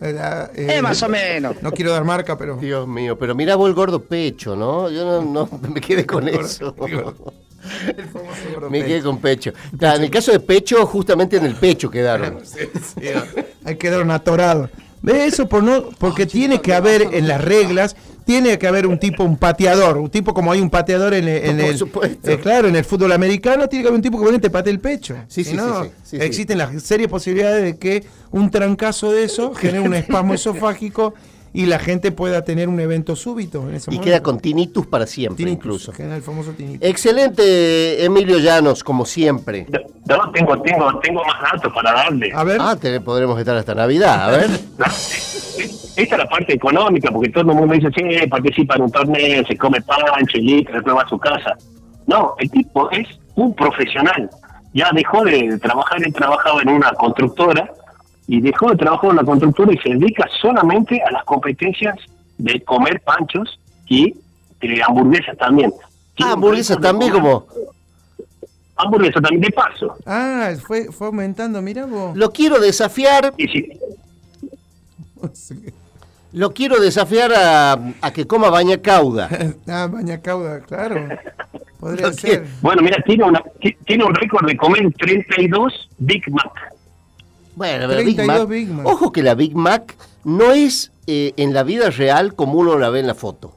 Era, 0.00 0.50
eh, 0.54 0.76
Eh, 0.76 0.82
más 0.82 1.02
o 1.02 1.08
menos. 1.08 1.56
No 1.62 1.72
quiero 1.72 1.90
dar 1.90 2.04
marca, 2.04 2.36
pero. 2.38 2.56
Dios 2.56 2.86
mío, 2.86 3.18
pero 3.18 3.34
mira 3.34 3.56
vos 3.56 3.68
el 3.68 3.74
gordo 3.74 4.04
pecho, 4.04 4.54
¿no? 4.54 4.90
Yo 4.90 5.22
no, 5.22 5.22
no 5.22 5.68
me 5.68 5.80
quedé 5.80 6.06
con 6.06 6.28
eso. 6.28 6.74
Me 8.70 8.84
quedé 8.84 9.02
con 9.02 9.18
pecho. 9.18 9.52
Claro, 9.78 9.96
en 9.98 10.04
el 10.04 10.10
caso 10.10 10.32
de 10.32 10.40
pecho, 10.40 10.84
justamente 10.86 11.36
en 11.38 11.46
el 11.46 11.54
pecho 11.54 11.90
quedaron. 11.90 12.38
Hay 13.64 13.76
que 13.76 13.90
dar 13.90 14.02
un 14.02 14.10
atorado. 14.10 14.70
¿Ve 15.02 15.26
eso? 15.26 15.48
Por 15.48 15.62
no, 15.62 15.90
porque 15.98 16.26
tiene 16.26 16.60
que 16.60 16.74
haber 16.74 17.02
en 17.12 17.28
las 17.28 17.42
reglas, 17.42 17.96
tiene 18.24 18.58
que 18.58 18.66
haber 18.66 18.86
un 18.86 18.98
tipo, 18.98 19.22
un 19.24 19.36
pateador, 19.36 19.98
un 19.98 20.10
tipo 20.10 20.32
como 20.32 20.50
hay 20.52 20.60
un 20.60 20.70
pateador 20.70 21.14
en 21.14 21.28
el, 21.28 21.44
en 21.44 21.60
el- 21.60 21.82
eh, 22.24 22.38
claro, 22.40 22.68
en 22.68 22.76
el 22.76 22.84
fútbol 22.84 23.12
americano, 23.12 23.68
tiene 23.68 23.82
que 23.82 23.88
haber 23.88 23.96
un 23.98 24.02
tipo 24.02 24.18
que 24.24 24.34
y 24.34 24.38
te 24.38 24.50
patee 24.50 24.72
el 24.72 24.80
pecho. 24.80 25.16
Sí, 25.28 25.44
Si 25.44 25.50
sí, 25.50 25.56
no, 25.56 25.82
sí, 25.84 25.88
sí, 25.90 25.94
sí, 26.04 26.16
sí. 26.18 26.22
existen 26.24 26.58
las 26.58 26.82
serias 26.82 27.10
posibilidades 27.10 27.62
de 27.62 27.76
que 27.78 28.04
un 28.30 28.50
trancazo 28.50 29.12
de 29.12 29.24
eso 29.24 29.54
genere 29.54 29.80
un 29.80 29.94
espasmo 29.94 30.34
esofágico 30.34 31.14
y 31.54 31.66
la 31.66 31.78
gente 31.78 32.10
pueda 32.12 32.42
tener 32.44 32.68
un 32.68 32.78
evento 32.80 33.14
súbito 33.16 33.66
en 33.68 33.76
ese 33.76 33.90
Y 33.90 33.94
momento. 33.94 34.04
queda 34.04 34.22
con 34.22 34.40
tinnitus 34.40 34.86
para 34.86 35.06
siempre, 35.06 35.36
Tinnitus, 35.44 35.64
incluso. 35.64 35.92
genera 35.92 36.16
el 36.16 36.22
famoso 36.22 36.50
tinnitus. 36.50 36.86
Excelente, 36.86 38.04
Emilio 38.04 38.38
Llanos, 38.38 38.84
como 38.84 39.06
siempre. 39.06 39.66
No, 40.06 40.30
tengo, 40.32 40.60
tengo, 40.62 40.98
tengo 40.98 41.22
más 41.24 41.52
datos 41.52 41.72
para 41.72 41.92
darle. 41.92 42.30
A 42.34 42.44
ver. 42.44 42.58
Ah, 42.60 42.76
te- 42.76 43.00
podremos 43.00 43.38
estar 43.38 43.56
hasta 43.56 43.74
Navidad, 43.74 44.24
a 44.28 44.36
ver. 44.36 44.50
esta 44.78 46.02
es 46.16 46.18
la 46.18 46.28
parte 46.28 46.54
económica, 46.54 47.10
porque 47.10 47.28
todo 47.30 47.40
el 47.52 47.56
mundo 47.56 47.72
dice, 47.74 47.88
sí, 47.94 48.26
participa 48.26 48.74
en 48.76 48.82
un 48.82 48.90
torneo, 48.90 49.44
se 49.46 49.56
come 49.56 49.80
pancho 49.82 50.36
y 50.38 50.42
listo, 50.42 50.72
después 50.72 50.96
va 50.96 51.02
a 51.02 51.08
su 51.08 51.18
casa. 51.18 51.54
No, 52.06 52.34
el 52.38 52.50
tipo 52.50 52.90
es 52.90 53.06
un 53.36 53.54
profesional. 53.54 54.28
Ya 54.72 54.90
dejó 54.92 55.24
de 55.24 55.56
trabajar, 55.62 56.02
él 56.04 56.12
trabajaba 56.12 56.60
en 56.62 56.68
una 56.70 56.90
constructora 56.94 57.70
y 58.26 58.40
dejó 58.40 58.70
de 58.70 58.76
trabajar 58.76 59.06
en 59.10 59.18
una 59.18 59.24
constructora 59.24 59.72
y 59.72 59.78
se 59.78 59.90
dedica 59.90 60.26
solamente 60.40 61.02
a 61.02 61.10
las 61.10 61.24
competencias 61.24 61.96
de 62.38 62.60
comer 62.62 63.00
panchos 63.02 63.58
y 63.86 64.14
eh, 64.60 64.80
hamburguesas 64.86 65.36
también. 65.36 65.72
Ah, 66.20 66.32
hamburguesas 66.32 66.80
también 66.80 67.12
como... 67.12 67.46
Hamburguesas 68.76 69.22
también, 69.22 69.40
de 69.42 69.50
paso. 69.50 69.94
Ah, 70.04 70.50
fue, 70.66 70.90
fue 70.90 71.06
aumentando, 71.08 71.62
mira 71.62 71.86
vos. 71.86 72.16
Lo 72.16 72.32
quiero 72.32 72.58
desafiar, 72.58 73.32
Y 73.36 73.46
si, 73.46 73.68
lo 76.32 76.52
quiero 76.52 76.80
desafiar 76.80 77.32
a, 77.34 77.72
a 78.00 78.12
que 78.12 78.26
coma 78.26 78.50
baña 78.50 78.78
cauda. 78.78 79.28
ah, 79.68 79.88
baña 79.90 80.20
cauda, 80.20 80.60
claro. 80.60 81.08
Podría 81.78 82.12
ser. 82.14 82.46
bueno, 82.62 82.80
mira, 82.82 82.96
tiene, 83.04 83.24
una, 83.24 83.42
ti- 83.60 83.76
tiene 83.86 84.04
un 84.04 84.14
récord 84.14 84.46
de 84.46 84.56
comer 84.56 84.90
32 84.98 85.90
Big 85.98 86.22
Mac. 86.32 86.73
Bueno, 87.56 87.86
pero 87.88 88.04
Big 88.04 88.16
32 88.16 88.38
Mac. 88.40 88.48
Big 88.48 88.68
Mac. 88.68 88.86
Ojo 88.86 89.12
que 89.12 89.22
la 89.22 89.34
Big 89.34 89.54
Mac 89.54 89.96
no 90.24 90.52
es 90.52 90.90
eh, 91.06 91.32
en 91.36 91.52
la 91.54 91.62
vida 91.62 91.90
real 91.90 92.34
como 92.34 92.54
uno 92.58 92.78
la 92.78 92.90
ve 92.90 93.00
en 93.00 93.06
la 93.06 93.14
foto. 93.14 93.52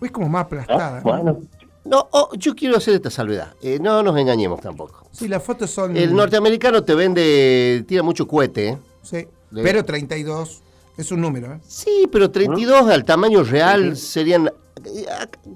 Es 0.00 0.10
como 0.10 0.28
más 0.28 0.46
aplastada. 0.46 0.96
¿no? 0.98 1.02
Bueno, 1.02 1.40
No, 1.84 2.08
oh, 2.10 2.30
yo 2.36 2.54
quiero 2.54 2.76
hacer 2.76 2.94
esta 2.94 3.10
salvedad. 3.10 3.54
Eh, 3.62 3.78
no 3.80 4.02
nos 4.02 4.18
engañemos 4.18 4.60
tampoco. 4.60 5.06
Sí, 5.12 5.28
las 5.28 5.42
fotos 5.42 5.70
son. 5.70 5.96
El 5.96 6.14
norteamericano 6.14 6.82
te 6.84 6.94
vende, 6.94 7.84
tira 7.86 8.02
mucho 8.02 8.26
cohete, 8.26 8.68
¿eh? 8.68 8.78
Sí. 9.02 9.26
Le- 9.50 9.62
Pero 9.62 9.84
32 9.84 10.60
es 10.96 11.12
un 11.12 11.20
número, 11.20 11.52
¿eh? 11.54 11.60
Sí, 11.66 12.08
pero 12.10 12.30
32 12.30 12.88
al 12.90 13.04
tamaño 13.04 13.42
real 13.42 13.96
serían... 13.96 14.50
eh, 14.84 15.06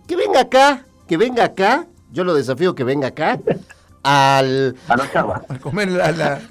Que 0.07 0.17
venga 0.17 0.41
acá, 0.41 0.85
que 1.09 1.17
venga 1.17 1.45
acá, 1.45 1.87
yo 2.13 2.23
lo 2.25 2.35
desafío 2.35 2.75
que 2.75 2.85
venga 2.85 3.09
acá, 3.09 3.41
al, 4.03 4.77
anotaba. 4.89 5.43
A 5.49 5.59
comer 5.59 5.91
la. 5.91 6.13
la 6.13 6.41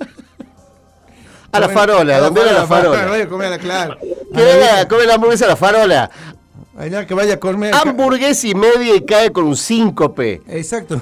a 1.55 1.59
la 1.59 1.69
farola, 1.69 2.17
a 2.17 2.19
donde 2.19 2.41
era 2.41 2.53
la 2.53 2.67
farola. 2.67 3.05
Vaya 3.05 3.23
a 3.23 3.27
comer 3.29 3.47
a 3.47 3.49
la 3.51 3.57
claro. 3.59 3.97
Que 3.99 4.43
venga 4.43 4.79
a 4.81 4.87
comer 4.87 5.07
la 5.07 5.13
hamburguesa 5.15 5.45
a 5.45 5.49
la 5.49 5.55
farola. 5.55 6.11
Allá 6.77 7.07
que 7.07 7.13
vaya 7.13 7.35
a 7.35 7.39
comer. 7.39 7.73
Hamburguesa 7.73 8.47
y 8.47 8.53
media 8.53 8.95
y 8.97 9.05
cae 9.05 9.31
con 9.31 9.45
un 9.45 9.55
síncope. 9.55 10.41
Exacto. 10.49 11.01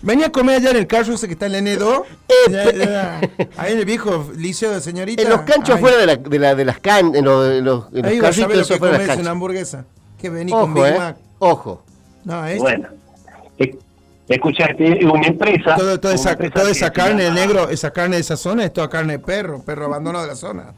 Venía 0.00 0.26
a 0.26 0.30
comer 0.30 0.56
allá 0.58 0.70
en 0.70 0.76
el 0.76 0.86
carro 0.86 1.14
ese 1.14 1.26
que 1.26 1.32
está 1.32 1.46
en 1.46 1.52
la 1.52 1.58
N2. 1.58 2.02
Eh, 2.28 2.34
Ya, 2.50 2.72
ya. 2.72 3.20
Ahí 3.56 3.72
en 3.72 3.78
el 3.80 3.84
viejo 3.84 4.30
liceo 4.36 4.70
de 4.70 4.80
señorita. 4.80 5.20
En 5.22 5.28
los 5.28 5.40
canchos 5.40 5.74
afuera 5.74 5.96
de, 5.96 6.06
la, 6.06 6.16
de, 6.16 6.38
la- 6.38 6.54
de 6.54 6.64
las 6.64 6.78
can, 6.78 7.16
en 7.16 7.24
los, 7.24 7.50
en 7.50 7.64
los, 7.64 7.86
en 7.92 8.02
los 8.02 8.04
Ahí 8.12 8.20
carritos 8.20 8.56
lo 8.56 8.66
que 8.66 8.74
afuera 8.74 8.98
de 8.98 9.06
comes 9.06 9.20
una 9.20 9.30
hamburguesa. 9.32 9.84
Que 10.20 10.30
vení 10.30 10.52
con 10.52 10.70
Ojo, 10.70 10.74
Big 10.74 10.84
eh. 10.94 10.98
Mac. 10.98 11.16
Ojo. 11.40 11.82
No, 12.24 12.46
es 12.46 12.58
Bueno, 12.60 12.88
eh, 13.58 13.76
escucha, 14.28 14.66
es 14.78 15.04
una 15.04 15.26
empresa. 15.26 15.74
todo, 15.76 15.98
toda 16.00 16.14
una 16.14 16.20
esa, 16.20 16.32
empresa 16.32 16.54
toda 16.54 16.70
esa 16.70 16.92
carne 16.92 17.22
de 17.24 17.28
llama- 17.30 17.40
negro, 17.40 17.68
esa 17.70 17.90
carne 17.92 18.16
de 18.16 18.22
esa 18.22 18.36
zona 18.36 18.64
es 18.64 18.72
toda 18.72 18.88
carne 18.88 19.14
de 19.14 19.18
perro, 19.18 19.62
perro 19.64 19.86
abandonado 19.86 20.24
de 20.24 20.30
la 20.30 20.36
zona. 20.36 20.72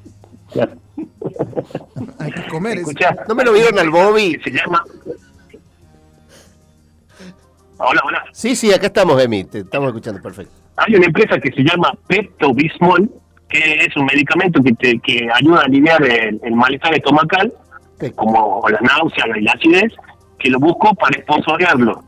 Claro. 0.53 0.73
Hay 2.19 2.33
que 2.33 2.47
comer 2.49 2.79
eso. 2.79 2.91
Escucha, 2.91 3.15
¿No 3.29 3.35
me 3.35 3.45
lo 3.45 3.53
vieron 3.53 3.79
al 3.79 3.91
Bobby? 3.91 4.41
Se 4.43 4.51
llama. 4.51 4.83
Hola, 7.79 8.03
hola. 8.05 8.25
Sí, 8.33 8.55
sí, 8.57 8.73
acá 8.73 8.87
estamos, 8.87 9.21
Emi. 9.23 9.45
Te 9.45 9.59
estamos 9.61 9.89
escuchando, 9.89 10.23
perfecto. 10.23 10.53
Hay 10.77 10.95
una 10.95 11.07
empresa 11.07 11.39
que 11.41 11.51
se 11.53 11.63
llama 11.63 11.93
Pepto 12.07 12.53
Bismol, 12.55 13.11
que 13.49 13.59
es 13.85 13.97
un 13.97 14.07
medicamento 14.07 14.61
que, 14.63 14.73
te, 14.75 14.99
que 15.01 15.29
ayuda 15.33 15.61
a 15.61 15.65
aliviar 15.65 16.03
el, 16.05 16.41
el 16.43 16.55
malestar 16.55 16.95
estomacal, 16.95 17.53
como 18.15 18.63
la 18.69 18.81
náusea 18.81 19.25
y 19.37 19.43
la 19.43 19.53
acidez, 19.53 19.93
que 20.39 20.51
lo 20.51 20.59
busco 20.59 20.95
para 20.95 21.19
esponsorearlo. 21.19 22.03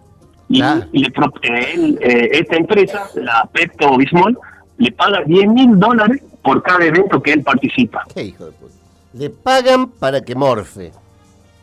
Y, 0.48 0.62
Ah. 0.62 0.81
le 0.93 1.06
eh, 1.09 1.73
él, 1.74 1.98
eh, 2.01 2.28
esta 2.32 2.56
empresa, 2.56 3.09
la 3.16 3.48
Pepto 3.52 3.97
Bismol, 3.97 4.39
le 4.78 4.93
paga 4.93 5.23
10 5.27 5.48
mil 5.48 5.78
dólares 5.78 6.23
por 6.43 6.62
cada 6.62 6.85
evento 6.85 7.20
que 7.20 7.32
él 7.32 7.43
participa. 7.43 8.05
Qué 8.14 8.23
hijo 8.24 8.44
de 8.47 8.52
puta. 8.52 8.74
Le 9.14 9.31
pagan 9.31 9.89
para 9.89 10.20
que 10.20 10.35
morfe. 10.35 10.93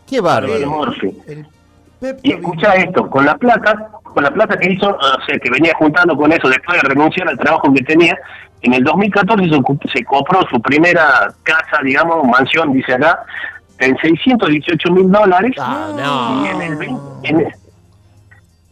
Qué 0.07 0.19
bárbaro. 0.19 0.55
El 0.55 0.65
morfe. 0.65 1.13
El 1.27 1.45
Y 2.21 2.33
escucha 2.33 2.73
esto, 2.73 3.09
con 3.09 3.25
la 3.25 3.37
plata, 3.37 3.89
con 4.03 4.23
la 4.23 4.31
plata 4.31 4.57
que 4.57 4.73
hizo, 4.73 4.89
o 4.89 5.25
sea, 5.25 5.37
que 5.39 5.49
venía 5.49 5.73
juntando 5.77 6.17
con 6.17 6.33
eso 6.33 6.49
después 6.49 6.81
de 6.81 6.89
renunciar 6.89 7.29
al 7.29 7.37
trabajo 7.37 7.71
que 7.73 7.81
tenía, 7.83 8.17
en 8.61 8.73
el 8.73 8.83
2014 8.83 9.43
se, 9.49 9.89
se 9.99 10.03
compró 10.03 10.41
su 10.49 10.61
primera 10.61 11.33
casa, 11.43 11.81
digamos, 11.83 12.25
mansión, 12.27 12.73
dice 12.73 12.93
acá, 12.95 13.23
en 13.79 13.95
618 14.01 14.91
mil 14.91 15.09
dólares. 15.09 15.53
Ah, 15.57 16.41
Y 16.43 16.47
en 16.47 16.61
el, 16.61 16.83
en 17.23 17.39
el- 17.39 17.53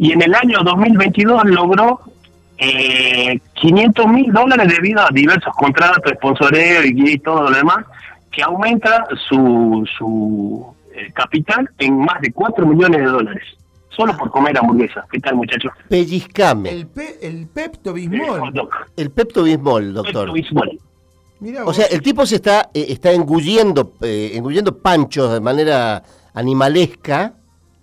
y 0.02 0.11
en 0.14 0.22
el 0.23 0.34
año 0.34 0.57
2022 0.64 1.44
logró 1.45 1.99
eh, 2.57 3.40
500 3.53 4.07
mil 4.07 4.32
dólares 4.34 4.68
debido 4.76 5.02
a 5.02 5.10
diversos 5.11 5.53
contratos, 5.56 6.11
sponsoreo 6.15 6.84
y, 6.86 7.11
y 7.14 7.19
todo 7.19 7.44
lo 7.49 7.52
demás, 7.56 7.86
que 8.32 8.41
aumenta 8.41 9.06
su, 9.30 9.88
su 9.98 10.65
eh, 10.95 11.11
capital 11.14 11.69
en 11.78 11.98
más 11.99 12.19
de 12.22 12.32
4 12.32 12.65
millones 12.65 12.99
de 13.02 13.06
dólares, 13.06 13.44
solo 13.90 14.18
por 14.18 14.32
comer 14.32 14.57
hamburguesas. 14.57 15.06
¿Qué 15.11 15.19
tal, 15.19 15.36
muchachos? 15.36 15.72
Pellizcame. 15.88 16.69
El, 16.72 16.88
pe- 16.88 17.19
el 17.22 17.48
Pepto 17.48 17.94
Bismol. 17.94 18.53
El 18.98 19.11
Pepto 19.11 19.44
Bismol, 19.44 19.94
doctor. 19.94 20.14
Pepto 20.26 20.34
Bismol. 20.34 20.80
Mira 21.41 21.64
O 21.65 21.73
sea, 21.73 21.86
el 21.88 22.02
tipo 22.02 22.26
se 22.26 22.36
está, 22.36 22.69
eh, 22.73 22.86
está 22.90 23.11
engullendo, 23.11 23.94
eh, 24.02 24.32
engullendo 24.36 24.78
panchos 24.78 25.32
de 25.34 25.40
manera 25.41 26.02
animalesca, 26.34 27.34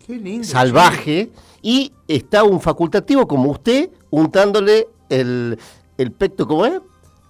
Qué 0.06 0.14
lindo. 0.16 0.44
salvaje, 0.46 1.30
y 1.62 1.92
está 2.06 2.44
un 2.44 2.60
facultativo 2.60 3.26
como 3.26 3.50
usted 3.50 3.90
untándole 4.10 4.88
el, 5.08 5.58
el 5.96 6.12
pecto, 6.12 6.46
¿cómo 6.46 6.66
es? 6.66 6.80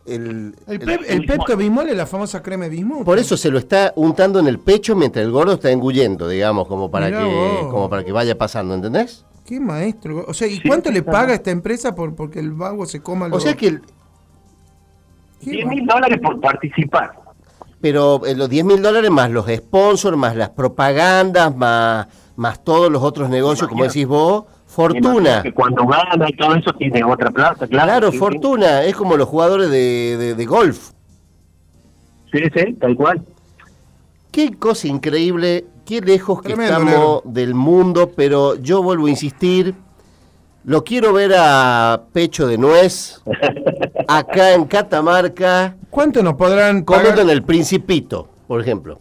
El, 0.06 0.54
El, 0.66 0.74
el- 0.74 0.80
pep- 0.80 1.04
el 1.06 1.26
Pepto 1.26 1.56
Bismol 1.56 1.88
es 1.90 1.96
la 1.96 2.06
famosa 2.06 2.42
crema 2.42 2.64
de 2.64 2.70
Bismol. 2.70 3.04
por 3.04 3.18
eso 3.18 3.36
se 3.36 3.50
lo 3.50 3.58
está 3.58 3.92
untando 3.96 4.38
en 4.38 4.46
el 4.46 4.58
pecho 4.58 4.96
mientras 4.96 5.22
el 5.24 5.30
gordo 5.30 5.52
está 5.52 5.70
engullendo, 5.70 6.28
digamos, 6.28 6.66
como 6.66 6.90
para 6.90 7.06
Mirá 7.08 7.18
que 7.18 7.24
vos. 7.26 7.70
como 7.70 7.90
para 7.90 8.04
que 8.04 8.12
vaya 8.12 8.36
pasando, 8.38 8.74
¿entendés? 8.74 9.24
Qué 9.44 9.60
maestro. 9.60 10.24
O 10.26 10.32
sea, 10.34 10.46
¿y 10.48 10.56
Sí, 10.56 10.62
cuánto 10.66 10.90
le 10.90 11.02
paga 11.02 11.34
esta 11.34 11.50
empresa 11.50 11.94
por 11.94 12.14
porque 12.14 12.38
el 12.40 12.52
vago 12.52 12.86
se 12.86 13.00
coma 13.02 13.26
O 13.26 13.28
los- 13.30 13.42
sea 13.42 13.54
que, 13.54 13.68
el- 13.68 13.82
Qué 15.40 15.50
10 15.50 15.66
va- 15.66 15.70
mil 15.70 15.86
dólares 15.86 16.18
por 16.22 16.40
participar. 16.40 17.12
pero 17.80 18.24
eh, 18.26 18.34
los 18.34 18.48
10 18.48 18.64
mil 18.64 18.82
dólares 18.82 19.10
más 19.10 19.30
los 19.30 19.46
sponsors, 19.46 20.16
más 20.16 20.34
las 20.36 20.50
propagandas, 20.50 21.54
más, 21.54 22.06
más 22.38 22.62
todos 22.62 22.90
los 22.90 23.02
otros 23.02 23.28
negocios, 23.28 23.68
como 23.68 23.82
decís 23.82 24.06
vos, 24.06 24.44
fortuna. 24.66 25.42
Que 25.42 25.52
cuando 25.52 25.84
gana 25.86 26.26
y 26.28 26.32
todo 26.36 26.54
eso 26.54 26.72
tiene 26.72 27.02
otra 27.02 27.30
plata, 27.32 27.66
claro. 27.66 27.86
Claro, 27.88 28.06
sí, 28.08 28.12
sí. 28.12 28.18
fortuna, 28.18 28.82
es 28.84 28.94
como 28.94 29.16
los 29.16 29.28
jugadores 29.28 29.68
de, 29.70 30.16
de- 30.16 30.34
de 30.36 30.46
golf. 30.46 30.92
Sí, 32.30 32.38
sí, 32.54 32.74
tal 32.74 32.94
cual. 32.94 33.22
Qué 34.30 34.52
cosa 34.56 34.86
increíble, 34.86 35.64
qué 35.84 36.00
lejos 36.00 36.40
que 36.42 36.50
Tremendo, 36.54 36.72
estamos 36.74 36.92
negro. 36.92 37.22
del 37.24 37.54
mundo, 37.54 38.12
pero 38.14 38.54
yo 38.54 38.82
vuelvo 38.84 39.06
a 39.06 39.10
insistir, 39.10 39.74
lo 40.64 40.84
quiero 40.84 41.12
ver 41.12 41.32
a 41.36 42.02
Pecho 42.12 42.46
de 42.46 42.56
Nuez, 42.56 43.20
acá 44.06 44.54
en 44.54 44.66
Catamarca, 44.66 45.74
¿Cuánto 45.90 46.22
nos 46.22 46.34
podrán 46.34 46.84
pagar? 46.84 47.18
en 47.18 47.30
el 47.30 47.42
Principito, 47.42 48.28
por 48.46 48.60
ejemplo. 48.60 49.00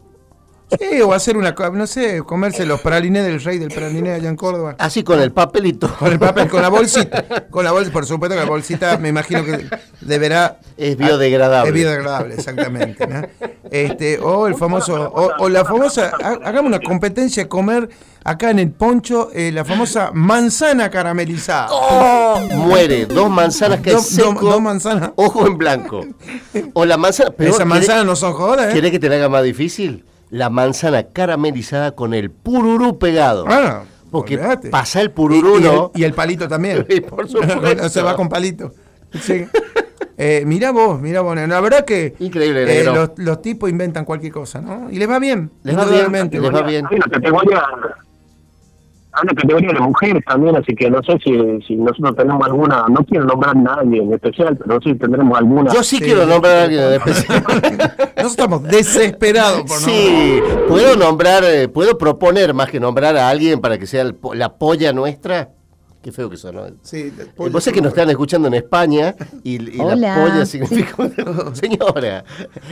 Sí, 0.69 0.99
o 1.01 1.13
hacer 1.13 1.37
una, 1.37 1.51
no 1.73 1.87
sé, 1.87 2.21
comerse 2.23 2.65
los 2.65 2.81
pralinés 2.81 3.23
del 3.25 3.41
rey 3.41 3.57
del 3.57 3.69
praliné 3.69 4.11
allá 4.11 4.27
en 4.27 4.35
Córdoba. 4.35 4.75
Así 4.79 5.01
con 5.01 5.21
el 5.21 5.31
papelito. 5.31 5.87
Con 5.97 6.11
el 6.11 6.19
papel, 6.19 6.49
con 6.49 6.61
la 6.61 6.67
bolsita. 6.67 7.23
Con 7.49 7.63
la 7.63 7.71
bolsa, 7.71 7.89
por 7.91 8.05
supuesto 8.05 8.35
que 8.35 8.43
la 8.43 8.49
bolsita 8.49 8.97
me 8.97 9.07
imagino 9.09 9.45
que 9.45 9.65
deberá. 10.01 10.59
Es 10.75 10.97
biodegradable. 10.97 11.69
Es 11.69 11.73
biodegradable, 11.73 12.35
exactamente. 12.35 13.07
¿no? 13.07 13.21
Este, 13.71 14.19
o 14.19 14.47
el 14.47 14.55
famoso, 14.55 15.09
o, 15.09 15.31
o 15.39 15.49
la 15.49 15.63
famosa, 15.63 16.11
ha- 16.21 16.39
hagamos 16.47 16.67
una 16.69 16.79
competencia 16.79 17.43
de 17.43 17.49
comer 17.49 17.89
acá 18.25 18.49
en 18.51 18.59
el 18.59 18.71
poncho, 18.71 19.29
eh, 19.33 19.51
la 19.53 19.63
famosa 19.63 20.11
manzana 20.13 20.89
caramelizada. 20.91 21.69
¡Oh! 21.71 22.39
Muere, 22.55 23.05
dos 23.05 23.29
manzanas 23.29 23.79
que 23.79 23.91
Dos- 23.91 24.05
seco, 24.05 24.33
dos- 24.33 24.41
dos 24.41 24.61
manzanas. 24.61 25.11
ojo 25.15 25.47
en 25.47 25.57
blanco. 25.57 26.01
O 26.73 26.83
la 26.85 26.97
manzana, 26.97 27.31
peor, 27.31 27.49
Esas 27.51 27.61
¿querés- 27.61 27.69
manzanas 27.69 28.05
no 28.05 28.15
son 28.17 28.33
jodas, 28.33 28.69
¿eh? 28.71 28.73
¿Querés 28.73 28.91
que 28.91 28.99
te 28.99 29.07
la 29.07 29.15
haga 29.15 29.29
más 29.29 29.43
difícil? 29.43 30.03
La 30.29 30.49
manzana 30.49 31.03
caramelizada 31.03 31.91
con 31.91 32.13
el 32.13 32.31
pururú 32.31 32.99
pegado. 32.99 33.45
Ah, 33.47 33.83
Porque 34.11 34.37
pasa 34.69 35.01
el 35.01 35.11
pururú, 35.11 35.59
y, 35.59 35.63
y 35.63 35.65
el, 35.65 35.73
¿no? 35.73 35.91
y 35.95 36.03
el 36.03 36.13
palito 36.13 36.47
también. 36.47 36.85
Y 36.89 37.01
por 37.01 37.27
supuesto. 37.29 37.89
Se 37.89 38.01
va 38.01 38.15
con 38.15 38.27
palito. 38.29 38.73
Sí. 39.21 39.45
Eh, 40.17 40.43
mirá 40.45 40.71
vos, 40.71 40.99
mirá 40.99 41.21
vos. 41.21 41.35
La 41.35 41.61
verdad 41.61 41.85
que 41.85 42.15
Increíble, 42.19 42.81
eh, 42.81 42.83
los, 42.83 43.11
los 43.17 43.41
tipos 43.41 43.69
inventan 43.69 44.03
cualquier 44.03 44.33
cosa, 44.33 44.59
¿no? 44.59 44.89
Y 44.91 44.97
les 44.97 45.09
va 45.09 45.19
bien. 45.19 45.51
Les 45.63 45.77
va 45.77 45.85
bien, 45.85 46.29
les 46.31 46.53
va 46.53 46.61
bien. 46.63 46.85
Hay 49.17 49.23
una 49.23 49.33
categoría, 49.33 49.69
a 49.69 49.71
una 49.73 49.73
categoría 49.73 49.73
de 49.73 49.79
mujeres 49.79 50.23
también, 50.25 50.55
así 50.55 50.75
que 50.75 50.89
no 50.89 51.01
sé 51.03 51.17
si, 51.23 51.31
si 51.67 51.75
nosotros 51.75 52.15
tenemos 52.15 52.45
alguna, 52.45 52.85
no 52.89 53.03
quiero 53.05 53.25
nombrar 53.25 53.57
a 53.57 53.59
nadie 53.59 54.01
en 54.03 54.13
especial, 54.13 54.55
pero 54.57 54.75
no 54.75 54.81
sé 54.81 54.89
si 54.91 54.95
tendremos 54.95 55.37
alguna. 55.37 55.73
Yo 55.73 55.83
sí, 55.83 55.99
quiero 55.99 56.25
nombrar 56.25 56.55
a 56.57 56.63
alguien 56.63 56.81
en 56.83 56.93
especial. 56.93 57.43
Nosotros 57.47 58.31
estamos 58.31 58.63
desesperados 58.63 59.61
por 59.61 59.77
Sí, 59.77 60.39
puedo 60.67 60.95
nombrar, 60.95 61.43
eh, 61.45 61.67
puedo 61.67 61.97
proponer 61.97 62.53
más 62.53 62.69
que 62.69 62.79
nombrar 62.79 63.15
a 63.17 63.29
alguien 63.29 63.59
para 63.59 63.77
que 63.77 63.87
sea 63.87 64.01
el 64.03 64.15
po- 64.15 64.33
la 64.35 64.57
polla 64.57 64.93
nuestra. 64.93 65.49
Qué 66.07 66.13
feo 66.13 66.29
que 66.29 66.37
sonó. 66.37 66.61
Sí, 66.83 67.11
Eh, 67.19 67.25
Vos 67.35 67.61
sabés 67.65 67.73
que 67.75 67.81
nos 67.81 67.89
están 67.91 68.09
escuchando 68.09 68.47
en 68.47 68.53
España 68.53 69.13
y, 69.43 69.55
y 69.55 69.77
la 69.77 70.15
polla 70.15 70.45
significa. 70.45 70.95
Señora, 71.53 72.23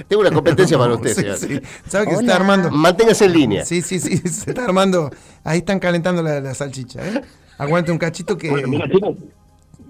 tengo 0.07 0.22
una 0.22 0.32
competencia 0.32 0.78
para 0.78 0.94
usted, 0.94 1.10
Sí, 1.14 1.16
señor. 1.22 1.36
sí. 1.36 1.60
¿Sabe 1.86 2.06
que 2.07 2.16
se 2.16 2.22
está 2.22 2.38
armando? 2.38 2.72
Manténgase 2.72 3.26
en 3.26 3.34
línea. 3.34 3.66
Sí, 3.66 3.82
sí, 3.82 3.99
sí, 3.99 4.16
se 4.30 4.52
está 4.52 4.64
armando. 4.64 5.10
Ahí 5.44 5.57
están 5.57 5.80
calentando 5.80 6.24
la, 6.24 6.40
la 6.40 6.53
salchicha, 6.53 7.06
¿eh? 7.06 7.22
Aguante 7.57 7.91
un 7.91 7.98
cachito 7.98 8.38
que, 8.38 8.48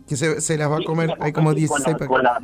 que 0.07 0.15
se, 0.17 0.41
se 0.41 0.57
las 0.57 0.72
va 0.72 0.77
a 0.77 0.84
comer. 0.84 1.13
Hay 1.19 1.31
como 1.31 1.53
16 1.53 1.97
con 2.07 2.23
la- 2.23 2.41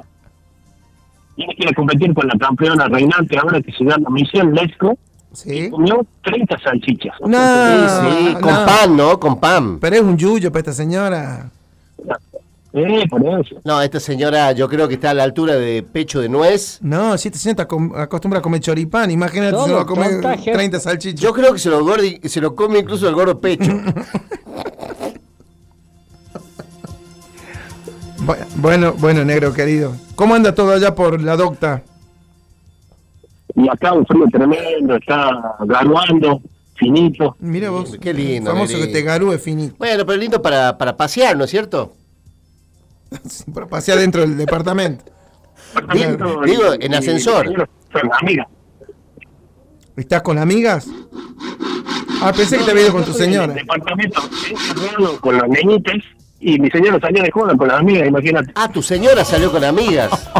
Tiene 1.35 1.55
que 1.55 1.73
competir 1.73 2.13
con 2.13 2.27
la 2.27 2.35
campeona 2.37 2.87
reinante 2.89 3.39
ahora 3.39 3.59
que 3.59 3.71
se 3.71 3.83
llama 3.85 4.07
Michelle 4.11 4.51
Lesco. 4.51 4.99
Sí. 5.33 5.69
Comió 5.69 6.05
30 6.23 6.59
salchichas. 6.59 7.13
No, 7.21 7.37
Sí, 7.37 8.27
sí, 8.27 8.33
con 8.33 8.53
no. 8.53 8.65
pan, 8.65 8.97
¿no? 8.97 9.19
Con 9.19 9.39
pan. 9.39 9.79
Pero 9.79 9.95
es 9.95 10.01
un 10.01 10.17
yuyo 10.17 10.51
para 10.51 10.59
esta 10.59 10.73
señora. 10.73 11.49
Eh, 12.73 13.03
por 13.09 13.21
eso. 13.25 13.55
No, 13.65 13.81
esta 13.81 13.99
señora 13.99 14.51
yo 14.53 14.67
creo 14.69 14.87
que 14.87 14.93
está 14.93 15.09
a 15.09 15.13
la 15.13 15.23
altura 15.23 15.55
de 15.55 15.83
pecho 15.83 16.21
de 16.21 16.29
nuez. 16.29 16.79
No, 16.81 17.17
si 17.17 17.27
esta 17.27 17.37
señora 17.39 17.63
está 17.63 18.01
acostumbra 18.01 18.39
a 18.39 18.41
comer 18.41 18.61
choripán, 18.61 19.11
imagínate 19.11 19.57
si 19.57 19.65
se 19.65 19.73
va 19.73 19.81
a 19.81 19.85
comer 19.85 20.21
30 20.41 20.79
salchichas. 20.79 21.19
Yo 21.21 21.33
creo 21.33 21.51
que 21.53 21.59
se 21.59 21.69
lo, 21.69 21.81
gordi- 21.85 22.25
se 22.27 22.39
lo 22.39 22.55
come 22.55 22.79
incluso 22.79 23.07
el 23.09 23.15
gordo 23.15 23.39
pecho. 23.39 23.71
Bu- 28.19 28.35
Bueno, 28.55 28.93
bueno, 28.97 29.25
negro 29.25 29.53
querido. 29.53 29.93
¿Cómo 30.15 30.35
anda 30.35 30.53
todo 30.53 30.73
allá 30.73 30.93
por 30.95 31.21
la 31.21 31.35
docta? 31.35 31.83
Y 33.55 33.69
acá 33.69 33.93
un 33.93 34.05
frío 34.05 34.25
tremendo, 34.31 34.95
está 34.95 35.55
garuando, 35.61 36.41
finito. 36.75 37.35
Mira 37.39 37.69
vos. 37.69 37.97
Qué 37.99 38.13
lindo. 38.13 38.51
Famoso 38.51 38.77
que 38.77 38.87
te 38.87 39.01
garúe 39.01 39.37
finito. 39.37 39.75
Bueno, 39.77 40.05
pero 40.05 40.17
lindo 40.17 40.41
para, 40.41 40.77
para 40.77 40.95
pasear, 40.97 41.35
¿no 41.37 41.43
es 41.45 41.49
cierto? 41.51 41.93
Para 43.53 43.67
pasear 43.67 43.97
dentro 43.99 44.21
del 44.21 44.37
departamento. 44.37 45.03
Digo, 45.93 46.41
digo, 46.45 46.63
en 46.79 46.93
ascensor. 46.95 47.67
amiga. 48.21 48.47
¿Estás 49.97 50.21
con 50.21 50.37
amigas? 50.37 50.87
Ah, 52.21 52.31
pensé 52.35 52.57
que 52.57 52.63
te 52.63 52.71
había 52.71 52.83
ido 52.83 52.93
con 52.93 53.03
tu 53.03 53.11
En 53.11 53.17
señora. 53.17 53.45
el 53.53 53.55
departamento 53.55 54.21
con 55.19 55.37
los 55.37 55.47
nenitos 55.49 55.95
y 56.39 56.57
mi 56.59 56.69
señora 56.71 56.99
salió 57.01 57.21
de 57.23 57.31
joda 57.31 57.55
con 57.57 57.67
las 57.67 57.79
amigas, 57.79 58.07
imagínate. 58.07 58.51
Ah, 58.55 58.69
tu 58.71 58.81
señora 58.81 59.25
salió 59.25 59.51
con 59.51 59.63
amigas. 59.63 60.09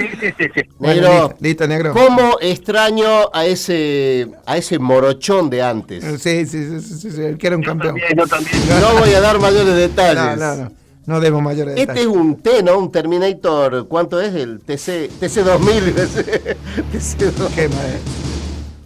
Sí, 0.00 0.08
sí, 0.18 0.26
sí, 0.38 0.44
sí. 0.54 0.60
Bueno, 0.78 0.94
Negro, 1.02 1.22
listo, 1.22 1.36
listo, 1.40 1.66
negro. 1.68 1.92
¿cómo 1.92 2.38
extraño 2.40 3.28
a 3.32 3.44
ese 3.44 4.28
a 4.46 4.56
ese 4.56 4.78
morochón 4.78 5.50
de 5.50 5.62
antes? 5.62 6.02
Sí, 6.22 6.46
sí, 6.46 6.46
sí, 6.46 6.80
sí, 6.80 6.94
sí, 7.00 7.10
sí, 7.10 7.20
el 7.22 7.36
que 7.36 7.46
era 7.48 7.56
un 7.56 7.62
campeón. 7.62 7.96
Yo 8.16 8.26
también. 8.26 8.56
No 8.80 8.98
voy 9.00 9.12
a 9.12 9.20
dar 9.20 9.38
mayores 9.38 9.66
No, 9.66 9.74
detalles. 9.74 10.38
no, 10.38 10.56
no. 10.56 10.72
No 11.06 11.18
demos 11.20 11.42
mayores 11.42 11.72
Este 11.74 11.80
detalles. 11.92 12.02
es 12.02 12.16
un 12.16 12.36
T, 12.40 12.62
¿no? 12.62 12.78
Un 12.78 12.90
Terminator. 12.92 13.88
¿Cuánto 13.88 14.20
es? 14.20 14.34
El 14.34 14.60
TC, 14.60 15.10
TC2000. 15.20 16.56
TC2000. 16.92 17.54
Qué 17.54 17.68
madre. 17.68 17.98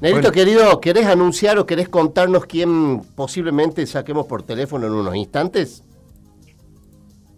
Negrito 0.01 0.29
Bueno. 0.29 0.33
querido, 0.33 0.81
¿querés 0.81 1.07
anunciar 1.07 1.59
o 1.59 1.67
querés 1.67 1.89
contarnos 1.89 2.45
quién 2.47 3.01
posiblemente 3.15 3.87
saquemos 3.87 4.27
por 4.27 4.43
teléfono 4.43 4.87
en 4.87 4.93
unos 4.93 5.15
instantes? 5.17 5.83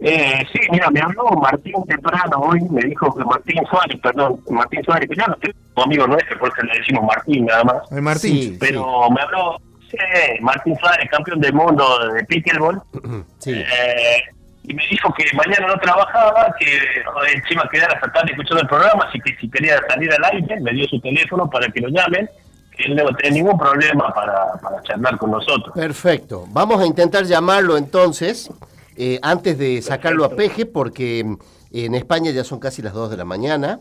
Eh, 0.00 0.44
sí, 0.52 0.60
mira, 0.70 0.90
me 0.90 1.00
habló 1.00 1.24
Martín 1.40 1.74
temprano 1.88 2.38
hoy, 2.38 2.60
me 2.70 2.82
dijo 2.82 3.14
que 3.14 3.24
Martín 3.24 3.62
Suárez, 3.70 3.98
perdón, 4.02 4.40
Martín 4.50 4.82
Suárez, 4.84 5.08
que 5.08 5.16
ya 5.16 5.26
no 5.26 5.36
es 5.40 5.50
un 5.74 5.82
amigo 5.84 6.06
nuestro, 6.06 6.38
porque 6.38 6.62
le 6.64 6.78
decimos 6.78 7.04
Martín 7.04 7.46
nada 7.46 7.64
más. 7.64 7.76
El 7.90 8.02
Martín. 8.02 8.32
Sí, 8.32 8.56
Pero 8.60 9.10
me 9.10 9.20
habló, 9.22 9.56
sí, 9.90 9.96
Martín 10.42 10.76
Suárez, 10.78 11.08
campeón 11.10 11.40
del 11.40 11.54
mundo 11.54 12.12
de 12.12 12.24
pickleball, 12.24 12.82
Sí. 13.38 13.52
eh, 13.52 14.22
y 14.64 14.74
me 14.74 14.82
dijo 14.90 15.12
que 15.14 15.24
mañana 15.36 15.66
no 15.68 15.78
trabajaba, 15.78 16.54
que 16.58 16.66
eh, 16.66 17.42
se 17.46 17.54
iba 17.54 17.62
a 17.62 17.68
quedar 17.68 17.94
hasta 17.94 18.12
tarde 18.12 18.32
escuchando 18.32 18.62
el 18.62 18.68
programa, 18.68 19.04
así 19.08 19.18
que 19.20 19.34
si 19.36 19.48
quería 19.48 19.80
salir 19.88 20.12
al 20.12 20.24
aire, 20.24 20.60
me 20.60 20.72
dio 20.72 20.86
su 20.88 21.00
teléfono 21.00 21.48
para 21.48 21.68
que 21.68 21.80
lo 21.80 21.88
llamen, 21.88 22.28
que 22.76 22.84
él 22.84 22.96
no 22.96 23.06
tener 23.16 23.32
ningún 23.32 23.56
problema 23.58 24.12
para, 24.12 24.52
para 24.60 24.82
charlar 24.82 25.16
con 25.16 25.30
nosotros. 25.30 25.72
Perfecto. 25.74 26.44
Vamos 26.48 26.80
a 26.82 26.84
intentar 26.86 27.24
llamarlo 27.24 27.76
entonces, 27.78 28.50
eh, 28.96 29.18
antes 29.22 29.58
de 29.58 29.82
sacarlo 29.82 30.24
a 30.24 30.30
Peje, 30.30 30.66
porque 30.66 31.22
mm, 31.24 31.36
en 31.72 31.94
España 31.94 32.30
ya 32.30 32.44
son 32.44 32.58
casi 32.58 32.82
las 32.82 32.92
2 32.94 33.10
de 33.10 33.16
la 33.16 33.24
mañana. 33.24 33.80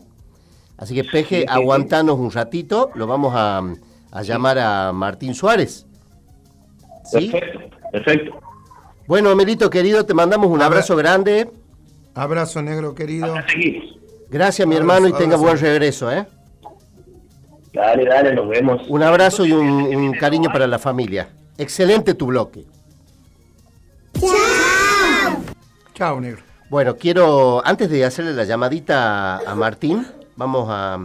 Así 0.76 0.94
que 0.94 1.04
Peje, 1.04 1.46
aguantanos 1.48 2.18
un 2.18 2.30
ratito, 2.30 2.90
lo 2.94 3.06
vamos 3.06 3.32
a, 3.34 3.62
a 4.12 4.22
llamar 4.22 4.58
a 4.58 4.92
Martín 4.92 5.34
Suárez. 5.34 5.86
¿Sí? 7.04 7.30
Perfecto, 7.30 7.60
perfecto. 7.92 8.40
Bueno, 9.06 9.34
Melito 9.36 9.70
querido, 9.70 10.04
te 10.04 10.12
mandamos 10.14 10.48
un 10.50 10.60
abrazo 10.60 10.96
grande. 10.96 11.50
Abrazo, 12.14 12.60
negro 12.62 12.94
querido. 12.94 13.34
Gracias, 14.28 14.66
mi 14.66 14.74
Abrazo, 14.74 14.92
hermano, 14.96 15.08
y 15.08 15.12
tenga 15.12 15.36
abrazo. 15.36 15.42
buen 15.44 15.58
regreso. 15.58 16.10
¿eh? 16.12 16.26
Dale, 17.72 18.04
dale, 18.04 18.34
nos 18.34 18.48
vemos. 18.48 18.82
Un 18.88 19.02
abrazo 19.02 19.46
y 19.46 19.52
un, 19.52 19.64
un 19.94 20.12
cariño 20.14 20.50
para 20.52 20.66
la 20.66 20.78
familia. 20.78 21.28
Excelente 21.58 22.14
tu 22.14 22.26
bloque. 22.26 22.64
Chao, 25.96 26.20
negro. 26.20 26.42
Bueno, 26.68 26.96
quiero, 26.96 27.66
antes 27.66 27.88
de 27.88 28.04
hacerle 28.04 28.34
la 28.34 28.44
llamadita 28.44 29.38
a 29.38 29.54
Martín, 29.54 30.06
vamos 30.36 30.68
a, 30.70 30.98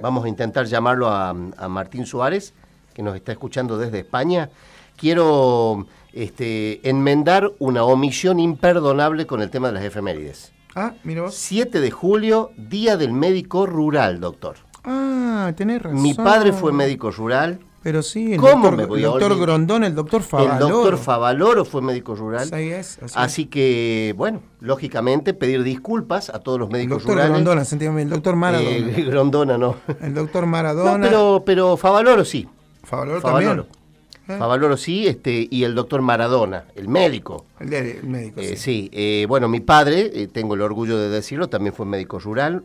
vamos 0.00 0.24
a 0.24 0.28
intentar 0.28 0.66
llamarlo 0.66 1.06
a, 1.06 1.28
a 1.28 1.68
Martín 1.68 2.06
Suárez, 2.06 2.52
que 2.92 3.04
nos 3.04 3.14
está 3.14 3.30
escuchando 3.30 3.78
desde 3.78 4.00
España. 4.00 4.50
Quiero 4.96 5.86
este, 6.12 6.88
enmendar 6.88 7.52
una 7.60 7.84
omisión 7.84 8.40
imperdonable 8.40 9.28
con 9.28 9.42
el 9.42 9.50
tema 9.50 9.68
de 9.68 9.74
las 9.74 9.84
efemérides. 9.84 10.52
Ah, 10.74 10.94
mira 11.04 11.22
vos. 11.22 11.36
7 11.36 11.80
de 11.80 11.90
julio, 11.92 12.50
Día 12.56 12.96
del 12.96 13.12
Médico 13.12 13.64
Rural, 13.64 14.18
doctor. 14.18 14.56
Ah, 14.82 15.52
tenés 15.54 15.82
razón. 15.82 16.02
Mi 16.02 16.14
padre 16.14 16.52
fue 16.52 16.72
médico 16.72 17.12
rural. 17.12 17.60
Pero 17.82 18.02
sí, 18.02 18.34
el 18.34 18.38
¿Cómo 18.40 18.52
doctor, 18.70 18.76
me 18.76 18.84
voy 18.86 19.00
el 19.00 19.06
a 19.06 19.08
doctor 19.08 19.32
olvidar? 19.32 19.46
Grondón, 19.48 19.84
el 19.84 19.94
doctor 19.94 20.20
El 20.20 20.26
Favaloro. 20.26 20.68
doctor 20.76 20.98
Favaloro 20.98 21.64
fue 21.64 21.82
médico 21.82 22.14
rural. 22.14 22.42
Así 22.52 22.70
es, 22.70 22.98
así 23.14 23.42
es. 23.42 23.48
Que, 23.48 24.14
bueno, 24.16 24.40
lógicamente 24.60 25.34
pedir 25.34 25.62
disculpas 25.64 26.30
a 26.30 26.38
todos 26.38 26.58
los 26.60 26.68
El 26.68 26.72
médicos 26.74 26.98
doctor 26.98 27.14
rurales. 27.14 27.32
Grondona. 27.32 28.00
El 28.02 28.08
doctor 28.10 28.36
Maradona. 28.36 28.70
Eh, 28.70 29.04
Grondona 29.06 29.58
no. 29.58 29.76
el 30.00 30.14
doctor 30.14 30.46
Maradona. 30.46 30.96
No, 30.98 31.04
pero, 31.04 31.42
pero 31.44 31.76
Favaloro 31.76 32.24
sí. 32.24 32.46
Favaloro 32.84 33.20
Favaloro. 33.20 33.64
también. 33.64 33.82
¿Eh? 34.28 34.38
Favaloro 34.38 34.76
sí, 34.76 35.08
este, 35.08 35.48
y 35.50 35.64
el 35.64 35.74
doctor 35.74 36.00
Maradona, 36.00 36.66
el 36.76 36.86
médico. 36.86 37.46
El, 37.58 37.72
el 37.74 38.04
médico, 38.04 38.40
Eh, 38.40 38.50
sí. 38.50 38.56
sí, 38.56 38.90
eh, 38.92 39.26
bueno, 39.28 39.48
mi 39.48 39.58
padre, 39.58 40.12
eh, 40.14 40.28
tengo 40.32 40.54
el 40.54 40.62
orgullo 40.62 40.96
de 40.96 41.08
decirlo, 41.08 41.48
también 41.48 41.74
fue 41.74 41.86
médico 41.86 42.20
rural. 42.20 42.62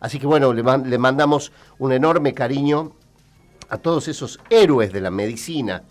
así 0.00 0.18
que 0.18 0.26
bueno, 0.26 0.52
le, 0.52 0.62
man- 0.62 0.90
le 0.90 0.98
mandamos 0.98 1.52
un 1.78 1.92
enorme 1.92 2.34
cariño 2.34 2.92
a 3.74 3.78
todos 3.78 4.06
esos 4.06 4.38
héroes 4.50 4.92
de 4.92 5.00
la 5.00 5.10
medicina. 5.10 5.82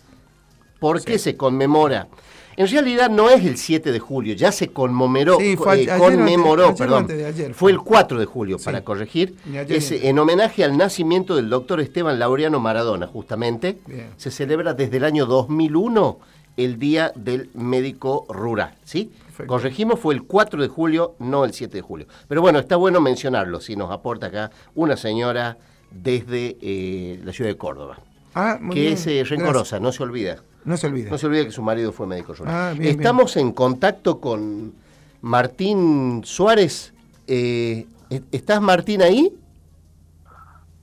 ¿Por 0.80 1.02
qué 1.04 1.18
se 1.18 1.36
conmemora? 1.36 2.08
En 2.56 2.66
realidad 2.68 3.10
no 3.10 3.28
es 3.28 3.44
el 3.44 3.58
7 3.58 3.92
de 3.92 3.98
julio, 3.98 4.34
ya 4.34 4.52
se 4.52 4.68
conmemoró, 4.68 5.36
Sí, 5.38 5.56
fue 5.56 5.82
eh, 5.82 5.90
ayer, 5.90 5.98
conmemoró, 5.98 6.64
ayer 6.66 6.76
perdón. 6.76 7.06
ayer 7.10 7.52
fue 7.52 7.72
el 7.72 7.80
4 7.80 8.18
de 8.18 8.24
julio, 8.26 8.58
Sí. 8.58 8.64
para 8.64 8.82
corregir. 8.82 9.34
Es 9.68 9.90
en 9.92 10.18
homenaje 10.18 10.64
al 10.64 10.76
nacimiento 10.78 11.36
del 11.36 11.50
doctor 11.50 11.80
Esteban 11.80 12.18
Laureano 12.18 12.58
Maradona, 12.60 13.06
justamente. 13.06 13.78
Bien. 13.86 14.08
Se 14.16 14.30
celebra 14.30 14.72
desde 14.72 14.96
el 14.96 15.04
año 15.04 15.26
2001 15.26 16.18
el 16.56 16.78
Día 16.78 17.12
del 17.16 17.50
Médico 17.54 18.24
Rural, 18.30 18.74
¿sí? 18.84 19.10
Perfecto. 19.26 19.46
Corregimos, 19.48 19.98
fue 20.00 20.14
el 20.14 20.22
4 20.22 20.62
de 20.62 20.68
julio, 20.68 21.16
no 21.18 21.44
el 21.44 21.52
7 21.52 21.76
de 21.76 21.82
julio. 21.82 22.06
Pero 22.28 22.40
bueno, 22.40 22.60
está 22.60 22.76
bueno 22.76 23.00
mencionarlo, 23.00 23.60
si 23.60 23.74
nos 23.76 23.90
aporta 23.90 24.26
acá 24.28 24.50
una 24.76 24.96
señora 24.96 25.58
desde 25.94 26.56
eh, 26.60 27.20
la 27.24 27.32
ciudad 27.32 27.50
de 27.50 27.56
Córdoba, 27.56 27.98
Ah, 28.34 28.58
muy 28.60 28.74
que 28.74 28.80
bien. 28.80 28.92
es 28.94 29.06
eh, 29.06 29.22
rencorosa, 29.24 29.78
no 29.78 29.92
se 29.92 30.02
olvida. 30.02 30.38
No 30.64 30.76
se 30.76 30.86
olvide. 30.88 31.10
No 31.10 31.18
se 31.18 31.26
olvide 31.26 31.44
que 31.46 31.52
su 31.52 31.62
marido 31.62 31.92
fue 31.92 32.06
médico 32.06 32.32
rural. 32.34 32.54
Ah, 32.54 32.72
bien, 32.76 32.98
Estamos 32.98 33.36
en 33.36 33.52
contacto 33.52 34.18
con 34.20 34.72
Martín 35.20 36.22
Suárez. 36.24 36.92
Eh, 37.26 37.86
¿Estás, 38.32 38.60
Martín, 38.60 39.02
ahí? 39.02 39.32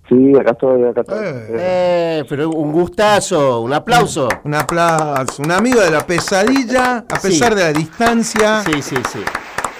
Sí, 0.09 0.33
acá 0.37 0.51
estoy, 0.51 0.83
acá 0.83 1.01
estoy. 1.01 1.17
Eh, 1.21 2.23
pero 2.27 2.49
un 2.49 2.71
gustazo, 2.73 3.61
un 3.61 3.71
aplauso. 3.73 4.27
Un 4.43 4.53
aplauso. 4.55 5.41
Un 5.41 5.51
amigo 5.51 5.79
de 5.79 5.89
la 5.89 6.05
pesadilla, 6.05 7.05
a 7.09 7.19
Sí. 7.19 7.29
pesar 7.29 7.55
de 7.55 7.63
la 7.63 7.71
distancia. 7.73 8.61
Sí, 8.65 8.81
sí, 8.81 8.95
sí. 9.11 9.19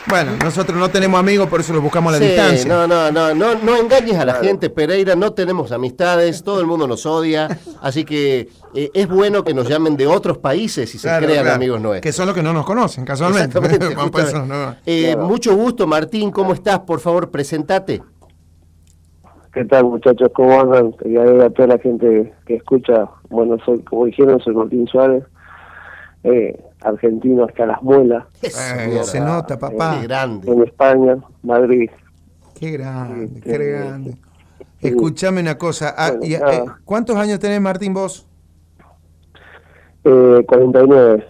Bueno, 0.08 0.32
nosotros 0.44 0.78
no 0.78 0.90
tenemos 0.90 1.20
amigos, 1.20 1.48
por 1.48 1.60
eso 1.60 1.74
los 1.74 1.82
buscamos 1.84 2.12
a 2.14 2.18
la 2.18 2.22
Sí, 2.24 2.32
distancia. 2.32 2.66
No, 2.68 2.88
no, 2.88 3.12
no, 3.12 3.34
no, 3.36 3.56
no 3.56 3.78
engañes 3.78 4.16
a 4.18 4.26
la 4.26 4.34
gente, 4.36 4.70
Pereira, 4.70 5.16
no 5.16 5.32
tenemos 5.34 5.72
amistades, 5.72 6.44
todo 6.44 6.60
el 6.60 6.66
mundo 6.66 6.88
nos 6.88 7.06
odia, 7.06 7.48
así 7.82 8.04
que 8.04 8.50
eh, 8.74 8.90
es 8.94 9.08
bueno 9.08 9.44
que 9.44 9.54
nos 9.54 9.70
llamen 9.70 9.96
de 9.98 10.08
otros 10.08 10.40
países 10.40 10.94
y 10.96 10.98
se 10.98 11.08
Claro, 11.08 11.28
crean 11.28 11.44
claro. 11.44 11.56
amigos 11.56 11.80
nuestros. 11.82 12.02
Que 12.02 12.12
son 12.12 12.26
los 12.26 12.36
que 12.36 12.42
no 12.42 12.52
nos 12.52 12.66
conocen, 12.66 13.06
casualmente. 13.06 13.60
Eso 14.20 14.46
no- 14.46 14.76
Eh, 14.86 15.16
Mucho 15.16 15.56
gusto, 15.56 15.86
Martín, 15.88 16.32
¿cómo 16.32 16.54
estás? 16.54 16.80
Por 16.80 17.00
favor, 17.00 17.30
presentate. 17.30 18.02
¿Qué 19.54 19.66
tal, 19.66 19.84
muchachos? 19.84 20.30
¿Cómo 20.34 20.62
andan? 20.62 20.96
Y 21.06 21.18
a 21.18 21.50
toda 21.50 21.68
la 21.68 21.78
gente 21.78 22.34
que 22.46 22.56
escucha. 22.56 23.06
Bueno, 23.30 23.58
soy, 23.66 23.82
como 23.84 24.06
dijeron, 24.06 24.40
soy 24.40 24.56
Martín 24.56 24.88
Suárez, 24.88 25.24
eh, 26.24 26.64
argentino 26.82 27.46
hasta 27.46 27.66
las 27.66 27.82
muelas. 27.82 28.26
Eh, 28.42 29.00
se 29.04 29.20
nota, 29.20 29.58
papá. 29.58 29.98
Qué 30.02 30.08
grande. 30.08 30.52
En 30.52 30.64
España, 30.64 31.18
Madrid. 31.44 31.90
Qué 32.60 32.72
grande, 32.72 33.28
Sí, 33.28 33.42
qué 33.42 33.52
sí. 33.58 33.64
grande. 33.64 34.18
Escuchame 34.80 35.42
una 35.42 35.58
cosa. 35.58 35.94
ah, 35.98 36.12
Bueno, 36.12 36.26
y, 36.26 36.34
eh. 36.36 36.64
¿Cuántos 36.86 37.16
años 37.18 37.40
tenés, 37.40 37.62
Martín, 37.62 37.94
vos? 37.94 38.28
Eh, 40.04 40.44
49. 40.48 41.26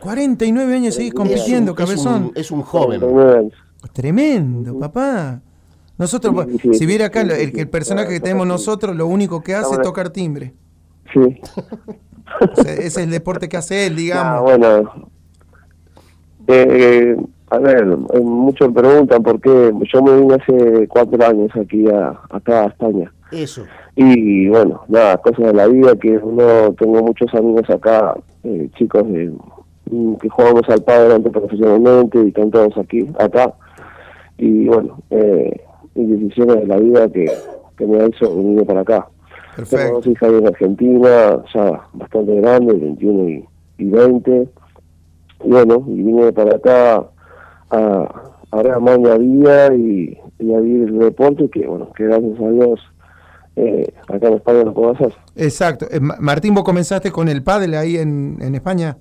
49 0.00 0.74
años 0.74 0.94
seguís 0.94 1.12
compitiendo, 1.14 1.72
Es 1.72 1.78
un- 1.80 1.86
cabezón. 1.86 2.32
Es 2.34 2.50
un 2.50 2.62
joven. 2.62 3.00
49 3.00 3.38
años. 3.38 3.52
Tremendo, 3.92 4.78
papá. 4.78 5.40
Nosotros, 5.98 6.34
Sí, 6.50 6.58
sí, 6.58 6.74
si 6.74 6.86
viera 6.86 7.06
acá, 7.06 7.20
el, 7.22 7.52
que 7.52 7.60
el 7.60 7.68
personaje 7.68 8.08
que 8.08 8.16
Ah, 8.16 8.20
tenemos 8.20 8.44
sí. 8.44 8.48
nosotros, 8.48 8.96
lo 8.96 9.06
único 9.06 9.42
que 9.42 9.54
hace 9.54 9.74
es 9.74 9.82
tocar 9.82 10.10
timbre. 10.10 10.54
Sí. 11.12 11.40
O 12.40 12.62
sea, 12.62 12.72
ese 12.74 12.86
es 12.86 12.96
el 12.98 13.10
deporte 13.10 13.48
que 13.48 13.56
hace 13.56 13.86
él, 13.86 13.92
Ah, 13.96 13.96
digamos. 13.96 14.42
bueno. 14.42 15.10
Eh, 16.48 17.16
a 17.50 17.58
ver, 17.58 17.96
eh, 18.14 18.20
muchos 18.20 18.68
me 18.68 18.74
preguntan 18.74 19.22
por 19.22 19.40
qué. 19.40 19.72
Yo 19.92 20.02
me 20.02 20.16
vine 20.16 20.34
hace 20.34 20.88
cuatro 20.88 21.24
años 21.26 21.50
aquí 21.56 21.88
a, 21.88 22.18
acá 22.30 22.64
a 22.64 22.66
España. 22.66 23.12
Eso. 23.32 23.64
Y 23.96 24.48
bueno, 24.48 24.82
nada, 24.88 25.18
cosas 25.18 25.46
de 25.46 25.52
la 25.54 25.66
vida 25.66 25.94
que 25.96 26.16
uno, 26.18 26.72
tengo 26.78 27.02
muchos 27.02 27.32
amigos 27.34 27.68
acá, 27.70 28.14
eh, 28.44 28.68
chicos 28.76 29.06
de, 29.10 29.32
mm, 29.90 30.14
que 30.16 30.28
jugamos 30.28 30.68
al 30.68 30.82
padre 30.82 31.14
antes 31.14 31.32
profesionalmente 31.32 32.22
y 32.24 32.28
están 32.28 32.50
todos 32.50 32.76
aquí, 32.78 33.06
acá. 33.18 33.52
Y 34.38 34.66
bueno, 34.66 34.98
eh, 35.10 35.60
y 35.94 36.04
decisiones 36.06 36.56
de 36.60 36.66
la 36.66 36.76
vida 36.78 37.08
que, 37.08 37.30
que 37.76 37.86
me 37.86 37.98
hizo 38.08 38.34
venir 38.36 38.64
para 38.64 38.80
acá. 38.80 39.06
Tengo 39.56 39.94
dos 39.94 40.06
hijas 40.06 40.32
en 40.32 40.46
Argentina, 40.46 41.42
ya 41.54 41.80
bastante 41.92 42.34
grandes, 42.40 42.80
21 42.80 43.28
y, 43.28 43.44
y 43.78 43.84
20. 43.90 44.48
Y 45.44 45.48
bueno, 45.48 45.84
y 45.88 46.02
vine 46.02 46.32
para 46.32 46.56
acá 46.56 47.04
a, 47.70 48.22
a 48.50 48.56
ver 48.62 48.72
a 48.72 48.78
Maña 48.80 49.16
Vía 49.16 49.74
y, 49.74 50.18
y 50.38 50.54
a 50.54 50.60
vivir 50.60 50.88
el 50.88 50.98
deporte 50.98 51.48
que, 51.50 51.66
bueno, 51.66 51.90
que 51.96 52.04
gracias 52.04 52.40
a 52.40 52.48
Dios 52.50 52.80
eh, 53.56 53.92
acá 54.08 54.28
en 54.28 54.34
España 54.34 54.64
lo 54.64 54.72
puedo 54.74 54.92
hacer. 54.92 55.12
Exacto. 55.36 55.86
Eh, 55.90 56.00
Ma- 56.00 56.16
Martín, 56.20 56.54
vos 56.54 56.64
comenzaste 56.64 57.10
con 57.10 57.28
el 57.28 57.42
pádel 57.42 57.74
ahí 57.74 57.96
en, 57.96 58.36
en 58.40 58.54
España. 58.54 58.96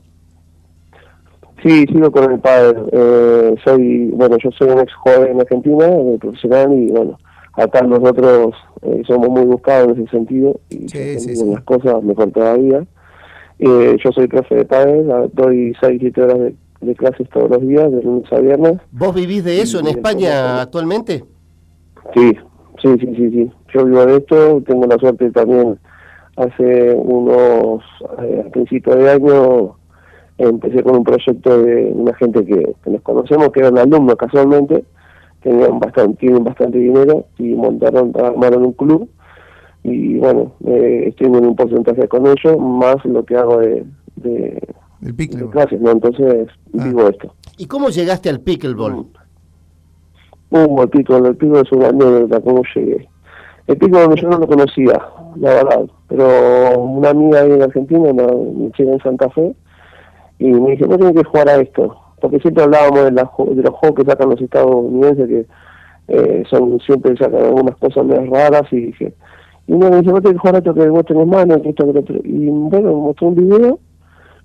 Sí, 1.64 1.86
sigo 1.88 2.10
con 2.12 2.32
el 2.32 2.40
padre. 2.40 2.80
Eh, 2.92 3.56
soy, 3.66 4.08
bueno, 4.12 4.38
yo 4.42 4.50
soy 4.52 4.70
un 4.70 4.80
ex 4.80 4.94
joven 4.94 5.32
en 5.32 5.42
Argentina, 5.42 5.88
profesional, 6.20 6.72
y 6.74 6.90
bueno, 6.90 7.18
acá 7.54 7.82
nosotros 7.82 8.54
eh, 8.82 9.02
somos 9.08 9.30
muy 9.30 9.44
buscados 9.46 9.98
en 9.98 10.04
ese 10.04 10.12
sentido 10.12 10.60
y 10.70 10.88
Sí, 10.88 10.88
sí, 10.90 11.16
hacemos 11.32 11.40
sí. 11.40 11.52
las 11.54 11.64
cosas 11.64 12.04
mejor 12.04 12.32
todavía. 12.32 12.86
Eh, 13.60 13.98
yo 14.04 14.12
soy 14.12 14.28
profe 14.28 14.56
de 14.56 14.66
padre, 14.66 15.04
la- 15.04 15.28
doy 15.34 15.74
6, 15.82 15.98
7 16.00 16.22
horas 16.22 16.40
de, 16.40 16.56
de 16.82 16.96
clases 16.96 17.28
todos 17.30 17.50
los 17.50 17.62
días, 17.62 17.92
de 17.92 18.02
lunes 18.04 18.32
a 18.32 18.40
viernes. 18.40 18.78
¿Vos 18.92 19.14
vivís 19.14 19.44
de 19.44 19.62
eso 19.62 19.80
en 19.80 19.88
España 19.88 20.62
actualmente? 20.62 21.26
Sí, 22.14 22.32
sí, 22.82 22.90
sí, 23.00 23.08
sí, 23.16 23.30
sí. 23.32 23.52
Yo 23.74 23.86
vivo 23.86 24.06
de 24.06 24.18
esto, 24.18 24.64
tengo 24.66 24.86
la 24.88 24.98
suerte 24.98 25.30
también, 25.32 25.78
hace 26.38 26.94
unos, 26.96 27.84
eh, 28.24 28.44
a 28.48 28.50
principios 28.50 28.96
de 28.96 29.10
año, 29.12 29.76
empecé 30.38 30.82
con 30.82 30.96
un 30.96 31.04
proyecto 31.04 31.62
de 31.62 31.92
una 31.94 32.14
gente 32.16 32.46
que, 32.46 32.74
que 32.82 32.90
nos 32.90 33.02
conocemos, 33.02 33.50
que 33.50 33.60
eran 33.60 33.78
alumnos 33.78 34.16
casualmente, 34.16 34.86
tenían 35.42 35.80
bastante, 35.80 36.18
tienen 36.20 36.44
bastante 36.44 36.78
dinero 36.78 37.26
y 37.38 37.54
montaron, 37.56 38.12
armaron 38.22 38.66
un 38.66 38.74
club 38.74 39.10
y 39.84 40.18
bueno, 40.18 40.52
eh, 40.66 41.06
estoy 41.08 41.28
en 41.28 41.36
un 41.46 41.56
porcentaje 41.56 42.08
con 42.08 42.28
ellos, 42.28 42.58
más 42.60 42.98
lo 43.06 43.24
que 43.24 43.36
hago 43.38 43.60
de, 43.60 43.86
de, 44.18 44.62
El 45.02 45.08
de 45.08 45.14
pickleball. 45.14 45.52
clases, 45.52 45.80
¿no? 45.82 45.92
Entonces 45.92 46.48
Ah. 46.78 46.84
vivo 46.86 47.08
esto. 47.08 47.34
¿Y 47.58 47.66
cómo 47.66 47.90
llegaste 47.90 48.30
al 48.30 48.42
pickleball? 48.42 49.06
Uh, 50.52 50.82
el 50.82 50.90
pico, 50.90 51.16
el 51.18 51.36
pico 51.36 51.60
es 51.60 51.72
una 51.72 51.90
anécdota, 51.90 52.42
cómo 52.42 52.62
llegué. 52.76 53.08
El 53.68 53.78
pico 53.78 54.16
yo 54.16 54.30
no 54.30 54.40
lo 54.40 54.48
conocía, 54.48 55.00
la 55.36 55.54
verdad, 55.54 55.86
pero 56.08 56.80
una 56.80 57.10
amiga 57.12 57.42
ahí 57.42 57.52
en 57.52 57.62
Argentina, 57.62 58.00
una, 58.00 58.24
en 58.78 59.00
Santa 59.04 59.30
Fe, 59.30 59.54
y 60.40 60.48
me 60.48 60.72
dice, 60.72 60.86
vos 60.86 60.98
tenés 60.98 61.14
que 61.14 61.24
jugar 61.24 61.50
a 61.50 61.58
esto, 61.62 61.96
porque 62.20 62.40
siempre 62.40 62.64
hablábamos 62.64 63.06
de, 63.06 63.12
la 63.12 63.30
de 63.56 63.64
los 63.64 63.74
juegos 63.76 64.00
que 64.00 64.12
sacan 64.12 64.30
los 64.30 64.42
estadounidenses, 64.42 65.28
que 65.28 65.46
eh, 66.08 66.44
son 66.50 66.80
siempre 66.82 67.16
sacan 67.18 67.44
algunas 67.44 67.76
cosas 67.78 68.06
más 68.06 68.28
raras, 68.30 68.64
y 68.72 68.88
dije, 68.88 69.14
y 69.68 69.74
uno 69.74 69.90
me 69.90 69.98
dice, 69.98 70.12
vos 70.12 70.22
tenés 70.22 70.36
que 70.36 70.40
jugar 70.40 70.56
esto 70.56 70.74
que 70.74 70.90
vos 70.90 71.06
tenés 71.06 71.28
mano, 71.28 71.62
que 71.62 71.70
esto 71.70 71.86
que 71.86 71.94
lo 71.94 72.00
otro. 72.00 72.16
Y 72.24 72.48
bueno, 72.48 72.90
me 72.90 73.02
mostró 73.02 73.28
un 73.28 73.36
video, 73.36 73.80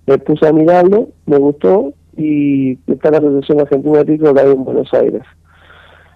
me 0.07 0.19
puse 0.19 0.47
a 0.47 0.53
mirarlo, 0.53 1.09
me 1.27 1.39
gustó, 1.39 1.93
y 2.17 2.79
está 2.87 3.11
la 3.11 3.19
Asociación 3.19 3.61
Argentina 3.61 3.99
de 3.99 4.05
Pico 4.05 4.29
ahí 4.29 4.51
en 4.53 4.65
Buenos 4.65 4.93
Aires 4.95 5.23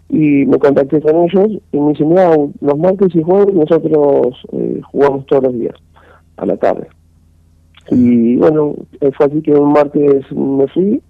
y 0.08 0.46
me 0.46 0.58
contacté 0.58 1.00
con 1.00 1.24
ellos 1.24 1.60
y 1.70 1.78
me 1.78 1.90
dicen, 1.90 2.08
mira, 2.08 2.34
los 2.60 2.78
martes 2.78 3.14
y 3.14 3.22
jueves 3.22 3.54
nosotros 3.54 4.36
eh, 4.52 4.80
jugamos 4.90 5.26
todos 5.26 5.44
los 5.44 5.54
días, 5.54 5.74
a 6.36 6.46
la 6.46 6.56
tarde. 6.56 6.88
Y 7.90 8.36
bueno, 8.36 8.74
eh, 9.00 9.10
fue 9.16 9.26
así 9.26 9.42
que 9.42 9.52
un 9.52 9.72
martes 9.72 10.24
me 10.32 10.66
fui, 10.68 11.02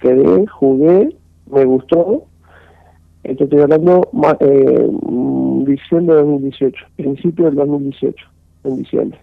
quedé, 0.00 0.46
jugué, 0.46 1.14
me 1.50 1.64
gustó. 1.64 2.24
Esto 3.22 3.44
estoy 3.44 3.60
hablando 3.60 4.08
eh, 4.40 4.90
mm, 5.02 5.64
diciembre 5.64 6.16
de 6.16 6.22
2018, 6.22 6.86
principio 6.96 7.44
del 7.46 7.54
2018, 7.56 8.26
en 8.64 8.76
diciembre. 8.76 9.18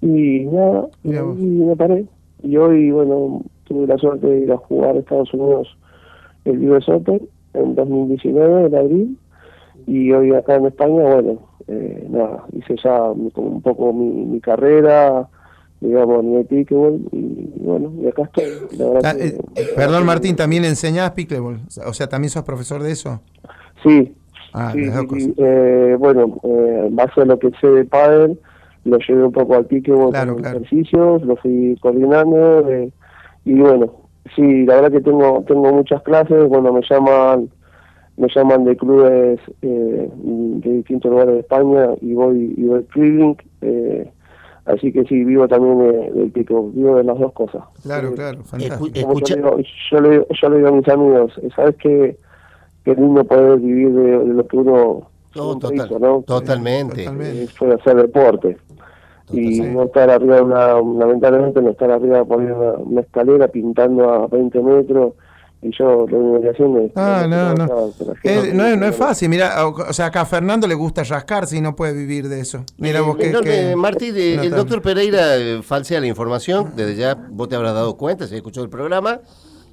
Y 0.00 0.40
nada, 0.46 0.88
y 1.04 1.10
me 1.10 1.76
paré. 1.76 2.04
Y 2.42 2.56
hoy, 2.56 2.90
bueno, 2.90 3.42
tuve 3.64 3.86
la 3.86 3.96
suerte 3.98 4.26
de 4.26 4.40
ir 4.40 4.52
a 4.52 4.56
jugar 4.56 4.96
a 4.96 4.98
Estados 4.98 5.32
Unidos 5.32 5.76
el 6.44 6.68
US 6.68 6.88
Open 6.88 7.22
en 7.54 7.74
2019, 7.76 8.66
en 8.66 8.74
abril, 8.74 9.18
y 9.86 10.10
hoy 10.10 10.34
acá 10.34 10.56
en 10.56 10.66
España, 10.66 11.02
bueno, 11.02 11.38
eh, 11.68 12.06
nada, 12.10 12.44
hice 12.52 12.74
ya 12.82 12.98
como 13.32 13.48
un 13.48 13.62
poco 13.62 13.92
mi, 13.92 14.06
mi 14.26 14.40
carrera, 14.40 15.28
digamos, 15.82 16.20
a 16.20 16.22
nivel 16.22 16.46
pickleball, 16.46 17.00
y 17.12 17.52
bueno, 17.58 17.92
y 18.02 18.06
acá 18.08 18.22
estoy. 18.22 18.60
La 18.78 18.86
verdad 18.86 19.00
Ah, 19.04 19.16
que- 19.18 19.26
eh, 19.26 19.38
perdón, 19.74 20.06
Martín, 20.06 20.36
¿también 20.36 20.64
enseñás 20.64 21.10
pickleball? 21.12 21.60
O 21.86 21.92
sea, 21.92 22.08
¿también 22.08 22.30
sos 22.30 22.44
profesor 22.44 22.82
de 22.82 22.92
eso? 22.92 23.20
Sí, 23.82 24.14
Ah, 24.54 24.72
sí, 24.74 24.84
sí. 25.18 25.34
Eh, 25.38 25.96
bueno, 25.98 26.38
eh, 26.42 26.84
en 26.88 26.94
base 26.96 27.22
a 27.22 27.24
lo 27.24 27.38
que 27.38 27.50
sé 27.60 27.66
de 27.66 27.84
pádel, 27.86 28.38
lo 28.84 28.98
llevé 28.98 29.24
un 29.24 29.32
poco 29.32 29.54
al 29.56 29.64
pickleball 29.66 30.10
Claro, 30.10 30.34
con 30.34 30.42
claro. 30.42 30.58
ejercicios, 30.58 31.22
lo 31.22 31.36
fui 31.36 31.76
coordinando, 31.80 32.68
eh, 32.68 32.92
y 33.46 33.54
bueno, 33.54 34.10
sí, 34.36 34.66
la 34.66 34.74
verdad 34.76 34.92
que 34.92 35.00
tengo 35.00 35.42
tengo 35.48 35.72
muchas 35.72 36.02
clases, 36.02 36.48
bueno, 36.48 36.72
me 36.72 36.82
llaman 36.88 37.48
me 38.18 38.28
llaman 38.28 38.64
de 38.64 38.76
clubes 38.76 39.40
eh, 39.62 40.10
de 40.12 40.70
distintos 40.74 41.10
lugares 41.10 41.32
de 41.34 41.40
España 41.40 41.86
y 42.02 42.12
voy 42.12 42.52
y 42.56 42.64
voy 42.64 42.84
clearing, 42.92 43.36
eh, 43.62 44.12
así 44.66 44.92
que 44.92 45.04
sí, 45.04 45.24
vivo 45.24 45.46
también 45.48 45.78
de- 45.78 46.10
del 46.12 46.30
pickleball, 46.30 46.70
vivo 46.72 46.96
de 46.96 47.04
las 47.04 47.18
dos 47.18 47.32
cosas. 47.32 47.62
Claro, 47.82 48.08
Eh, 48.10 48.14
claro, 48.14 48.42
fantástico. 48.44 48.86
escucha- 48.94 49.34
yo, 49.34 49.40
le 49.40 49.42
digo, 49.42 49.58
yo, 49.90 50.00
le, 50.00 50.10
digo- 50.10 50.26
yo 50.40 50.48
le 50.50 50.56
digo 50.56 50.68
a 50.68 50.72
mis 50.72 50.88
amigos, 50.88 51.40
¿sabes 51.56 51.76
qué? 51.76 52.16
Qué 52.84 52.94
lindo 52.94 53.22
poder 53.24 53.58
vivir 53.60 53.90
de, 53.92 54.18
de 54.18 54.34
lo 54.34 54.46
que 54.46 54.56
uno 54.56 54.72
No, 55.36 55.42
siempre 55.54 55.68
total- 55.70 55.86
hizo, 55.86 55.98
¿no? 55.98 56.22
totalmente. 56.26 56.96
Totalmente. 57.04 57.42
Eh, 57.44 57.48
Fue 57.48 57.72
hacer 57.74 57.96
deporte. 57.96 58.56
Y 59.32 59.54
Sí. 59.54 59.60
no 59.62 59.84
estar 59.84 60.10
arriba, 60.10 60.36
de 60.36 60.42
una, 60.42 60.66
lamentablemente, 60.74 61.62
no 61.62 61.70
estar 61.70 61.90
arriba 61.90 62.24
poniendo 62.24 62.58
una, 62.58 62.72
una 62.78 63.00
escalera 63.02 63.48
pintando 63.48 64.10
a 64.12 64.26
20 64.26 64.60
metros. 64.60 65.14
Y 65.64 65.70
yo 65.78 66.06
lo 66.08 66.18
único 66.18 66.42
que 66.42 66.50
hacía 66.50 66.66
es. 66.84 66.92
Ah, 66.96 67.26
no, 67.28 67.54
no. 67.54 67.92
Eh, 68.24 68.50
no, 68.52 68.66
es- 68.66 68.76
no 68.76 68.86
es 68.86 68.96
fácil, 68.96 69.28
mira, 69.28 69.64
o, 69.66 69.70
o 69.90 69.92
sea, 69.92 70.06
acá 70.06 70.22
a 70.22 70.26
Fernando 70.26 70.66
le 70.66 70.74
gusta 70.74 71.04
rascarse 71.04 71.56
y 71.56 71.60
no 71.60 71.76
puede 71.76 71.92
vivir 71.92 72.28
de 72.28 72.40
eso. 72.40 72.64
Mira 72.78 73.00
vos 73.00 73.16
que... 73.16 73.30
que- 73.30 73.70
eh, 73.70 73.76
Martí, 73.76 74.08
el 74.08 74.50
doctor 74.50 74.82
Pereira 74.82 75.36
eh, 75.36 75.62
falsea 75.62 76.00
la 76.00 76.08
información, 76.08 76.72
desde 76.74 76.96
ya 76.96 77.14
vos 77.30 77.48
te 77.48 77.54
habrás 77.54 77.74
dado 77.74 77.96
cuenta, 77.96 78.26
si 78.26 78.34
has 78.34 78.38
escuchado 78.38 78.64
el 78.64 78.70
programa, 78.70 79.20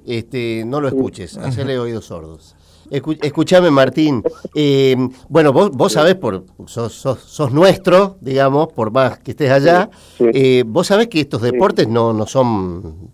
este, 0.06 0.62
no 0.64 0.80
lo 0.80 0.86
escuches, 0.88 1.36
hacele 1.38 1.76
oídos 1.78 2.04
sordos. 2.06 2.54
Escu- 2.90 3.18
escuchame, 3.22 3.70
Martín, 3.70 4.22
eh, 4.54 4.96
bueno, 5.28 5.52
vos, 5.52 5.70
vos 5.72 5.92
sabés, 5.92 6.14
por, 6.16 6.44
sos, 6.66 6.92
sos, 6.92 7.18
sos 7.20 7.52
nuestro, 7.52 8.16
digamos, 8.20 8.72
por 8.72 8.90
más 8.92 9.18
que 9.18 9.32
estés 9.32 9.50
allá, 9.50 9.90
Sí, 10.18 10.24
sí. 10.24 10.30
eh, 10.34 10.64
vos 10.66 10.86
sabés 10.86 11.08
que 11.08 11.20
estos 11.20 11.42
deportes 11.42 11.86
no, 11.88 12.12
no 12.12 12.26
son 12.26 13.10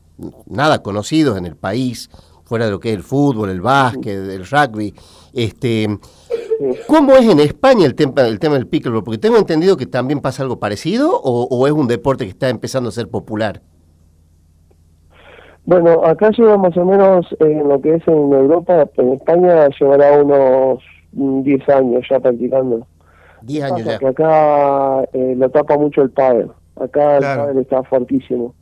nada 0.47 0.83
conocidos 0.83 1.37
en 1.37 1.45
el 1.47 1.57
país, 1.57 2.09
fuera 2.47 2.65
de 2.65 2.71
lo 2.71 2.81
que 2.81 2.91
es 2.91 2.97
el 2.97 3.03
fútbol, 3.03 3.51
el 3.51 3.61
básquet, 3.61 4.07
el 4.31 4.47
rugby. 4.47 4.95
Este, 5.35 5.87
¿Cómo 6.87 7.15
es 7.17 7.29
en 7.29 7.41
España 7.41 7.85
el 7.85 7.95
tema, 7.95 8.23
el 8.23 8.39
tema 8.39 8.55
del 8.55 8.67
pickleball? 8.67 9.05
Porque 9.05 9.19
tengo 9.19 9.37
entendido 9.37 9.77
que 9.77 9.85
también 9.87 10.21
pasa 10.21 10.43
algo 10.43 10.59
parecido 10.59 11.11
o, 11.21 11.47
o 11.51 11.67
es 11.67 11.73
un 11.73 11.89
deporte 11.89 12.25
que 12.25 12.31
está 12.31 12.49
empezando 12.49 12.89
a 12.89 12.93
ser 12.93 13.09
popular. 13.09 13.61
Bueno, 15.65 16.05
acá 16.05 16.31
lleva 16.31 16.57
más 16.57 16.77
o 16.77 16.85
menos 16.85 17.27
en 17.41 17.69
lo 17.69 17.81
que 17.81 17.97
es 17.97 18.07
en 18.07 18.33
Europa, 18.33 18.89
en 18.97 19.13
España 19.15 19.69
llevará 19.79 20.23
unos 20.23 20.79
mm, 21.13 21.43
10 21.43 21.69
años 21.71 22.07
ya 22.09 22.21
practicando. 22.21 22.87
10 23.43 23.65
años 23.65 23.81
Pasa 23.81 23.91
ya. 23.93 23.99
que 23.99 24.07
acá 24.07 25.03
eh, 25.13 25.35
lo 25.37 25.51
tapa 25.51 25.77
mucho 25.77 26.03
el 26.03 26.11
pádel. 26.11 26.51
Acá 26.77 27.19
Claro. 27.19 27.43
el 27.43 27.49
pádel 27.49 27.59
está 27.63 27.83
fuertísimo. 27.83 28.55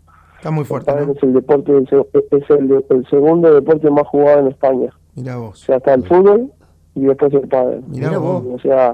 Está 0.45 0.51
muy 0.51 0.67
fuerte, 0.67 0.93
¿no? 0.95 1.11
es 1.11 1.23
el 1.23 1.33
deporte, 1.33 1.73
es 1.79 2.51
el, 2.51 3.07
segundo 3.09 3.55
deporte 3.55 3.89
más 3.89 4.07
jugado 4.09 4.41
en 4.41 4.49
España. 4.49 4.91
Mira 5.15 5.39
O 5.39 5.45
vos. 5.45 5.61
sea, 5.61 5.79
está 5.79 5.95
el 5.95 6.07
fútbol 6.07 6.53
y 6.95 7.01
después 7.01 7.33
el 7.33 7.49
pádel. 7.49 7.83
Mirá 7.89 8.19
vos. 8.19 8.45
O 8.53 8.59
sea, 8.59 8.93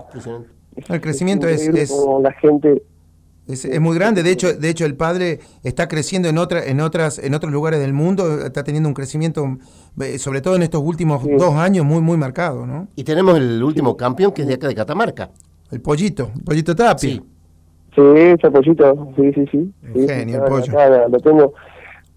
El 0.89 1.01
crecimiento 1.01 1.49
es, 1.49 1.67
es, 1.67 1.91
como 1.91 2.21
la 2.21 2.31
gente 2.35 2.85
es, 3.49 3.65
es 3.65 3.81
muy 3.81 3.97
grande. 3.97 4.23
De 4.23 4.31
hecho, 4.31 4.55
de 4.55 4.69
hecho, 4.69 4.87
el 4.87 4.95
padre 4.95 5.41
está 5.65 5.89
creciendo 5.89 6.29
en 6.29 6.39
otra, 6.39 6.65
en 6.65 6.81
otras, 6.81 7.19
en 7.19 7.35
otros 7.35 7.53
lugares 7.53 7.81
del 7.81 7.95
mundo. 7.95 8.47
Está 8.47 8.63
teniendo 8.63 8.89
un 8.89 8.95
crecimiento, 8.95 9.59
eh, 10.01 10.21
sobre 10.21 10.43
todo 10.43 10.55
en 10.55 10.63
estos 10.63 10.81
últimos 10.85 11.25
dos 11.37 11.55
años, 11.57 11.85
muy, 11.85 12.01
muy 12.01 12.17
marcado, 12.17 12.65
¿no? 12.65 12.87
Y 12.95 13.03
tenemos 13.03 13.37
el 13.37 13.61
último 13.61 13.97
campeón 13.97 14.31
que 14.31 14.43
es 14.43 14.47
de 14.47 14.55
acá 14.55 14.69
de 14.69 14.77
Catamarca. 14.77 15.33
El 15.73 15.81
pollito, 15.81 16.31
el 16.33 16.45
pollito 16.45 16.77
Tapia. 16.77 17.11
Sí. 17.11 17.21
Sí, 17.95 18.03
ese 18.17 18.51
pollito, 18.51 19.09
sí, 19.17 19.33
sí, 19.33 19.47
sí. 19.51 19.75
Sí, 19.95 20.09
genio, 20.09 20.37
el 20.37 20.43
acá- 20.43 20.49
pollo. 20.89 21.09
lo 21.09 21.19
tengo. 21.21 21.53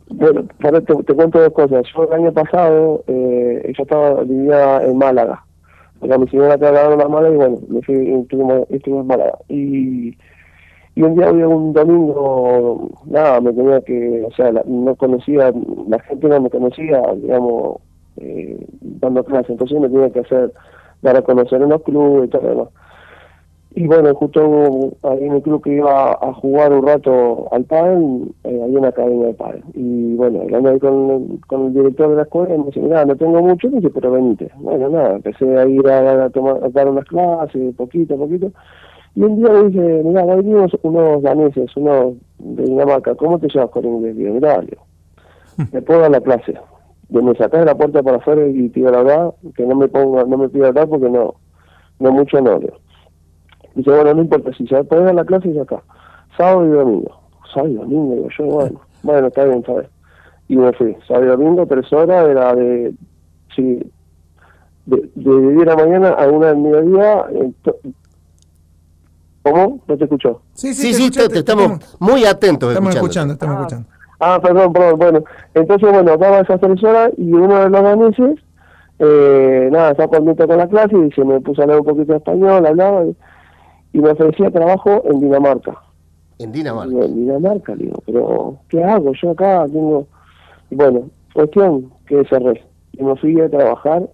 Bueno, 0.09 0.45
para 0.61 0.81
te, 0.81 0.93
te 0.95 1.13
cuento 1.15 1.39
dos 1.39 1.53
cosas. 1.53 1.83
Yo 1.95 2.03
el 2.03 2.13
año 2.13 2.31
pasado, 2.33 3.03
eh, 3.07 3.73
yo 3.75 3.83
estaba, 3.83 4.21
vivía 4.23 4.83
en 4.83 4.97
Málaga. 4.97 5.43
Acá 6.01 6.17
mi 6.17 6.27
señora 6.27 6.53
agarró 6.55 6.97
la 6.97 7.07
Málaga 7.07 7.33
y 7.33 7.37
bueno, 7.37 7.57
me 7.69 7.81
fui, 7.81 7.95
estuvimos, 8.13 8.67
estuve 8.69 8.99
en 8.99 9.07
Málaga. 9.07 9.37
Y, 9.47 10.17
y 10.95 11.01
un 11.01 11.15
día, 11.15 11.29
había 11.29 11.47
un 11.47 11.73
domingo, 11.73 12.89
nada, 13.05 13.41
me 13.41 13.53
tenía 13.53 13.81
que, 13.81 14.23
o 14.27 14.31
sea, 14.33 14.51
la- 14.51 14.63
no 14.67 14.95
conocía, 14.95 15.51
la 15.87 15.99
gente 15.99 16.27
no 16.27 16.41
me 16.41 16.49
conocía, 16.51 17.01
digamos, 17.15 17.77
eh, 18.17 18.63
dando 18.81 19.23
clases. 19.23 19.51
Entonces 19.51 19.79
me 19.79 19.89
tenía 19.89 20.11
que 20.11 20.19
hacer, 20.19 20.53
dar 21.01 21.17
a 21.17 21.21
conocer 21.23 21.61
en 21.61 21.69
los 21.69 21.81
clubes 21.81 22.25
y 22.27 22.29
todo 22.29 22.41
lo 22.43 22.49
demás. 22.49 22.67
Y 23.75 23.87
bueno, 23.87 24.13
justo 24.13 24.95
ahí 25.01 25.23
en 25.23 25.33
el 25.33 25.41
club 25.41 25.63
que 25.63 25.73
iba 25.73 26.11
a 26.11 26.33
jugar 26.35 26.71
un 26.73 26.85
rato 26.85 27.47
al 27.51 27.63
pádel, 27.65 28.31
eh, 28.43 28.61
había 28.63 28.77
una 28.79 28.89
academia 28.89 29.27
de 29.27 29.33
pádel. 29.33 29.63
Y 29.73 30.13
bueno, 30.15 30.41
hablando 30.41 30.69
ahí 30.69 30.79
con, 30.79 31.09
el- 31.09 31.39
con 31.47 31.65
el 31.67 31.73
director 31.73 32.09
de 32.11 32.15
la 32.17 32.21
escuela, 32.23 32.55
me 32.55 32.65
dice, 32.65 32.79
mira, 32.81 33.03
no 33.05 33.15
tengo 33.15 33.41
mucho, 33.41 33.69
me 33.71 33.77
dice, 33.77 33.89
pero 33.89 34.11
venite. 34.11 34.51
Bueno, 34.57 34.89
nada, 34.89 35.15
empecé 35.15 35.57
a 35.57 35.65
ir 35.65 35.87
a, 35.87 36.25
a 36.25 36.29
tomar, 36.29 36.63
a 36.63 36.69
dar 36.69 36.87
unas 36.87 37.05
clases, 37.05 37.73
poquito 37.75 38.13
a 38.13 38.17
poquito. 38.17 38.51
Y 39.15 39.23
un 39.23 39.37
día 39.37 39.49
me 39.51 39.63
dice, 39.69 40.01
mira, 40.05 40.23
venir 40.25 40.55
unos, 40.55 40.77
unos 40.83 41.21
daneses, 41.23 41.75
unos 41.75 42.13
de 42.37 42.63
Dinamarca, 42.65 43.15
¿cómo 43.15 43.39
te 43.39 43.47
llamas 43.49 43.71
con 43.71 43.85
inglés? 43.85 44.15
Digo, 44.17 44.33
mira, 44.35 44.59
le 44.59 44.67
digo, 44.67 44.83
me 45.71 45.81
puedo 45.81 46.01
dar 46.01 46.11
la 46.11 46.21
clase. 46.21 46.53
De 47.09 47.21
me 47.21 47.33
sacás 47.35 47.59
de 47.61 47.65
la 47.65 47.75
puerta 47.75 48.03
para 48.03 48.17
afuera 48.17 48.47
y 48.47 48.69
pido 48.69 48.91
la 48.91 49.03
verdad, 49.03 49.33
que 49.55 49.65
no 49.65 49.75
me 49.75 49.87
ponga, 49.87 50.23
no 50.25 50.37
me 50.37 50.49
pida 50.49 50.67
hablar 50.67 50.87
porque 50.87 51.09
no, 51.09 51.35
no 51.99 52.11
mucho 52.11 52.39
no 52.41 52.57
leo. 52.59 52.73
Dice, 53.75 53.89
bueno, 53.89 54.13
no 54.13 54.21
importa, 54.21 54.51
si 54.53 54.67
se 54.67 54.83
puede 54.83 55.03
dar 55.05 55.15
la 55.15 55.25
clase 55.25 55.49
y 55.49 55.59
acá. 55.59 55.81
Sábado 56.37 56.65
y 56.65 56.69
domingo. 56.69 57.19
Sábado 57.53 57.71
y 57.71 57.75
domingo, 57.75 58.15
digo 58.15 58.29
yo, 58.37 58.45
bueno, 58.45 58.81
bueno, 59.03 59.27
está 59.27 59.45
bien, 59.45 59.63
¿sabes? 59.65 59.87
Y 60.47 60.55
me 60.57 60.71
fui. 60.73 60.95
Sábado 61.07 61.25
y 61.25 61.29
domingo, 61.29 61.65
tres 61.65 61.91
horas, 61.93 62.27
era 62.27 62.53
de, 62.55 62.93
sí, 63.55 63.79
de, 64.85 64.97
de 65.15 65.41
10 65.41 65.57
de 65.59 65.65
la 65.65 65.75
mañana 65.75 66.09
a 66.09 66.27
una 66.27 66.47
del 66.47 66.57
mediodía. 66.57 67.25
¿Cómo? 69.43 69.79
No 69.87 69.97
te 69.97 70.03
escuchó. 70.05 70.41
Sí, 70.53 70.73
Sí, 70.73 70.93
sí, 70.93 71.11
te, 71.11 71.27
te 71.27 71.39
estamos 71.39 71.79
muy 71.99 72.25
atentos 72.25 72.69
Estamos 72.69 72.95
escuchando. 72.95 73.33
estamos 73.33 73.57
escuchando. 73.57 73.89
Ah, 74.19 74.39
perdón, 74.41 74.71
perdón, 74.71 74.99
bueno. 74.99 75.23
Entonces, 75.53 75.91
bueno, 75.91 76.15
daba 76.17 76.39
esas 76.39 76.61
tres 76.61 76.81
horas 76.81 77.11
y 77.17 77.33
uno 77.33 77.59
de 77.59 77.69
los 77.69 77.83
daneses, 77.83 78.39
eh, 78.99 79.67
nada, 79.69 79.91
estaba 79.91 80.07
contento 80.17 80.47
con 80.47 80.57
la 80.57 80.67
clase 80.69 80.95
y 80.97 81.11
se 81.11 81.25
me 81.25 81.41
puso 81.41 81.61
a 81.61 81.63
hablar 81.65 81.79
un 81.81 81.85
poquito 81.85 82.13
de 82.13 82.17
español, 82.19 82.65
hablaba 82.65 83.03
y, 83.05 83.17
y 83.93 83.99
me 83.99 84.09
ofrecía 84.11 84.49
trabajo 84.51 85.01
en 85.09 85.19
Dinamarca. 85.21 85.77
En 86.39 86.51
Dinamarca. 86.51 86.89
Digo, 86.89 87.03
en 87.05 87.15
Dinamarca, 87.15 87.75
le 87.75 87.85
digo, 87.85 88.03
pero 88.05 88.57
¿qué 88.69 88.83
hago? 88.83 89.13
Yo 89.21 89.31
acá 89.31 89.65
tengo... 89.71 90.07
Bueno, 90.71 91.09
cuestión 91.33 91.91
que 92.07 92.23
cerré. 92.25 92.63
Y 92.93 93.03
me 93.03 93.15
fui 93.17 93.39
a 93.39 93.49
trabajar 93.49 94.09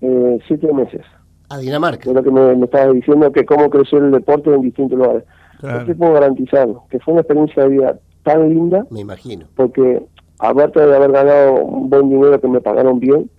eh, 0.00 0.38
siete 0.48 0.72
meses. 0.72 1.02
A 1.50 1.58
Dinamarca. 1.58 2.08
Es 2.08 2.14
lo 2.14 2.22
que 2.22 2.30
me, 2.30 2.56
me 2.56 2.64
estaba 2.64 2.90
diciendo, 2.92 3.30
que 3.30 3.44
cómo 3.44 3.68
creció 3.68 3.98
el 3.98 4.10
deporte 4.10 4.52
en 4.52 4.62
distintos 4.62 4.98
lugares. 4.98 5.24
Claro. 5.60 5.84
Te 5.84 5.94
puedo 5.94 6.14
garantizar 6.14 6.68
que 6.90 6.98
fue 7.00 7.12
una 7.12 7.20
experiencia 7.20 7.62
de 7.62 7.68
vida 7.68 7.98
tan 8.24 8.48
linda 8.48 8.84
Me 8.90 9.00
imagino. 9.00 9.46
porque 9.54 10.02
aparte 10.38 10.80
de 10.80 10.96
haber 10.96 11.12
ganado 11.12 11.54
un 11.54 11.90
buen 11.90 12.08
dinero 12.08 12.40
que 12.40 12.48
me 12.48 12.60
pagaron 12.60 12.98
bien, 12.98 13.30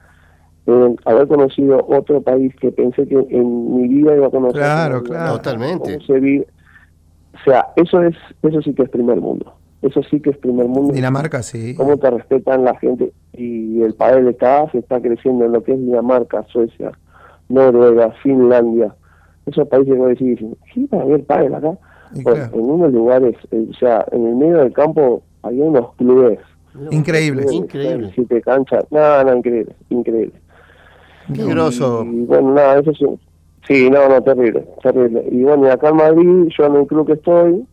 eh, 0.67 0.95
haber 1.05 1.27
conocido 1.27 1.85
otro 1.87 2.21
país 2.21 2.53
que 2.55 2.71
pensé 2.71 3.07
que 3.07 3.15
en 3.29 3.75
mi 3.75 3.87
vida 3.87 4.15
iba 4.15 4.27
a 4.27 4.29
conocer. 4.29 4.61
Claro, 4.61 4.97
cómo- 4.99 5.09
claro. 5.09 5.33
Totalmente. 5.33 5.93
cómo 5.93 6.05
se 6.05 6.19
vive. 6.19 6.47
O 7.33 7.43
sea, 7.43 7.67
eso 7.75 8.01
es 8.03 8.15
eso 8.43 8.61
sí 8.61 8.73
que 8.73 8.83
es 8.83 8.89
primer 8.89 9.19
mundo. 9.19 9.53
Eso 9.81 10.01
sí 10.03 10.19
que 10.21 10.29
es 10.29 10.37
primer 10.37 10.67
mundo. 10.67 10.93
Dinamarca, 10.93 11.43
sí. 11.43 11.75
Cómo 11.75 11.97
te 11.97 12.09
respetan 12.09 12.63
la 12.63 12.77
gente 12.77 13.11
y 13.33 13.81
el 13.81 13.93
país 13.95 14.25
está 14.27 14.69
se 14.71 14.77
está 14.77 15.01
creciendo 15.01 15.43
en 15.45 15.51
lo 15.51 15.63
que 15.63 15.73
es 15.73 15.79
Dinamarca, 15.79 16.43
Suecia, 16.43 16.91
Noruega, 17.49 18.11
Finlandia. 18.23 18.95
Esos 19.45 19.67
países 19.67 19.93
que 19.95 20.05
decís, 20.05 20.39
¿sí 20.73 20.87
va 20.93 20.99
a 20.99 21.01
haber 21.01 21.25
pádel 21.25 21.55
acá? 21.55 21.77
Bueno, 22.23 22.45
en 22.53 22.61
unos 22.61 22.93
lugares, 22.93 23.35
eh, 23.51 23.65
o 23.69 23.73
sea, 23.73 24.05
en 24.11 24.25
el 24.27 24.35
medio 24.35 24.59
del 24.59 24.71
campo 24.71 25.23
había 25.41 25.65
unos 25.65 25.93
clubes. 25.95 26.39
Increíble. 26.91 27.45
Increíble. 27.51 28.11
Si 28.15 28.23
te 28.25 28.41
canchas, 28.41 28.85
nada, 28.89 29.23
no, 29.25 29.35
increíble, 29.35 29.75
increíble. 29.89 30.33
Qué 31.33 31.43
groso. 31.45 32.03
Y 32.05 32.25
bueno, 32.25 32.53
nada, 32.53 32.79
eso 32.79 32.93
sí. 32.93 33.05
Sí, 33.67 33.89
no, 33.89 34.09
no, 34.09 34.21
terrible, 34.21 34.65
terrible. 34.81 35.23
Y 35.31 35.43
bueno, 35.43 35.67
y 35.67 35.69
acá 35.69 35.89
en 35.89 35.95
Madrid, 35.95 36.49
yo 36.57 36.65
en 36.65 36.75
el 36.75 36.87
club 36.87 37.07
que 37.07 37.13
estoy, 37.13 37.65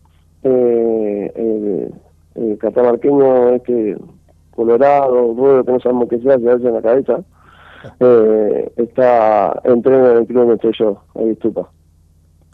eh, 0.45 1.33
el, 1.35 1.95
el 2.37 2.59
catamarqueño 2.59 3.49
este 3.57 3.97
colorado, 4.53 5.35
ruedo, 5.35 5.65
que 5.65 5.73
no 5.73 5.81
sabemos 5.81 6.09
qué 6.09 6.19
sea, 6.21 6.39
se 6.39 6.49
hace 6.49 6.69
en 6.69 6.75
la 6.75 6.83
cabeza, 6.83 7.21
eh, 7.99 8.73
está, 8.77 9.61
entrena 9.65 10.13
en 10.13 10.19
el 10.19 10.27
club 10.27 10.41
donde 10.41 10.55
estoy 10.55 10.73
yo, 10.79 11.03
ahí 11.17 11.31
estupa. 11.31 11.69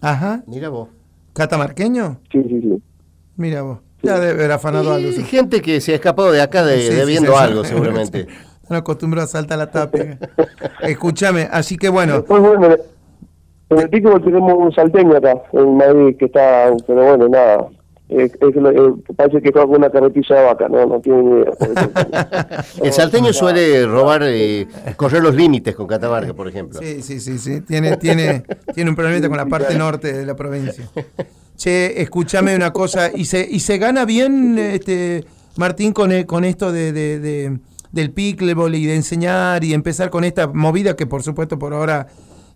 Ajá. 0.01 0.43
Mira 0.47 0.69
vos. 0.69 0.89
¿Catamarqueño? 1.35 2.19
Sí, 2.33 2.43
sí, 2.45 2.61
sí. 2.63 2.83
Mira 3.37 3.63
vos. 3.63 3.79
Ya 4.03 4.19
debe 4.19 4.33
haber 4.33 4.53
afanado 4.53 4.93
algo. 4.93 5.09
Y 5.09 5.13
sí. 5.13 5.23
gente 5.25 5.61
que 5.61 5.81
se 5.81 5.93
ha 5.93 5.95
escapado 5.97 6.31
de 6.31 6.41
acá 6.41 6.65
de, 6.65 6.79
Sí, 6.79 6.89
sí, 6.93 6.95
debiendo 6.95 7.33
sí, 7.33 7.39
sí. 7.39 7.45
algo, 7.45 7.65
seguramente. 7.65 8.27
Están 8.69 8.79
acostumbrados 8.79 9.31
a 9.31 9.39
saltar 9.39 9.59
la 9.59 9.71
tapia. 9.71 10.19
Escúchame, 10.83 11.49
así 11.53 11.77
que 11.77 11.89
bueno. 11.89 12.25
Pues 12.25 12.43
bueno, 12.43 12.75
en 13.71 13.79
el 13.79 13.89
pico 13.89 14.21
tenemos 14.21 14.55
un 14.55 14.73
salteño 14.73 15.17
acá, 15.17 15.41
en 15.53 15.77
Madrid, 15.77 16.17
que 16.19 16.25
está, 16.25 16.73
pero 16.85 17.05
bueno, 17.05 17.29
nada. 17.29 17.69
Es, 18.09 18.33
es 18.35 18.55
lo- 18.57 18.71
eh, 18.71 18.95
parece 19.17 19.41
que 19.41 19.53
juega 19.53 19.67
con 19.69 19.77
una 19.77 19.91
carretilla 19.91 20.35
de 20.37 20.45
vaca, 20.45 20.69
no, 20.69 20.85
no 20.87 21.01
tiene 21.01 21.23
ni 21.23 21.41
idea. 21.43 22.65
El 22.83 22.93
salteño 22.93 23.33
suele 23.33 23.87
robar, 23.87 24.23
eh, 24.25 24.67
correr 24.97 25.23
los 25.23 25.35
límites 25.37 25.75
con 25.77 25.87
Catamarca, 25.87 26.35
por 26.35 26.49
ejemplo. 26.49 26.81
Sí, 26.81 27.03
sí, 27.03 27.21
sí, 27.21 27.39
sí. 27.39 27.61
Tiene, 27.61 27.97
tiene, 27.99 28.43
tiene 28.75 28.91
un 28.91 28.97
problemita 28.97 29.29
con 29.29 29.37
la 29.37 29.47
parte 29.47 29.77
norte 29.77 30.13
de 30.13 30.27
la 30.27 30.35
provincia. 30.35 30.85
Che, 31.57 32.01
escúchame 32.03 32.55
una 32.57 32.73
cosa. 32.73 33.11
¿Y 33.15 33.25
se, 33.27 33.47
y 33.49 33.61
se 33.61 33.79
gana 33.79 34.05
bien, 34.05 34.57
este 34.59 35.25
Martín, 35.57 35.93
con, 35.93 36.13
e- 36.13 36.27
con 36.27 36.45
esto 36.45 36.71
de, 36.73 36.93
de- 36.93 37.19
de- 37.19 37.59
del 37.97 38.13
pickleball 38.13 38.75
y 38.77 38.87
de 38.87 38.95
enseñar 38.95 39.65
y 39.65 39.75
empezar 39.75 40.11
con 40.11 40.23
esta 40.23 40.47
movida 40.47 40.95
que 40.95 41.07
por 41.07 41.23
supuesto 41.25 41.59
por 41.59 41.75
ahora 41.75 42.07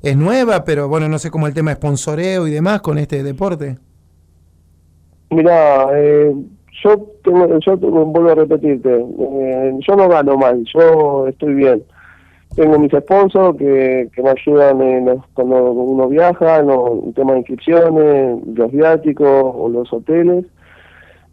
es 0.03 0.17
nueva, 0.17 0.65
pero 0.65 0.89
bueno, 0.89 1.09
no 1.09 1.19
sé 1.19 1.31
cómo 1.31 1.47
el 1.49 1.55
tema 1.55 1.73
de 1.73 1.77
sponsoreo 1.77 2.47
y 2.47 2.51
demás 2.53 2.81
con 2.81 2.97
este 2.99 3.23
deporte? 3.25 3.79
Mira, 5.31 5.89
eh, 5.95 6.35
yo 6.83 7.07
tengo, 7.23 7.47
yo 7.61 7.79
tengo- 7.79 8.05
vuelvo 8.07 8.31
a 8.31 8.35
repetirte, 8.35 8.95
eh, 8.95 9.73
yo 9.87 9.97
no 9.97 10.09
gano 10.09 10.37
mal, 10.37 10.65
yo 10.75 11.27
estoy 11.29 11.55
bien. 11.55 11.83
Tengo 12.57 12.79
mis 12.81 12.91
sponsors 12.91 13.57
que, 13.57 14.09
que 14.13 14.23
me 14.23 14.31
ayudan 14.31 14.81
en 14.81 15.05
los- 15.07 15.25
cuando 15.35 15.71
uno 15.73 16.09
viaja, 16.09 16.59
en 16.59 16.67
los 16.67 17.15
temas 17.15 17.35
de 17.35 17.39
inscripciones, 17.41 18.39
los 18.55 18.73
viáticos 18.73 19.29
o 19.31 19.69
los 19.69 19.93
hoteles. 19.93 20.47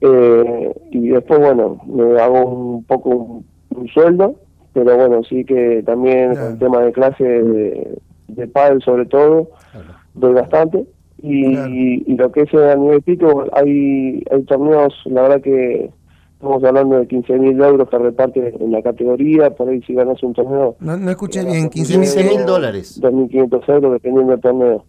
Eh, 0.02 0.74
y 0.92 1.08
después, 1.10 1.40
bueno, 1.40 1.80
me 1.88 2.22
hago 2.22 2.46
un 2.46 2.84
poco 2.84 3.42
un, 3.78 3.88
sueldo, 3.88 4.36
pero 4.74 4.96
bueno, 4.98 5.24
sí 5.24 5.46
que 5.46 5.84
también 5.86 6.36
con 6.36 6.52
el 6.52 6.60
tema 6.60 6.82
de 6.82 6.92
clase 6.92 7.24
de, 7.24 7.98
de 8.28 8.48
pádel 8.48 8.82
sobre 8.82 9.06
todo, 9.06 9.50
doy 10.14 10.34
bastante. 10.34 10.86
Y, 11.20 12.04
y 12.06 12.16
lo 12.16 12.32
que 12.32 12.42
es 12.42 12.54
a 12.54 12.76
nivel 12.76 13.02
pico, 13.02 13.46
hay, 13.54 14.24
hay 14.30 14.44
torneos, 14.44 14.94
la 15.06 15.24
verdad 15.24 15.42
que 15.42 15.90
estamos 16.34 16.64
hablando 16.64 17.00
de 17.00 17.08
15 17.08 17.40
mil 17.40 17.60
euros 17.60 17.90
que 17.90 17.98
reparte 17.98 18.54
en 18.60 18.72
la 18.72 18.84
categoría, 18.84 19.50
por 19.50 19.70
ahí 19.70 19.82
si 19.82 19.96
ganas 19.96 20.22
un 20.22 20.34
torneo, 20.34 20.76
No, 20.80 20.96
no 20.96 21.10
escuché 21.10 21.44
bien, 21.44 21.70
15 21.70 21.94
15 21.94 22.24
mil. 22.24 22.38
mil 22.38 22.46
dólares. 22.46 23.02
2.500 23.02 23.74
euros 23.74 23.94
dependiendo 23.94 24.32
del 24.32 24.42
torneo. 24.42 24.86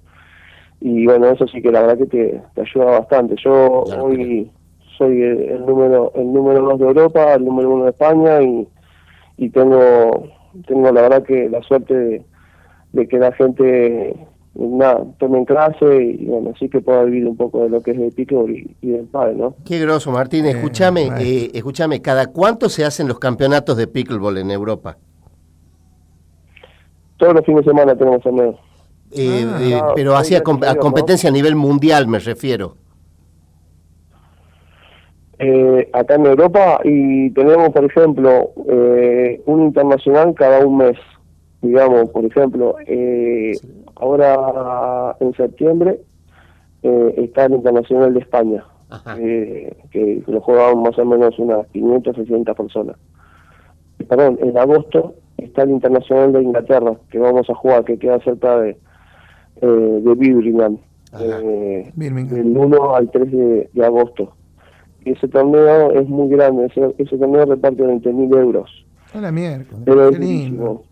Y 0.81 1.07
bueno, 1.07 1.29
eso 1.29 1.47
sí 1.49 1.63
que 1.63 1.73
la 1.73 1.81
verdad 1.81 1.99
que 1.99 2.07
te, 2.07 2.43
te 2.55 2.61
ayuda 2.61 2.99
bastante. 2.99 3.35
Yo 3.43 3.85
hoy 4.01 4.51
soy 4.99 5.23
el, 5.23 5.41
el 5.41 5.67
número 5.67 6.13
el 6.15 6.33
número 6.33 6.61
dos 6.61 6.79
de 6.79 6.87
Europa, 6.87 7.35
el 7.35 7.45
número 7.45 7.71
uno 7.71 7.85
de 7.85 7.91
España 7.91 8.43
y, 8.43 8.69
y 9.39 9.49
tengo 9.51 10.29
tengo 10.67 10.93
la 10.93 11.03
verdad 11.03 11.23
que 11.23 11.49
la 11.49 11.63
suerte 11.63 11.95
de, 11.95 12.23
de 12.93 13.09
que 13.09 13.19
la 13.19 13.33
gente 13.33 14.15
nada, 14.55 15.05
tome 15.19 15.39
en 15.39 15.45
clase 15.45 16.03
y 16.03 16.27
bueno, 16.27 16.53
así 16.55 16.69
que 16.69 16.81
pueda 16.81 17.05
vivir 17.05 17.27
un 17.27 17.37
poco 17.37 17.63
de 17.63 17.69
lo 17.71 17.81
que 17.81 17.93
es 17.93 17.99
el 17.99 18.11
pickleball 18.13 18.51
y, 18.51 18.77
y 18.83 18.89
del 18.91 19.07
padre, 19.07 19.35
¿no? 19.37 19.55
Qué 19.65 19.79
groso, 19.79 20.11
Martín. 20.11 20.47
Escúchame, 20.47 21.11
eh, 21.21 21.51
escúchame, 21.55 22.03
¿cada 22.03 22.27
cuánto 22.27 22.69
se 22.69 22.85
hacen 22.85 23.07
los 23.09 23.19
campeonatos 23.21 23.77
de 23.77 23.87
pickleball 23.87 24.39
en 24.39 24.51
Europa? 24.51 24.97
Todos 27.19 27.35
los 27.35 27.45
fines 27.45 27.65
de 27.65 27.71
semana 27.71 27.97
tenemos 27.97 28.21
torneos. 28.23 28.57
Eh, 29.13 29.47
Ah. 29.49 29.59
eh, 29.63 29.71
No, 29.81 29.93
pero 29.95 30.17
hacia 30.17 30.43
com- 30.43 30.61
a 30.65 30.75
¿no? 30.75 30.81
competencia 30.81 31.31
a 31.31 31.33
nivel 31.33 31.55
mundial 31.57 32.07
me 32.09 32.19
refiero. 32.19 32.77
Eh, 35.39 35.89
acá 35.93 36.17
en 36.17 36.27
Europa 36.27 36.81
y 36.85 37.31
tenemos, 37.31 37.71
por 37.71 37.85
ejemplo, 37.85 38.51
eh, 38.69 39.41
un 39.47 39.63
internacional 39.63 40.35
cada 40.35 40.67
un 40.67 40.79
mes. 40.79 40.99
Digamos, 41.63 42.11
por 42.11 42.25
ejemplo, 42.25 42.77
eh, 42.87 43.53
ahora 43.97 45.17
en 45.21 45.35
septiembre 45.35 46.01
eh, 46.83 47.15
está 47.19 47.47
el 47.47 47.55
internacional 47.55 48.15
de 48.15 48.21
España, 48.21 48.65
eh, 49.19 49.77
que 49.91 50.23
lo 50.27 50.41
juegan 50.41 50.83
más 50.83 50.99
o 50.99 51.05
menos 51.05 51.39
unas 51.39 51.67
500, 51.69 52.17
600 52.17 52.57
personas. 52.57 52.97
Perdón, 54.09 54.39
en 54.41 54.57
agosto 54.57 55.15
está 55.37 55.63
el 55.63 55.71
internacional 55.71 56.33
de 56.33 56.43
Inglaterra, 56.43 56.93
que 57.11 57.19
vamos 57.19 57.49
a 57.51 57.55
jugar, 57.55 57.85
que 57.85 57.99
queda 57.99 58.21
cerca 58.21 58.61
de, 58.61 58.71
eh, 59.61 59.67
de 59.67 60.15
Birmingham, 60.15 60.79
eh, 61.21 61.91
Birmingham. 61.95 62.37
del 62.37 62.57
1 62.57 62.95
al 62.95 63.11
3 63.11 63.33
de, 63.33 63.71
de 63.73 63.85
agosto. 63.87 64.33
Ese 65.13 65.29
torneo 65.29 65.93
es 65.93 66.09
muy 66.09 66.29
grande, 66.29 66.67
ese, 66.67 66.95
ese 66.99 67.17
torneo 67.19 67.45
reparte 67.47 67.83
20 67.83 68.13
mil 68.13 68.33
euros. 68.37 68.71
A 69.15 69.21
la 69.21 69.33
miércoles. 69.33 69.83
Pero 69.85 70.11
Qué 70.11 70.15
es 70.17 70.21
lindo. 70.21 70.83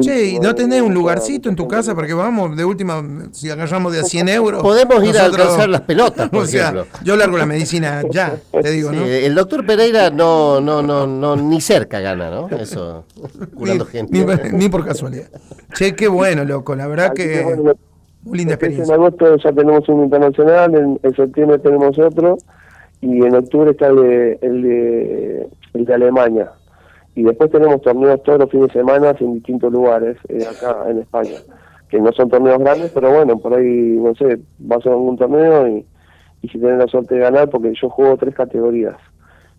Che, 0.00 0.24
¿y 0.30 0.38
no 0.38 0.54
tenés 0.54 0.80
un 0.80 0.94
lugarcito 0.94 1.50
en 1.50 1.56
tu 1.56 1.68
casa 1.68 1.94
para 1.94 2.06
que 2.06 2.14
vamos? 2.14 2.56
De 2.56 2.64
última, 2.64 3.02
si 3.32 3.50
agarramos 3.50 3.92
de 3.92 4.00
a 4.00 4.02
100 4.04 4.28
euros. 4.30 4.62
Podemos 4.62 5.04
ir 5.06 5.14
a 5.18 5.26
alcanzar 5.26 5.68
las 5.68 5.82
pelotas, 5.82 6.28
por 6.30 6.44
o 6.44 6.46
sea, 6.46 6.70
ejemplo. 6.70 6.86
yo 7.04 7.16
largo 7.16 7.36
la 7.36 7.44
medicina 7.44 8.00
ya, 8.10 8.34
te 8.62 8.70
digo, 8.70 8.90
Sí, 8.92 8.96
¿no? 8.96 9.04
el 9.04 9.34
doctor 9.34 9.66
Pereira 9.66 10.08
no, 10.08 10.58
no, 10.62 10.80
no, 10.82 11.06
no, 11.06 11.36
ni 11.36 11.60
cerca 11.60 12.00
gana, 12.00 12.30
¿no? 12.30 12.48
Eso, 12.56 13.04
curando 13.54 13.84
Ni, 13.84 13.90
gente. 13.90 14.50
ni- 14.52 14.58
ni 14.58 14.68
por 14.70 14.86
casualidad. 14.86 15.26
Che, 15.74 15.94
qué 15.94 16.08
bueno, 16.08 16.44
loco. 16.44 16.74
La 16.74 16.86
verdad 16.86 17.12
Así 17.12 17.22
que 17.22 17.42
bueno, 17.44 17.62
muy 18.22 18.38
linda 18.38 18.52
Después 18.56 18.70
experiencia. 18.72 18.94
En 18.94 19.00
agosto 19.02 19.36
ya 19.36 19.52
tenemos 19.52 19.86
un 19.90 20.04
internacional, 20.04 20.74
en, 20.74 21.00
en 21.02 21.14
septiembre 21.14 21.58
tenemos 21.58 21.98
otro 21.98 22.38
y 23.04 23.22
en 23.24 23.34
octubre 23.36 23.70
está 23.72 23.88
el 23.88 23.96
de, 23.96 24.38
el 24.42 24.62
de, 24.62 25.48
el 25.74 25.84
de 25.84 25.94
Alemania. 25.94 26.50
Y 27.14 27.22
después 27.22 27.50
tenemos 27.50 27.80
torneos 27.82 28.22
todos 28.22 28.40
los 28.40 28.50
fines 28.50 28.68
de 28.68 28.80
semana 28.80 29.14
en 29.20 29.34
distintos 29.34 29.72
lugares 29.72 30.16
eh, 30.28 30.44
acá 30.48 30.88
en 30.90 30.98
España, 30.98 31.36
que 31.88 32.00
no 32.00 32.10
son 32.12 32.28
torneos 32.28 32.58
grandes, 32.58 32.90
pero 32.92 33.12
bueno, 33.12 33.38
por 33.38 33.54
ahí, 33.54 33.98
no 34.00 34.14
sé, 34.14 34.38
vas 34.58 34.84
a 34.86 34.90
algún 34.90 35.16
torneo 35.16 35.68
y, 35.68 35.86
y 36.42 36.48
si 36.48 36.58
tenés 36.58 36.78
la 36.78 36.86
suerte 36.88 37.14
de 37.14 37.20
ganar, 37.20 37.50
porque 37.50 37.72
yo 37.80 37.88
juego 37.88 38.16
tres 38.16 38.34
categorías, 38.34 38.96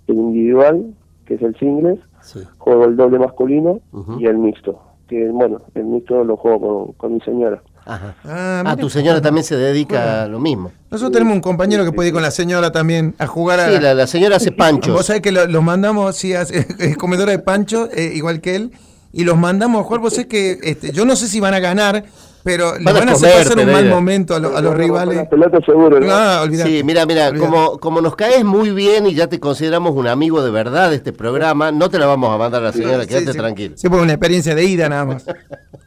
el 0.08 0.16
individual, 0.16 0.94
que 1.26 1.36
es 1.36 1.42
el 1.42 1.56
singles, 1.58 2.00
Sí. 2.22 2.40
juego 2.58 2.86
el 2.86 2.96
doble 2.98 3.20
masculino 3.20 3.80
y 4.20 4.26
el 4.26 4.40
mixto, 4.40 4.82
que 5.08 5.30
bueno, 5.30 5.62
el 5.76 5.84
mixto 5.86 6.24
lo 6.24 6.36
juego 6.38 6.60
con, 6.88 6.94
con 6.94 7.14
mi 7.14 7.22
señora. 7.22 7.62
Ajá. 7.86 8.16
Ah, 8.26 8.64
Ah, 8.66 8.76
tu 8.76 8.90
señora 8.90 9.22
también 9.22 9.44
se 9.44 9.56
dedica 9.56 10.24
a 10.24 10.28
lo 10.28 10.40
mismo. 10.40 10.72
Nosotros 10.90 11.12
tenemos 11.14 11.36
un 11.36 11.41
compañero 11.41 11.86
que 11.86 11.91
puede 11.91 12.07
ir 12.10 12.14
con 12.14 12.24
la 12.24 12.32
señora 12.32 12.72
también 12.72 13.14
a 13.20 13.28
jugar 13.28 13.60
a. 13.60 13.70
Sí, 13.72 13.80
la, 13.80 13.94
la 13.94 14.07
señora 14.07 14.38
hace 14.38 14.49
Vos 14.49 14.57
panchos. 14.57 15.06
sabés 15.06 15.22
que 15.22 15.32
lo- 15.32 15.45
los 15.48 15.62
mandamos, 15.64 16.16
sí, 16.16 16.34
hace- 16.34 16.66
es 16.80 16.98
comedora 16.98 17.32
de 17.32 17.40
pancho, 17.40 17.88
eh, 17.94 18.12
igual 18.16 18.41
que 18.41 18.56
él, 18.56 18.72
y 19.14 19.24
los 19.24 19.38
mandamos 19.38 19.82
a 19.82 19.84
jugar. 19.84 20.02
Vos 20.02 20.14
sabés 20.14 20.28
que 20.28 20.60
este, 20.64 20.91
yo 20.91 21.06
no 21.06 21.16
sé 21.16 21.28
si 21.28 21.40
van 21.40 21.53
a 21.53 21.60
ganar, 21.60 22.06
pero 22.46 22.74
Van 22.80 22.88
a 22.96 23.00
van 23.00 23.10
a 23.10 23.12
hacer 23.14 23.44
pasar 23.44 23.58
un 23.66 23.72
mal 23.72 23.90
momento 23.90 24.36
a, 24.36 24.40
lo- 24.40 24.56
a 24.56 24.62
los 24.62 24.76
rivales. 24.76 25.16
La 25.18 25.28
pelota 25.28 25.58
seguro, 25.66 26.00
¿no? 26.00 26.06
No, 26.06 26.42
olvidate. 26.44 26.70
Sí, 26.70 26.84
mira, 26.84 27.04
mira, 27.08 27.30
Olvidate. 27.30 27.40
como, 27.52 27.78
como 27.80 28.02
nos 28.02 28.16
caes 28.16 28.46
muy 28.46 28.70
bien 28.70 29.08
y 29.08 29.16
ya 29.16 29.26
te 29.28 29.40
consideramos 29.40 29.96
un 29.96 30.08
amigo 30.08 30.44
de 30.44 30.52
verdad 30.52 30.92
de 30.92 30.98
este 30.98 31.12
programa, 31.12 31.72
no 31.72 31.90
te 31.90 31.98
la 31.98 32.06
vamos 32.06 32.32
a 32.32 32.38
mandar 32.38 32.62
a 32.62 32.66
la 32.66 32.72
señora, 32.72 33.02
Sí, 33.02 33.10
quédate 33.10 33.32
sí. 33.32 33.38
tranquilo. 33.40 33.74
Sí, 33.78 33.90
porque 33.90 34.04
una 34.04 34.14
experiencia 34.14 34.54
de 34.54 34.64
ida 34.64 34.88
nada 34.88 35.06
más. 35.06 35.26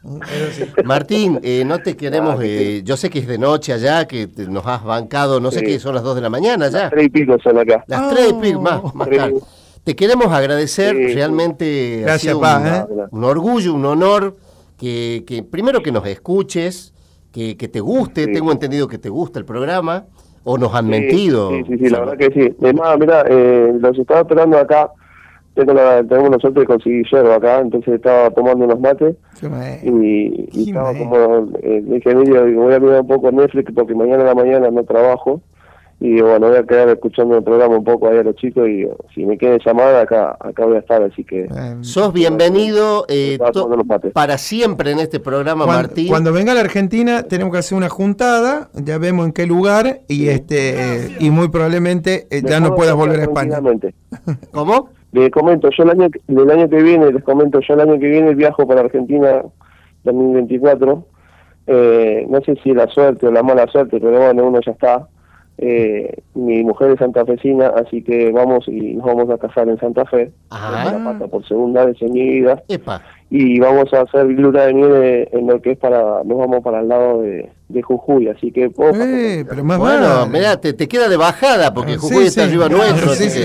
Martín, 0.83 1.39
eh, 1.43 1.63
no 1.65 1.79
te 1.79 1.95
queremos, 1.95 2.39
eh, 2.43 2.81
yo 2.83 2.97
sé 2.97 3.09
que 3.09 3.19
es 3.19 3.27
de 3.27 3.37
noche 3.37 3.73
allá, 3.73 4.05
que 4.05 4.27
te- 4.27 4.47
nos 4.47 4.65
has 4.65 4.83
bancado, 4.83 5.39
no 5.39 5.51
sé 5.51 5.61
qué, 5.63 5.79
son 5.79 5.95
las 5.95 6.03
2 6.03 6.15
de 6.15 6.21
la 6.21 6.29
mañana 6.29 6.67
ya. 6.69 6.89
Tres 6.89 7.05
y 7.05 7.09
pico 7.09 7.37
son 7.41 7.57
acá. 7.57 7.83
Las 7.87 8.01
Oh. 8.01 8.09
3 8.15 8.29
y 8.29 8.33
pico, 8.33 8.61
más, 8.61 8.93
más 8.95 9.07
Sí. 9.09 9.15
tarde. 9.15 9.35
Te 9.83 9.95
queremos 9.95 10.27
agradecer, 10.27 10.93
realmente 10.93 11.99
ha 12.03 12.07
Gracias, 12.07 12.33
sido 12.33 12.41
pa, 12.41 12.57
un, 12.57 12.67
¿eh? 12.67 12.85
un 13.11 13.23
orgullo, 13.23 13.73
un 13.73 13.85
honor, 13.85 14.35
que, 14.79 15.23
que 15.27 15.43
primero 15.43 15.83
que 15.83 15.91
nos 15.91 16.07
escuches, 16.07 16.93
que, 17.31 17.55
que 17.57 17.67
te 17.67 17.79
guste, 17.81 18.25
Sí. 18.25 18.31
tengo 18.33 18.51
entendido 18.51 18.87
que 18.87 18.97
te 18.97 19.09
gusta 19.09 19.37
el 19.37 19.45
programa, 19.45 20.05
o 20.43 20.57
nos 20.57 20.73
han 20.73 20.85
Sí, 20.85 20.91
mentido. 20.91 21.49
Sí, 21.51 21.63
sí, 21.67 21.77
sí, 21.77 21.89
la 21.89 21.99
verdad 21.99 22.17
que 22.17 22.31
sí. 22.31 22.55
Además, 22.61 22.97
mira, 22.99 23.23
eh, 23.29 23.73
los 23.79 23.99
estaba 23.99 24.21
esperando 24.21 24.57
acá. 24.57 24.89
Tengo 25.53 25.73
la, 25.73 26.01
tenemos 26.03 26.29
la 26.29 26.37
suerte 26.39 26.61
de 26.61 26.65
conseguir 26.65 27.05
hierro 27.11 27.33
acá, 27.33 27.59
entonces 27.59 27.95
estaba 27.95 28.29
tomando 28.29 28.63
unos 28.65 28.79
mates 28.79 29.15
y, 29.83 30.47
y 30.53 30.69
estaba 30.69 30.93
como, 30.93 31.49
eh, 31.61 31.81
dije 31.85 32.15
digo, 32.15 32.63
voy 32.63 32.73
a 32.73 32.79
mirar 32.79 33.01
un 33.01 33.07
poco 33.07 33.29
Netflix 33.31 33.73
porque 33.75 33.93
mañana 33.93 34.23
a 34.23 34.27
la 34.27 34.35
mañana 34.35 34.71
no 34.71 34.83
trabajo 34.85 35.41
y 36.01 36.21
bueno, 36.21 36.47
voy 36.47 36.57
a 36.57 36.63
quedar 36.63 36.87
escuchando 36.89 37.37
el 37.37 37.43
programa 37.43 37.75
un 37.77 37.83
poco 37.83 38.07
ahí 38.07 38.17
a 38.17 38.23
los 38.23 38.35
chicos 38.35 38.67
y 38.69 38.77
digo, 38.77 38.95
si 39.13 39.25
me 39.25 39.37
quieren 39.37 39.59
llamar 39.65 39.95
acá, 39.95 40.37
acá 40.39 40.65
voy 40.65 40.77
a 40.77 40.79
estar, 40.79 41.03
así 41.03 41.23
que... 41.25 41.41
Eh, 41.43 41.75
Sos 41.81 42.13
bienvenido 42.13 43.05
eh, 43.09 43.37
para 44.13 44.37
siempre 44.37 44.91
en 44.91 44.99
este 44.99 45.19
programa, 45.19 45.65
Cuando, 45.65 45.83
Martín. 45.87 46.07
cuando 46.07 46.31
venga 46.31 46.53
a 46.53 46.55
la 46.55 46.61
Argentina 46.61 47.23
tenemos 47.23 47.51
que 47.51 47.59
hacer 47.59 47.77
una 47.77 47.89
juntada, 47.89 48.69
ya 48.75 48.97
vemos 48.97 49.25
en 49.25 49.33
qué 49.33 49.45
lugar 49.45 49.99
y 50.07 50.29
este 50.29 51.09
y 51.19 51.29
muy 51.31 51.49
probablemente 51.49 52.27
eh, 52.31 52.41
ya 52.45 52.59
no 52.61 52.75
puedas 52.75 52.95
volver 52.95 53.19
a 53.19 53.23
España. 53.23 53.59
¿Cómo? 54.51 54.89
Les 55.11 55.31
comento, 55.31 55.69
yo 55.75 55.83
el 55.83 55.89
año, 55.89 56.09
que- 56.09 56.21
el 56.27 56.49
año 56.51 56.69
que 56.69 56.81
viene, 56.83 57.11
les 57.11 57.23
comento, 57.23 57.59
yo 57.67 57.73
el 57.73 57.81
año 57.81 57.99
que 57.99 58.07
viene 58.07 58.35
viajo 58.35 58.65
para 58.67 58.81
Argentina 58.81 59.41
2024. 60.03 61.05
Eh, 61.67 62.25
no 62.29 62.41
sé 62.41 62.55
si 62.63 62.73
la 62.73 62.87
suerte 62.87 63.27
o 63.27 63.31
la 63.31 63.43
mala 63.43 63.67
suerte, 63.67 63.99
pero 63.99 64.17
bueno, 64.17 64.47
uno 64.47 64.59
ya 64.65 64.71
está. 64.71 65.07
Eh, 65.61 66.21
mi 66.35 66.63
mujer 66.63 66.91
es 66.91 66.99
santafesina, 66.99 67.67
así 67.67 68.01
que 68.01 68.31
vamos 68.31 68.65
y 68.67 68.93
nos 68.93 69.05
vamos 69.05 69.29
a 69.29 69.37
casar 69.37 69.67
en 69.67 69.77
Santa 69.77 70.05
Fe. 70.05 70.31
Ajá. 70.49 70.95
En 70.95 71.03
La 71.03 71.11
Pata 71.11 71.27
por 71.27 71.45
segunda 71.45 71.83
vez 71.85 72.01
en 72.01 72.13
mi 72.13 72.29
vida. 72.39 72.63
Epa. 72.69 73.01
Y 73.29 73.59
vamos 73.59 73.93
a 73.93 74.01
hacer 74.01 74.25
luna 74.25 74.63
de 74.65 74.73
nieve 74.73 75.29
en 75.33 75.47
lo 75.47 75.61
que 75.61 75.71
es 75.73 75.77
para, 75.77 76.23
nos 76.23 76.37
vamos 76.37 76.63
para 76.63 76.79
el 76.79 76.87
lado 76.87 77.21
de, 77.21 77.49
de 77.67 77.81
Jujuy, 77.81 78.27
así 78.29 78.51
que... 78.51 78.71
Eh, 78.95 79.45
pero 79.47 79.63
más 79.65 79.77
Bueno, 79.77 80.07
vale. 80.07 80.29
mirá, 80.31 80.59
te, 80.61 80.71
te 80.73 80.87
queda 80.87 81.09
de 81.09 81.17
bajada 81.17 81.73
porque 81.73 81.93
Sí, 81.93 81.97
Jujuy 81.99 82.25
está 82.25 82.43
sí. 82.43 82.47
arriba 82.49 82.69
nuestro. 82.69 83.13
Sí, 83.13 83.29
sí. 83.29 83.43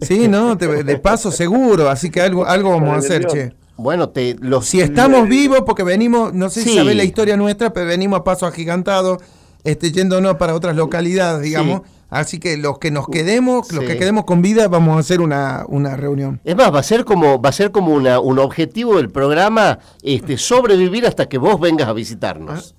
Sí, 0.00 0.28
no, 0.28 0.56
te- 0.56 0.82
de 0.82 0.96
paso 0.98 1.30
seguro, 1.30 1.90
así 1.90 2.10
que 2.10 2.22
algo 2.22 2.46
algo 2.46 2.70
vamos 2.70 2.88
a 2.94 2.96
hacer, 2.96 3.26
che. 3.26 3.52
Bueno, 3.76 4.08
te, 4.08 4.34
los, 4.40 4.64
Si 4.66 4.80
estamos 4.80 5.28
vivos, 5.28 5.62
porque 5.66 5.82
venimos, 5.82 6.32
no 6.32 6.48
sé 6.48 6.62
si 6.62 6.70
Sí. 6.70 6.76
sabés 6.76 6.96
la 6.96 7.04
historia 7.04 7.36
nuestra, 7.36 7.70
pero 7.72 7.86
venimos 7.86 8.20
a 8.20 8.24
paso 8.24 8.46
agigantado, 8.46 9.18
este, 9.64 9.92
yéndonos 9.92 10.36
para 10.36 10.54
otras 10.54 10.76
localidades, 10.76 11.42
digamos. 11.42 11.82
Así 12.08 12.40
que 12.40 12.56
los 12.56 12.78
que 12.80 12.90
nos 12.90 13.06
quedemos, 13.08 13.70
los 13.72 13.84
Sí. 13.84 13.90
que 13.92 13.96
quedemos 13.96 14.24
con 14.24 14.42
vida, 14.42 14.66
vamos 14.66 14.96
a 14.96 15.00
hacer 15.00 15.20
una, 15.20 15.64
una 15.68 15.96
reunión. 15.96 16.40
Es 16.44 16.56
más, 16.56 16.74
va 16.74 16.80
a 16.80 16.82
ser 16.82 17.04
como, 17.04 17.40
va 17.40 17.50
a 17.50 17.52
ser 17.52 17.70
como 17.70 17.94
una, 17.94 18.18
un 18.18 18.40
objetivo 18.40 18.96
del 18.96 19.10
programa 19.10 19.78
este, 20.02 20.36
sobrevivir 20.36 21.06
hasta 21.06 21.28
que 21.28 21.38
vos 21.38 21.60
vengas 21.60 21.86
a 21.88 21.92
visitarnos. 21.92 22.74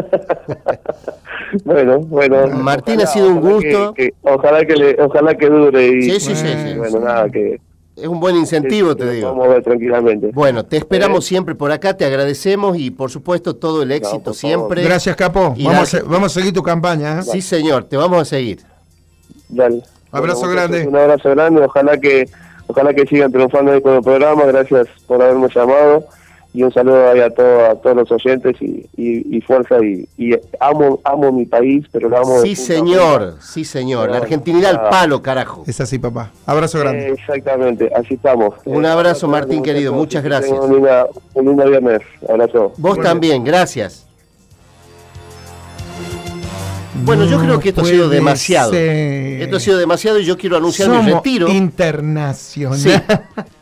Bueno, 1.66 2.00
bueno. 2.00 2.48
Martín, 2.48 3.00
ha 3.02 3.06
sido 3.06 3.28
un 3.30 3.40
gusto. 3.40 3.94
que- 3.94 4.08
que- 4.10 4.14
ojalá 4.24 4.66
que 4.66 4.76
le, 4.76 4.98
ojalá 5.02 5.36
que 5.36 5.48
dure 5.48 5.88
y 5.88 6.02
Sí, 6.04 6.20
sí, 6.20 6.36
sí, 6.36 6.48
sí. 6.48 6.74
bueno, 6.78 7.00
nada, 7.00 7.30
que 7.30 7.60
Es 7.96 8.08
un 8.08 8.20
buen 8.20 8.36
incentivo, 8.36 8.96
te 8.96 9.08
digo. 9.12 9.30
Vamos 9.30 9.46
a 9.46 9.50
ver 9.50 9.64
tranquilamente. 9.64 10.32
Bueno, 10.34 10.66
te 10.66 10.78
esperamos 10.78 11.24
Eh. 11.26 11.28
siempre 11.28 11.54
por 11.54 11.72
acá, 11.72 11.96
te 11.96 12.06
agradecemos 12.06 12.78
y 12.78 12.90
por 12.90 13.12
supuesto 13.12 13.56
todo 13.56 13.84
el 13.84 13.92
éxito 13.92 14.34
siempre. 14.34 14.84
Gracias, 14.84 15.16
Capo. 15.16 15.54
Y 15.56 15.66
Vamos 15.66 15.94
a, 15.94 16.02
vamos 16.04 16.36
a 16.36 16.40
seguir 16.40 16.54
tu 16.54 16.64
campaña. 16.64 17.20
¿eh? 17.20 17.24
Sí, 17.24 17.42
señor, 17.42 17.84
te 17.84 17.96
vamos 17.96 18.20
a 18.22 18.26
seguir. 18.26 18.62
Dale. 19.50 19.84
Abrazo 20.12 20.40
Bueno, 20.42 20.54
grande. 20.54 20.88
Un 20.88 20.96
abrazo 20.96 21.30
grande, 21.32 21.62
ojalá 21.62 21.98
que 22.00 22.28
ojalá 22.68 22.94
que 22.94 23.06
sigan 23.06 23.32
triunfando 23.32 23.72
ahí 23.74 23.82
con 23.82 23.94
el 23.96 24.02
programa, 24.02 24.44
gracias 24.46 24.88
por 25.06 25.22
haberme 25.22 25.48
llamado 25.54 26.06
y 26.54 26.64
un 26.64 26.72
saludo 26.72 27.10
ahí 27.10 27.20
a, 27.20 27.30
todo, 27.32 27.66
a 27.66 27.76
todos 27.76 27.96
los 27.96 28.12
oyentes 28.12 28.56
y, 28.62 28.88
y, 28.96 29.38
y 29.38 29.42
fuerza 29.42 29.76
y, 29.84 30.08
y 30.18 30.36
amo 30.60 31.00
amo 31.04 31.32
mi 31.32 31.46
país, 31.46 31.86
pero 31.92 32.10
lo 32.10 32.18
amo. 32.18 32.42
Sí, 32.42 32.56
señor, 32.56 33.38
sí, 33.42 33.66
señor. 33.66 34.12
La 34.12 34.18
Argentinidad 34.18 34.72
al 34.72 34.90
palo, 34.90 35.22
carajo. 35.22 35.64
Es 35.66 35.82
así, 35.82 35.98
papá. 36.00 36.32
Abrazo 36.46 36.80
grande. 36.80 37.08
Eh, 37.08 37.16
Exactamente, 37.18 37.90
así 37.96 38.14
estamos. 38.14 38.54
Un 38.66 38.86
Eh, 38.86 38.88
abrazo, 38.88 39.28
Martín, 39.28 39.64
querido. 39.64 39.94
Muchas 39.94 40.24
gracias. 40.24 40.58
Un 40.60 41.46
lindo 41.46 41.66
viernes. 41.70 42.02
Abrazo. 42.30 42.74
Vos 42.78 43.00
también, 43.00 43.44
gracias. 43.44 44.06
Bueno, 47.04 47.26
yo 47.26 47.40
creo 47.40 47.60
que 47.60 47.70
esto 47.70 47.82
ha 47.82 47.86
sido 47.86 48.10
demasiado. 48.10 48.72
ser. 48.72 49.42
Esto 49.42 49.58
ha 49.58 49.60
sido 49.60 49.78
demasiado 49.78 50.20
y 50.20 50.26
yo 50.26 50.38
quiero 50.38 50.58
anunciar 50.58 50.90
mi 50.90 51.12
retiro. 51.12 51.48
internacional. 51.50 52.78
Sí. 52.80 52.92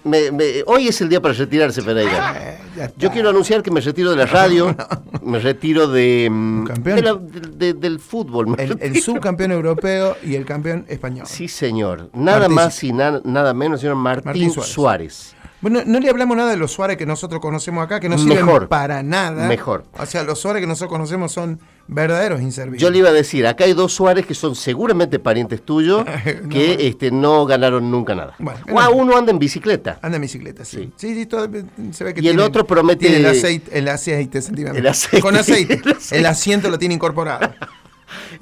Me- 0.04 0.32
me- 0.32 0.64
hoy 0.66 0.88
es 0.88 1.00
el 1.02 1.10
día 1.10 1.22
para 1.22 1.34
retirarse, 1.34 1.82
Pereira. 1.84 2.58
Eh, 2.78 2.90
Yo 2.98 3.12
quiero 3.12 3.30
anunciar 3.30 3.62
que 3.62 3.70
me 3.72 3.82
retiro 3.82 4.10
de 4.12 4.16
la 4.18 4.26
radio, 4.26 4.76
me 5.24 5.38
retiro 5.40 5.88
de, 5.88 6.28
mm, 6.32 6.64
campeón. 6.66 6.96
de 6.96 7.02
la- 7.04 7.14
de- 7.16 7.50
de- 7.58 7.74
del 7.74 8.00
fútbol. 8.00 8.56
El, 8.58 9.02
subcampeón 9.02 9.52
europeo 9.52 10.18
y 10.24 10.36
el 10.36 10.46
campeón 10.46 10.86
español. 10.88 11.28
Sí, 11.28 11.48
señor. 11.48 12.10
Nada 12.14 12.40
Martín. 12.50 12.56
más 12.56 12.84
y 12.84 12.94
na- 12.94 13.22
nada 13.24 13.54
menos, 13.54 13.82
señor 13.82 13.96
Martín, 13.96 14.26
Martín 14.26 14.52
Suárez. 14.52 14.72
Suárez. 14.74 15.36
Bueno, 15.62 15.82
no 15.86 16.00
le 16.00 16.10
hablamos 16.10 16.36
nada 16.36 16.50
de 16.50 16.58
los 16.58 16.72
Suárez 16.72 16.98
que 16.98 17.06
nosotros 17.06 17.40
conocemos 17.40 17.84
acá, 17.84 18.00
que 18.00 18.10
no 18.10 18.18
sirven 18.18 18.44
Mejor. 18.46 18.68
para 18.68 19.04
nada. 19.04 19.48
Mejor. 19.48 19.84
O 20.00 20.06
sea, 20.08 20.24
los 20.24 20.40
Suárez 20.40 20.62
que 20.62 20.68
nosotros 20.68 20.90
conocemos 20.90 21.32
son 21.32 21.60
verdaderos 21.94 22.42
inservibles. 22.42 22.82
Yo 22.82 22.90
le 22.90 23.00
iba 23.00 23.10
a 23.10 23.14
decir, 23.14 23.46
acá 23.46 23.66
hay 23.66 23.74
dos 23.74 23.94
Suárez 23.94 24.26
que 24.26 24.34
son 24.34 24.56
seguramente 24.56 25.20
parientes 25.20 25.62
tuyos 25.62 26.06
que 26.50 26.88
este, 26.88 27.12
no 27.12 27.46
ganaron 27.46 27.92
nunca 27.92 28.16
nada. 28.16 28.34
o 28.72 28.80
a 28.80 28.90
uno 28.90 29.18
anda 29.18 29.32
en 29.32 29.38
bicicleta. 29.40 30.00
Anda 30.02 30.16
en 30.16 30.22
bicicleta, 30.22 30.64
sí. 30.66 30.92
Sí, 30.96 31.14
sí, 31.14 31.26
todo- 31.26 31.48
se 31.92 32.04
ve 32.04 32.14
que 32.14 32.22
Y 32.22 32.28
el 32.30 32.40
otro 32.40 32.66
promete- 32.66 33.00
Tiene 33.00 33.18
el 33.18 33.26
aceite, 33.28 33.78
el 33.78 33.88
aceite. 33.90 34.40
El 34.40 34.88
aceite. 34.88 35.22
Con 35.22 35.36
aceite. 35.36 35.74
El 35.86 35.92
aceite. 35.92 36.18
El 36.18 36.26
asiento 36.26 36.70
lo 36.70 36.80
tiene 36.80 36.96
incorporado. 36.96 37.54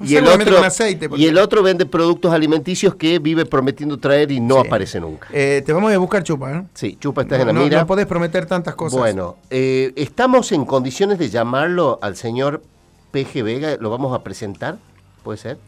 Y 0.04 0.16
el, 0.16 0.26
otro, 0.26 0.56
con 0.56 0.64
aceite. 0.64 1.08
porque- 1.08 1.22
y 1.22 1.26
el 1.26 1.38
otro 1.38 1.62
vende 1.62 1.86
productos 1.86 2.32
alimenticios 2.32 2.96
que 2.96 3.18
vive 3.20 3.46
prometiendo 3.46 3.98
traer 3.98 4.32
y 4.32 4.40
no 4.40 4.58
aparece 4.58 4.98
nunca. 5.00 5.28
Eh, 5.32 5.62
te 5.64 5.72
vamos 5.72 5.92
a 5.92 5.98
buscar 5.98 6.24
chupa, 6.24 6.50
¿no? 6.50 6.68
Sí, 6.74 6.96
Chupa, 7.00 7.22
estás 7.22 7.38
No, 7.38 7.42
en 7.42 7.46
la 7.48 7.52
no- 7.52 7.60
mira. 7.64 7.80
no 7.80 7.86
podés 7.86 8.06
prometer 8.06 8.46
tantas 8.46 8.74
cosas. 8.74 8.98
Bueno, 8.98 9.36
eh, 9.50 9.92
¿estamos 9.96 10.50
en 10.52 10.64
condiciones 10.64 11.18
de 11.20 11.28
llamarlo 11.30 11.98
al 12.02 12.16
señor 12.16 12.62
PG 13.10 13.42
Vega? 13.42 13.76
¿Lo 13.80 13.90
vamos 13.90 14.14
a 14.14 14.22
presentar? 14.22 14.78
¿Puede 15.22 15.38
ser? 15.38 15.58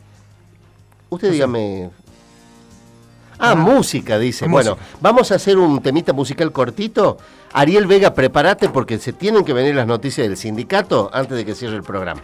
Usted 1.10 1.31
dígame... 1.31 1.90
Ah, 3.39 3.55
música, 3.56 4.19
dice. 4.19 4.47
Bueno, 4.47 4.78
vamos 5.01 5.32
a 5.32 5.35
hacer 5.35 5.59
un 5.59 5.82
temita 5.82 6.12
musical 6.12 6.52
cortito. 6.52 7.19
Ariel 7.52 7.86
Vega, 7.86 8.14
prepárate 8.14 8.69
porque 8.69 8.98
se 8.98 9.12
tienen 9.12 9.44
que 9.44 9.52
venir 9.52 9.74
las 9.74 9.86
noticias 9.86 10.28
del 10.28 10.36
sindicato 10.36 11.10
antes 11.12 11.36
de 11.36 11.44
que 11.44 11.55
cierre 11.55 11.77
el 11.77 11.82
programa. 11.82 12.23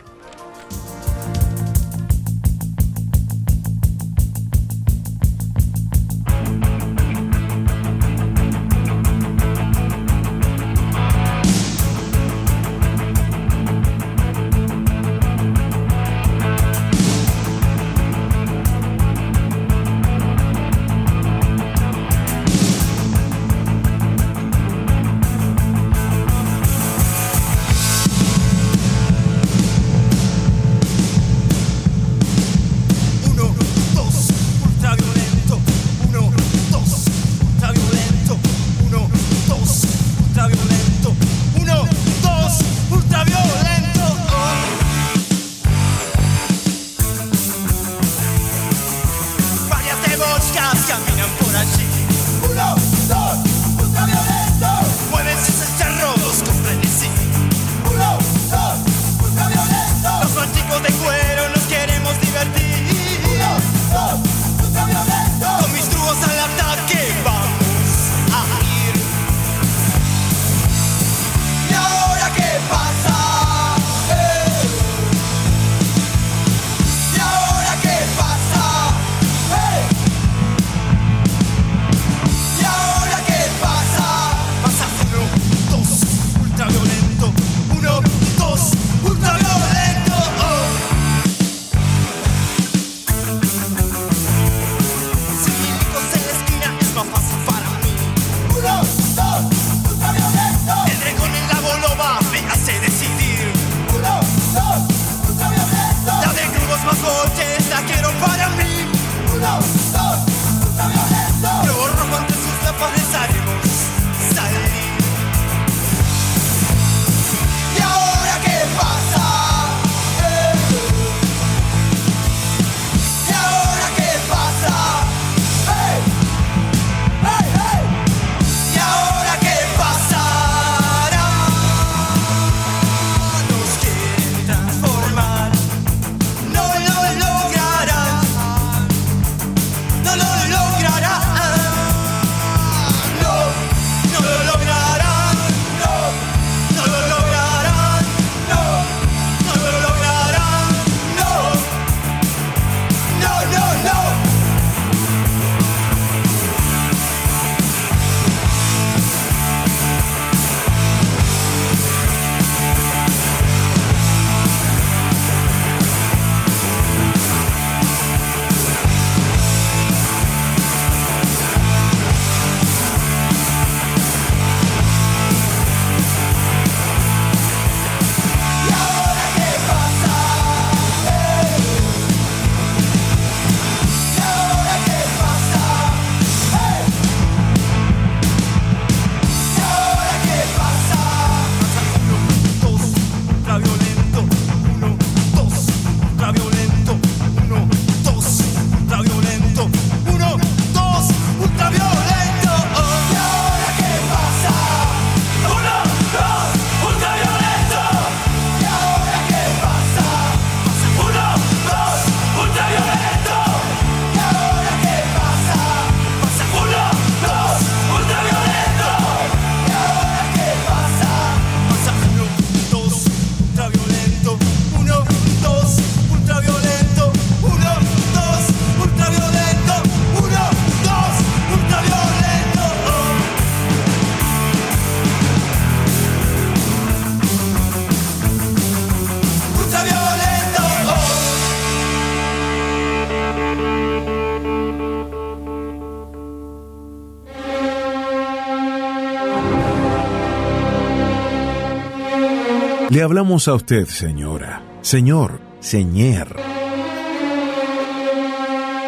Hablamos 253.08 253.48
a 253.48 253.54
usted, 253.54 253.86
señora, 253.86 254.62
señor, 254.82 255.40
señor. 255.60 256.36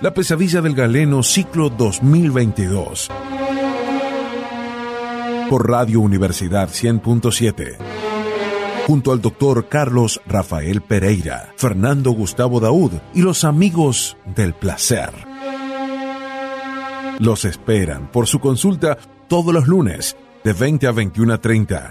La 0.03 0.13
pesadilla 0.13 0.61
del 0.61 0.75
galeno 0.75 1.23
ciclo 1.23 1.71
2022. 1.71 3.09
Por 5.49 5.71
Radio 5.71 6.01
Universidad 6.01 6.69
100.7. 6.69 7.79
Junto 8.87 9.13
al 9.13 9.23
doctor 9.23 9.69
Carlos 9.71 10.21
Rafael 10.27 10.83
Pereira, 10.83 11.55
Fernando 11.57 12.11
Gustavo 12.11 12.61
Daud 12.61 12.93
y 13.15 13.23
los 13.23 13.45
amigos 13.45 14.19
del 14.37 14.53
placer. 14.53 15.09
Los 17.19 17.47
esperan 17.47 18.13
por 18.13 18.27
su 18.27 18.39
consulta 18.39 18.99
todos 19.29 19.55
los 19.55 19.67
lunes 19.67 20.15
de 20.45 20.53
20 20.53 20.87
a 20.89 20.93
21 20.93 21.33
a 21.33 21.39
30. 21.39 21.91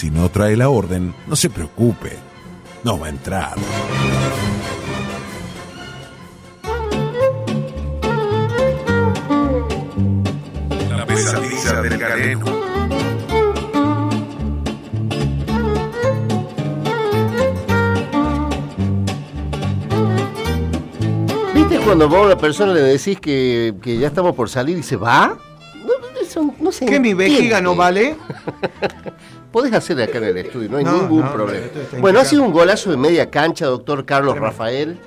Si 0.00 0.10
no 0.10 0.30
trae 0.30 0.56
la 0.56 0.70
orden, 0.70 1.14
no 1.26 1.36
se 1.36 1.50
preocupe, 1.50 2.16
no 2.84 2.98
va 2.98 3.08
a 3.08 3.10
entrar. 3.10 3.54
La 10.88 11.04
pesadilla 11.04 11.82
del 11.82 11.98
galeno. 11.98 12.46
¿Viste 21.54 21.78
cuando 21.84 22.08
vos 22.08 22.22
a 22.22 22.22
una 22.24 22.38
persona 22.38 22.72
le 22.72 22.80
decís 22.80 23.20
que, 23.20 23.74
que 23.82 23.98
ya 23.98 24.06
estamos 24.06 24.34
por 24.34 24.48
salir 24.48 24.78
y 24.78 24.82
se 24.82 24.96
va? 24.96 25.36
No, 25.84 25.92
eso 26.18 26.54
no 26.58 26.72
se 26.72 26.86
¿Que 26.86 26.98
mi 26.98 27.12
vejiga 27.12 27.60
no 27.60 27.76
vale? 27.76 28.16
Podés 29.52 29.72
hacer 29.72 30.00
acá 30.00 30.18
en 30.18 30.24
el 30.24 30.36
estudio, 30.38 30.68
no 30.68 30.76
hay 30.76 30.84
No, 30.84 31.02
ningún 31.02 31.20
no, 31.20 31.32
problema. 31.32 31.66
Bueno, 31.98 32.20
ha 32.20 32.24
sido 32.24 32.42
un 32.44 32.52
golazo 32.52 32.90
de 32.90 32.96
media 32.96 33.30
cancha, 33.30 33.66
doctor 33.66 34.04
Carlos 34.04 34.34
Tremendo. 34.34 34.52
Rafael. 34.52 34.98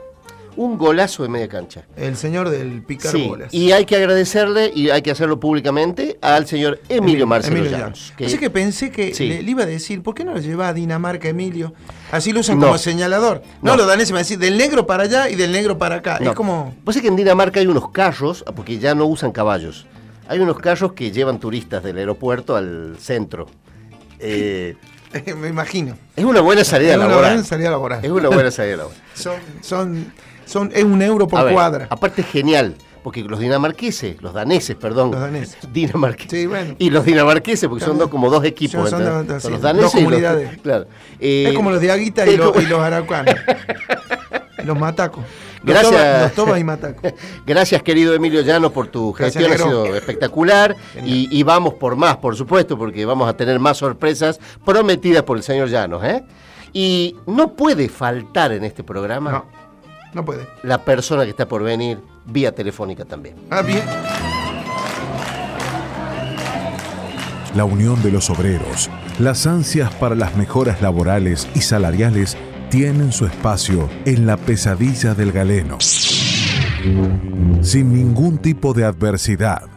Un 0.55 0.77
golazo 0.77 1.23
de 1.23 1.29
media 1.29 1.47
cancha. 1.47 1.85
El 1.95 2.15
señor 2.15 2.49
del 2.49 2.83
picar 2.83 3.11
Sí, 3.11 3.27
bolas. 3.27 3.51
y 3.51 3.71
hay 3.71 3.85
que 3.85 3.95
agradecerle, 3.95 4.71
y 4.75 4.91
hay 4.91 5.01
que 5.01 5.09
hacerlo 5.09 5.39
públicamente, 5.39 6.19
al 6.21 6.45
señor 6.45 6.79
Emilio 6.89 7.25
Marcelo 7.25 7.57
Emilio 7.57 7.75
Llanos. 7.75 8.13
Que- 8.15 8.27
Así 8.27 8.37
que 8.37 8.51
pensé 8.51 8.91
que 8.91 9.15
Sí. 9.15 9.27
le, 9.29 9.41
le 9.41 9.49
iba 9.49 9.63
a 9.63 9.65
decir, 9.65 10.03
¿por 10.03 10.13
qué 10.13 10.23
no 10.23 10.33
lo 10.33 10.39
lleva 10.39 10.67
a 10.67 10.73
Dinamarca, 10.73 11.27
Emilio? 11.27 11.73
Así 12.11 12.31
lo 12.33 12.41
usan 12.41 12.59
No. 12.59 12.67
como 12.67 12.77
señalador. 12.77 13.41
No, 13.63 13.71
No. 13.71 13.77
lo 13.77 13.87
daneses 13.87 14.11
me 14.11 14.19
decir 14.19 14.37
del 14.37 14.55
negro 14.57 14.85
para 14.85 15.03
allá 15.03 15.27
y 15.27 15.35
del 15.35 15.51
negro 15.53 15.79
para 15.79 15.95
acá. 15.95 16.17
Es 16.17 16.29
como. 16.33 16.75
Vos 16.85 16.93
sabés 16.93 17.01
que 17.01 17.07
en 17.07 17.15
Dinamarca 17.15 17.59
hay 17.59 17.65
unos 17.65 17.89
carros, 17.89 18.45
porque 18.55 18.77
ya 18.77 18.93
no 18.93 19.05
usan 19.05 19.31
caballos. 19.31 19.87
Hay 20.27 20.37
unos 20.37 20.59
carros 20.59 20.93
que 20.93 21.11
llevan 21.11 21.39
turistas 21.39 21.81
del 21.83 21.97
aeropuerto 21.97 22.55
al 22.55 22.95
centro. 22.99 23.47
Eh, 24.23 24.75
me 25.37 25.47
imagino. 25.49 25.97
es 26.15 26.23
una 26.25 26.41
buena 26.41 26.63
salida 26.63 26.91
Es 26.91 26.97
una 26.97 27.07
laboral. 27.07 27.31
buena 27.33 27.47
salida 27.47 27.69
laboral. 27.71 27.99
Es 28.03 28.11
una 28.11 28.29
buena 28.29 28.51
salida 28.51 28.77
laboral. 28.77 29.01
Son, 29.13 29.35
son, 29.61 30.13
son, 30.45 30.71
es 30.73 30.83
un 30.83 31.01
euro 31.01 31.27
por 31.27 31.43
ver, 31.45 31.53
cuadra. 31.53 31.87
Aparte 31.89 32.21
es 32.21 32.27
genial, 32.27 32.75
porque 33.03 33.21
los 33.23 33.39
dinamarqueses, 33.39 34.21
los 34.21 34.33
daneses, 34.33 34.75
perdón. 34.75 35.11
Los 35.11 35.21
daneses. 35.21 35.57
Dinamarqueses. 35.73 36.31
Sí, 36.31 36.45
bueno. 36.47 36.75
Y 36.79 36.89
los 36.89 37.05
dinamarqueses, 37.05 37.69
porque 37.69 37.85
son 37.85 37.97
dos, 37.99 38.09
como 38.09 38.29
dos 38.31 38.43
equipos. 38.43 38.89
Son- 38.89 39.03
los 39.05 39.27
daneses 39.27 39.61
dos 39.61 39.73
y 39.75 39.81
los- 39.81 39.91
comunidades. 39.91 40.57
claro. 40.61 40.87
Eh, 41.19 41.45
es 41.49 41.53
como 41.55 41.69
los 41.71 41.79
de 41.79 41.91
Aguita 41.91 42.25
y, 42.27 42.31
y 42.33 42.37
los 42.37 42.79
araucanos. 42.79 43.35
Los 44.65 44.79
matacos. 44.79 45.23
Los 45.63 45.75
Gracias. 45.75 46.37
Los 46.37 46.59
y 46.59 46.63
matacos. 46.63 47.13
Gracias, 47.45 47.81
querido 47.83 48.13
Emilio 48.13 48.41
Llano, 48.41 48.71
por 48.71 48.87
tu 48.87 49.13
Gracias, 49.13 49.43
gestión. 49.43 49.67
Ha 49.67 49.71
sido 49.71 49.95
espectacular. 49.95 50.75
Y, 51.05 51.29
y 51.37 51.43
vamos 51.43 51.75
por 51.75 51.95
más, 51.95 52.17
por 52.17 52.35
supuesto, 52.35 52.77
porque 52.77 53.05
vamos 53.05 53.29
a 53.29 53.35
tener 53.35 53.59
más 53.59 53.77
sorpresas 53.77 54.39
prometidas 54.65 55.23
por 55.23 55.37
el 55.37 55.43
señor 55.43 55.69
Llanos. 55.69 56.03
¿eh? 56.03 56.23
Y 56.73 57.15
no 57.25 57.53
puede 57.53 57.87
faltar 57.89 58.51
en 58.51 58.63
este 58.63 58.83
programa 58.83 59.31
No, 59.31 59.45
no 60.13 60.25
puede. 60.25 60.47
la 60.63 60.79
persona 60.79 61.23
que 61.23 61.29
está 61.29 61.47
por 61.47 61.63
venir 61.63 61.99
vía 62.25 62.53
telefónica 62.53 63.05
también. 63.05 63.35
Ah, 63.49 63.61
bien. 63.61 63.83
La 67.55 67.65
unión 67.65 68.01
de 68.01 68.11
los 68.11 68.31
obreros, 68.31 68.89
las 69.19 69.45
ansias 69.45 69.93
para 69.93 70.15
las 70.15 70.35
mejoras 70.35 70.81
laborales 70.81 71.47
y 71.53 71.61
salariales 71.61 72.35
tienen 72.73 73.11
su 73.11 73.27
espacio 73.27 73.87
en 74.03 74.25
la 74.25 74.35
pesadilla 74.35 75.13
del 75.13 75.31
galeno. 75.31 75.77
Sin 77.61 77.93
ningún 77.93 78.39
tipo 78.39 78.73
de 78.73 78.83
adversidad, 78.83 79.67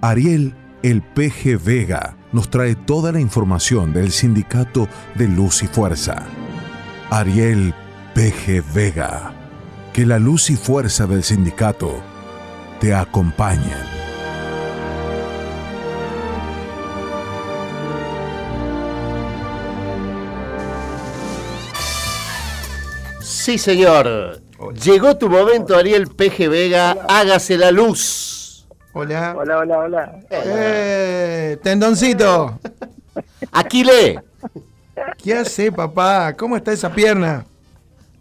Ariel, 0.00 0.54
el 0.84 1.02
PG 1.02 1.60
Vega, 1.60 2.16
nos 2.30 2.48
trae 2.48 2.76
toda 2.76 3.10
la 3.10 3.18
información 3.18 3.92
del 3.92 4.12
sindicato 4.12 4.86
de 5.16 5.26
Luz 5.26 5.64
y 5.64 5.66
Fuerza. 5.66 6.22
Ariel 7.10 7.74
PG 8.14 8.62
Vega, 8.72 9.32
que 9.92 10.06
la 10.06 10.20
luz 10.20 10.48
y 10.48 10.54
fuerza 10.54 11.08
del 11.08 11.24
sindicato 11.24 12.00
te 12.78 12.94
acompañen. 12.94 13.95
Sí, 23.46 23.58
señor. 23.58 24.40
Llegó 24.84 25.16
tu 25.16 25.28
momento, 25.28 25.76
Ariel 25.76 26.08
PG 26.08 26.48
Vega. 26.50 26.96
Hágase 27.08 27.56
la 27.56 27.70
luz. 27.70 28.66
Hola. 28.92 29.36
Hola, 29.38 29.58
hola, 29.58 29.78
hola. 29.78 30.18
Eh, 30.30 31.56
tendoncito. 31.62 32.58
Aquile. 33.52 34.18
¿Qué 35.22 35.34
hace, 35.34 35.70
papá? 35.70 36.32
¿Cómo 36.36 36.56
está 36.56 36.72
esa 36.72 36.92
pierna? 36.92 37.46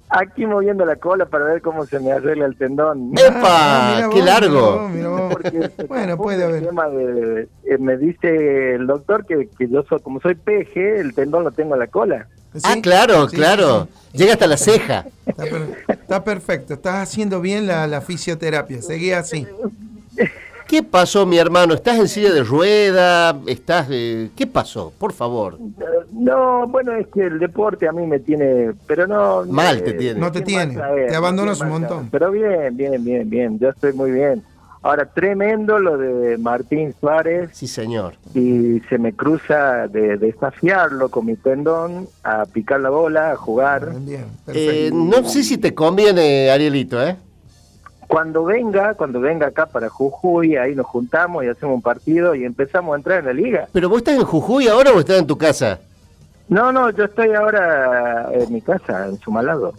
Aquí 0.10 0.46
moviendo 0.46 0.86
la 0.86 0.96
cola 0.98 1.26
para 1.26 1.46
ver 1.46 1.64
cómo 1.64 1.88
se 1.88 2.00
me 2.00 2.12
arregla 2.12 2.46
el 2.46 2.56
tendón. 2.56 3.12
¡Epa! 3.18 3.42
Ah, 3.44 3.94
mira 3.96 4.10
¡Qué 4.10 4.18
vos, 4.20 4.26
largo! 4.28 4.90
mira 4.90 5.10
vos, 5.10 5.32
mira 5.42 5.60
vos. 5.70 5.72
Bueno, 5.88 6.18
puede 6.18 6.44
haber. 6.44 6.64
tema 6.68 6.88
de- 6.88 7.48
eh, 7.64 7.78
me 7.80 7.98
dice 7.98 8.76
el 8.76 8.86
doctor 8.86 9.26
que, 9.26 9.50
que 9.58 9.68
yo 9.70 9.82
soy, 9.90 10.00
como 10.02 10.22
soy 10.22 10.36
peje, 10.36 11.00
el 11.00 11.16
tendón 11.16 11.44
lo 11.46 11.52
tengo 11.52 11.74
en 11.74 11.80
la 11.80 11.88
cola. 11.88 12.28
Ah, 12.64 12.74
¿Sí? 12.76 12.82
claro, 12.82 13.28
Sí, 13.30 13.36
claro. 13.36 13.88
sí, 13.92 14.00
sí. 14.12 14.18
Llega 14.18 14.34
hasta 14.34 14.48
la 14.48 14.58
ceja. 14.58 15.06
Está, 15.26 15.44
per- 15.44 15.84
está 15.90 16.24
perfecto. 16.24 16.74
Estás 16.74 16.96
haciendo 17.10 17.42
bien 17.42 17.68
la, 17.68 17.86
la 17.88 18.02
fisioterapia. 18.02 18.82
Seguí 18.82 19.12
así. 19.12 19.46
¿Qué 20.68 20.82
pasó, 20.82 21.26
mi 21.28 21.38
hermano? 21.38 21.76
¿Estás 21.76 22.00
en 22.00 22.08
silla 22.08 22.34
de 22.34 22.44
rueda? 22.44 23.38
¿Estás, 23.46 23.88
eh, 23.92 24.32
¿Qué 24.36 24.48
pasó? 24.48 24.92
Por 24.98 25.14
favor. 25.14 25.60
Eh, 25.60 25.84
No, 26.12 26.68
bueno, 26.68 26.94
es 26.96 27.06
que 27.14 27.22
el 27.28 27.38
deporte 27.38 27.88
a 27.88 27.92
mí 27.92 28.08
me 28.08 28.20
tiene, 28.20 28.72
pero 28.88 29.06
no... 29.06 29.46
Mal 29.46 29.78
eh, 29.78 29.82
te 29.82 29.94
tiene. 29.94 30.20
No 30.20 30.32
te 30.32 30.40
¿qué 30.40 30.46
tiene, 30.46 30.74
saber? 30.74 31.10
te 31.10 31.16
abandonas 31.16 31.60
¿Qué 31.60 31.66
un 31.66 31.70
montón. 31.70 32.10
Pero 32.10 32.32
bien, 32.32 32.76
bien, 32.76 33.04
bien, 33.04 33.30
bien, 33.30 33.60
yo 33.60 33.70
estoy 33.70 33.94
muy 33.94 34.10
bien. 34.12 34.42
Ahora, 34.86 35.06
tremendo 35.08 35.80
lo 35.80 35.98
de 35.98 36.38
Martín 36.38 36.94
Suárez 37.00 37.50
Sí, 37.54 37.66
señor. 37.68 38.14
y 38.36 38.80
se 38.88 39.00
me 39.00 39.14
cruza 39.14 39.88
de 39.88 40.16
desafiarlo 40.18 41.10
con 41.10 41.26
mi 41.26 41.36
tendón 41.36 42.08
a 42.24 42.46
picar 42.46 42.82
la 42.82 42.92
bola, 42.92 43.32
a 43.32 43.36
jugar. 43.36 43.94
Bien, 44.02 44.26
Eh, 44.54 44.92
no 44.94 45.28
sé 45.28 45.42
si 45.42 45.58
te 45.58 45.74
conviene, 45.74 46.52
Arielito, 46.52 47.02
¿eh? 47.02 47.16
Cuando 48.08 48.46
venga, 48.46 48.94
cuando 48.94 49.20
venga 49.20 49.48
acá 49.48 49.66
para 49.66 49.90
Jujuy, 49.90 50.56
ahí 50.56 50.76
nos 50.76 50.86
juntamos 50.86 51.44
y 51.44 51.48
hacemos 51.48 51.74
un 51.78 51.82
partido 51.82 52.36
y 52.36 52.46
empezamos 52.46 52.94
a 52.94 52.98
entrar 52.98 53.20
en 53.22 53.26
la 53.26 53.34
liga. 53.34 53.68
¿Pero 53.74 53.90
vos 53.90 53.98
estás 53.98 54.14
en 54.18 54.24
Jujuy 54.24 54.68
ahora 54.68 54.92
o 54.92 55.00
estás 55.00 55.18
en 55.18 55.26
tu 55.26 55.36
casa? 55.36 55.80
No, 56.48 56.72
no, 56.72 56.92
yo 56.92 57.06
estoy 57.06 57.34
ahora 57.34 58.30
en 58.32 58.54
mi 58.54 58.62
casa, 58.62 59.08
en 59.08 59.18
Sumalado. 59.18 59.74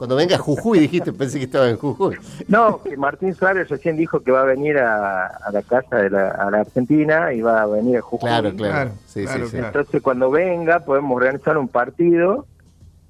Cuando 0.00 0.16
venga 0.16 0.36
a 0.36 0.38
Jujuy, 0.38 0.78
dijiste, 0.78 1.12
pensé 1.12 1.36
que 1.38 1.44
estaba 1.44 1.68
en 1.68 1.76
Jujuy. 1.76 2.16
No, 2.48 2.82
que 2.82 2.96
Martín 2.96 3.34
Suárez 3.34 3.68
recién 3.68 3.98
dijo 3.98 4.20
que 4.20 4.32
va 4.32 4.40
a 4.40 4.44
venir 4.44 4.78
a, 4.78 5.26
a 5.26 5.52
la 5.52 5.60
casa 5.60 5.96
de 5.96 6.08
la, 6.08 6.30
a 6.30 6.50
la 6.50 6.60
Argentina 6.60 7.34
y 7.34 7.42
va 7.42 7.60
a 7.60 7.66
venir 7.66 7.98
a 7.98 8.00
Jujuy. 8.00 8.26
Claro, 8.26 8.50
claro. 8.54 8.72
Claro, 8.72 8.90
Sí, 9.04 9.24
claro, 9.24 9.44
sí, 9.44 9.50
sí. 9.50 9.56
claro. 9.58 9.66
Entonces 9.66 10.00
cuando 10.00 10.30
venga 10.30 10.78
podemos 10.86 11.14
organizar 11.14 11.58
un 11.58 11.68
partido 11.68 12.46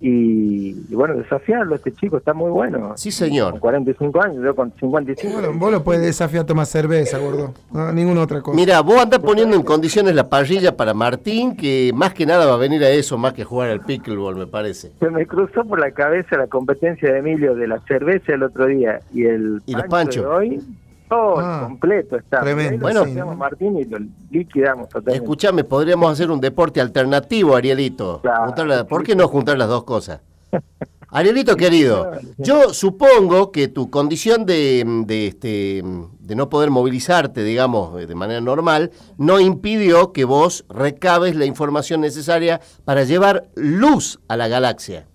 y, 0.00 0.70
y 0.88 0.94
bueno, 0.94 1.14
desafiarlo. 1.16 1.74
Este 1.74 1.92
chico 1.92 2.16
está 2.16 2.32
muy 2.32 2.50
bueno. 2.50 2.94
Sí, 2.96 3.10
señor. 3.10 3.52
Con 3.52 3.60
45 3.60 4.22
años, 4.22 4.42
yo 4.42 4.54
con 4.56 4.72
55. 4.80 5.32
Bueno, 5.32 5.52
vos 5.58 5.70
lo 5.70 5.84
puedes 5.84 6.02
desafiar 6.02 6.44
a 6.44 6.46
tomar 6.46 6.66
cerveza, 6.66 7.18
gordo. 7.18 7.52
No, 7.70 7.92
ninguna 7.92 8.22
otra 8.22 8.40
cosa. 8.40 8.56
Mira, 8.56 8.80
vos 8.80 9.00
andás 9.00 9.20
poniendo 9.20 9.56
en 9.56 9.62
condiciones 9.62 10.14
la 10.14 10.28
parrilla 10.28 10.76
para 10.76 10.94
Martín, 10.94 11.54
que 11.54 11.92
más 11.94 12.14
que 12.14 12.24
nada 12.24 12.46
va 12.46 12.54
a 12.54 12.58
venir 12.58 12.82
a 12.82 12.88
eso, 12.90 13.18
más 13.18 13.34
que 13.34 13.44
jugar 13.44 13.68
al 13.68 13.80
pickleball, 13.80 14.36
me 14.36 14.46
parece. 14.46 14.92
Se 14.98 15.10
me 15.10 15.26
cruzó 15.26 15.64
por 15.64 15.78
la 15.78 15.90
cabeza 15.90 16.36
la 16.38 16.46
competencia 16.46 17.12
de 17.12 17.18
Emilio 17.18 17.54
de 17.54 17.68
la 17.68 17.78
cerveza 17.80 18.32
el 18.32 18.42
otro 18.42 18.66
día 18.66 19.00
y 19.12 19.24
el 19.24 19.60
Y 19.66 19.74
los 19.74 19.84
pancho 19.84 20.22
de 20.22 20.26
hoy. 20.26 20.62
Todo 21.10 21.38
Ah, 21.40 21.62
completo 21.64 22.16
está. 22.16 22.40
tremendo, 22.40 22.86
Ahí 22.86 22.94
lo 22.94 23.04
Bueno. 23.04 23.30
a 23.32 23.34
Martín 23.34 23.76
y 23.76 23.84
lo 23.84 23.98
liquidamos 24.30 24.88
totalmente. 24.88 25.16
Escuchame, 25.16 25.64
podríamos 25.64 26.12
hacer 26.12 26.30
un 26.30 26.40
deporte 26.40 26.80
alternativo, 26.80 27.56
Arielito. 27.56 28.20
Claro, 28.22 28.64
la- 28.64 28.86
¿Por 28.86 29.02
qué 29.02 29.16
no 29.16 29.26
juntar 29.26 29.58
las 29.58 29.66
dos 29.68 29.82
cosas? 29.82 30.20
Arielito 31.12 31.56
querido, 31.56 32.12
yo 32.38 32.72
supongo 32.72 33.50
que 33.50 33.66
tu 33.66 33.90
condición 33.90 34.46
de, 34.46 34.84
de, 35.06 35.26
este, 35.26 35.82
de 36.20 36.34
no 36.36 36.48
poder 36.48 36.70
movilizarte, 36.70 37.42
digamos, 37.42 37.96
de 38.06 38.14
manera 38.14 38.40
normal, 38.40 38.92
no 39.18 39.40
impidió 39.40 40.12
que 40.12 40.24
vos 40.24 40.64
recabes 40.68 41.34
la 41.34 41.46
información 41.46 42.00
necesaria 42.02 42.60
para 42.84 43.02
llevar 43.02 43.48
luz 43.56 44.20
a 44.28 44.36
la 44.36 44.46
galaxia. 44.46 45.06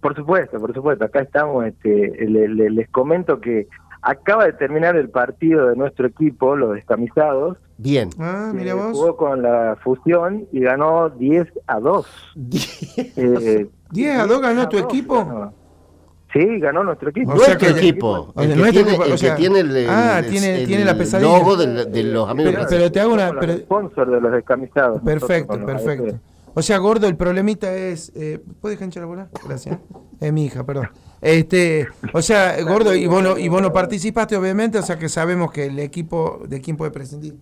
Por 0.00 0.16
supuesto, 0.16 0.58
por 0.58 0.74
supuesto. 0.74 1.04
Acá 1.04 1.20
estamos. 1.20 1.64
Este, 1.66 2.26
le- 2.26 2.48
le- 2.48 2.70
les 2.70 2.88
comento 2.88 3.40
que 3.40 3.68
acaba 4.02 4.44
de 4.46 4.52
terminar 4.52 4.96
el 4.96 5.08
partido 5.08 5.68
de 5.68 5.76
nuestro 5.76 6.06
equipo, 6.06 6.56
los 6.56 6.74
descamisados. 6.74 7.56
Bien. 7.78 8.10
Ah, 8.18 8.50
que 8.52 8.58
mira 8.58 8.74
vos. 8.74 8.92
Jugó 8.92 9.16
con 9.16 9.42
la 9.42 9.76
fusión 9.82 10.46
y 10.52 10.60
ganó 10.60 11.08
10 11.10 11.48
a 11.66 11.80
2. 11.80 12.06
Eh, 13.16 13.66
10 13.90 14.18
a 14.18 14.26
2 14.26 14.40
ganó 14.40 14.68
tu 14.68 14.76
10 14.76 14.82
a 14.82 14.86
2 14.86 14.94
equipo. 14.94 15.14
ganó. 15.24 15.54
Sí, 16.32 16.58
ganó 16.60 16.82
nuestro 16.82 17.10
equipo. 17.10 17.32
O 17.32 17.38
sea 17.38 17.48
Nuestro 17.54 17.74
que- 17.74 17.78
equipo, 17.80 18.32
el 18.36 18.48
que 18.48 18.54
tiene, 18.54 18.68
equipo, 18.70 19.04
el 19.04 19.08
o 19.10 19.12
que 19.12 19.18
sea- 19.18 19.36
tiene 19.36 19.60
el, 19.60 19.76
el- 19.76 19.90
ah, 19.90 20.18
el- 20.20 20.30
tiene- 20.30 20.60
el 20.62 20.66
tiene 20.66 20.84
la 20.86 20.96
pesadilla. 20.96 21.38
logo 21.38 21.56
de, 21.56 21.84
de 21.84 22.02
los 22.04 22.26
amigos 22.28 22.52
Pero, 22.54 22.66
pero 22.70 22.92
te 22.92 23.00
hago 23.00 23.12
una. 23.12 23.32
Pero- 23.38 23.52
sponsor 23.58 24.10
de 24.10 24.20
los 24.20 24.32
descamisados. 24.32 25.02
perfecto, 25.02 25.56
nosotros 25.58 25.82
perfecto. 25.82 26.18
O 26.54 26.62
sea, 26.62 26.78
gordo, 26.78 27.06
el 27.06 27.16
problemita 27.16 27.70
es. 27.74 28.12
Eh, 28.14 28.40
¿Puedes 28.60 28.78
dejar 28.78 28.86
hinchar 28.86 29.02
la 29.02 29.06
bola? 29.08 29.28
Gracias. 29.46 29.78
Es 30.20 30.32
mi 30.32 30.46
hija, 30.46 30.64
perdón. 30.64 30.88
Este, 31.22 31.86
o 32.12 32.20
sea, 32.20 32.60
gordo, 32.64 32.94
y 32.94 33.06
vos, 33.06 33.22
no, 33.22 33.38
y 33.38 33.48
vos 33.48 33.62
no 33.62 33.72
participaste, 33.72 34.36
obviamente, 34.36 34.78
o 34.78 34.82
sea 34.82 34.98
que 34.98 35.08
sabemos 35.08 35.50
que 35.52 35.66
el 35.66 35.78
equipo 35.78 36.40
de 36.46 36.60
quién 36.60 36.76
puede 36.76 36.90
prescindir. 36.90 37.36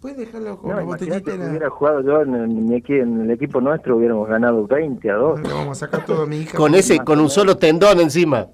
¿Puedes 0.00 0.18
dejarlo 0.18 0.58
con 0.58 0.70
No, 0.70 0.76
la 0.76 0.82
botellita? 0.82 1.36
la- 1.36 1.48
hubiera 1.48 1.70
jugado 1.70 2.02
yo 2.02 2.22
en 2.22 2.34
el, 2.34 2.82
en 2.88 3.20
el 3.22 3.30
equipo 3.30 3.60
nuestro, 3.60 3.96
hubiéramos 3.96 4.28
ganado 4.28 4.66
20 4.66 5.10
a 5.10 5.14
2. 5.14 5.40
Le 5.40 5.48
vamos 5.52 5.80
a 5.82 5.86
sacar 5.86 6.04
todo 6.04 6.22
a 6.22 6.26
mi 6.26 6.38
hija. 6.40 6.56
Con 6.58 6.74
ese, 6.74 6.98
con 6.98 7.18
un 7.20 7.30
solo 7.30 7.56
tendón 7.56 8.00
encima. 8.00 8.46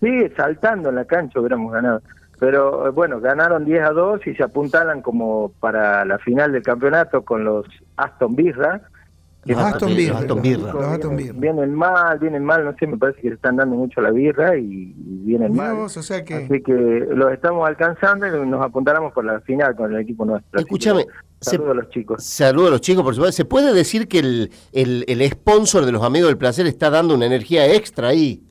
Sí, 0.00 0.08
saltando 0.36 0.88
en 0.90 0.96
la 0.96 1.04
cancha 1.04 1.38
hubiéramos 1.40 1.72
ganado. 1.72 2.02
Pero 2.38 2.88
eh, 2.88 2.90
bueno, 2.90 3.20
ganaron 3.20 3.64
10 3.64 3.82
a 3.84 3.90
2 3.92 4.26
y 4.26 4.34
se 4.34 4.42
apuntalan 4.42 5.00
como 5.00 5.52
para 5.60 6.04
la 6.04 6.18
final 6.18 6.50
del 6.52 6.62
campeonato 6.62 7.22
con 7.22 7.44
los 7.44 7.66
Aston 7.96 8.34
Villa. 8.34 8.82
Los 9.44 9.58
Aston 9.58 9.96
Los. 9.96 10.10
Aston. 10.16 10.42
Los. 10.42 11.40
Vienen 11.40 11.74
mal, 11.74 12.18
vienen 12.18 12.44
mal, 12.44 12.64
no 12.64 12.74
sé, 12.78 12.86
me 12.86 12.96
parece 12.96 13.20
que 13.20 13.28
le 13.30 13.34
están 13.34 13.56
dando 13.56 13.74
mucho 13.74 14.00
la 14.00 14.10
birra 14.10 14.56
y, 14.56 14.62
y 14.64 14.94
vienen 15.24 15.52
Mira 15.52 15.64
mal. 15.68 15.76
vos, 15.76 15.96
o 15.96 16.02
sea 16.02 16.24
que. 16.24 16.34
Así 16.34 16.62
que 16.62 16.72
los 16.72 17.32
estamos 17.32 17.66
alcanzando 17.68 18.26
y 18.26 18.46
nos 18.48 18.64
apuntaremos 18.64 19.12
por 19.12 19.24
la 19.24 19.40
final 19.40 19.74
con 19.74 19.92
el 19.92 20.00
equipo 20.00 20.24
nuestro. 20.24 20.60
Escúchame, 20.60 21.06
Saludos 21.40 21.70
a 21.72 21.74
los 21.74 21.88
chicos. 21.90 22.22
Saludos 22.24 22.68
a 22.68 22.70
los 22.72 22.80
chicos, 22.80 23.02
por 23.02 23.14
supuesto. 23.14 23.36
¿Se 23.36 23.44
puede 23.44 23.72
decir 23.74 24.06
que 24.06 24.20
el, 24.20 24.50
el, 24.72 25.04
el 25.08 25.28
sponsor 25.30 25.84
de 25.84 25.90
los 25.92 26.02
amigos 26.04 26.28
del 26.28 26.38
placer 26.38 26.66
está 26.68 26.88
dando 26.88 27.14
una 27.14 27.26
energía 27.26 27.66
extra 27.66 28.08
ahí? 28.08 28.42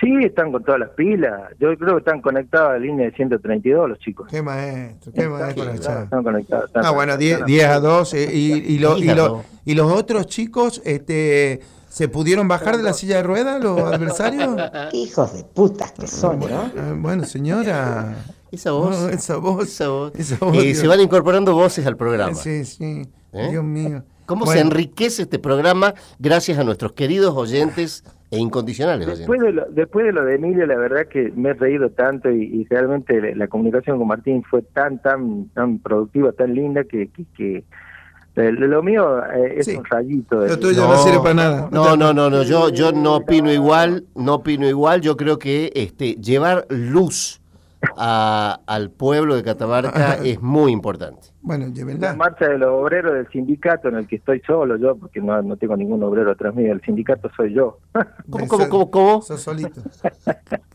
Sí, 0.00 0.12
están 0.24 0.52
con 0.52 0.62
todas 0.62 0.78
las 0.80 0.90
pilas. 0.90 1.40
Yo 1.58 1.76
creo 1.76 1.94
que 1.94 1.98
están 1.98 2.20
conectados 2.20 2.70
a 2.70 2.72
la 2.74 2.78
línea 2.78 3.06
de 3.06 3.12
132 3.16 3.88
los 3.88 3.98
chicos. 3.98 4.28
Qué 4.30 4.40
maestro, 4.42 5.12
qué 5.12 5.28
maestro. 5.28 5.70
Están, 5.70 6.02
están 6.04 6.22
conectados. 6.22 6.66
están- 6.66 6.84
Ah, 6.86 6.90
bueno, 6.92 7.16
10 7.16 7.32
están- 7.34 7.46
10 7.46 7.64
a 7.66 7.80
2. 7.80 8.14
eh, 8.14 8.30
y, 8.32 8.52
y, 8.74 8.78
lo- 8.78 8.96
y, 8.98 9.02
10 9.02 9.12
a 9.12 9.16
lo- 9.16 9.28
2. 9.28 9.44
y 9.64 9.74
los 9.74 9.92
otros 9.92 10.26
chicos, 10.26 10.80
este. 10.84 11.60
¿Se 11.88 12.06
pudieron 12.06 12.46
bajar 12.48 12.76
de 12.76 12.82
la 12.82 12.92
silla 12.92 13.16
de 13.16 13.22
ruedas 13.24 13.62
los 13.64 13.80
adversarios? 13.80 14.54
Qué 14.92 14.96
hijos 14.98 15.32
de 15.34 15.42
putas 15.42 15.90
que 15.92 16.06
son, 16.06 16.38
¿no? 16.38 16.46
Ah, 16.76 16.94
bueno, 16.96 17.24
señora. 17.24 18.14
Esa 18.52 18.72
voz. 18.72 18.90
No, 19.00 19.08
esa 19.08 19.36
voz. 19.38 19.66
Esa 19.66 19.88
voz. 19.88 20.12
Esa 20.14 20.36
voz, 20.38 20.56
Eh, 20.58 20.62
Dios. 20.62 20.78
se 20.78 20.86
van 20.86 21.00
incorporando 21.00 21.54
voces 21.54 21.86
al 21.86 21.96
programa. 21.96 22.34
Sí, 22.34 22.64
sí. 22.66 23.08
¿Eh? 23.32 23.48
Dios 23.50 23.64
mío. 23.64 24.04
¿Cómo 24.26 24.46
se 24.46 24.60
enriquece 24.60 25.22
este 25.22 25.38
programa 25.38 25.94
gracias 26.18 26.58
a 26.58 26.64
nuestros 26.64 26.92
queridos 26.92 27.34
oyentes 27.34 28.04
e 28.30 28.38
incondicionales 28.38 29.06
Después 29.06 29.40
de, 29.40 29.52
lo, 29.52 29.64
después 29.70 30.04
de 30.06 30.12
lo 30.12 30.24
de 30.24 30.34
Emilio, 30.34 30.66
la 30.66 30.76
verdad 30.76 31.06
que 31.08 31.32
me 31.34 31.50
he 31.50 31.54
reído 31.54 31.90
tanto 31.90 32.30
y, 32.30 32.42
y 32.42 32.64
realmente 32.66 33.20
la, 33.20 33.34
la 33.34 33.48
comunicación 33.48 33.98
con 33.98 34.06
Martín 34.08 34.42
fue 34.50 34.62
tan, 34.62 35.00
tan, 35.00 35.48
tan 35.54 35.78
productiva, 35.78 36.32
tan 36.32 36.54
linda 36.54 36.84
que, 36.84 37.08
que, 37.08 37.24
que 37.36 37.64
eh, 38.36 38.52
lo 38.52 38.82
mío 38.82 39.18
eh, 39.24 39.54
es 39.56 39.66
Sí. 39.66 39.76
un 39.76 39.84
rayito. 39.84 40.40
de- 40.40 40.48
Lo 40.50 40.58
tuyo 40.58 40.86
no 40.86 40.96
sirve 40.98 41.18
para 41.20 41.34
nada. 41.34 41.68
No, 41.72 41.96
no, 41.96 42.12
no, 42.12 42.28
no, 42.30 42.42
yo, 42.42 42.68
yo 42.68 42.92
no 42.92 43.16
opino 43.16 43.52
igual, 43.52 44.04
no 44.14 44.34
opino 44.36 44.68
igual, 44.68 45.00
yo 45.00 45.16
creo 45.16 45.38
que 45.38 45.72
este 45.74 46.12
llevar 46.14 46.66
luz 46.68 47.37
a- 47.96 48.60
al 48.66 48.90
pueblo 48.90 49.36
de 49.36 49.42
Catamarca 49.42 50.14
es 50.24 50.40
muy 50.42 50.72
importante. 50.72 51.28
Bueno, 51.40 51.66
La 51.66 51.72
llévenla. 51.72 52.14
marcha 52.14 52.46
de 52.48 52.58
los 52.58 52.68
obreros 52.70 53.14
del 53.14 53.28
sindicato 53.28 53.88
en 53.88 53.94
el 53.96 54.06
que 54.06 54.16
estoy 54.16 54.40
solo 54.46 54.76
yo, 54.76 54.96
porque 54.96 55.20
no, 55.20 55.40
no 55.42 55.56
tengo 55.56 55.76
ningún 55.76 56.02
obrero 56.02 56.32
atrás 56.32 56.54
mío, 56.54 56.72
el 56.72 56.80
sindicato 56.82 57.30
soy 57.36 57.54
yo. 57.54 57.78
¿Cómo, 58.30 58.46
cómo, 58.48 58.68
cómo, 58.68 58.90
cómo? 58.90 59.22
Sos 59.22 59.40
solito. 59.40 59.80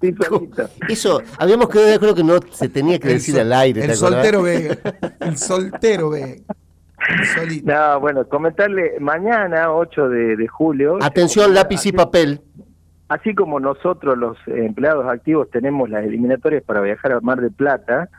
Sí, 0.02 0.14
solito. 0.28 0.64
Eso, 0.90 1.22
habíamos 1.40 1.70
quedado 1.70 1.88
de 1.88 1.94
acuerdo 1.96 2.16
que 2.16 2.24
no 2.26 2.34
se 2.52 2.68
tenía 2.68 3.00
que 3.00 3.08
El 3.08 3.14
decir 3.16 3.36
sol- 3.36 3.42
al 3.46 3.54
aire. 3.54 3.82
¿te 3.82 3.88
El 3.88 3.96
soltero 3.96 4.42
Vega. 4.44 4.78
El 5.22 5.38
soltero 5.38 6.10
Vega. 6.10 6.42
Solito. 7.36 7.72
No, 7.74 8.00
bueno, 8.02 8.28
comentarle, 8.28 9.00
mañana, 9.00 9.72
8 9.74 10.10
de, 10.10 10.36
de 10.36 10.48
julio... 10.48 10.98
Atención, 11.02 11.54
lápiz 11.54 11.86
y 11.86 11.92
papel. 11.94 12.42
Así 13.08 13.36
como 13.36 13.60
nosotros 13.60 14.18
los 14.18 14.38
empleados 14.48 15.06
activos 15.08 15.50
tenemos 15.52 15.90
las 15.90 16.04
eliminatorias 16.06 16.64
para 16.64 16.82
viajar 16.82 17.12
a 17.12 17.22
Mar 17.22 17.42
del 17.42 17.52
Plata, 17.52 18.10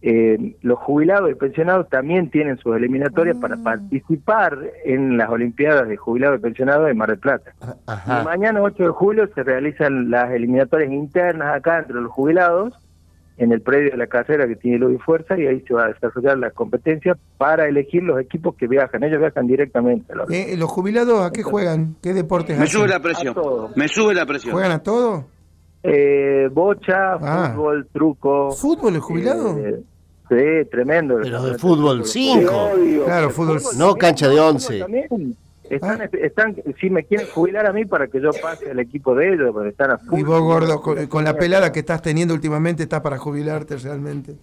eh, 0.00 0.54
los 0.62 0.78
jubilados 0.78 1.28
y 1.30 1.34
pensionados 1.34 1.88
también 1.88 2.30
tienen 2.30 2.56
sus 2.58 2.76
eliminatorias 2.76 3.36
para 3.38 3.56
participar 3.56 4.56
en 4.84 5.16
las 5.16 5.28
Olimpiadas 5.28 5.88
de 5.88 5.96
jubilados 5.96 6.38
y 6.38 6.42
pensionados 6.42 6.86
de 6.86 6.94
Mar 6.94 7.08
del 7.08 7.18
Plata. 7.18 7.52
Y 7.60 7.66
Ajá. 7.86 8.22
mañana 8.22 8.62
8 8.62 8.84
de 8.84 8.88
julio 8.90 9.28
se 9.34 9.42
realizan 9.42 10.08
las 10.10 10.30
eliminatorias 10.30 10.92
internas 10.92 11.56
acá 11.56 11.78
entre 11.80 12.00
los 12.00 12.12
jubilados 12.12 12.78
en 13.38 13.52
el 13.52 13.60
predio 13.62 13.92
de 13.92 13.96
la 13.96 14.06
carrera 14.08 14.46
que 14.46 14.56
tiene 14.56 14.78
Luz 14.78 14.94
y 14.96 14.98
Fuerza 14.98 15.38
y 15.38 15.46
ahí 15.46 15.60
se 15.66 15.72
va 15.72 15.86
a 15.86 15.88
desarrollar 15.88 16.36
la 16.38 16.50
competencia 16.50 17.16
para 17.38 17.66
elegir 17.68 18.02
los 18.02 18.20
equipos 18.20 18.54
que 18.56 18.66
viajan. 18.66 19.02
Ellos 19.04 19.20
viajan 19.20 19.46
directamente. 19.46 20.12
a 20.12 20.16
los- 20.16 20.30
Eh, 20.30 20.54
¿Los 20.58 20.68
jubilados 20.70 21.22
a 21.22 21.32
qué 21.32 21.42
juegan? 21.42 21.96
¿Qué 22.02 22.12
deportes 22.12 22.58
Me 22.58 22.64
hacen? 22.64 22.80
sube 22.80 22.88
la 22.88 23.00
presión. 23.00 23.28
A 23.28 23.34
todo. 23.34 23.70
Me 23.76 23.88
sube 23.88 24.14
la 24.14 24.26
presión. 24.26 24.52
¿Juegan 24.52 24.72
a 24.72 24.82
todo? 24.82 25.24
Eh, 25.82 26.48
bocha, 26.52 27.14
Ah. 27.14 27.52
fútbol, 27.54 27.86
truco. 27.92 28.50
¿Fútbol 28.52 28.94
el 28.96 29.00
jubilado? 29.00 29.56
Eh, 29.58 29.80
sí, 30.28 30.68
tremendo. 30.70 31.18
Pero 31.22 31.42
de 31.44 31.58
fútbol 31.58 32.04
5. 32.04 32.70
Claro, 33.04 33.30
fútbol. 33.30 33.60
No 33.76 33.94
cancha 33.94 34.28
de 34.28 34.40
11. 34.40 34.84
Están, 35.70 36.02
Ah. 36.02 36.08
están, 36.12 36.56
si 36.80 36.90
me 36.90 37.04
quieren 37.04 37.26
jubilar 37.34 37.66
a 37.66 37.72
mí 37.72 37.84
para 37.84 38.06
que 38.08 38.20
yo 38.20 38.30
pase 38.42 38.70
al 38.70 38.78
equipo 38.78 39.14
de 39.14 39.34
ellos, 39.34 39.50
porque 39.52 39.68
están 39.70 39.90
a. 39.90 40.00
Y 40.12 40.22
vos, 40.22 40.40
gordo, 40.40 40.80
con, 40.80 41.06
con 41.06 41.24
la 41.24 41.34
pelada 41.36 41.70
que 41.72 41.80
estás 41.80 42.00
teniendo 42.02 42.32
últimamente, 42.34 42.82
estás 42.84 43.00
para 43.00 43.18
jubilarte 43.18 43.76
realmente. 43.76 44.34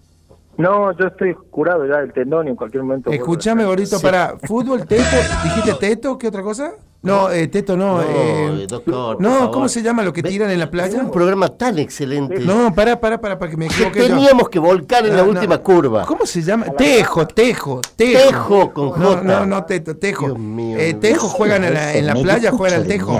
No, 0.58 0.96
yo 0.96 1.08
estoy 1.08 1.34
curado 1.50 1.84
ya 1.86 1.98
del 1.98 2.12
tendón 2.14 2.46
y 2.46 2.50
en 2.50 2.56
cualquier 2.56 2.82
momento. 2.82 3.10
estar. 3.58 3.68
gordito, 3.68 3.98
Sí. 3.98 4.02
para 4.02 4.36
fútbol, 4.38 4.86
teto, 4.86 5.02
dijiste 5.44 5.74
teto, 5.78 6.16
¿qué 6.16 6.28
otra 6.28 6.42
cosa? 6.42 6.72
No, 7.06 7.30
eh, 7.30 7.48
teto 7.48 7.76
no. 7.76 7.98
No, 7.98 8.02
eh, 8.02 8.66
doctor, 8.68 9.16
por 9.16 9.22
no, 9.22 9.30
favor. 9.38 9.50
¿cómo 9.52 9.68
se 9.68 9.82
llama 9.82 10.02
lo 10.02 10.12
que 10.12 10.22
tiran 10.22 10.50
en 10.50 10.58
la 10.58 10.64
Es 10.64 10.70
playa? 10.70 11.00
un 11.00 11.10
programa 11.10 11.48
tan 11.48 11.78
excelente 11.78 12.40
No, 12.40 12.74
pará, 12.74 13.00
pará, 13.00 13.20
pará, 13.20 13.38
para 13.38 13.50
que 13.50 13.56
me 13.56 13.68
que 13.68 13.74
equivoque 13.74 14.00
yo. 14.00 14.06
teníamos 14.14 14.48
que 14.48 14.58
volcar 14.58 15.04
en 15.06 15.12
la 15.16 15.18
No, 15.22 15.24
no. 15.26 15.30
última 15.32 15.58
curva. 15.58 16.04
¿Cómo 16.04 16.26
se 16.26 16.42
llama? 16.42 16.66
Tejo, 16.76 17.26
tejo, 17.26 17.80
tejo. 17.96 18.28
Tejo 18.30 18.72
con 18.72 19.00
No, 19.00 19.08
J. 19.14 19.22
no, 19.22 19.46
no, 19.46 19.64
teto, 19.64 19.96
tejo. 19.96 20.26
Dios 20.26 20.38
mío. 20.38 20.76
Eh, 20.78 20.94
tejo 20.94 21.28
juegan 21.28 21.64
en 21.64 21.74
la, 21.74 21.94
en 21.94 22.06
la 22.06 22.14
playa, 22.14 22.50
juegan 22.52 22.80
al 22.80 22.86
tejo. 22.86 23.18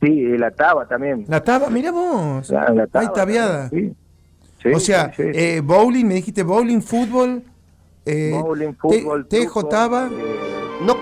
Sí, 0.00 0.06
y 0.10 0.38
la 0.38 0.50
taba 0.52 0.86
también. 0.86 1.24
La 1.28 1.42
taba, 1.42 1.70
mira 1.70 1.90
vos. 1.90 2.48
La, 2.50 2.68
la 2.70 2.86
taba 2.86 3.12
tabiada. 3.12 3.68
sí. 3.70 3.92
Sí, 4.62 4.70
o 4.74 4.80
sea, 4.80 5.12
sí, 5.16 5.22
sí. 5.22 5.28
eh, 5.34 5.60
bowling, 5.64 6.04
me 6.04 6.14
dijiste 6.14 6.42
bowling, 6.42 6.80
fútbol. 6.80 7.44
eh, 8.04 8.30
Bowling, 8.42 8.72
te- 8.72 8.76
fútbol, 8.76 9.26
tejo, 9.28 9.66
taba. 9.66 10.08
eh, 10.10 10.80
No. 10.84 10.96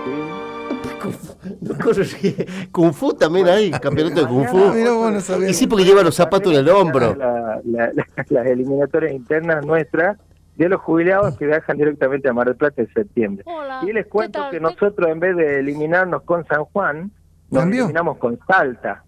sí. 2.05 2.35
Kung 2.71 2.93
Fu 2.93 3.13
también 3.13 3.47
hay, 3.47 3.71
campeonato 3.71 4.21
de 4.21 4.27
Kung 4.27 4.47
Fu. 4.47 4.57
Ah, 4.57 4.71
mira 4.73 4.91
vos, 4.91 5.11
no 5.13 5.19
sabía. 5.21 5.49
Y 5.49 5.53
sí, 5.53 5.67
porque 5.67 5.85
lleva 5.85 6.03
los 6.03 6.15
zapatos 6.15 6.51
en 6.53 6.59
el 6.59 6.69
hombro. 6.69 7.15
La- 7.15 7.59
la- 7.65 7.91
la- 7.93 8.05
las 8.29 8.45
eliminatorias 8.47 9.13
internas 9.13 9.65
nuestras 9.65 10.17
de 10.55 10.69
los 10.69 10.81
jubilados 10.81 11.37
que 11.37 11.45
viajan 11.45 11.77
directamente 11.77 12.27
a 12.29 12.33
Mar 12.33 12.47
del 12.47 12.55
Plata 12.55 12.81
en 12.81 12.91
septiembre. 12.93 13.43
Hola. 13.47 13.81
Y 13.83 13.93
les 13.93 14.07
cuento 14.07 14.39
que 14.49 14.59
nosotros 14.59 15.07
en 15.09 15.19
vez 15.19 15.35
de 15.35 15.59
eliminarnos 15.59 16.23
con 16.23 16.45
San 16.47 16.63
Juan, 16.65 17.11
nos 17.51 17.63
eliminamos 17.65 18.17
con 18.17 18.39
Salta. 18.47 19.03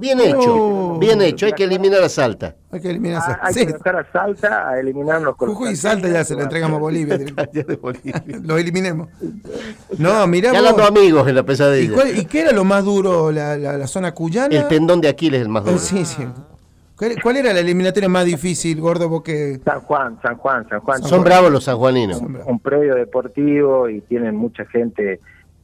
Bien 0.00 0.18
hecho, 0.20 0.54
Oh. 0.94 0.98
bien 0.98 1.20
hecho. 1.20 1.44
Hay 1.46 1.52
que 1.52 1.64
eliminar 1.64 2.02
a 2.02 2.08
Salta. 2.08 2.56
Hay 2.70 2.80
que 2.80 2.88
eliminar 2.90 3.22
Ah, 3.26 3.32
esa- 3.32 3.40
hay 3.46 3.54
sí. 3.54 3.66
que 3.66 3.72
dejar 3.74 3.96
a 3.96 4.10
Salta 4.10 4.68
a 4.70 4.80
eliminarnos 4.80 5.36
con 5.36 5.50
Jujuy 5.50 5.72
y 5.72 5.76
Salta 5.76 6.08
ya 6.08 6.24
se 6.24 6.34
lo 6.34 6.42
entregamos 6.42 6.76
a 6.78 6.80
Bolivia. 6.80 7.18
Lo 8.42 8.56
eliminemos. 8.56 9.08
No, 9.98 10.26
mirá 10.26 10.52
Ya 10.52 10.72
vos. 10.72 10.80
amigos 10.88 11.28
en 11.28 11.34
la 11.34 11.40
¿Y, 11.42 11.44
pesadilla. 11.44 11.94
cuál- 11.94 12.16
y 12.18 12.24
qué 12.24 12.40
era 12.40 12.52
lo 12.52 12.64
más 12.64 12.84
duro? 12.84 13.30
¿La, 13.32 13.56
la, 13.58 13.76
la 13.76 13.86
zona 13.86 14.12
cuyana? 14.14 14.54
El 14.56 14.66
tendón 14.68 15.00
de 15.02 15.08
Aquiles 15.08 15.40
es 15.40 15.46
el 15.46 15.52
más 15.52 15.64
duro. 15.64 15.78
sí, 15.78 16.04
sí. 16.04 16.26
¿Cuál, 16.96 17.20
cuál 17.22 17.36
era 17.38 17.52
la 17.52 17.60
eliminatoria 17.60 18.08
más 18.08 18.24
difícil, 18.24 18.80
gordo? 18.80 19.08
Vos 19.08 19.22
que... 19.22 19.60
San 19.64 19.80
Juan, 19.80 20.18
San 20.22 20.36
Juan, 20.36 20.68
San 20.68 20.80
Juan. 20.80 21.02
Son 21.02 21.24
bravos 21.24 21.50
los 21.50 21.64
sanjuaninos. 21.64 22.20
un 22.46 22.60
predio 22.60 22.94
deportivo 22.94 23.88
y 23.88 24.00
tienen 24.02 24.36
mucha 24.36 24.64
gente 24.66 25.20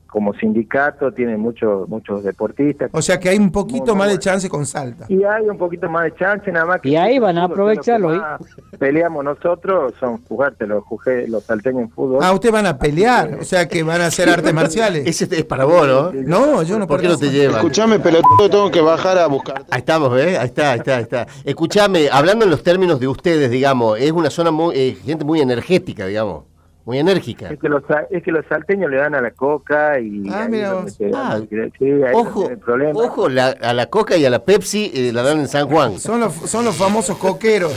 como 0.09 0.35
sindicato 0.35 1.13
tiene 1.13 1.37
muchos 1.37 1.89
muchos 1.89 2.25
deportistas. 2.25 2.91
O 2.93 3.03
sea 3.03 3.21
que 3.21 3.29
hay 3.29 3.39
un 3.39 3.53
poquito 3.53 3.95
más 3.95 4.09
de 4.09 4.19
chance 4.19 4.49
con 4.49 4.65
Salta. 4.67 5.07
Y 5.09 5.23
hay 5.23 5.49
un 5.49 5.59
poquito 5.59 5.89
más 5.89 6.05
de 6.05 6.15
chance, 6.15 6.51
nada 6.51 6.67
más 6.67 6.81
que... 6.81 6.89
Y 6.91 6.97
ahí 6.97 7.19
van 7.19 7.39
a 7.39 7.45
aprovecharlo, 7.45 8.09
más 8.09 8.41
Peleamos 8.79 9.25
nosotros, 9.25 9.95
son 10.01 10.23
jugarte 10.25 10.67
los, 10.67 10.83
jugué- 10.85 11.27
los 11.29 11.45
salteños 11.45 11.83
en 11.83 11.91
fútbol. 11.91 12.19
Ah, 12.23 12.33
ustedes 12.33 12.53
van 12.53 12.67
a 12.67 12.79
pelear, 12.79 13.35
o 13.41 13.45
sea 13.45 13.69
que 13.69 13.83
van 13.83 14.01
a 14.01 14.07
hacer 14.07 14.29
artes 14.31 14.53
marciales. 14.55 15.07
Ese 15.07 15.29
es 15.37 15.45
para 15.45 15.65
vos, 15.65 15.87
¿no? 15.87 16.13
No, 16.13 16.63
yo 16.63 16.79
no 16.79 16.87
¿Por 16.87 17.01
qué 17.01 17.09
no 17.09 17.19
te 17.19 17.31
llevan? 17.31 17.57
Escuchame, 17.57 17.99
pelotudo, 17.99 18.49
tengo 18.51 18.71
que 18.71 18.81
bajar 18.81 19.19
a 19.19 19.27
buscar. 19.27 19.65
Ahí 19.71 19.81
estamos, 19.81 20.11
¿ves? 20.13 20.39
Ahí 20.39 20.47
está, 20.47 20.73
ahí 20.73 20.79
está, 20.79 20.97
ahí 20.97 21.03
está. 21.03 21.27
Escuchame, 21.45 22.09
hablando 22.11 22.45
en 22.45 22.51
los 22.51 22.63
términos 22.63 22.99
de 23.01 23.09
ustedes, 23.09 23.51
digamos, 23.51 23.99
es 24.01 24.11
una 24.13 24.31
zona 24.31 24.51
muy, 24.51 24.75
eh, 24.77 24.97
gente 25.05 25.25
muy 25.25 25.41
energética, 25.41 26.07
digamos, 26.07 26.45
muy 26.89 26.99
enérgica. 26.99 27.51
Es 27.51 27.59
que, 27.61 27.69
los, 27.69 27.83
es 28.09 28.23
que 28.23 28.33
los 28.33 28.47
salteños 28.47 28.91
le 28.91 28.97
dan 28.97 29.15
a 29.15 29.21
la 29.21 29.31
coca 29.33 30.01
y... 30.01 30.23
Ah, 30.33 30.47
mira 30.49 30.73
vos. 30.73 30.97
Ah, 31.15 31.39
sí, 31.79 31.87
Ojo, 32.15 32.49
problema. 32.65 32.99
ojo, 32.99 33.29
la- 33.29 33.49
a 33.61 33.75
la 33.75 33.87
coca 33.91 34.17
y 34.17 34.25
a 34.25 34.31
la 34.31 34.43
Pepsi 34.43 34.91
eh, 34.95 35.13
la 35.13 35.23
dan 35.23 35.41
en 35.41 35.49
San 35.49 35.69
Juan. 35.69 35.99
Son 35.99 36.19
los, 36.19 36.33
son 36.33 36.65
los 36.65 36.75
famosos 36.77 37.19
coqueros. 37.19 37.75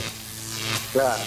Claro. 0.94 1.22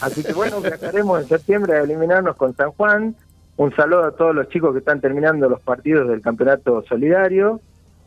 Así 0.00 0.22
que 0.24 0.32
bueno, 0.32 0.62
viajaremos 0.62 1.20
en 1.20 1.28
septiembre 1.28 1.74
a 1.74 1.80
eliminarnos 1.82 2.36
con 2.36 2.56
San 2.56 2.70
Juan. 2.70 3.14
Un 3.58 3.76
saludo 3.76 4.04
a 4.04 4.12
todos 4.12 4.34
los 4.34 4.48
chicos 4.48 4.72
que 4.72 4.78
están 4.78 5.02
terminando 5.02 5.46
los 5.46 5.60
partidos 5.60 6.08
del 6.08 6.22
campeonato 6.22 6.84
solidario. 6.88 7.60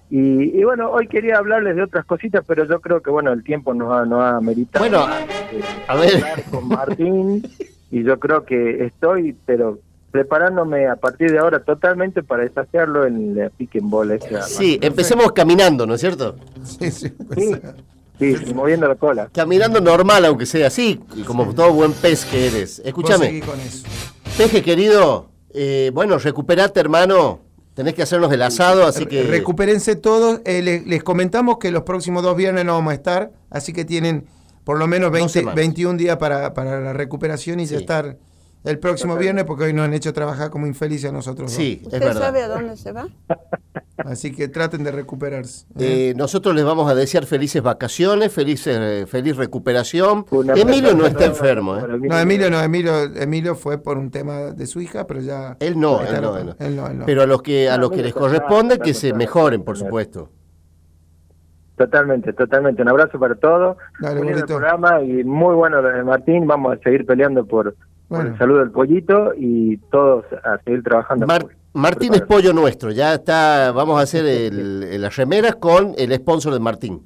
Y, 0.09 0.59
y 0.59 0.63
bueno, 0.63 0.89
hoy 0.89 1.07
quería 1.07 1.37
hablarles 1.37 1.75
de 1.75 1.83
otras 1.83 2.03
cositas, 2.05 2.43
pero 2.47 2.65
yo 2.65 2.81
creo 2.81 2.99
que 3.03 3.11
bueno, 3.11 3.31
el 3.31 3.43
tiempo 3.43 3.75
nos 3.75 3.93
ha, 3.93 4.05
nos 4.05 4.23
ha 4.23 4.41
meritado. 4.41 4.83
Bueno, 4.89 5.05
eh, 5.51 5.61
a 5.87 5.95
ver. 5.95 6.15
hablar 6.15 6.43
con 6.49 6.67
Martín 6.67 7.43
y 7.91 8.03
yo 8.03 8.19
creo 8.19 8.45
que 8.45 8.85
estoy, 8.85 9.35
pero 9.45 9.79
preparándome 10.11 10.87
a 10.87 10.95
partir 10.95 11.31
de 11.31 11.37
ahora 11.39 11.59
totalmente 11.63 12.23
para 12.23 12.43
desafiarlo 12.43 13.05
en 13.05 13.35
la 13.35 13.49
pick 13.51 13.75
and 13.75 13.89
ball. 13.89 14.11
esa. 14.11 14.41
Sí, 14.43 14.79
empecemos 14.81 15.31
caminando, 15.33 15.85
¿no 15.85 15.93
es 15.95 16.01
cierto? 16.01 16.35
Sí, 16.63 16.89
sí. 16.91 17.11
Sí, 17.35 17.55
sí, 18.19 18.35
sí, 18.47 18.53
moviendo 18.53 18.87
la 18.87 18.95
cola. 18.95 19.29
Caminando 19.33 19.79
normal, 19.79 20.25
aunque 20.25 20.45
sea 20.45 20.67
así, 20.67 20.99
como 21.25 21.53
todo 21.53 21.71
buen 21.73 21.93
pez 21.93 22.25
que 22.25 22.47
eres. 22.47 22.81
Escúchame, 22.83 23.41
peje 24.37 24.61
querido, 24.63 25.29
eh, 25.53 25.91
bueno, 25.93 26.17
recuperate, 26.17 26.79
hermano. 26.79 27.39
Tenés 27.75 27.93
que 27.93 28.01
hacernos 28.01 28.29
el 28.33 28.41
asado, 28.41 28.85
así 28.85 29.05
que... 29.05 29.23
Recupérense 29.23 29.95
todos. 29.95 30.41
Eh, 30.43 30.61
le- 30.61 30.81
les, 30.81 31.01
comentamos 31.01 31.59
que 31.59 31.71
los 31.71 31.83
próximos 31.83 32.23
dos 32.23 32.35
viernes 32.35 32.65
no 32.65 32.73
vamos 32.73 32.91
a 32.91 32.95
estar, 32.95 33.31
así 33.49 33.71
que 33.71 33.85
tienen 33.85 34.25
por 34.63 34.77
lo 34.77 34.87
menos 34.87 35.11
20 35.11 35.29
semanas. 35.29 35.55
21 35.55 35.97
días 35.97 36.17
para, 36.17 36.53
para 36.53 36.79
la 36.79 36.93
recuperación 36.93 37.59
y 37.59 37.65
ya 37.65 37.77
estar 37.77 38.17
el 38.65 38.77
próximo 38.77 39.15
viernes 39.15 39.45
porque 39.45 39.63
hoy 39.65 39.73
nos 39.73 39.85
han 39.85 39.93
hecho 39.93 40.11
trabajar 40.13 40.49
como 40.49 40.67
infelices 40.67 41.09
a 41.09 41.13
nosotros. 41.13 41.51
Sí, 41.51 41.79
es 41.81 41.87
¿Usted 41.87 41.99
verdad. 41.99 42.21
sabe 42.21 42.43
a 42.43 42.47
dónde 42.49 42.75
se 42.77 42.91
va? 42.91 43.03
dos. 43.03 43.11
Así 44.05 44.31
que 44.33 44.47
traten 44.47 44.83
de 44.83 44.91
recuperarse. 44.91 45.65
Eh, 45.77 46.13
nosotros 46.15 46.55
les 46.55 46.63
vamos 46.63 46.89
a 46.89 46.95
desear 46.95 47.25
felices 47.25 47.61
vacaciones, 47.61 48.31
feliz, 48.31 48.65
eh, 48.67 49.05
feliz 49.07 49.35
recuperación. 49.35 50.25
Una- 50.31 50.53
Emilio 50.53 50.95
no 50.95 51.05
está 51.05 51.25
enfermo, 51.25 51.77
¿eh? 51.77 51.83
No, 52.01 52.17
Emilio 52.17 52.49
no, 52.49 52.61
Emilio, 52.61 53.03
Emilio 53.03 53.55
fue 53.55 53.77
por 53.77 53.97
un 53.97 54.09
tema 54.09 54.37
de 54.53 54.67
su 54.67 54.79
hija, 54.79 55.05
pero 55.05 55.19
ya... 55.21 55.57
Él 55.59 55.77
no, 55.77 56.01
él 56.01 56.21
no, 56.21 56.37
él 56.37 56.45
no. 56.45 56.55
él 56.59 56.75
no, 56.77 56.87
él 56.87 56.99
no. 56.99 57.05
Pero 57.05 57.23
a 57.23 57.25
los 57.25 57.41
que 57.41 57.69
a 57.69 57.77
los 57.77 57.91
que 57.91 58.01
les 58.01 58.13
corresponde 58.13 58.79
que 58.79 58.93
se 58.93 59.13
mejoren, 59.13 59.63
por 59.63 59.77
supuesto. 59.77 60.29
Totalmente, 61.79 62.33
totalmente. 62.33 62.81
Un 62.81 62.89
abrazo 62.89 63.17
para 63.17 63.35
todos. 63.35 63.77
Dale, 64.01 64.19
el 64.19 64.43
programa 64.43 65.01
y 65.01 65.23
muy 65.23 65.55
bueno 65.55 65.81
lo 65.81 65.87
de 65.87 66.03
Martín. 66.03 66.45
Vamos 66.45 66.77
a 66.77 66.79
seguir 66.83 67.05
peleando 67.05 67.45
por, 67.45 67.73
el 68.11 68.37
saludo 68.37 68.59
del 68.59 68.71
pollito 68.71 69.31
y 69.37 69.77
todos 69.89 70.25
a 70.43 70.57
seguir 70.65 70.83
trabajando. 70.83 71.25
Mar- 71.25 71.45
Martín 71.71 72.13
es 72.15 72.21
pollo 72.23 72.51
nuestro, 72.51 72.91
ya 72.91 73.13
está, 73.13 73.71
vamos 73.71 73.97
a 73.97 74.03
hacer 74.03 74.25
el- 74.25 74.83
el- 74.91 75.01
las 75.01 75.15
remeras 75.15 75.55
con 75.55 75.93
el 75.97 76.13
sponsor 76.15 76.51
de 76.51 76.59
Martín. 76.59 77.01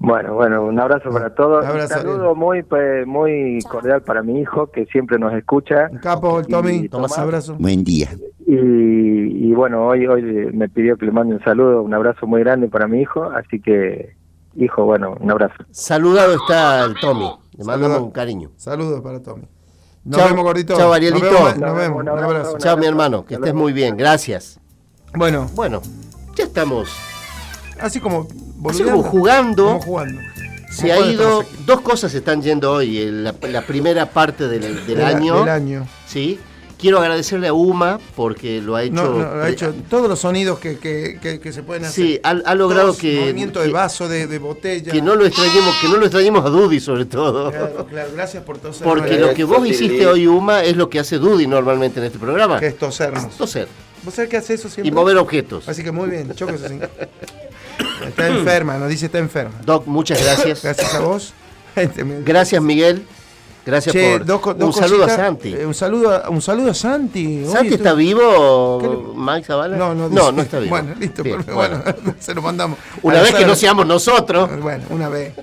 Bueno, 0.00 0.34
bueno, 0.34 0.64
un 0.64 0.78
abrazo 0.78 1.10
para 1.10 1.34
todos. 1.34 1.64
Un 1.64 1.70
Abrazo, 1.70 1.94
saludo 1.94 2.34
muy 2.34 2.62
pues, 2.62 3.04
muy 3.06 3.58
cordial 3.68 4.02
para 4.02 4.22
mi 4.22 4.40
hijo 4.40 4.70
que 4.70 4.86
siempre 4.86 5.18
nos 5.18 5.32
escucha. 5.34 5.90
Capo, 6.00 6.38
el 6.38 6.46
Tommy, 6.46 6.88
Tomás. 6.88 7.18
abrazo. 7.18 7.56
Buen 7.58 7.82
día. 7.82 8.08
Y, 8.46 8.54
y 8.54 9.52
bueno, 9.54 9.86
hoy 9.86 10.06
hoy 10.06 10.22
me 10.52 10.68
pidió 10.68 10.96
que 10.96 11.06
le 11.06 11.12
mande 11.12 11.34
un 11.34 11.42
saludo, 11.42 11.82
un 11.82 11.92
abrazo 11.92 12.26
muy 12.26 12.40
grande 12.42 12.68
para 12.68 12.86
mi 12.86 13.00
hijo, 13.02 13.24
así 13.24 13.60
que 13.60 14.14
hijo, 14.56 14.84
bueno, 14.84 15.16
un 15.20 15.30
abrazo. 15.30 15.54
Saludado 15.72 16.34
está 16.34 16.84
el 16.84 16.94
Tommy, 17.00 17.28
le 17.56 17.64
mandamos 17.64 17.98
un 18.00 18.10
cariño. 18.12 18.50
Saludos 18.56 19.00
para 19.00 19.20
Tommy. 19.20 19.44
Nos 20.04 20.16
Chao, 20.16 20.28
vemos, 20.28 20.44
gordito. 20.44 20.76
chao, 20.76 20.92
Arielito. 20.92 21.26
Nos 21.58 21.76
vemos, 21.76 22.04
nos 22.04 22.14
Un 22.14 22.18
un 22.18 22.24
abrazo, 22.24 22.52
un 22.54 22.58
Chao 22.58 22.76
mi 22.76 22.86
hermano, 22.86 23.24
que 23.24 23.34
estés 23.34 23.52
muy 23.52 23.72
bien, 23.72 23.96
gracias. 23.96 24.60
Bueno, 25.14 25.46
Bueno, 25.54 25.82
ya 26.36 26.44
estamos, 26.44 26.88
así 27.80 27.98
como 28.00 28.26
así 28.68 28.82
como 28.82 29.02
jugando, 29.02 29.64
como 29.66 29.80
jugando. 29.80 30.20
se 30.70 30.92
ha 30.92 31.00
ido, 31.00 31.44
dos 31.66 31.80
cosas 31.80 32.12
están 32.14 32.42
yendo 32.42 32.72
hoy, 32.72 32.98
en 33.02 33.24
la, 33.24 33.34
la 33.50 33.62
primera 33.62 34.06
parte 34.10 34.48
del, 34.48 34.60
del 34.62 34.86
De 34.86 34.94
la- 34.96 35.08
año, 35.08 35.40
Del 35.40 35.48
año. 35.48 35.88
¿sí? 36.06 36.38
Quiero 36.80 37.00
agradecerle 37.00 37.48
a 37.48 37.52
Uma 37.52 37.98
porque 38.14 38.60
lo 38.62 38.76
ha 38.76 38.84
hecho... 38.84 38.94
No, 38.94 39.10
no, 39.18 39.42
ha 39.42 39.48
hecho 39.48 39.74
todos 39.90 40.08
los 40.08 40.20
sonidos 40.20 40.60
que, 40.60 40.78
que, 40.78 41.18
que, 41.20 41.40
que 41.40 41.52
se 41.52 41.64
pueden 41.64 41.84
hacer. 41.84 42.04
Sí, 42.06 42.20
ha, 42.22 42.30
ha 42.30 42.54
logrado 42.54 42.88
Todos, 42.90 42.98
que, 42.98 43.18
Movimiento 43.18 43.58
de 43.58 43.66
que, 43.66 43.72
vaso, 43.72 44.08
de, 44.08 44.28
de 44.28 44.38
botella. 44.38 44.92
que 44.92 45.02
no 45.02 45.16
lo 45.16 45.26
extrañemos, 45.26 45.74
que 45.80 45.88
no 45.88 45.96
lo 45.96 46.04
extrañemos 46.04 46.44
a 46.46 46.50
Dudy 46.50 46.78
sobre 46.78 47.06
todo. 47.06 47.50
Claro, 47.50 47.84
claro, 47.90 48.10
gracias 48.14 48.44
por 48.44 48.58
toser. 48.58 48.84
Porque 48.86 49.18
lo 49.18 49.34
que 49.34 49.42
vos 49.42 49.66
hiciste 49.66 50.06
hoy, 50.06 50.28
Uma, 50.28 50.62
es 50.62 50.76
lo 50.76 50.88
que 50.88 51.00
hace 51.00 51.18
Dudy 51.18 51.48
normalmente 51.48 51.98
en 51.98 52.06
este 52.06 52.18
programa. 52.20 52.60
Que 52.60 52.68
es 52.68 52.78
tosernos. 52.78 53.36
Toser. 53.36 53.66
¿Vos 54.04 54.14
sabés 54.14 54.30
que 54.30 54.36
hace 54.36 54.54
eso 54.54 54.68
siempre? 54.68 54.88
Y 54.88 54.92
mover 54.92 55.16
objetos. 55.16 55.68
Así 55.68 55.82
que 55.82 55.90
muy 55.90 56.08
bien, 56.08 56.32
chocos 56.36 56.62
así. 56.62 56.78
Está 58.06 58.28
enferma, 58.28 58.78
nos 58.78 58.88
dice 58.88 59.06
está 59.06 59.18
enferma. 59.18 59.54
Doc, 59.64 59.86
muchas 59.86 60.22
gracias. 60.22 60.62
Gracias 60.62 60.94
a 60.94 61.00
vos. 61.00 61.32
Este, 61.76 62.04
Gracias, 62.24 62.60
Miguel. 62.62 63.04
Gracias 63.66 63.92
Che, 63.92 64.12
por 64.18 64.24
dos 64.24 64.40
un 64.60 64.72
saludo 64.72 65.04
a. 65.04 65.08
Santi. 65.10 65.52
Eh, 65.54 65.66
un 65.66 65.74
saludo 65.74 66.10
a, 66.24 66.30
un 66.30 66.40
saludo 66.40 66.70
a 66.70 66.74
Santi. 66.74 67.44
¿Santi 67.44 67.66
Oye, 67.66 67.74
está 67.76 67.90
tú- 67.90 67.96
vivo, 67.96 68.78
¿Qué 68.80 68.88
le- 68.88 68.96
Mike 69.14 69.46
Zavala? 69.46 69.76
No, 69.76 69.94
no, 69.94 70.08
no, 70.08 70.40
está 70.42 70.58
vivo. 70.58 70.70
Bueno, 70.70 70.94
listo, 70.98 71.22
Bien, 71.22 71.44
bueno, 71.54 71.82
se 72.18 72.34
lo 72.34 72.40
mandamos. 72.40 72.78
Una 73.02 73.20
vez 73.20 73.34
que 73.34 73.44
no 73.44 73.54
seamos 73.54 73.86
nosotros. 73.86 74.48
Bueno, 74.60 74.84
una 74.90 75.08
vez. 75.10 75.34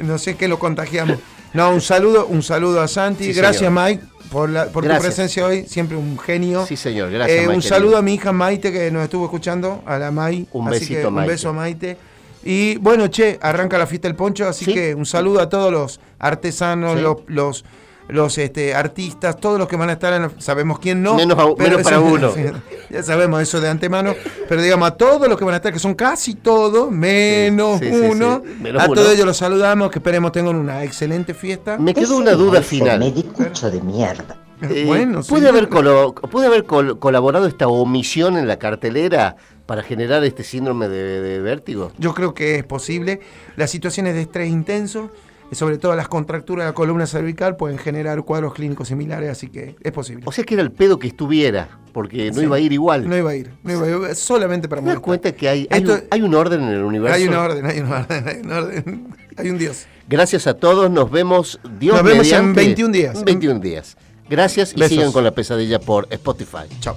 No 0.00 0.16
sé 0.18 0.36
qué 0.36 0.46
lo 0.46 0.58
contagiamos. 0.60 1.18
No, 1.54 1.70
un 1.70 1.80
saludo, 1.80 2.26
un 2.26 2.42
saludo 2.42 2.80
a 2.82 2.86
Santi. 2.88 3.24
Sí, 3.24 3.32
Gracias, 3.32 3.58
señor. 3.68 3.84
Mike, 3.84 4.04
por, 4.30 4.48
la, 4.50 4.66
por 4.66 4.86
tu 4.86 4.98
presencia 4.98 5.46
hoy. 5.46 5.64
Siempre 5.66 5.96
un 5.96 6.18
genio. 6.18 6.64
Sí, 6.66 6.76
señor, 6.76 7.10
gracias, 7.10 7.44
Eh, 7.44 7.48
un 7.48 7.62
saludo 7.62 7.96
a 7.96 8.02
mi 8.02 8.14
hija 8.14 8.32
Maite 8.32 8.72
que 8.72 8.90
nos 8.90 9.04
estuvo 9.04 9.24
escuchando, 9.24 9.82
a 9.86 9.98
la 9.98 10.10
Mai. 10.10 10.46
Un 10.52 10.68
Así 10.68 10.80
besito, 10.80 11.08
que 11.08 11.10
Maite. 11.10 11.20
Un 11.30 11.34
beso 11.34 11.48
a 11.48 11.52
Maite. 11.52 11.96
Y 12.44 12.76
bueno, 12.76 13.08
che, 13.08 13.38
arranca 13.42 13.76
la 13.76 13.86
fiesta 13.86 14.06
del 14.08 14.16
poncho, 14.16 14.46
así 14.46 14.64
Sí. 14.66 14.72
que 14.74 14.94
un 14.94 15.04
saludo 15.06 15.40
a 15.40 15.48
todos 15.48 15.72
los 15.72 16.00
artesanos, 16.18 16.94
Sí. 16.96 17.00
los, 17.02 17.16
los, 17.26 17.64
los 18.08 18.38
este, 18.38 18.74
artistas, 18.74 19.36
todos 19.38 19.58
los 19.58 19.66
que 19.68 19.76
van 19.76 19.90
a 19.90 19.94
estar 19.94 20.12
en 20.12 20.22
la- 20.22 20.30
sabemos 20.38 20.78
quién 20.78 21.02
no. 21.02 21.14
Menos 21.14 21.38
a- 21.38 21.46
menos 21.62 21.82
para 21.82 21.96
eso- 21.96 22.04
uno. 22.04 22.32
ya 22.90 23.02
sabemos 23.02 23.42
eso 23.42 23.60
de 23.60 23.68
antemano, 23.68 24.14
pero 24.48 24.62
digamos 24.62 24.88
a 24.88 24.92
todos 24.96 25.28
los 25.28 25.36
que 25.38 25.44
van 25.44 25.54
a 25.54 25.56
estar, 25.56 25.72
que 25.72 25.78
son 25.78 25.94
casi 25.94 26.34
todos, 26.34 26.90
menos 26.90 27.80
Sí, 27.80 27.86
sí, 27.86 27.92
sí, 27.92 28.00
uno, 28.10 28.42
sí. 28.44 28.52
Menos 28.62 28.82
a 28.82 28.86
uno. 28.86 28.94
todos 28.94 29.12
ellos 29.12 29.26
los 29.26 29.36
saludamos, 29.36 29.90
que 29.90 29.98
esperemos 29.98 30.32
tengan 30.32 30.56
una 30.56 30.84
excelente 30.84 31.34
fiesta. 31.34 31.78
Me 31.78 31.94
quedó 31.94 32.16
una 32.16 32.32
duda 32.32 32.62
final. 32.62 32.98
Medicucho 33.00 33.70
de 33.70 33.80
mierda. 33.80 34.36
Eh, 34.62 34.84
bueno, 34.86 35.22
sí. 35.22 35.28
¿Puede 35.28 35.50
haber, 35.50 35.68
colo- 35.68 36.14
¿puede 36.14 36.46
haber 36.46 36.64
col- 36.64 36.98
colaborado 36.98 37.46
esta 37.46 37.68
omisión 37.68 38.38
en 38.38 38.48
la 38.48 38.58
cartelera 38.58 39.36
para 39.66 39.82
generar 39.82 40.24
este 40.24 40.44
síndrome 40.44 40.88
de, 40.88 41.20
de 41.20 41.40
vértigo? 41.40 41.92
Yo 41.98 42.14
creo 42.14 42.32
que 42.32 42.54
es 42.56 42.64
posible. 42.64 43.20
Las 43.56 43.70
situaciones 43.70 44.14
de 44.14 44.22
estrés 44.22 44.48
intenso, 44.48 45.10
sobre 45.54 45.78
todo 45.78 45.94
las 45.94 46.08
contracturas 46.08 46.64
de 46.64 46.70
la 46.70 46.74
columna 46.74 47.06
cervical, 47.06 47.56
pueden 47.56 47.78
generar 47.78 48.22
cuadros 48.24 48.52
clínicos 48.54 48.88
similares, 48.88 49.30
así 49.30 49.48
que 49.48 49.76
es 49.82 49.92
posible. 49.92 50.24
O 50.26 50.32
sea 50.32 50.44
que 50.44 50.54
era 50.54 50.62
el 50.62 50.72
pedo 50.72 50.98
que 50.98 51.06
estuviera, 51.06 51.68
porque 51.92 52.30
no 52.32 52.38
Sí. 52.38 52.42
iba 52.44 52.56
a 52.56 52.60
ir 52.60 52.72
igual. 52.72 53.08
No 53.08 53.16
iba 53.16 53.30
a 53.30 53.36
ir, 53.36 53.50
no 53.62 53.72
iba 53.72 54.06
a 54.06 54.10
ir, 54.10 54.14
solamente 54.16 54.68
para 54.68 54.82
¿Te 54.82 54.88
das 54.88 54.98
cuenta 55.00 55.32
que 55.32 55.48
hay, 55.48 55.66
hay, 55.70 55.80
Esto- 55.80 55.94
un, 55.94 56.02
hay 56.10 56.22
un 56.22 56.34
orden 56.34 56.62
en 56.62 56.68
el 56.70 56.82
universo? 56.82 57.14
Hay 57.16 57.28
una 57.28 57.40
orden, 57.42 57.64
hay 57.66 57.78
una 57.80 57.98
orden, 58.00 58.28
hay 58.28 58.36
un 58.40 58.52
orden, 58.52 59.08
hay 59.36 59.50
un 59.50 59.58
Dios. 59.58 59.86
Gracias 60.08 60.46
a 60.46 60.54
todos, 60.54 60.90
nos 60.90 61.10
vemos 61.10 61.60
Dios 61.78 61.96
Nos 61.96 62.04
vemos 62.04 62.26
en 62.26 62.32
mediante, 62.52 62.60
21 62.60 62.92
días. 62.92 63.16
en 63.18 63.24
21 63.24 63.60
días. 63.60 63.96
Gracias 64.28 64.72
y 64.74 64.80
Besos. 64.80 64.96
sigan 64.96 65.12
con 65.12 65.22
la 65.24 65.30
pesadilla 65.32 65.78
por 65.78 66.06
Spotify. 66.10 66.66
Chao. 66.80 66.96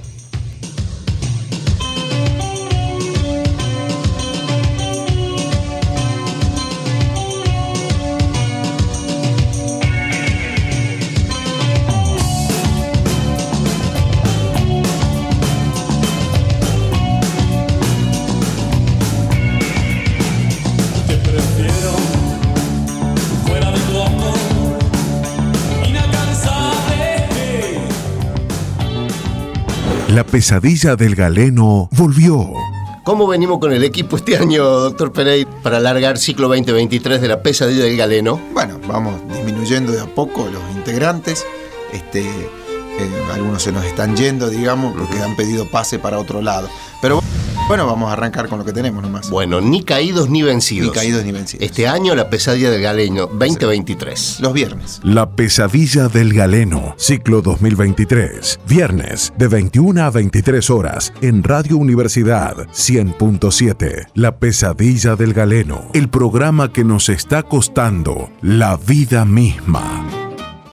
La 30.09 30.23
pesadilla 30.23 30.95
del 30.95 31.13
galeno 31.13 31.87
volvió. 31.91 32.49
¿Cómo 33.03 33.27
venimos 33.27 33.59
con 33.59 33.71
el 33.71 33.83
equipo 33.83 34.15
este 34.17 34.37
año, 34.37 34.63
doctor 34.63 35.11
Pereira, 35.13 35.47
para 35.61 35.77
alargar 35.77 36.17
ciclo 36.17 36.47
2023 36.47 37.21
de 37.21 37.27
la 37.27 37.43
pesadilla 37.43 37.83
del 37.83 37.95
galeno? 37.95 38.41
Bueno, 38.51 38.79
vamos 38.87 39.13
disminuyendo 39.31 39.91
de 39.91 40.01
a 40.01 40.07
poco 40.07 40.47
los 40.51 40.63
integrantes. 40.75 41.45
Este, 41.93 42.21
eh, 42.21 43.09
algunos 43.31 43.61
se 43.61 43.71
nos 43.71 43.85
están 43.85 44.17
yendo, 44.17 44.49
digamos, 44.49 44.95
porque 44.97 45.21
han 45.21 45.35
pedido 45.35 45.69
pase 45.69 45.99
para 45.99 46.17
otro 46.17 46.41
lado. 46.41 46.69
Pero 47.03 47.21
bueno, 47.69 47.85
vamos 47.85 48.09
a 48.09 48.13
arrancar 48.13 48.49
con 48.49 48.57
lo 48.57 48.65
que 48.65 48.73
tenemos 48.73 49.03
nomás. 49.03 49.29
Bueno, 49.29 49.61
ni 49.61 49.83
caídos 49.83 50.27
ni 50.27 50.41
vencidos. 50.41 50.87
Ni 50.87 50.91
caídos 50.91 51.23
ni 51.23 51.31
vencidos. 51.31 51.63
Este 51.63 51.87
año 51.87 52.15
la 52.15 52.27
pesadilla 52.27 52.71
del 52.71 52.81
galeno 52.81 53.27
2023. 53.27 54.39
Los 54.39 54.53
viernes. 54.53 54.99
La 55.03 55.29
pesadilla 55.29 56.07
del 56.07 56.33
galeno, 56.33 56.95
ciclo 56.97 57.43
2023. 57.43 58.61
Viernes 58.67 59.31
de 59.37 59.47
21 59.47 60.01
a 60.01 60.09
23 60.09 60.67
horas 60.71 61.13
en 61.21 61.43
Radio 61.43 61.77
Universidad 61.77 62.55
100.7. 62.69 64.07
La 64.15 64.39
pesadilla 64.39 65.15
del 65.15 65.35
galeno, 65.35 65.91
el 65.93 66.09
programa 66.09 66.73
que 66.73 66.83
nos 66.83 67.07
está 67.07 67.43
costando 67.43 68.31
la 68.41 68.77
vida 68.77 69.25
misma. 69.25 70.28